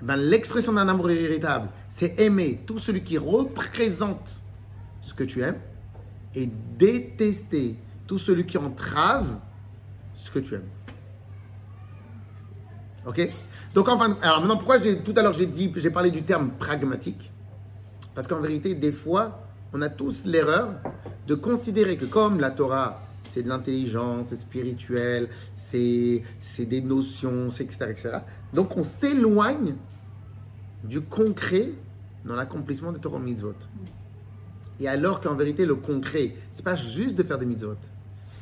eh 0.00 0.04
ben, 0.04 0.16
l'expression 0.16 0.72
d'un 0.72 0.88
amour 0.88 1.08
véritable, 1.08 1.68
c'est 1.90 2.18
aimer 2.18 2.62
tout 2.66 2.78
celui 2.78 3.02
qui 3.02 3.18
représente 3.18 4.42
ce 5.02 5.12
que 5.12 5.24
tu 5.24 5.42
aimes 5.42 5.60
et 6.34 6.48
détester 6.78 7.76
tout 8.06 8.18
celui 8.18 8.46
qui 8.46 8.56
entrave 8.56 9.26
ce 10.14 10.30
que 10.30 10.38
tu 10.38 10.54
aimes. 10.54 10.68
Ok? 13.06 13.28
Donc 13.74 13.88
enfin, 13.88 14.16
alors 14.22 14.40
maintenant 14.40 14.56
pourquoi 14.56 14.78
tout 14.80 15.14
à 15.16 15.22
l'heure 15.22 15.34
j'ai 15.34 15.90
parlé 15.90 16.10
du 16.10 16.22
terme 16.22 16.50
pragmatique? 16.50 17.30
Parce 18.18 18.26
qu'en 18.26 18.40
vérité, 18.40 18.74
des 18.74 18.90
fois, 18.90 19.46
on 19.72 19.80
a 19.80 19.88
tous 19.88 20.24
l'erreur 20.24 20.70
de 21.28 21.36
considérer 21.36 21.96
que 21.96 22.04
comme 22.04 22.40
la 22.40 22.50
Torah, 22.50 23.00
c'est 23.22 23.44
de 23.44 23.48
l'intelligence, 23.48 24.26
c'est 24.30 24.34
spirituel, 24.34 25.28
c'est 25.54 26.24
des 26.58 26.80
notions, 26.80 27.50
etc.. 27.50 28.18
Donc 28.52 28.76
on 28.76 28.82
s'éloigne 28.82 29.76
du 30.82 31.00
concret 31.00 31.70
dans 32.24 32.34
l'accomplissement 32.34 32.90
des 32.90 32.98
Torah 32.98 33.20
mitzvot. 33.20 33.54
Et 34.80 34.88
alors 34.88 35.20
qu'en 35.20 35.36
vérité, 35.36 35.64
le 35.64 35.76
concret, 35.76 36.34
c'est 36.50 36.64
pas 36.64 36.74
juste 36.74 37.14
de 37.14 37.22
faire 37.22 37.38
des 37.38 37.46
mitzvot, 37.46 37.76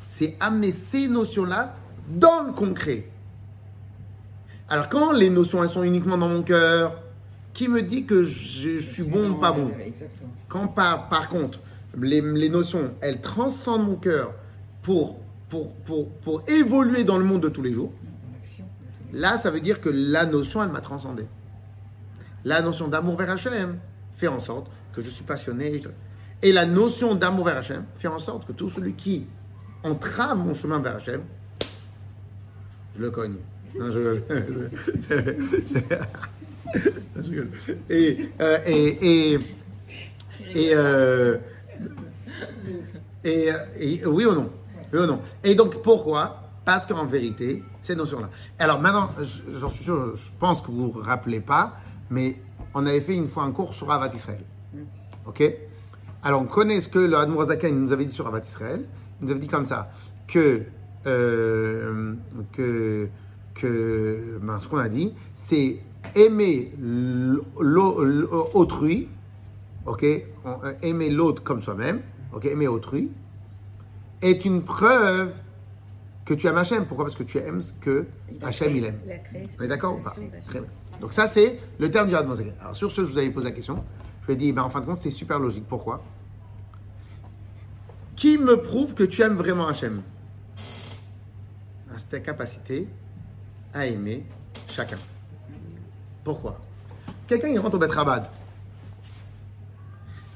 c'est 0.05 0.37
amener 0.39 0.71
ces 0.71 1.07
notions-là 1.07 1.75
dans 2.09 2.47
le 2.47 2.51
concret. 2.51 3.11
Alors 4.69 4.89
quand 4.89 5.11
les 5.11 5.29
notions 5.29 5.61
sont 5.69 5.83
uniquement 5.83 6.17
dans 6.17 6.29
mon 6.29 6.41
cœur, 6.41 7.03
qui 7.57 7.67
me 7.67 7.81
dit 7.81 8.05
que 8.05 8.21
je, 8.21 8.79
je 8.79 8.87
suis 8.87 9.01
bon 9.01 9.31
ou 9.31 9.35
pas 9.39 9.51
bon 9.51 9.71
Exactement. 9.83 10.29
Quand 10.47 10.67
par, 10.67 11.09
par 11.09 11.27
contre, 11.27 11.59
les, 11.99 12.21
les 12.21 12.49
notions, 12.49 12.93
elles 13.01 13.19
transcendent 13.19 13.87
mon 13.87 13.95
cœur 13.95 14.35
pour, 14.83 15.19
pour, 15.49 15.73
pour, 15.73 16.07
pour 16.07 16.43
évoluer 16.47 17.03
dans 17.03 17.17
le 17.17 17.25
monde 17.25 17.41
de 17.41 17.49
tous 17.49 17.63
les 17.63 17.73
jours, 17.73 17.91
là, 19.11 19.39
ça 19.39 19.49
veut 19.49 19.59
dire 19.59 19.81
que 19.81 19.89
la 19.89 20.27
notion, 20.27 20.61
elle 20.61 20.69
m'a 20.69 20.81
transcendé. 20.81 21.25
La 22.45 22.61
notion 22.61 22.89
d'amour 22.89 23.17
vers 23.17 23.31
Hachem 23.31 23.79
fait 24.17 24.27
en 24.27 24.39
sorte 24.39 24.67
que 24.93 25.01
je 25.01 25.09
suis 25.09 25.23
passionné. 25.23 25.81
Et 26.43 26.51
la 26.51 26.67
notion 26.67 27.15
d'amour 27.15 27.45
vers 27.45 27.57
Hachem 27.57 27.85
fait 27.95 28.07
en 28.07 28.19
sorte 28.19 28.45
que 28.45 28.51
tout 28.51 28.69
celui 28.69 28.93
qui 28.93 29.25
entrave 29.83 30.37
mon 30.37 30.53
chemin 30.53 30.77
vers 30.77 30.97
Hachem, 30.97 31.23
je 32.95 33.01
le 33.01 33.09
cogne. 33.09 33.37
Non, 33.79 33.89
je 33.89 33.99
rigole. 33.99 34.69
Je 35.09 36.36
euh, 36.75 38.57
et, 38.65 39.33
et, 39.33 39.39
et, 40.53 40.71
euh, 40.73 41.37
et, 43.23 43.49
et- 43.79 44.05
oui 44.05 44.25
ou 44.25 44.33
non? 44.33 44.49
Oui 44.93 44.99
ou 44.99 45.05
non? 45.05 45.19
Et 45.43 45.55
donc 45.55 45.81
pourquoi? 45.81 46.43
Parce 46.65 46.85
qu'en 46.85 47.05
vérité, 47.05 47.63
ces 47.81 47.95
notions-là. 47.95 48.29
Alors 48.59 48.79
maintenant, 48.81 49.09
je- 49.21 49.57
j'en 49.57 49.69
suis 49.69 49.85
sûr, 49.85 50.15
je 50.15 50.29
pense 50.39 50.61
que 50.61 50.67
vous 50.67 50.87
ne 50.87 50.91
vous 50.91 50.99
rappelez 50.99 51.39
pas, 51.39 51.75
mais 52.09 52.35
on 52.73 52.85
avait 52.85 53.01
fait 53.01 53.15
une 53.15 53.27
fois 53.27 53.43
un 53.43 53.51
cours 53.51 53.73
sur 53.73 53.89
Avat 53.91 54.09
Israël. 54.13 54.41
Ok? 55.25 55.43
Alors 56.23 56.41
on 56.41 56.45
connaît 56.45 56.81
ce 56.81 56.89
que 56.89 56.99
le 56.99 57.15
Admour 57.15 57.45
nous 57.71 57.91
avait 57.93 58.05
dit 58.05 58.13
sur 58.13 58.27
Avat 58.27 58.39
Israël. 58.41 58.81
Il 59.21 59.25
nous 59.25 59.31
avait 59.31 59.39
dit 59.39 59.47
comme 59.47 59.65
ça 59.65 59.89
que, 60.27 60.63
euh, 61.05 62.13
que, 62.51 63.07
que 63.55 64.37
ben, 64.41 64.59
ce 64.59 64.67
qu'on 64.67 64.77
a 64.77 64.89
dit, 64.89 65.13
c'est 65.33 65.79
aimer 66.15 66.71
l'autrui, 67.59 69.09
ok? 69.85 70.05
Aimer 70.81 71.09
l'autre 71.09 71.43
comme 71.43 71.61
soi-même, 71.61 72.01
ok? 72.33 72.45
Aimer 72.45 72.67
autrui, 72.67 73.11
est 74.21 74.45
une 74.45 74.63
preuve 74.63 75.33
que 76.25 76.33
tu 76.33 76.47
aimes 76.47 76.57
Hachem. 76.57 76.85
Pourquoi? 76.85 77.05
Parce 77.05 77.15
que 77.15 77.23
tu 77.23 77.37
aimes 77.37 77.61
ce 77.61 77.73
que 77.73 78.05
Hachem 78.41 78.75
il 78.75 78.85
aime. 78.85 78.99
On 79.59 79.63
est 79.63 79.67
d'accord 79.67 79.97
ou 79.97 80.01
pas? 80.01 80.15
Très 80.47 80.59
bien. 80.59 80.69
Donc 80.99 81.13
ça, 81.13 81.27
c'est 81.27 81.59
le 81.79 81.91
terme 81.91 82.09
du 82.09 82.15
Radmozaken. 82.15 82.53
Alors 82.59 82.75
sur 82.75 82.91
ce, 82.91 83.03
je 83.03 83.11
vous 83.11 83.17
avais 83.17 83.29
posé 83.29 83.45
la 83.45 83.51
question. 83.51 83.85
Je 84.21 84.27
lui 84.27 84.33
ai 84.33 84.35
dit, 84.37 84.51
ben, 84.51 84.63
en 84.63 84.69
fin 84.69 84.81
de 84.81 84.85
compte, 84.85 84.99
c'est 84.99 85.11
super 85.11 85.39
logique. 85.39 85.65
Pourquoi? 85.67 86.03
Qui 88.15 88.37
me 88.37 88.57
prouve 88.61 88.93
que 88.95 89.03
tu 89.03 89.21
aimes 89.21 89.37
vraiment 89.37 89.67
Hachem? 89.67 90.01
C'est 90.55 92.09
ta 92.09 92.19
capacité 92.19 92.87
à 93.73 93.85
aimer 93.85 94.25
chacun. 94.69 94.97
Pourquoi? 96.27 96.59
Quelqu'un, 97.25 97.47
il 97.47 97.57
rentre 97.57 97.75
au 97.75 97.79
Betrabad. 97.79 98.27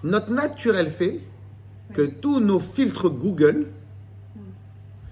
Notre 0.03 0.31
naturel 0.31 0.89
fait 0.89 1.19
que 1.93 2.03
tous 2.03 2.39
nos 2.39 2.61
filtres 2.61 3.09
Google 3.09 3.67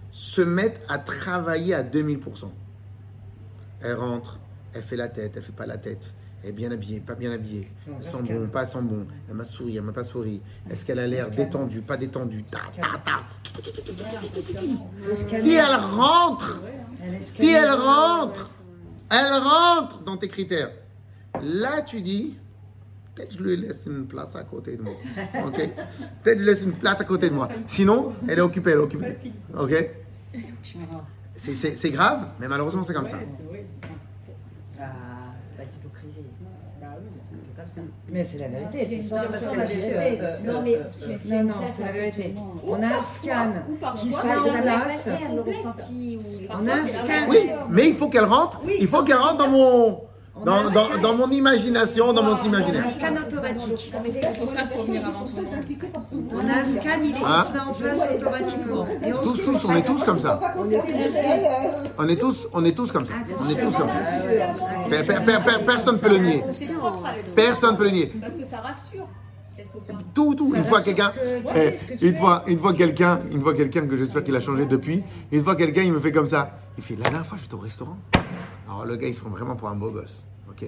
se 0.10 0.40
mettent 0.40 0.82
à 0.88 0.98
travailler 0.98 1.74
à 1.74 1.84
2000%. 1.84 2.50
Elle 3.82 3.96
rentre, 3.96 4.40
elle 4.74 4.84
fait 4.84 4.96
la 4.96 5.10
tête, 5.10 5.34
elle 5.36 5.44
fait 5.44 5.52
pas 5.52 5.66
la 5.66 5.78
tête. 5.78 6.14
Elle 6.44 6.52
est 6.52 6.54
bien 6.54 6.72
habillée, 6.72 7.02
pas 7.02 7.16
bien 7.16 7.32
habillée. 7.34 7.70
Elle 7.86 8.02
sent 8.02 8.26
se 8.26 8.32
bon, 8.32 8.48
pas 8.48 8.66
sent 8.66 8.82
bon. 8.82 9.06
Elle 9.28 9.36
m'a 9.36 9.44
souri, 9.44 9.76
elle 9.76 9.84
m'a 9.84 9.92
pas 9.92 10.06
souri. 10.06 10.40
Est-ce 10.70 10.86
qu'elle 10.86 11.00
a 11.00 11.08
l'air 11.08 11.30
détendue, 11.30 11.82
pas 11.82 11.98
détendue? 11.98 12.46
Ta, 12.50 12.60
ta, 12.74 12.98
ta. 13.00 13.24
Si 15.14 15.56
elle 15.56 15.76
rentre, 15.76 16.62
si 17.20 17.50
elle 17.50 17.72
rentre, 17.72 18.50
elle 19.12 19.34
rentre 19.34 20.02
dans 20.04 20.18
tes 20.18 20.28
critères. 20.28 20.72
Là, 21.42 21.82
tu 21.82 22.02
dis, 22.02 22.38
peut-être 23.16 23.34
je 23.34 23.44
lui 23.44 23.58
laisse 23.58 23.86
une 23.86 24.06
place 24.08 24.36
à 24.36 24.44
côté 24.44 24.78
de 24.78 24.82
moi. 24.84 24.94
Ok? 25.46 25.56
Peut-être 26.24 26.38
je 26.38 26.44
lui 26.44 26.46
laisse 26.46 26.62
une 26.64 26.74
place 26.74 27.00
à 27.02 27.06
côté 27.06 27.30
de 27.30 27.36
moi. 27.36 27.48
Sinon, 27.68 28.14
elle 28.28 28.40
est 28.40 28.42
occupée, 28.42 28.72
elle 28.72 28.78
est 28.78 28.82
occupée. 28.82 29.18
Ok? 29.58 29.74
C'est- 31.36 31.92
grave, 31.92 32.28
mais 32.40 32.48
malheureusement, 32.48 32.84
c'est 32.84 32.94
comme 32.94 33.08
ça. 33.08 33.20
Ah, 34.80 34.86
pas 35.58 35.64
d'hypocrisie. 35.66 36.24
Mais 38.10 38.24
c'est 38.24 38.38
la 38.38 38.48
vérité, 38.48 38.86
c'est 38.90 39.02
sûr. 39.02 39.18
Parce 39.30 39.46
Non, 40.44 40.62
mais 40.64 41.44
non, 41.44 41.56
c'est 41.70 41.84
la 41.84 41.92
vérité. 41.92 42.34
On 42.68 42.82
a 42.82 42.88
un 42.88 43.00
scan 43.00 43.52
qui 44.00 44.10
se 44.10 44.26
à 44.26 44.42
en 44.42 44.54
la 44.54 44.62
place. 44.62 45.10
On 46.50 46.68
a 46.68 46.74
un 46.74 46.84
scan. 46.84 47.28
Oui, 47.30 47.50
mais 47.70 47.90
il 47.90 47.96
faut 47.96 48.10
qu'elle 48.10 48.26
rentre. 48.26 48.62
Il 48.80 48.88
faut 48.88 49.04
qu'elle 49.04 49.18
rentre 49.18 49.38
dans 49.38 49.50
mon, 49.50 50.09
dans, 50.46 50.70
dans, 50.72 51.02
dans 51.02 51.16
mon 51.16 51.30
imagination, 51.30 52.14
dans 52.14 52.24
mon 52.24 52.32
On 52.32 52.36
a 52.36 52.46
imaginaire. 52.46 52.86
un 52.86 52.88
scan 52.90 53.14
automatique. 53.16 53.92
Mais 54.04 54.12
c'est 54.12 54.40
pour 54.40 54.48
ça 54.50 54.62
qu'il 54.64 54.72
faut 54.78 54.84
venir 54.84 55.06
avant 55.06 55.26
tout 55.26 55.34
le 55.38 55.44
monde. 55.44 56.30
On 56.34 56.48
a 56.48 56.54
un 56.60 56.64
scan, 56.64 57.00
il, 57.04 57.12
est, 57.12 57.24
Hein 57.26 57.44
se 57.48 57.54
met 57.54 57.60
en 57.60 57.74
place 57.74 58.08
automatiquement. 58.16 58.88
Et 59.06 59.12
Tous, 59.12 59.38
tous, 59.38 59.66
on 59.66 59.76
est 59.76 59.86
tous 59.86 60.04
comme 60.04 60.20
ça. 60.20 60.40
On 60.58 62.08
est 62.08 62.24
On 62.24 62.28
tous, 62.28 62.48
on 62.54 62.66
est 62.66 62.72
tous 62.76 62.92
comme 62.92 63.06
ça. 63.06 63.14
On 63.40 63.50
est 63.50 63.56
tous 63.56 63.76
comme 63.78 63.90
ça. 63.90 63.96
Per- 64.90 65.04
per- 65.06 65.24
per- 65.26 65.38
per- 65.46 65.66
personne 65.66 65.96
ne 65.96 66.00
peut 66.00 66.10
le 66.10 66.18
nier. 66.18 66.44
Personne 67.36 67.72
ne 67.74 67.78
peut 67.78 67.84
le 67.86 67.90
nier. 67.92 68.14
Parce 68.22 68.36
que 68.36 68.46
ça 68.46 68.58
rassure. 68.58 69.08
Tout, 70.14 70.36
tout. 70.36 70.54
Une 70.56 70.64
fois 70.64 70.82
quelqu'un, 70.82 71.12
eh, 71.56 71.76
une 72.02 72.16
fois, 72.16 72.44
une 72.48 72.60
fois 72.60 72.74
quelqu'un, 72.74 73.22
une 73.32 73.42
fois 73.42 73.54
quelqu'un 73.54 73.86
que 73.88 73.96
j'espère 73.98 74.24
qu'il 74.24 74.36
a 74.36 74.40
changé 74.40 74.66
depuis. 74.66 75.04
Une 75.32 75.44
fois 75.44 75.56
quelqu'un, 75.56 75.82
il 75.84 75.92
me 75.92 76.00
fait 76.00 76.12
comme 76.14 76.28
ça. 76.28 76.52
Il 76.78 76.84
fait 76.84 76.96
la 76.96 77.04
dernière 77.10 77.26
fois, 77.26 77.38
j'étais 77.42 77.54
au 77.56 77.60
restaurant. 77.60 77.98
Alors 78.70 78.86
le 78.86 78.96
gars, 78.96 79.08
il 79.08 79.14
se 79.14 79.20
prend 79.20 79.30
vraiment 79.30 79.56
pour 79.58 79.68
un 79.68 79.76
beau 79.76 79.92
gosse. 79.92 80.26
Ok. 80.62 80.68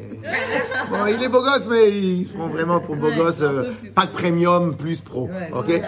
Bon, 0.89 1.05
il 1.07 1.21
est 1.21 1.27
beau 1.29 1.41
gosse, 1.41 1.67
mais 1.67 1.91
il 1.91 2.25
se 2.25 2.33
prend 2.33 2.47
vraiment 2.47 2.79
pour 2.79 2.95
beau 2.95 3.11
gosse. 3.13 3.41
euh, 3.41 3.71
pas 3.93 4.05
de 4.05 4.11
premium, 4.11 4.75
plus 4.77 5.01
pro. 5.01 5.29
Ok? 5.51 5.81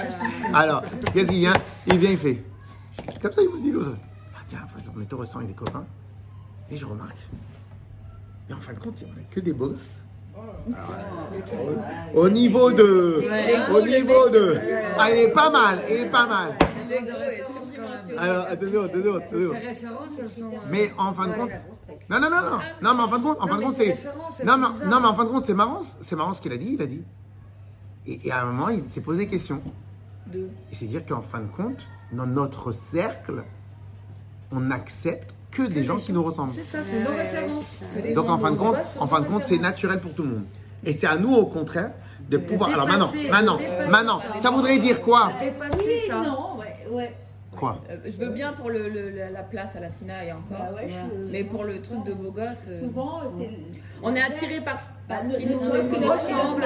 Alors, 0.53 0.83
qu'est-ce 1.13 1.29
qu'il 1.29 1.39
vient 1.39 1.53
Il 1.87 1.97
vient, 1.99 2.11
il 2.11 2.17
fait. 2.17 2.43
Comme 3.21 3.31
ça, 3.31 3.41
il 3.41 3.49
me 3.49 3.61
dit 3.61 3.71
comme 3.71 3.83
ça. 3.85 3.97
Ah, 4.35 4.39
tiens, 4.49 4.59
enfin, 4.65 4.77
je 4.85 4.91
me 4.91 4.97
mets 4.99 5.13
au 5.13 5.17
restaurant 5.17 5.39
avec 5.43 5.55
des 5.55 5.65
copains. 5.65 5.85
Et 6.69 6.77
je 6.77 6.85
remarque. 6.85 7.17
Et 8.49 8.53
en 8.53 8.59
fin 8.59 8.73
de 8.73 8.79
compte, 8.79 8.99
il 9.01 9.05
n'y 9.07 9.11
a 9.13 9.23
que 9.31 9.39
des 9.39 9.53
beaux 9.53 9.69
gosses. 9.69 10.02
Au, 12.15 12.21
au 12.21 12.29
niveau 12.29 12.71
de. 12.71 13.23
Au 13.73 13.81
niveau 13.81 14.29
de. 14.29 14.59
Ah, 14.97 15.11
il 15.11 15.19
est 15.19 15.33
pas 15.33 15.49
mal, 15.49 15.79
il 15.89 15.95
est 15.95 16.09
pas 16.09 16.25
mal. 16.25 16.53
Alors. 18.17 18.47
Mais 20.69 20.91
en 20.97 21.13
fin 21.13 21.27
de 21.27 21.33
compte. 21.33 21.49
Non, 22.09 22.19
non, 22.19 22.29
non, 22.29 22.41
non. 22.41 22.59
Non, 22.81 22.95
mais 22.95 23.03
en 23.03 23.07
fin 23.07 23.19
de 23.19 23.23
compte, 23.23 23.37
en 23.41 23.47
fin 23.47 23.57
de 23.57 23.63
compte, 23.63 23.75
ces 23.75 23.95
c'est. 23.95 24.45
Non, 24.45 24.57
mais, 24.57 24.67
bizarres. 24.67 24.89
non, 24.89 24.99
mais 25.01 25.07
en 25.07 25.13
fin 25.13 25.25
de 25.25 25.29
compte, 25.29 25.45
c'est 25.45 25.53
marrant. 25.53 25.81
C'est 26.01 26.15
marrant 26.15 26.33
ce 26.33 26.41
qu'il 26.41 26.53
a 26.53 26.57
dit. 26.57 26.73
Il 26.73 26.81
a 26.81 26.85
dit. 26.85 27.03
Et, 28.05 28.27
et 28.27 28.31
à 28.31 28.41
un 28.41 28.45
moment, 28.45 28.69
il 28.69 28.83
s'est 28.83 29.01
posé 29.01 29.25
des 29.25 29.31
questions. 29.31 29.61
De... 30.27 30.49
Et 30.71 30.75
c'est 30.75 30.85
dire 30.85 31.05
qu'en 31.05 31.21
fin 31.21 31.39
de 31.39 31.47
compte, 31.47 31.85
dans 32.11 32.27
notre 32.27 32.71
cercle, 32.71 33.43
on 34.51 34.71
accepte 34.71 35.32
que 35.55 35.63
des 35.63 35.83
gens 35.83 35.97
qui 35.97 36.11
nous 36.13 36.23
ressemblent. 36.23 36.51
C'est 36.51 36.63
ça, 36.63 36.79
c'est 36.81 37.03
nos 37.03 37.11
références. 37.15 37.81
Donc 38.15 38.29
en 38.29 38.39
fin 38.39 38.51
de 38.51 38.57
compte, 38.57 38.75
en 38.99 39.07
fin 39.07 39.19
de 39.19 39.25
compte, 39.25 39.43
c'est 39.45 39.57
naturel 39.59 39.99
pour 39.99 40.13
tout 40.13 40.23
le 40.23 40.29
monde. 40.29 40.45
Et 40.85 40.93
c'est 40.93 41.07
à 41.07 41.15
nous, 41.17 41.33
au 41.33 41.45
contraire, 41.45 41.91
de 42.29 42.37
pouvoir. 42.37 42.71
Alors 42.73 42.87
maintenant, 42.87 43.09
maintenant, 43.29 43.59
maintenant, 43.89 44.19
ça 44.41 44.49
voudrait 44.51 44.79
dire 44.79 45.01
quoi 45.01 45.31
Dépasser 45.39 45.95
ça. 46.07 46.19
Non, 46.21 46.57
ouais, 46.59 46.75
ouais. 46.91 47.15
Quoi 47.55 47.77
Euh, 47.89 47.97
je 48.05 48.17
veux 48.17 48.31
bien 48.31 48.53
pour 48.53 48.69
le, 48.71 48.89
le- 48.89 49.11
la- 49.11 49.29
la 49.29 49.43
place 49.43 49.75
à 49.75 49.79
la 49.79 49.91
Sina 49.91 50.25
et 50.25 50.31
encore. 50.31 50.57
Bah 50.57 50.71
ouais, 50.75 50.87
je- 50.89 51.31
Mais 51.31 51.43
pour 51.43 51.63
le 51.63 51.81
truc 51.81 52.03
de 52.03 52.11
beau 52.13 52.31
gosse, 52.31 52.47
euh, 52.67 52.81
Souvent, 52.81 53.21
c'est. 53.37 53.49
on 54.01 54.15
est 54.15 54.21
attiré 54.21 54.59
par, 54.59 54.79
Bah, 55.07 55.17
ce 55.31 55.37
qui 55.37 55.45
nous 55.45 55.59
ressemble. 55.59 56.63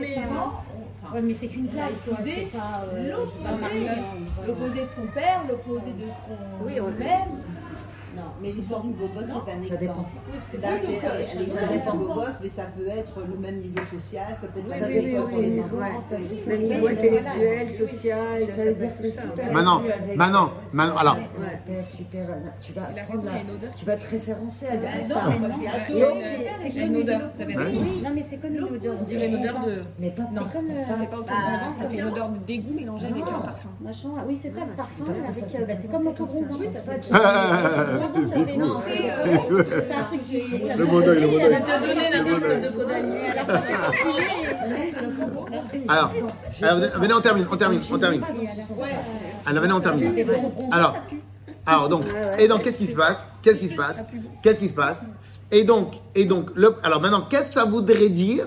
mais. 0.00 0.16
Ouais, 1.14 1.20
mais 1.22 1.34
c'est 1.34 1.46
qu'une 1.48 1.68
place. 1.68 1.90
L'opposé, 2.06 2.48
euh, 2.54 4.46
l'opposé 4.46 4.84
de 4.84 4.88
son 4.90 5.06
père, 5.14 5.42
l'opposé 5.48 5.90
de 5.92 6.10
ce 6.10 6.16
qu'on 6.26 6.66
Oui, 6.66 6.80
on- 6.80 6.88
aime. 7.02 7.28
Non, 8.14 8.22
mais 8.42 8.52
l'histoire 8.52 8.82
du 8.82 8.90
beau 8.92 9.08
gosse, 9.08 9.24
c'est 9.26 9.52
un 9.52 9.62
ça 9.62 9.76
dépend. 9.76 9.92
exemple. 9.92 10.08
Oui, 10.26 10.34
parce 10.38 10.50
que 10.50 10.56
Là, 10.60 10.68
c'est 10.80 10.86
c'est 10.86 10.92
donc, 10.92 11.04
euh, 11.04 11.22
c'est 11.24 11.92
du 11.92 11.98
beau 11.98 12.14
gosse, 12.14 12.38
mais 12.42 12.48
ça 12.48 12.64
peut 12.76 12.88
être 12.88 13.20
le 13.26 13.36
même 13.38 13.56
niveau 13.58 13.80
social, 13.90 14.26
ça 14.40 14.46
peut 14.48 14.60
être 14.60 14.68
la 14.68 14.88
même 14.88 15.28
pour 15.30 15.38
les 15.40 15.60
enfants. 15.60 16.18
niveau 16.58 16.86
intellectuel, 16.88 17.72
social, 17.72 18.52
ça 18.56 18.64
veut 18.64 18.74
dire 18.74 18.90
tout 19.00 19.08
ça. 19.10 19.22
Maintenant, 19.52 19.82
maintenant, 20.16 20.50
maintenant, 20.72 20.96
alors. 20.96 21.16
Super, 21.62 21.86
super. 21.86 22.26
Tu 22.60 22.72
vas 22.72 22.82
prendre. 23.06 23.24
Tu 23.76 23.84
vas 23.84 23.96
te 23.96 24.10
référencer 24.10 24.66
à, 24.66 24.72
Ah, 24.72 25.02
ça. 25.02 25.24
mais 25.28 25.48
c'est 26.62 26.68
une 26.80 26.92
comme 26.92 27.02
odeur, 27.02 27.20
non, 27.20 28.10
mais 28.14 28.24
c'est 28.28 28.36
comme 28.36 28.54
une 28.54 28.62
odeur. 28.64 28.94
On 29.00 29.04
dirait 29.04 29.26
une 29.28 29.36
odeur 29.36 29.60
de. 29.64 29.82
C'est 30.00 30.18
Non, 30.18 30.42
comme. 30.52 30.70
euh, 30.70 30.86
ça 30.86 30.94
fait 30.96 31.06
pas 31.06 31.16
autant 31.18 31.34
de 31.34 31.38
ans, 31.40 31.72
ça 31.78 31.86
fait 31.86 31.98
une 31.98 32.04
odeur 32.06 32.28
de 32.30 32.38
dégoût 32.46 32.74
mélangée 32.74 33.06
avec 33.06 33.22
un 33.22 33.40
parfum. 33.40 33.68
Machin, 33.80 34.08
oui, 34.26 34.38
c'est 34.40 34.50
ça, 34.50 34.60
le 34.68 34.74
parfum, 34.74 35.04
ça, 35.04 35.12
euh, 35.12 35.32
c'est 35.32 35.66
bah, 35.66 35.74
c'est 35.78 35.90
comme 35.90 36.04
l'autobronzant. 36.04 36.58
Euh. 38.02 39.64
Le 40.78 40.84
bon 40.86 41.00
oeil, 41.06 41.20
le 41.20 41.26
bon 41.28 41.36
oeil. 41.36 41.56
Alors, 45.88 46.12
alors, 46.62 46.78
venez- 47.00 47.14
on 47.14 47.20
termine, 47.20 47.46
on 47.50 47.56
termine, 47.56 47.80
on 47.90 47.98
termine. 47.98 48.22
Alors, 49.46 49.62
venez, 49.62 49.72
on 49.74 49.80
termine. 49.80 50.14
Alors, 50.70 50.96
alors 51.66 51.88
donc, 51.88 52.04
et 52.38 52.48
donc, 52.48 52.62
qu'est-ce 52.62 52.78
qui 52.78 52.86
se 52.86 52.94
passe? 52.96 53.24
Qu'est-ce 53.42 53.60
qui 53.60 53.68
se 53.68 53.74
passe? 53.74 54.04
Qu'est-ce 54.42 54.58
qui 54.60 54.68
se 54.68 54.74
passe? 54.74 55.06
Et 55.50 55.64
donc, 55.64 55.94
et 56.14 56.24
donc, 56.24 56.50
le, 56.54 56.74
alors 56.82 57.00
maintenant, 57.00 57.26
qu'est-ce 57.28 57.48
que 57.48 57.54
ça 57.54 57.64
voudrait 57.64 58.08
dire 58.08 58.46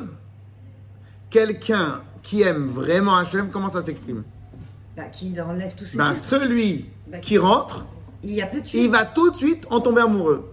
Quelqu'un 1.29 2.01
qui 2.23 2.41
aime 2.41 2.67
vraiment 2.67 3.15
Hachem, 3.17 3.49
comment 3.51 3.69
ça 3.69 3.83
s'exprime? 3.83 4.23
Bah, 4.95 5.03
qui 5.11 5.39
enlève 5.39 5.75
tous 5.75 5.83
ses 5.85 5.97
filtres. 5.97 6.15
celui 6.15 6.85
qui 7.21 7.37
rentre, 7.37 7.85
Il 8.25 8.31
n'y 8.33 8.41
a 8.41 8.47
plus 8.47 8.61
de 8.61 8.67
il 8.73 8.89
va 8.89 9.05
tout 9.05 9.29
de 9.31 9.35
suite 9.37 9.65
en 9.69 9.79
tomber 9.79 10.01
amoureux. 10.01 10.51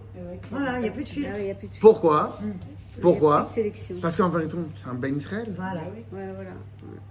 Voilà, 0.51 0.77
il 0.77 0.83
n'y 0.83 0.87
a 0.89 0.91
plus 0.91 1.03
de 1.03 1.09
Ah 1.09 1.13
filtre. 1.13 1.31
oui, 1.35 1.41
il 1.41 1.47
y 1.47 1.51
a 1.51 1.55
plus 1.55 1.67
de 1.67 1.73
Pourquoi 1.81 2.37
il 2.41 2.47
y 2.47 2.51
a 2.51 3.01
Pourquoi 3.01 3.37
plus 3.41 3.49
de 3.49 3.53
sélection. 3.55 3.95
Parce 4.01 4.15
qu'en 4.15 4.29
vérité, 4.29 4.55
c'est 4.77 4.87
un 4.87 4.93
Ben 4.93 5.17
Israël. 5.17 5.51
Voilà. 5.55 5.81
Ouais, 5.81 6.31
voilà. 6.35 6.51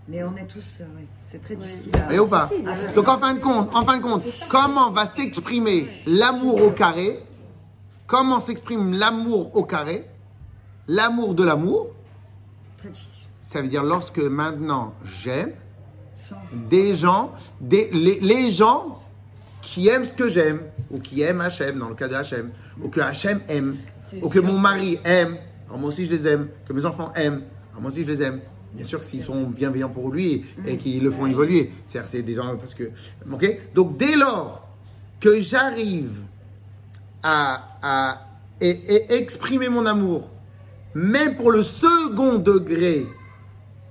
Mais 0.09 0.23
on 0.23 0.37
est 0.37 0.47
tous. 0.47 0.79
euh, 0.81 0.85
ouais, 0.97 1.07
C'est 1.23 1.41
très 1.41 1.57
difficile. 1.57 1.93
Et 2.13 2.19
ou 2.21 2.27
pas 2.29 2.49
sûr. 2.49 2.95
Donc 2.95 3.09
en 3.09 3.19
fin 3.19 3.35
de 3.35 3.41
compte, 3.41 3.75
en 3.75 3.85
fin 3.85 3.97
de 3.99 4.03
compte, 4.03 4.23
comment 4.49 4.91
va 4.93 5.07
s'exprimer 5.07 5.89
l'amour 6.07 6.63
au 6.63 6.71
carré? 6.71 7.21
Comment 8.07 8.39
s'exprime 8.39 8.93
l'amour 8.93 9.57
au 9.57 9.65
carré? 9.65 10.07
L'amour 10.87 11.35
de 11.35 11.43
l'amour, 11.45 11.89
Très 12.79 12.91
difficile. 12.91 13.25
ça 13.41 13.63
veut 13.63 13.69
dire 13.69 13.83
lorsque 13.85 14.19
maintenant 14.19 14.93
j'aime 15.05 15.53
Sans. 16.15 16.37
des 16.69 16.95
gens, 16.95 17.33
des, 17.61 17.89
les, 17.93 18.21
les 18.21 18.51
gens 18.51 18.85
qui 19.63 19.89
aiment 19.89 20.05
ce 20.05 20.13
que 20.15 20.29
j'aime, 20.29 20.61
ou 20.91 20.99
qui 20.99 21.23
aiment 21.23 21.41
Hachem, 21.41 21.79
dans 21.79 21.89
le 21.89 21.95
cas 21.95 22.09
de 22.09 22.15
Hachem, 22.15 22.51
ou 22.83 22.89
que 22.89 23.01
Hachem 23.01 23.41
aime, 23.49 23.77
ou 24.21 24.29
que 24.29 24.39
mon 24.41 24.59
mari 24.59 24.99
aime, 25.05 25.39
alors 25.67 25.79
moi 25.79 25.89
aussi 25.89 26.05
je 26.07 26.15
les 26.15 26.27
aime, 26.29 26.49
que 26.69 26.73
mes 26.75 26.85
enfants 26.85 27.13
aiment, 27.15 27.43
alors 27.71 27.81
moi 27.81 27.91
aussi 27.91 28.03
je 28.05 28.13
les 28.13 28.23
aime. 28.23 28.41
Bien 28.75 28.85
sûr 28.85 29.01
que 29.01 29.05
s'ils 29.05 29.23
sont 29.23 29.49
bienveillants 29.51 29.91
pour 29.91 30.11
lui 30.11 30.47
et, 30.67 30.73
et 30.73 30.77
qu'ils 30.79 31.03
le 31.03 31.11
font 31.11 31.27
évoluer. 31.27 31.71
C'est-à-dire, 31.89 32.11
c'est 32.11 32.23
des 32.23 32.33
gens 32.35 32.57
parce 32.57 32.73
que. 32.75 32.85
Ok? 33.31 33.45
Donc 33.75 33.99
dès 33.99 34.17
lors 34.17 34.67
que 35.21 35.41
j'arrive 35.43 36.11
à, 37.23 37.79
à 37.83 38.27
et- 38.61 38.71
et 38.71 39.13
exprimer 39.15 39.69
mon 39.69 39.85
amour, 39.87 40.31
même 40.95 41.37
pour 41.37 41.51
le 41.53 41.63
second 41.63 42.39
degré 42.39 43.07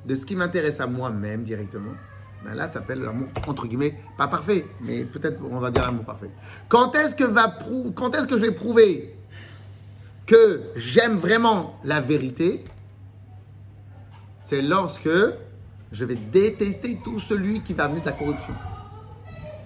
de 0.06 0.16
ce 0.16 0.26
qui 0.26 0.36
m'intéresse 0.36 0.80
à 0.80 0.88
moi-même 0.88 1.44
directement, 1.44 1.94
ben 2.44 2.56
là, 2.56 2.66
ça 2.66 2.74
s'appelle 2.74 3.02
l'amour, 3.02 3.28
entre 3.48 3.68
guillemets, 3.68 3.96
pas 4.18 4.28
parfait, 4.28 4.66
mais 4.82 5.04
peut-être 5.04 5.40
on 5.50 5.60
va 5.60 5.70
dire 5.70 5.84
l'amour 5.84 6.06
parfait. 6.06 6.32
Quand 6.70 6.96
est-ce 6.96 7.16
que, 7.16 7.26
je 7.26 8.42
vais 8.42 8.52
prouver 8.52 9.16
que 10.26 10.62
j'aime 10.76 11.18
vraiment 11.18 11.80
la 11.84 12.00
vérité? 12.00 12.66
C'est 14.38 14.62
lorsque 14.62 15.10
je 15.92 16.06
vais 16.06 16.16
détester 16.16 17.00
tout 17.04 17.20
celui 17.20 17.62
qui 17.62 17.74
va 17.74 17.86
amener 17.86 18.02
de 18.02 18.06
la 18.06 18.14
corruption. 18.14 18.54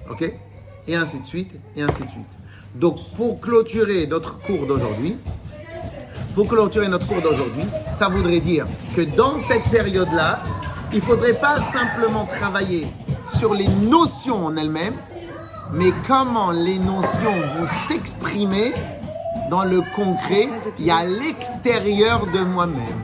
Ok? 0.10 0.34
Et 0.88 0.96
ainsi 0.96 1.20
de 1.20 1.26
suite, 1.26 1.52
et 1.76 1.82
ainsi 1.82 2.04
de 2.04 2.10
suite. 2.10 2.38
Donc, 2.76 2.98
pour 3.16 3.40
clôturer 3.40 4.06
notre 4.06 4.40
cours 4.40 4.68
d'aujourd'hui, 4.68 5.18
pour 6.36 6.48
clôturer 6.48 6.90
notre 6.90 7.08
cours 7.08 7.22
d'aujourd'hui, 7.22 7.64
ça 7.94 8.10
voudrait 8.10 8.42
dire 8.42 8.68
que 8.96 9.02
dans 9.02 9.40
cette 9.48 9.64
période-là, 9.72 10.44
il 10.92 11.00
ne 11.00 11.04
faudrait 11.04 11.34
pas 11.34 11.58
simplement 11.74 12.26
travailler 12.26 12.88
sur 13.38 13.54
les 13.54 13.68
notions 13.68 14.46
en 14.46 14.58
elles-mêmes, 14.58 14.98
mais 15.72 15.92
comment 16.08 16.52
les 16.52 16.80
notions 16.80 17.34
vont 17.58 17.68
s'exprimer 17.88 18.74
dans 19.50 19.64
le 19.64 19.82
concret 19.96 20.50
et 20.80 20.92
à 20.92 21.06
l'extérieur 21.06 22.28
de 22.28 22.40
moi-même. 22.40 23.04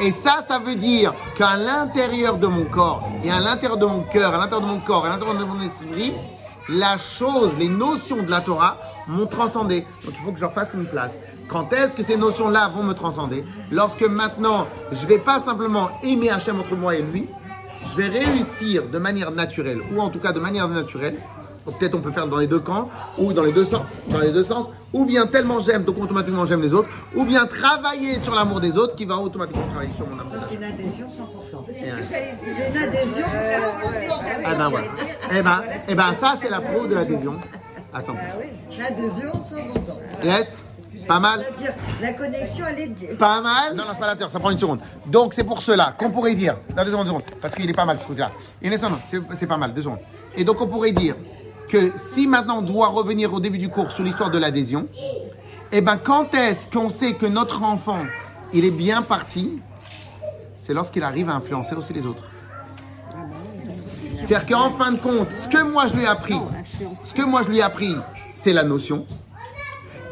Et 0.00 0.10
ça, 0.10 0.44
ça 0.46 0.58
veut 0.58 0.76
dire 0.76 1.14
qu'à 1.36 1.56
l'intérieur 1.56 2.36
de 2.36 2.46
mon 2.46 2.64
corps, 2.64 3.08
et 3.24 3.30
à 3.30 3.40
l'intérieur 3.40 3.78
de 3.78 3.86
mon 3.86 4.02
cœur, 4.02 4.34
à 4.34 4.38
l'intérieur 4.38 4.60
de 4.60 4.74
mon 4.74 4.80
corps, 4.80 5.06
à 5.06 5.08
l'intérieur 5.08 5.38
de 5.38 5.44
mon 5.44 5.60
esprit, 5.62 6.12
la 6.68 6.98
chose, 6.98 7.52
les 7.58 7.68
notions 7.68 8.22
de 8.22 8.30
la 8.30 8.40
Torah 8.40 8.76
m'ont 9.08 9.26
transcendé. 9.26 9.86
Donc 10.04 10.14
il 10.18 10.24
faut 10.24 10.30
que 10.30 10.36
je 10.36 10.42
leur 10.42 10.52
fasse 10.52 10.74
une 10.74 10.86
place. 10.86 11.18
Quand 11.48 11.72
est-ce 11.72 11.96
que 11.96 12.02
ces 12.02 12.16
notions-là 12.16 12.68
vont 12.68 12.82
me 12.82 12.92
transcender? 12.92 13.44
Lorsque 13.70 14.02
maintenant, 14.02 14.66
je 14.92 15.02
ne 15.02 15.06
vais 15.08 15.18
pas 15.18 15.40
simplement 15.40 15.90
aimer 16.02 16.30
Hachem 16.30 16.58
entre 16.60 16.76
moi 16.76 16.96
et 16.96 17.02
lui, 17.02 17.28
je 17.88 17.96
vais 17.96 18.08
réussir 18.08 18.88
de 18.88 18.98
manière 18.98 19.30
naturelle, 19.30 19.80
ou 19.94 20.00
en 20.00 20.08
tout 20.08 20.18
cas 20.18 20.32
de 20.32 20.40
manière 20.40 20.68
naturelle, 20.68 21.16
peut-être 21.64 21.94
on 21.94 22.00
peut 22.00 22.10
faire 22.10 22.26
dans 22.26 22.38
les 22.38 22.46
deux 22.46 22.60
camps, 22.60 22.88
ou 23.18 23.32
dans 23.32 23.42
les 23.42 23.52
deux 23.52 23.64
sens, 23.64 23.82
dans 24.08 24.20
les 24.20 24.32
deux 24.32 24.44
sens, 24.44 24.70
ou 24.92 25.04
bien 25.04 25.26
tellement 25.26 25.60
j'aime, 25.60 25.84
donc 25.84 25.98
automatiquement 26.00 26.46
j'aime 26.46 26.62
les 26.62 26.72
autres, 26.72 26.88
ou 27.14 27.24
bien 27.24 27.46
travailler 27.46 28.18
sur 28.20 28.34
l'amour 28.34 28.60
des 28.60 28.76
autres 28.76 28.94
qui 28.96 29.04
va 29.04 29.16
automatiquement 29.18 29.66
travailler 29.68 29.92
sur 29.96 30.06
mon 30.08 30.18
amour. 30.18 30.32
Ça, 30.32 30.40
c'est 30.40 30.54
une 30.56 30.64
adhésion 30.64 31.06
100%. 31.06 31.10
Et, 31.68 31.90
euh, 31.90 31.94
C'est 32.02 32.70
une 32.70 32.76
adhésion 32.82 33.26
100%. 33.26 34.20
Eh 34.40 34.56
ben 34.56 34.68
voilà. 34.68 34.86
Eh 35.32 35.42
ben, 35.42 35.62
eh 35.88 35.94
ben 35.94 36.14
ça 36.20 36.36
c'est 36.40 36.50
la 36.50 36.60
preuve 36.60 36.88
de 36.88 36.94
l'adhésion 36.94 37.38
à 37.96 38.00
100%. 38.00 38.78
L'adhésion 38.78 39.32
100%. 39.32 40.24
Yes 40.24 40.62
Pas 41.08 41.18
mal 41.20 41.40
la 42.02 42.12
connexion, 42.12 42.64
elle 42.68 42.80
est. 42.80 43.16
Pas 43.18 43.40
mal 43.40 43.74
Non, 43.74 43.84
non, 43.84 43.90
c'est 43.94 44.00
pas 44.00 44.06
la 44.08 44.16
terre, 44.16 44.30
ça 44.30 44.38
prend 44.38 44.50
une 44.50 44.58
seconde. 44.58 44.80
Donc, 45.06 45.32
c'est 45.34 45.44
pour 45.44 45.62
cela 45.62 45.94
qu'on 45.98 46.10
pourrait 46.10 46.34
dire. 46.34 46.58
Non, 46.76 46.84
deux 46.84 46.90
secondes, 46.90 47.04
deux 47.06 47.10
secondes. 47.10 47.22
Parce 47.40 47.54
qu'il 47.54 47.68
est 47.68 47.74
pas 47.74 47.84
mal 47.86 47.98
ce 47.98 48.04
truc-là. 48.04 48.32
Il 48.62 48.72
est 48.72 48.78
c'est- 48.78 49.20
c'est 49.34 49.46
pas 49.46 49.56
mal, 49.56 49.72
deux 49.72 49.82
secondes. 49.82 49.98
Et 50.36 50.44
donc, 50.44 50.60
on 50.60 50.66
pourrait 50.66 50.92
dire 50.92 51.16
que 51.68 51.92
si 51.96 52.26
maintenant 52.26 52.58
on 52.58 52.62
doit 52.62 52.88
revenir 52.88 53.32
au 53.32 53.40
début 53.40 53.58
du 53.58 53.68
cours 53.68 53.90
sur 53.90 54.04
l'histoire 54.04 54.30
de 54.30 54.38
l'adhésion, 54.38 54.86
eh 55.72 55.80
ben, 55.80 55.96
quand 55.96 56.34
est-ce 56.34 56.66
qu'on 56.68 56.88
sait 56.90 57.14
que 57.14 57.26
notre 57.26 57.62
enfant, 57.62 58.00
il 58.52 58.64
est 58.64 58.70
bien 58.70 59.02
parti? 59.02 59.60
C'est 60.60 60.74
lorsqu'il 60.74 61.02
arrive 61.02 61.28
à 61.30 61.34
influencer 61.34 61.74
aussi 61.74 61.92
les 61.92 62.04
autres. 62.06 62.24
C'est-à-dire 64.06 64.46
qu'en 64.46 64.70
fin 64.76 64.92
de 64.92 64.98
compte, 64.98 65.28
ce 65.42 65.48
que 65.48 65.62
moi 65.62 65.86
je 65.86 65.94
lui 65.94 66.02
ai 66.04 66.06
appris, 66.06 66.38
ce 67.04 67.14
que 67.14 67.22
moi 67.22 67.42
je 67.42 67.48
lui 67.48 67.58
ai 67.58 67.62
appris, 67.62 67.94
c'est 68.30 68.52
la 68.52 68.64
notion. 68.64 69.06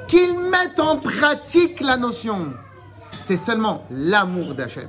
qu'ils 0.09 0.39
mettent 0.39 0.81
en 0.81 0.99
pratique 0.99 1.81
la 1.81 1.97
notion. 1.97 2.53
C'est 3.21 3.37
seulement 3.37 3.85
l'amour 3.91 4.55
d'Hachem 4.55 4.89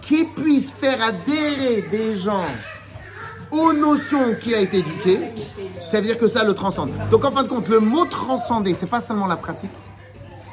qui 0.00 0.24
puisse 0.24 0.72
faire 0.72 0.98
adhérer 1.02 1.82
des 1.90 2.16
gens 2.16 2.46
aux 3.50 3.72
notions 3.72 4.34
qu'il 4.40 4.54
a 4.54 4.60
été 4.60 4.78
éduqué, 4.78 5.20
ça 5.84 6.00
veut 6.00 6.06
dire 6.06 6.18
que 6.18 6.28
ça 6.28 6.44
le 6.44 6.54
transcende. 6.54 6.90
Donc 7.10 7.24
en 7.24 7.30
fin 7.30 7.42
de 7.42 7.48
compte, 7.48 7.68
le 7.68 7.80
mot 7.80 8.04
transcender, 8.06 8.74
c'est 8.74 8.88
pas 8.88 9.00
seulement 9.00 9.26
la 9.26 9.36
pratique, 9.36 9.70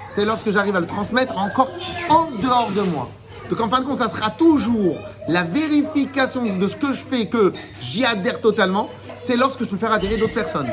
c'est 0.08 0.26
lorsque 0.26 0.52
j'arrive 0.52 0.76
à 0.76 0.80
le 0.80 0.88
transmettre 0.88 1.38
encore 1.38 1.70
en 2.10 2.32
dehors 2.32 2.72
de 2.72 2.82
moi. 2.82 3.10
Donc 3.50 3.62
en 3.62 3.70
fin 3.70 3.80
de 3.80 3.86
compte, 3.86 4.00
ça 4.00 4.10
sera 4.10 4.32
toujours 4.32 4.96
la 5.28 5.44
vérification 5.44 6.44
de 6.58 6.68
ce 6.68 6.76
que 6.76 6.92
je 6.92 7.02
fais, 7.02 7.28
que 7.28 7.54
j'y 7.80 8.04
adhère 8.04 8.42
totalement, 8.42 8.90
c'est 9.18 9.36
lorsque 9.36 9.64
je 9.64 9.70
peux 9.70 9.78
faire 9.78 9.92
adhérer 9.92 10.18
d'autres 10.18 10.34
personnes. 10.34 10.68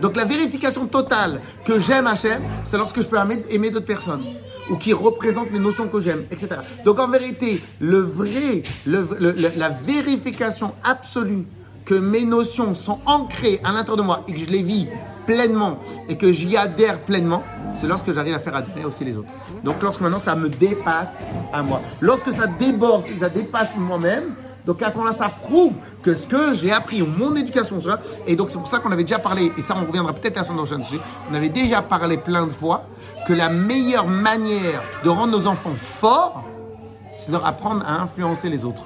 Donc 0.00 0.16
la 0.16 0.24
vérification 0.24 0.86
totale 0.86 1.40
que 1.64 1.78
j'aime 1.78 2.06
Hachem, 2.06 2.42
c'est 2.64 2.76
lorsque 2.76 3.00
je 3.00 3.06
peux 3.06 3.18
aimer, 3.50 3.70
d'autres 3.70 3.86
personnes 3.86 4.22
ou 4.70 4.76
qui 4.76 4.92
représentent 4.92 5.52
les 5.52 5.58
notions 5.58 5.86
que 5.88 6.00
j'aime, 6.00 6.24
etc. 6.30 6.56
Donc 6.84 6.98
en 6.98 7.08
vérité, 7.08 7.62
le 7.78 7.98
vrai, 7.98 8.62
la 8.86 9.68
vérification 9.68 10.72
absolue 10.82 11.44
que 11.84 11.94
mes 11.94 12.24
notions 12.24 12.74
sont 12.74 12.98
ancrées 13.06 13.60
à 13.62 13.70
l'intérieur 13.70 13.96
de 13.96 14.02
moi 14.02 14.24
et 14.26 14.32
que 14.32 14.38
je 14.40 14.46
les 14.46 14.62
vis 14.62 14.88
pleinement 15.24 15.78
et 16.08 16.16
que 16.16 16.32
j'y 16.32 16.56
adhère 16.56 17.00
pleinement, 17.00 17.42
c'est 17.74 17.86
lorsque 17.86 18.12
j'arrive 18.12 18.34
à 18.34 18.40
faire 18.40 18.56
adhérer 18.56 18.84
aussi 18.84 19.04
les 19.04 19.16
autres. 19.16 19.32
Donc 19.62 19.80
lorsque 19.82 20.00
maintenant 20.00 20.18
ça 20.18 20.34
me 20.34 20.48
dépasse 20.48 21.22
à 21.52 21.62
moi. 21.62 21.80
Lorsque 22.00 22.32
ça 22.32 22.46
déborde, 22.46 23.04
ça 23.20 23.28
dépasse 23.28 23.76
moi-même, 23.76 24.34
donc 24.66 24.82
à 24.82 24.90
ce 24.90 24.98
moment-là, 24.98 25.14
ça 25.14 25.28
prouve 25.28 25.74
que 26.06 26.14
ce 26.14 26.28
que 26.28 26.54
j'ai 26.54 26.70
appris, 26.70 27.02
mon 27.02 27.34
éducation, 27.34 27.82
et 28.28 28.36
donc 28.36 28.52
c'est 28.52 28.58
pour 28.58 28.68
ça 28.68 28.78
qu'on 28.78 28.92
avait 28.92 29.02
déjà 29.02 29.18
parlé, 29.18 29.50
et 29.58 29.60
ça 29.60 29.74
on 29.76 29.84
reviendra 29.84 30.12
peut-être 30.12 30.36
la 30.36 30.44
semaine 30.44 30.58
prochaine 30.58 30.78
dessus, 30.78 31.00
on 31.28 31.34
avait 31.34 31.48
déjà 31.48 31.82
parlé 31.82 32.16
plein 32.16 32.46
de 32.46 32.52
fois 32.52 32.84
que 33.26 33.32
la 33.32 33.48
meilleure 33.48 34.06
manière 34.06 34.84
de 35.02 35.08
rendre 35.08 35.36
nos 35.36 35.48
enfants 35.48 35.74
forts, 35.74 36.44
c'est 37.18 37.26
de 37.26 37.32
leur 37.32 37.44
apprendre 37.44 37.84
à 37.84 38.02
influencer 38.02 38.48
les 38.48 38.64
autres. 38.64 38.84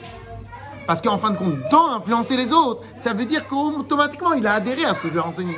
Parce 0.87 1.03
qu'en 1.03 1.19
fin 1.19 1.33
de 1.33 1.37
compte, 1.37 1.57
dans 1.71 1.89
influencer 1.97 2.39
les 2.39 2.53
autres, 2.53 2.81
ça 2.97 3.13
veut 3.13 3.27
dire 3.27 3.47
qu'automatiquement, 3.47 4.33
il 4.33 4.47
a 4.47 4.55
adhéré 4.55 4.87
à 4.87 4.95
ce 4.95 5.01
que 5.01 5.09
je 5.09 5.13
lui 5.13 5.21
ai 5.21 5.23
enseigné. 5.23 5.57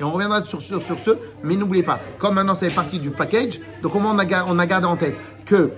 Et 0.00 0.02
on 0.02 0.10
reviendra 0.10 0.42
sur, 0.42 0.60
sur, 0.60 0.82
sur 0.82 0.98
ce, 0.98 1.12
mais 1.44 1.54
n'oubliez 1.54 1.84
pas, 1.84 2.00
comme 2.18 2.34
maintenant 2.34 2.56
ça 2.56 2.68
fait 2.68 2.74
partie 2.74 2.98
du 2.98 3.10
package, 3.10 3.60
donc 3.82 3.94
au 3.94 4.00
moins 4.00 4.16
on 4.16 4.18
a, 4.18 4.44
on 4.48 4.58
a 4.58 4.66
gardé 4.66 4.86
en 4.88 4.96
tête 4.96 5.14
que 5.46 5.70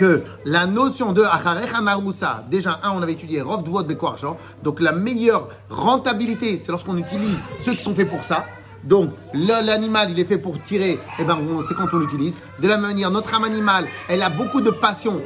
que 0.00 0.22
la 0.46 0.64
notion 0.66 1.12
de 1.12 1.22
Acharecha 1.22 1.82
Narusa, 1.82 2.42
déjà, 2.50 2.80
un, 2.82 2.92
on 2.92 3.02
avait 3.02 3.12
étudié 3.12 3.42
Rov 3.42 3.62
Bekor 3.86 4.16
Shor. 4.16 4.38
donc 4.62 4.80
la 4.80 4.92
meilleure 4.92 5.48
rentabilité, 5.68 6.58
c'est 6.64 6.72
lorsqu'on 6.72 6.96
utilise 6.96 7.36
ceux 7.58 7.72
qui 7.74 7.82
sont 7.82 7.94
faits 7.94 8.08
pour 8.08 8.24
ça. 8.24 8.46
Donc, 8.82 9.10
l'animal, 9.34 10.10
il 10.10 10.18
est 10.18 10.24
fait 10.24 10.38
pour 10.38 10.62
tirer, 10.62 10.98
et 11.18 11.24
ben, 11.24 11.36
on- 11.38 11.62
c'est 11.68 11.74
quand 11.74 11.88
on 11.92 11.98
l'utilise. 11.98 12.34
De 12.62 12.66
la 12.66 12.78
manière, 12.78 13.10
notre 13.10 13.34
âme 13.34 13.44
animale, 13.44 13.84
elle 14.08 14.22
a 14.22 14.30
beaucoup 14.30 14.62
de 14.62 14.70
passion 14.70 15.20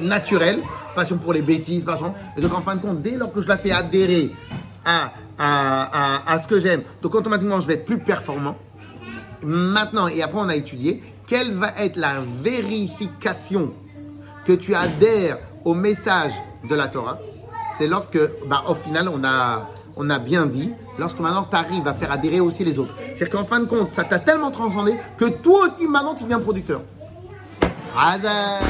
naturelle, 0.00 0.60
passion 0.94 1.18
pour 1.18 1.32
les 1.32 1.42
bêtises, 1.42 1.82
passion. 1.82 2.14
Et 2.36 2.40
donc, 2.40 2.54
en 2.54 2.62
fin 2.62 2.76
de 2.76 2.80
compte, 2.80 3.02
dès 3.02 3.16
lors 3.16 3.32
que 3.32 3.42
je 3.42 3.48
la 3.48 3.58
fais 3.58 3.72
adhérer 3.72 4.30
à, 4.84 5.10
à, 5.36 6.20
à, 6.28 6.32
à 6.34 6.38
ce 6.38 6.46
que 6.46 6.60
j'aime, 6.60 6.82
donc 7.02 7.12
automatiquement, 7.16 7.60
je 7.60 7.66
vais 7.66 7.74
être 7.74 7.84
plus 7.84 7.98
performant. 7.98 8.56
Maintenant, 9.42 10.06
et 10.06 10.22
après 10.22 10.38
on 10.38 10.48
a 10.48 10.54
étudié, 10.54 11.02
quelle 11.26 11.52
va 11.54 11.72
être 11.78 11.96
la 11.96 12.14
vérification 12.42 13.72
que 14.44 14.52
tu 14.52 14.74
adhères 14.74 15.38
au 15.64 15.74
message 15.74 16.32
de 16.68 16.74
la 16.74 16.88
Torah 16.88 17.18
C'est 17.76 17.86
lorsque, 17.86 18.18
bah, 18.46 18.64
au 18.68 18.74
final, 18.74 19.08
on 19.08 19.24
a, 19.24 19.68
on 19.96 20.10
a 20.10 20.18
bien 20.18 20.46
dit, 20.46 20.72
lorsque 20.98 21.20
maintenant 21.20 21.46
tu 21.48 21.56
arrives 21.56 21.86
à 21.88 21.94
faire 21.94 22.12
adhérer 22.12 22.40
aussi 22.40 22.64
les 22.64 22.78
autres. 22.78 22.94
C'est-à-dire 23.14 23.30
qu'en 23.30 23.44
fin 23.44 23.60
de 23.60 23.66
compte, 23.66 23.92
ça 23.92 24.04
t'a 24.04 24.18
tellement 24.18 24.50
transcendé 24.50 24.94
que 25.16 25.26
toi 25.26 25.66
aussi 25.66 25.86
maintenant 25.86 26.14
tu 26.14 26.24
deviens 26.24 26.40
producteur. 26.40 26.82
Hazard 27.96 28.60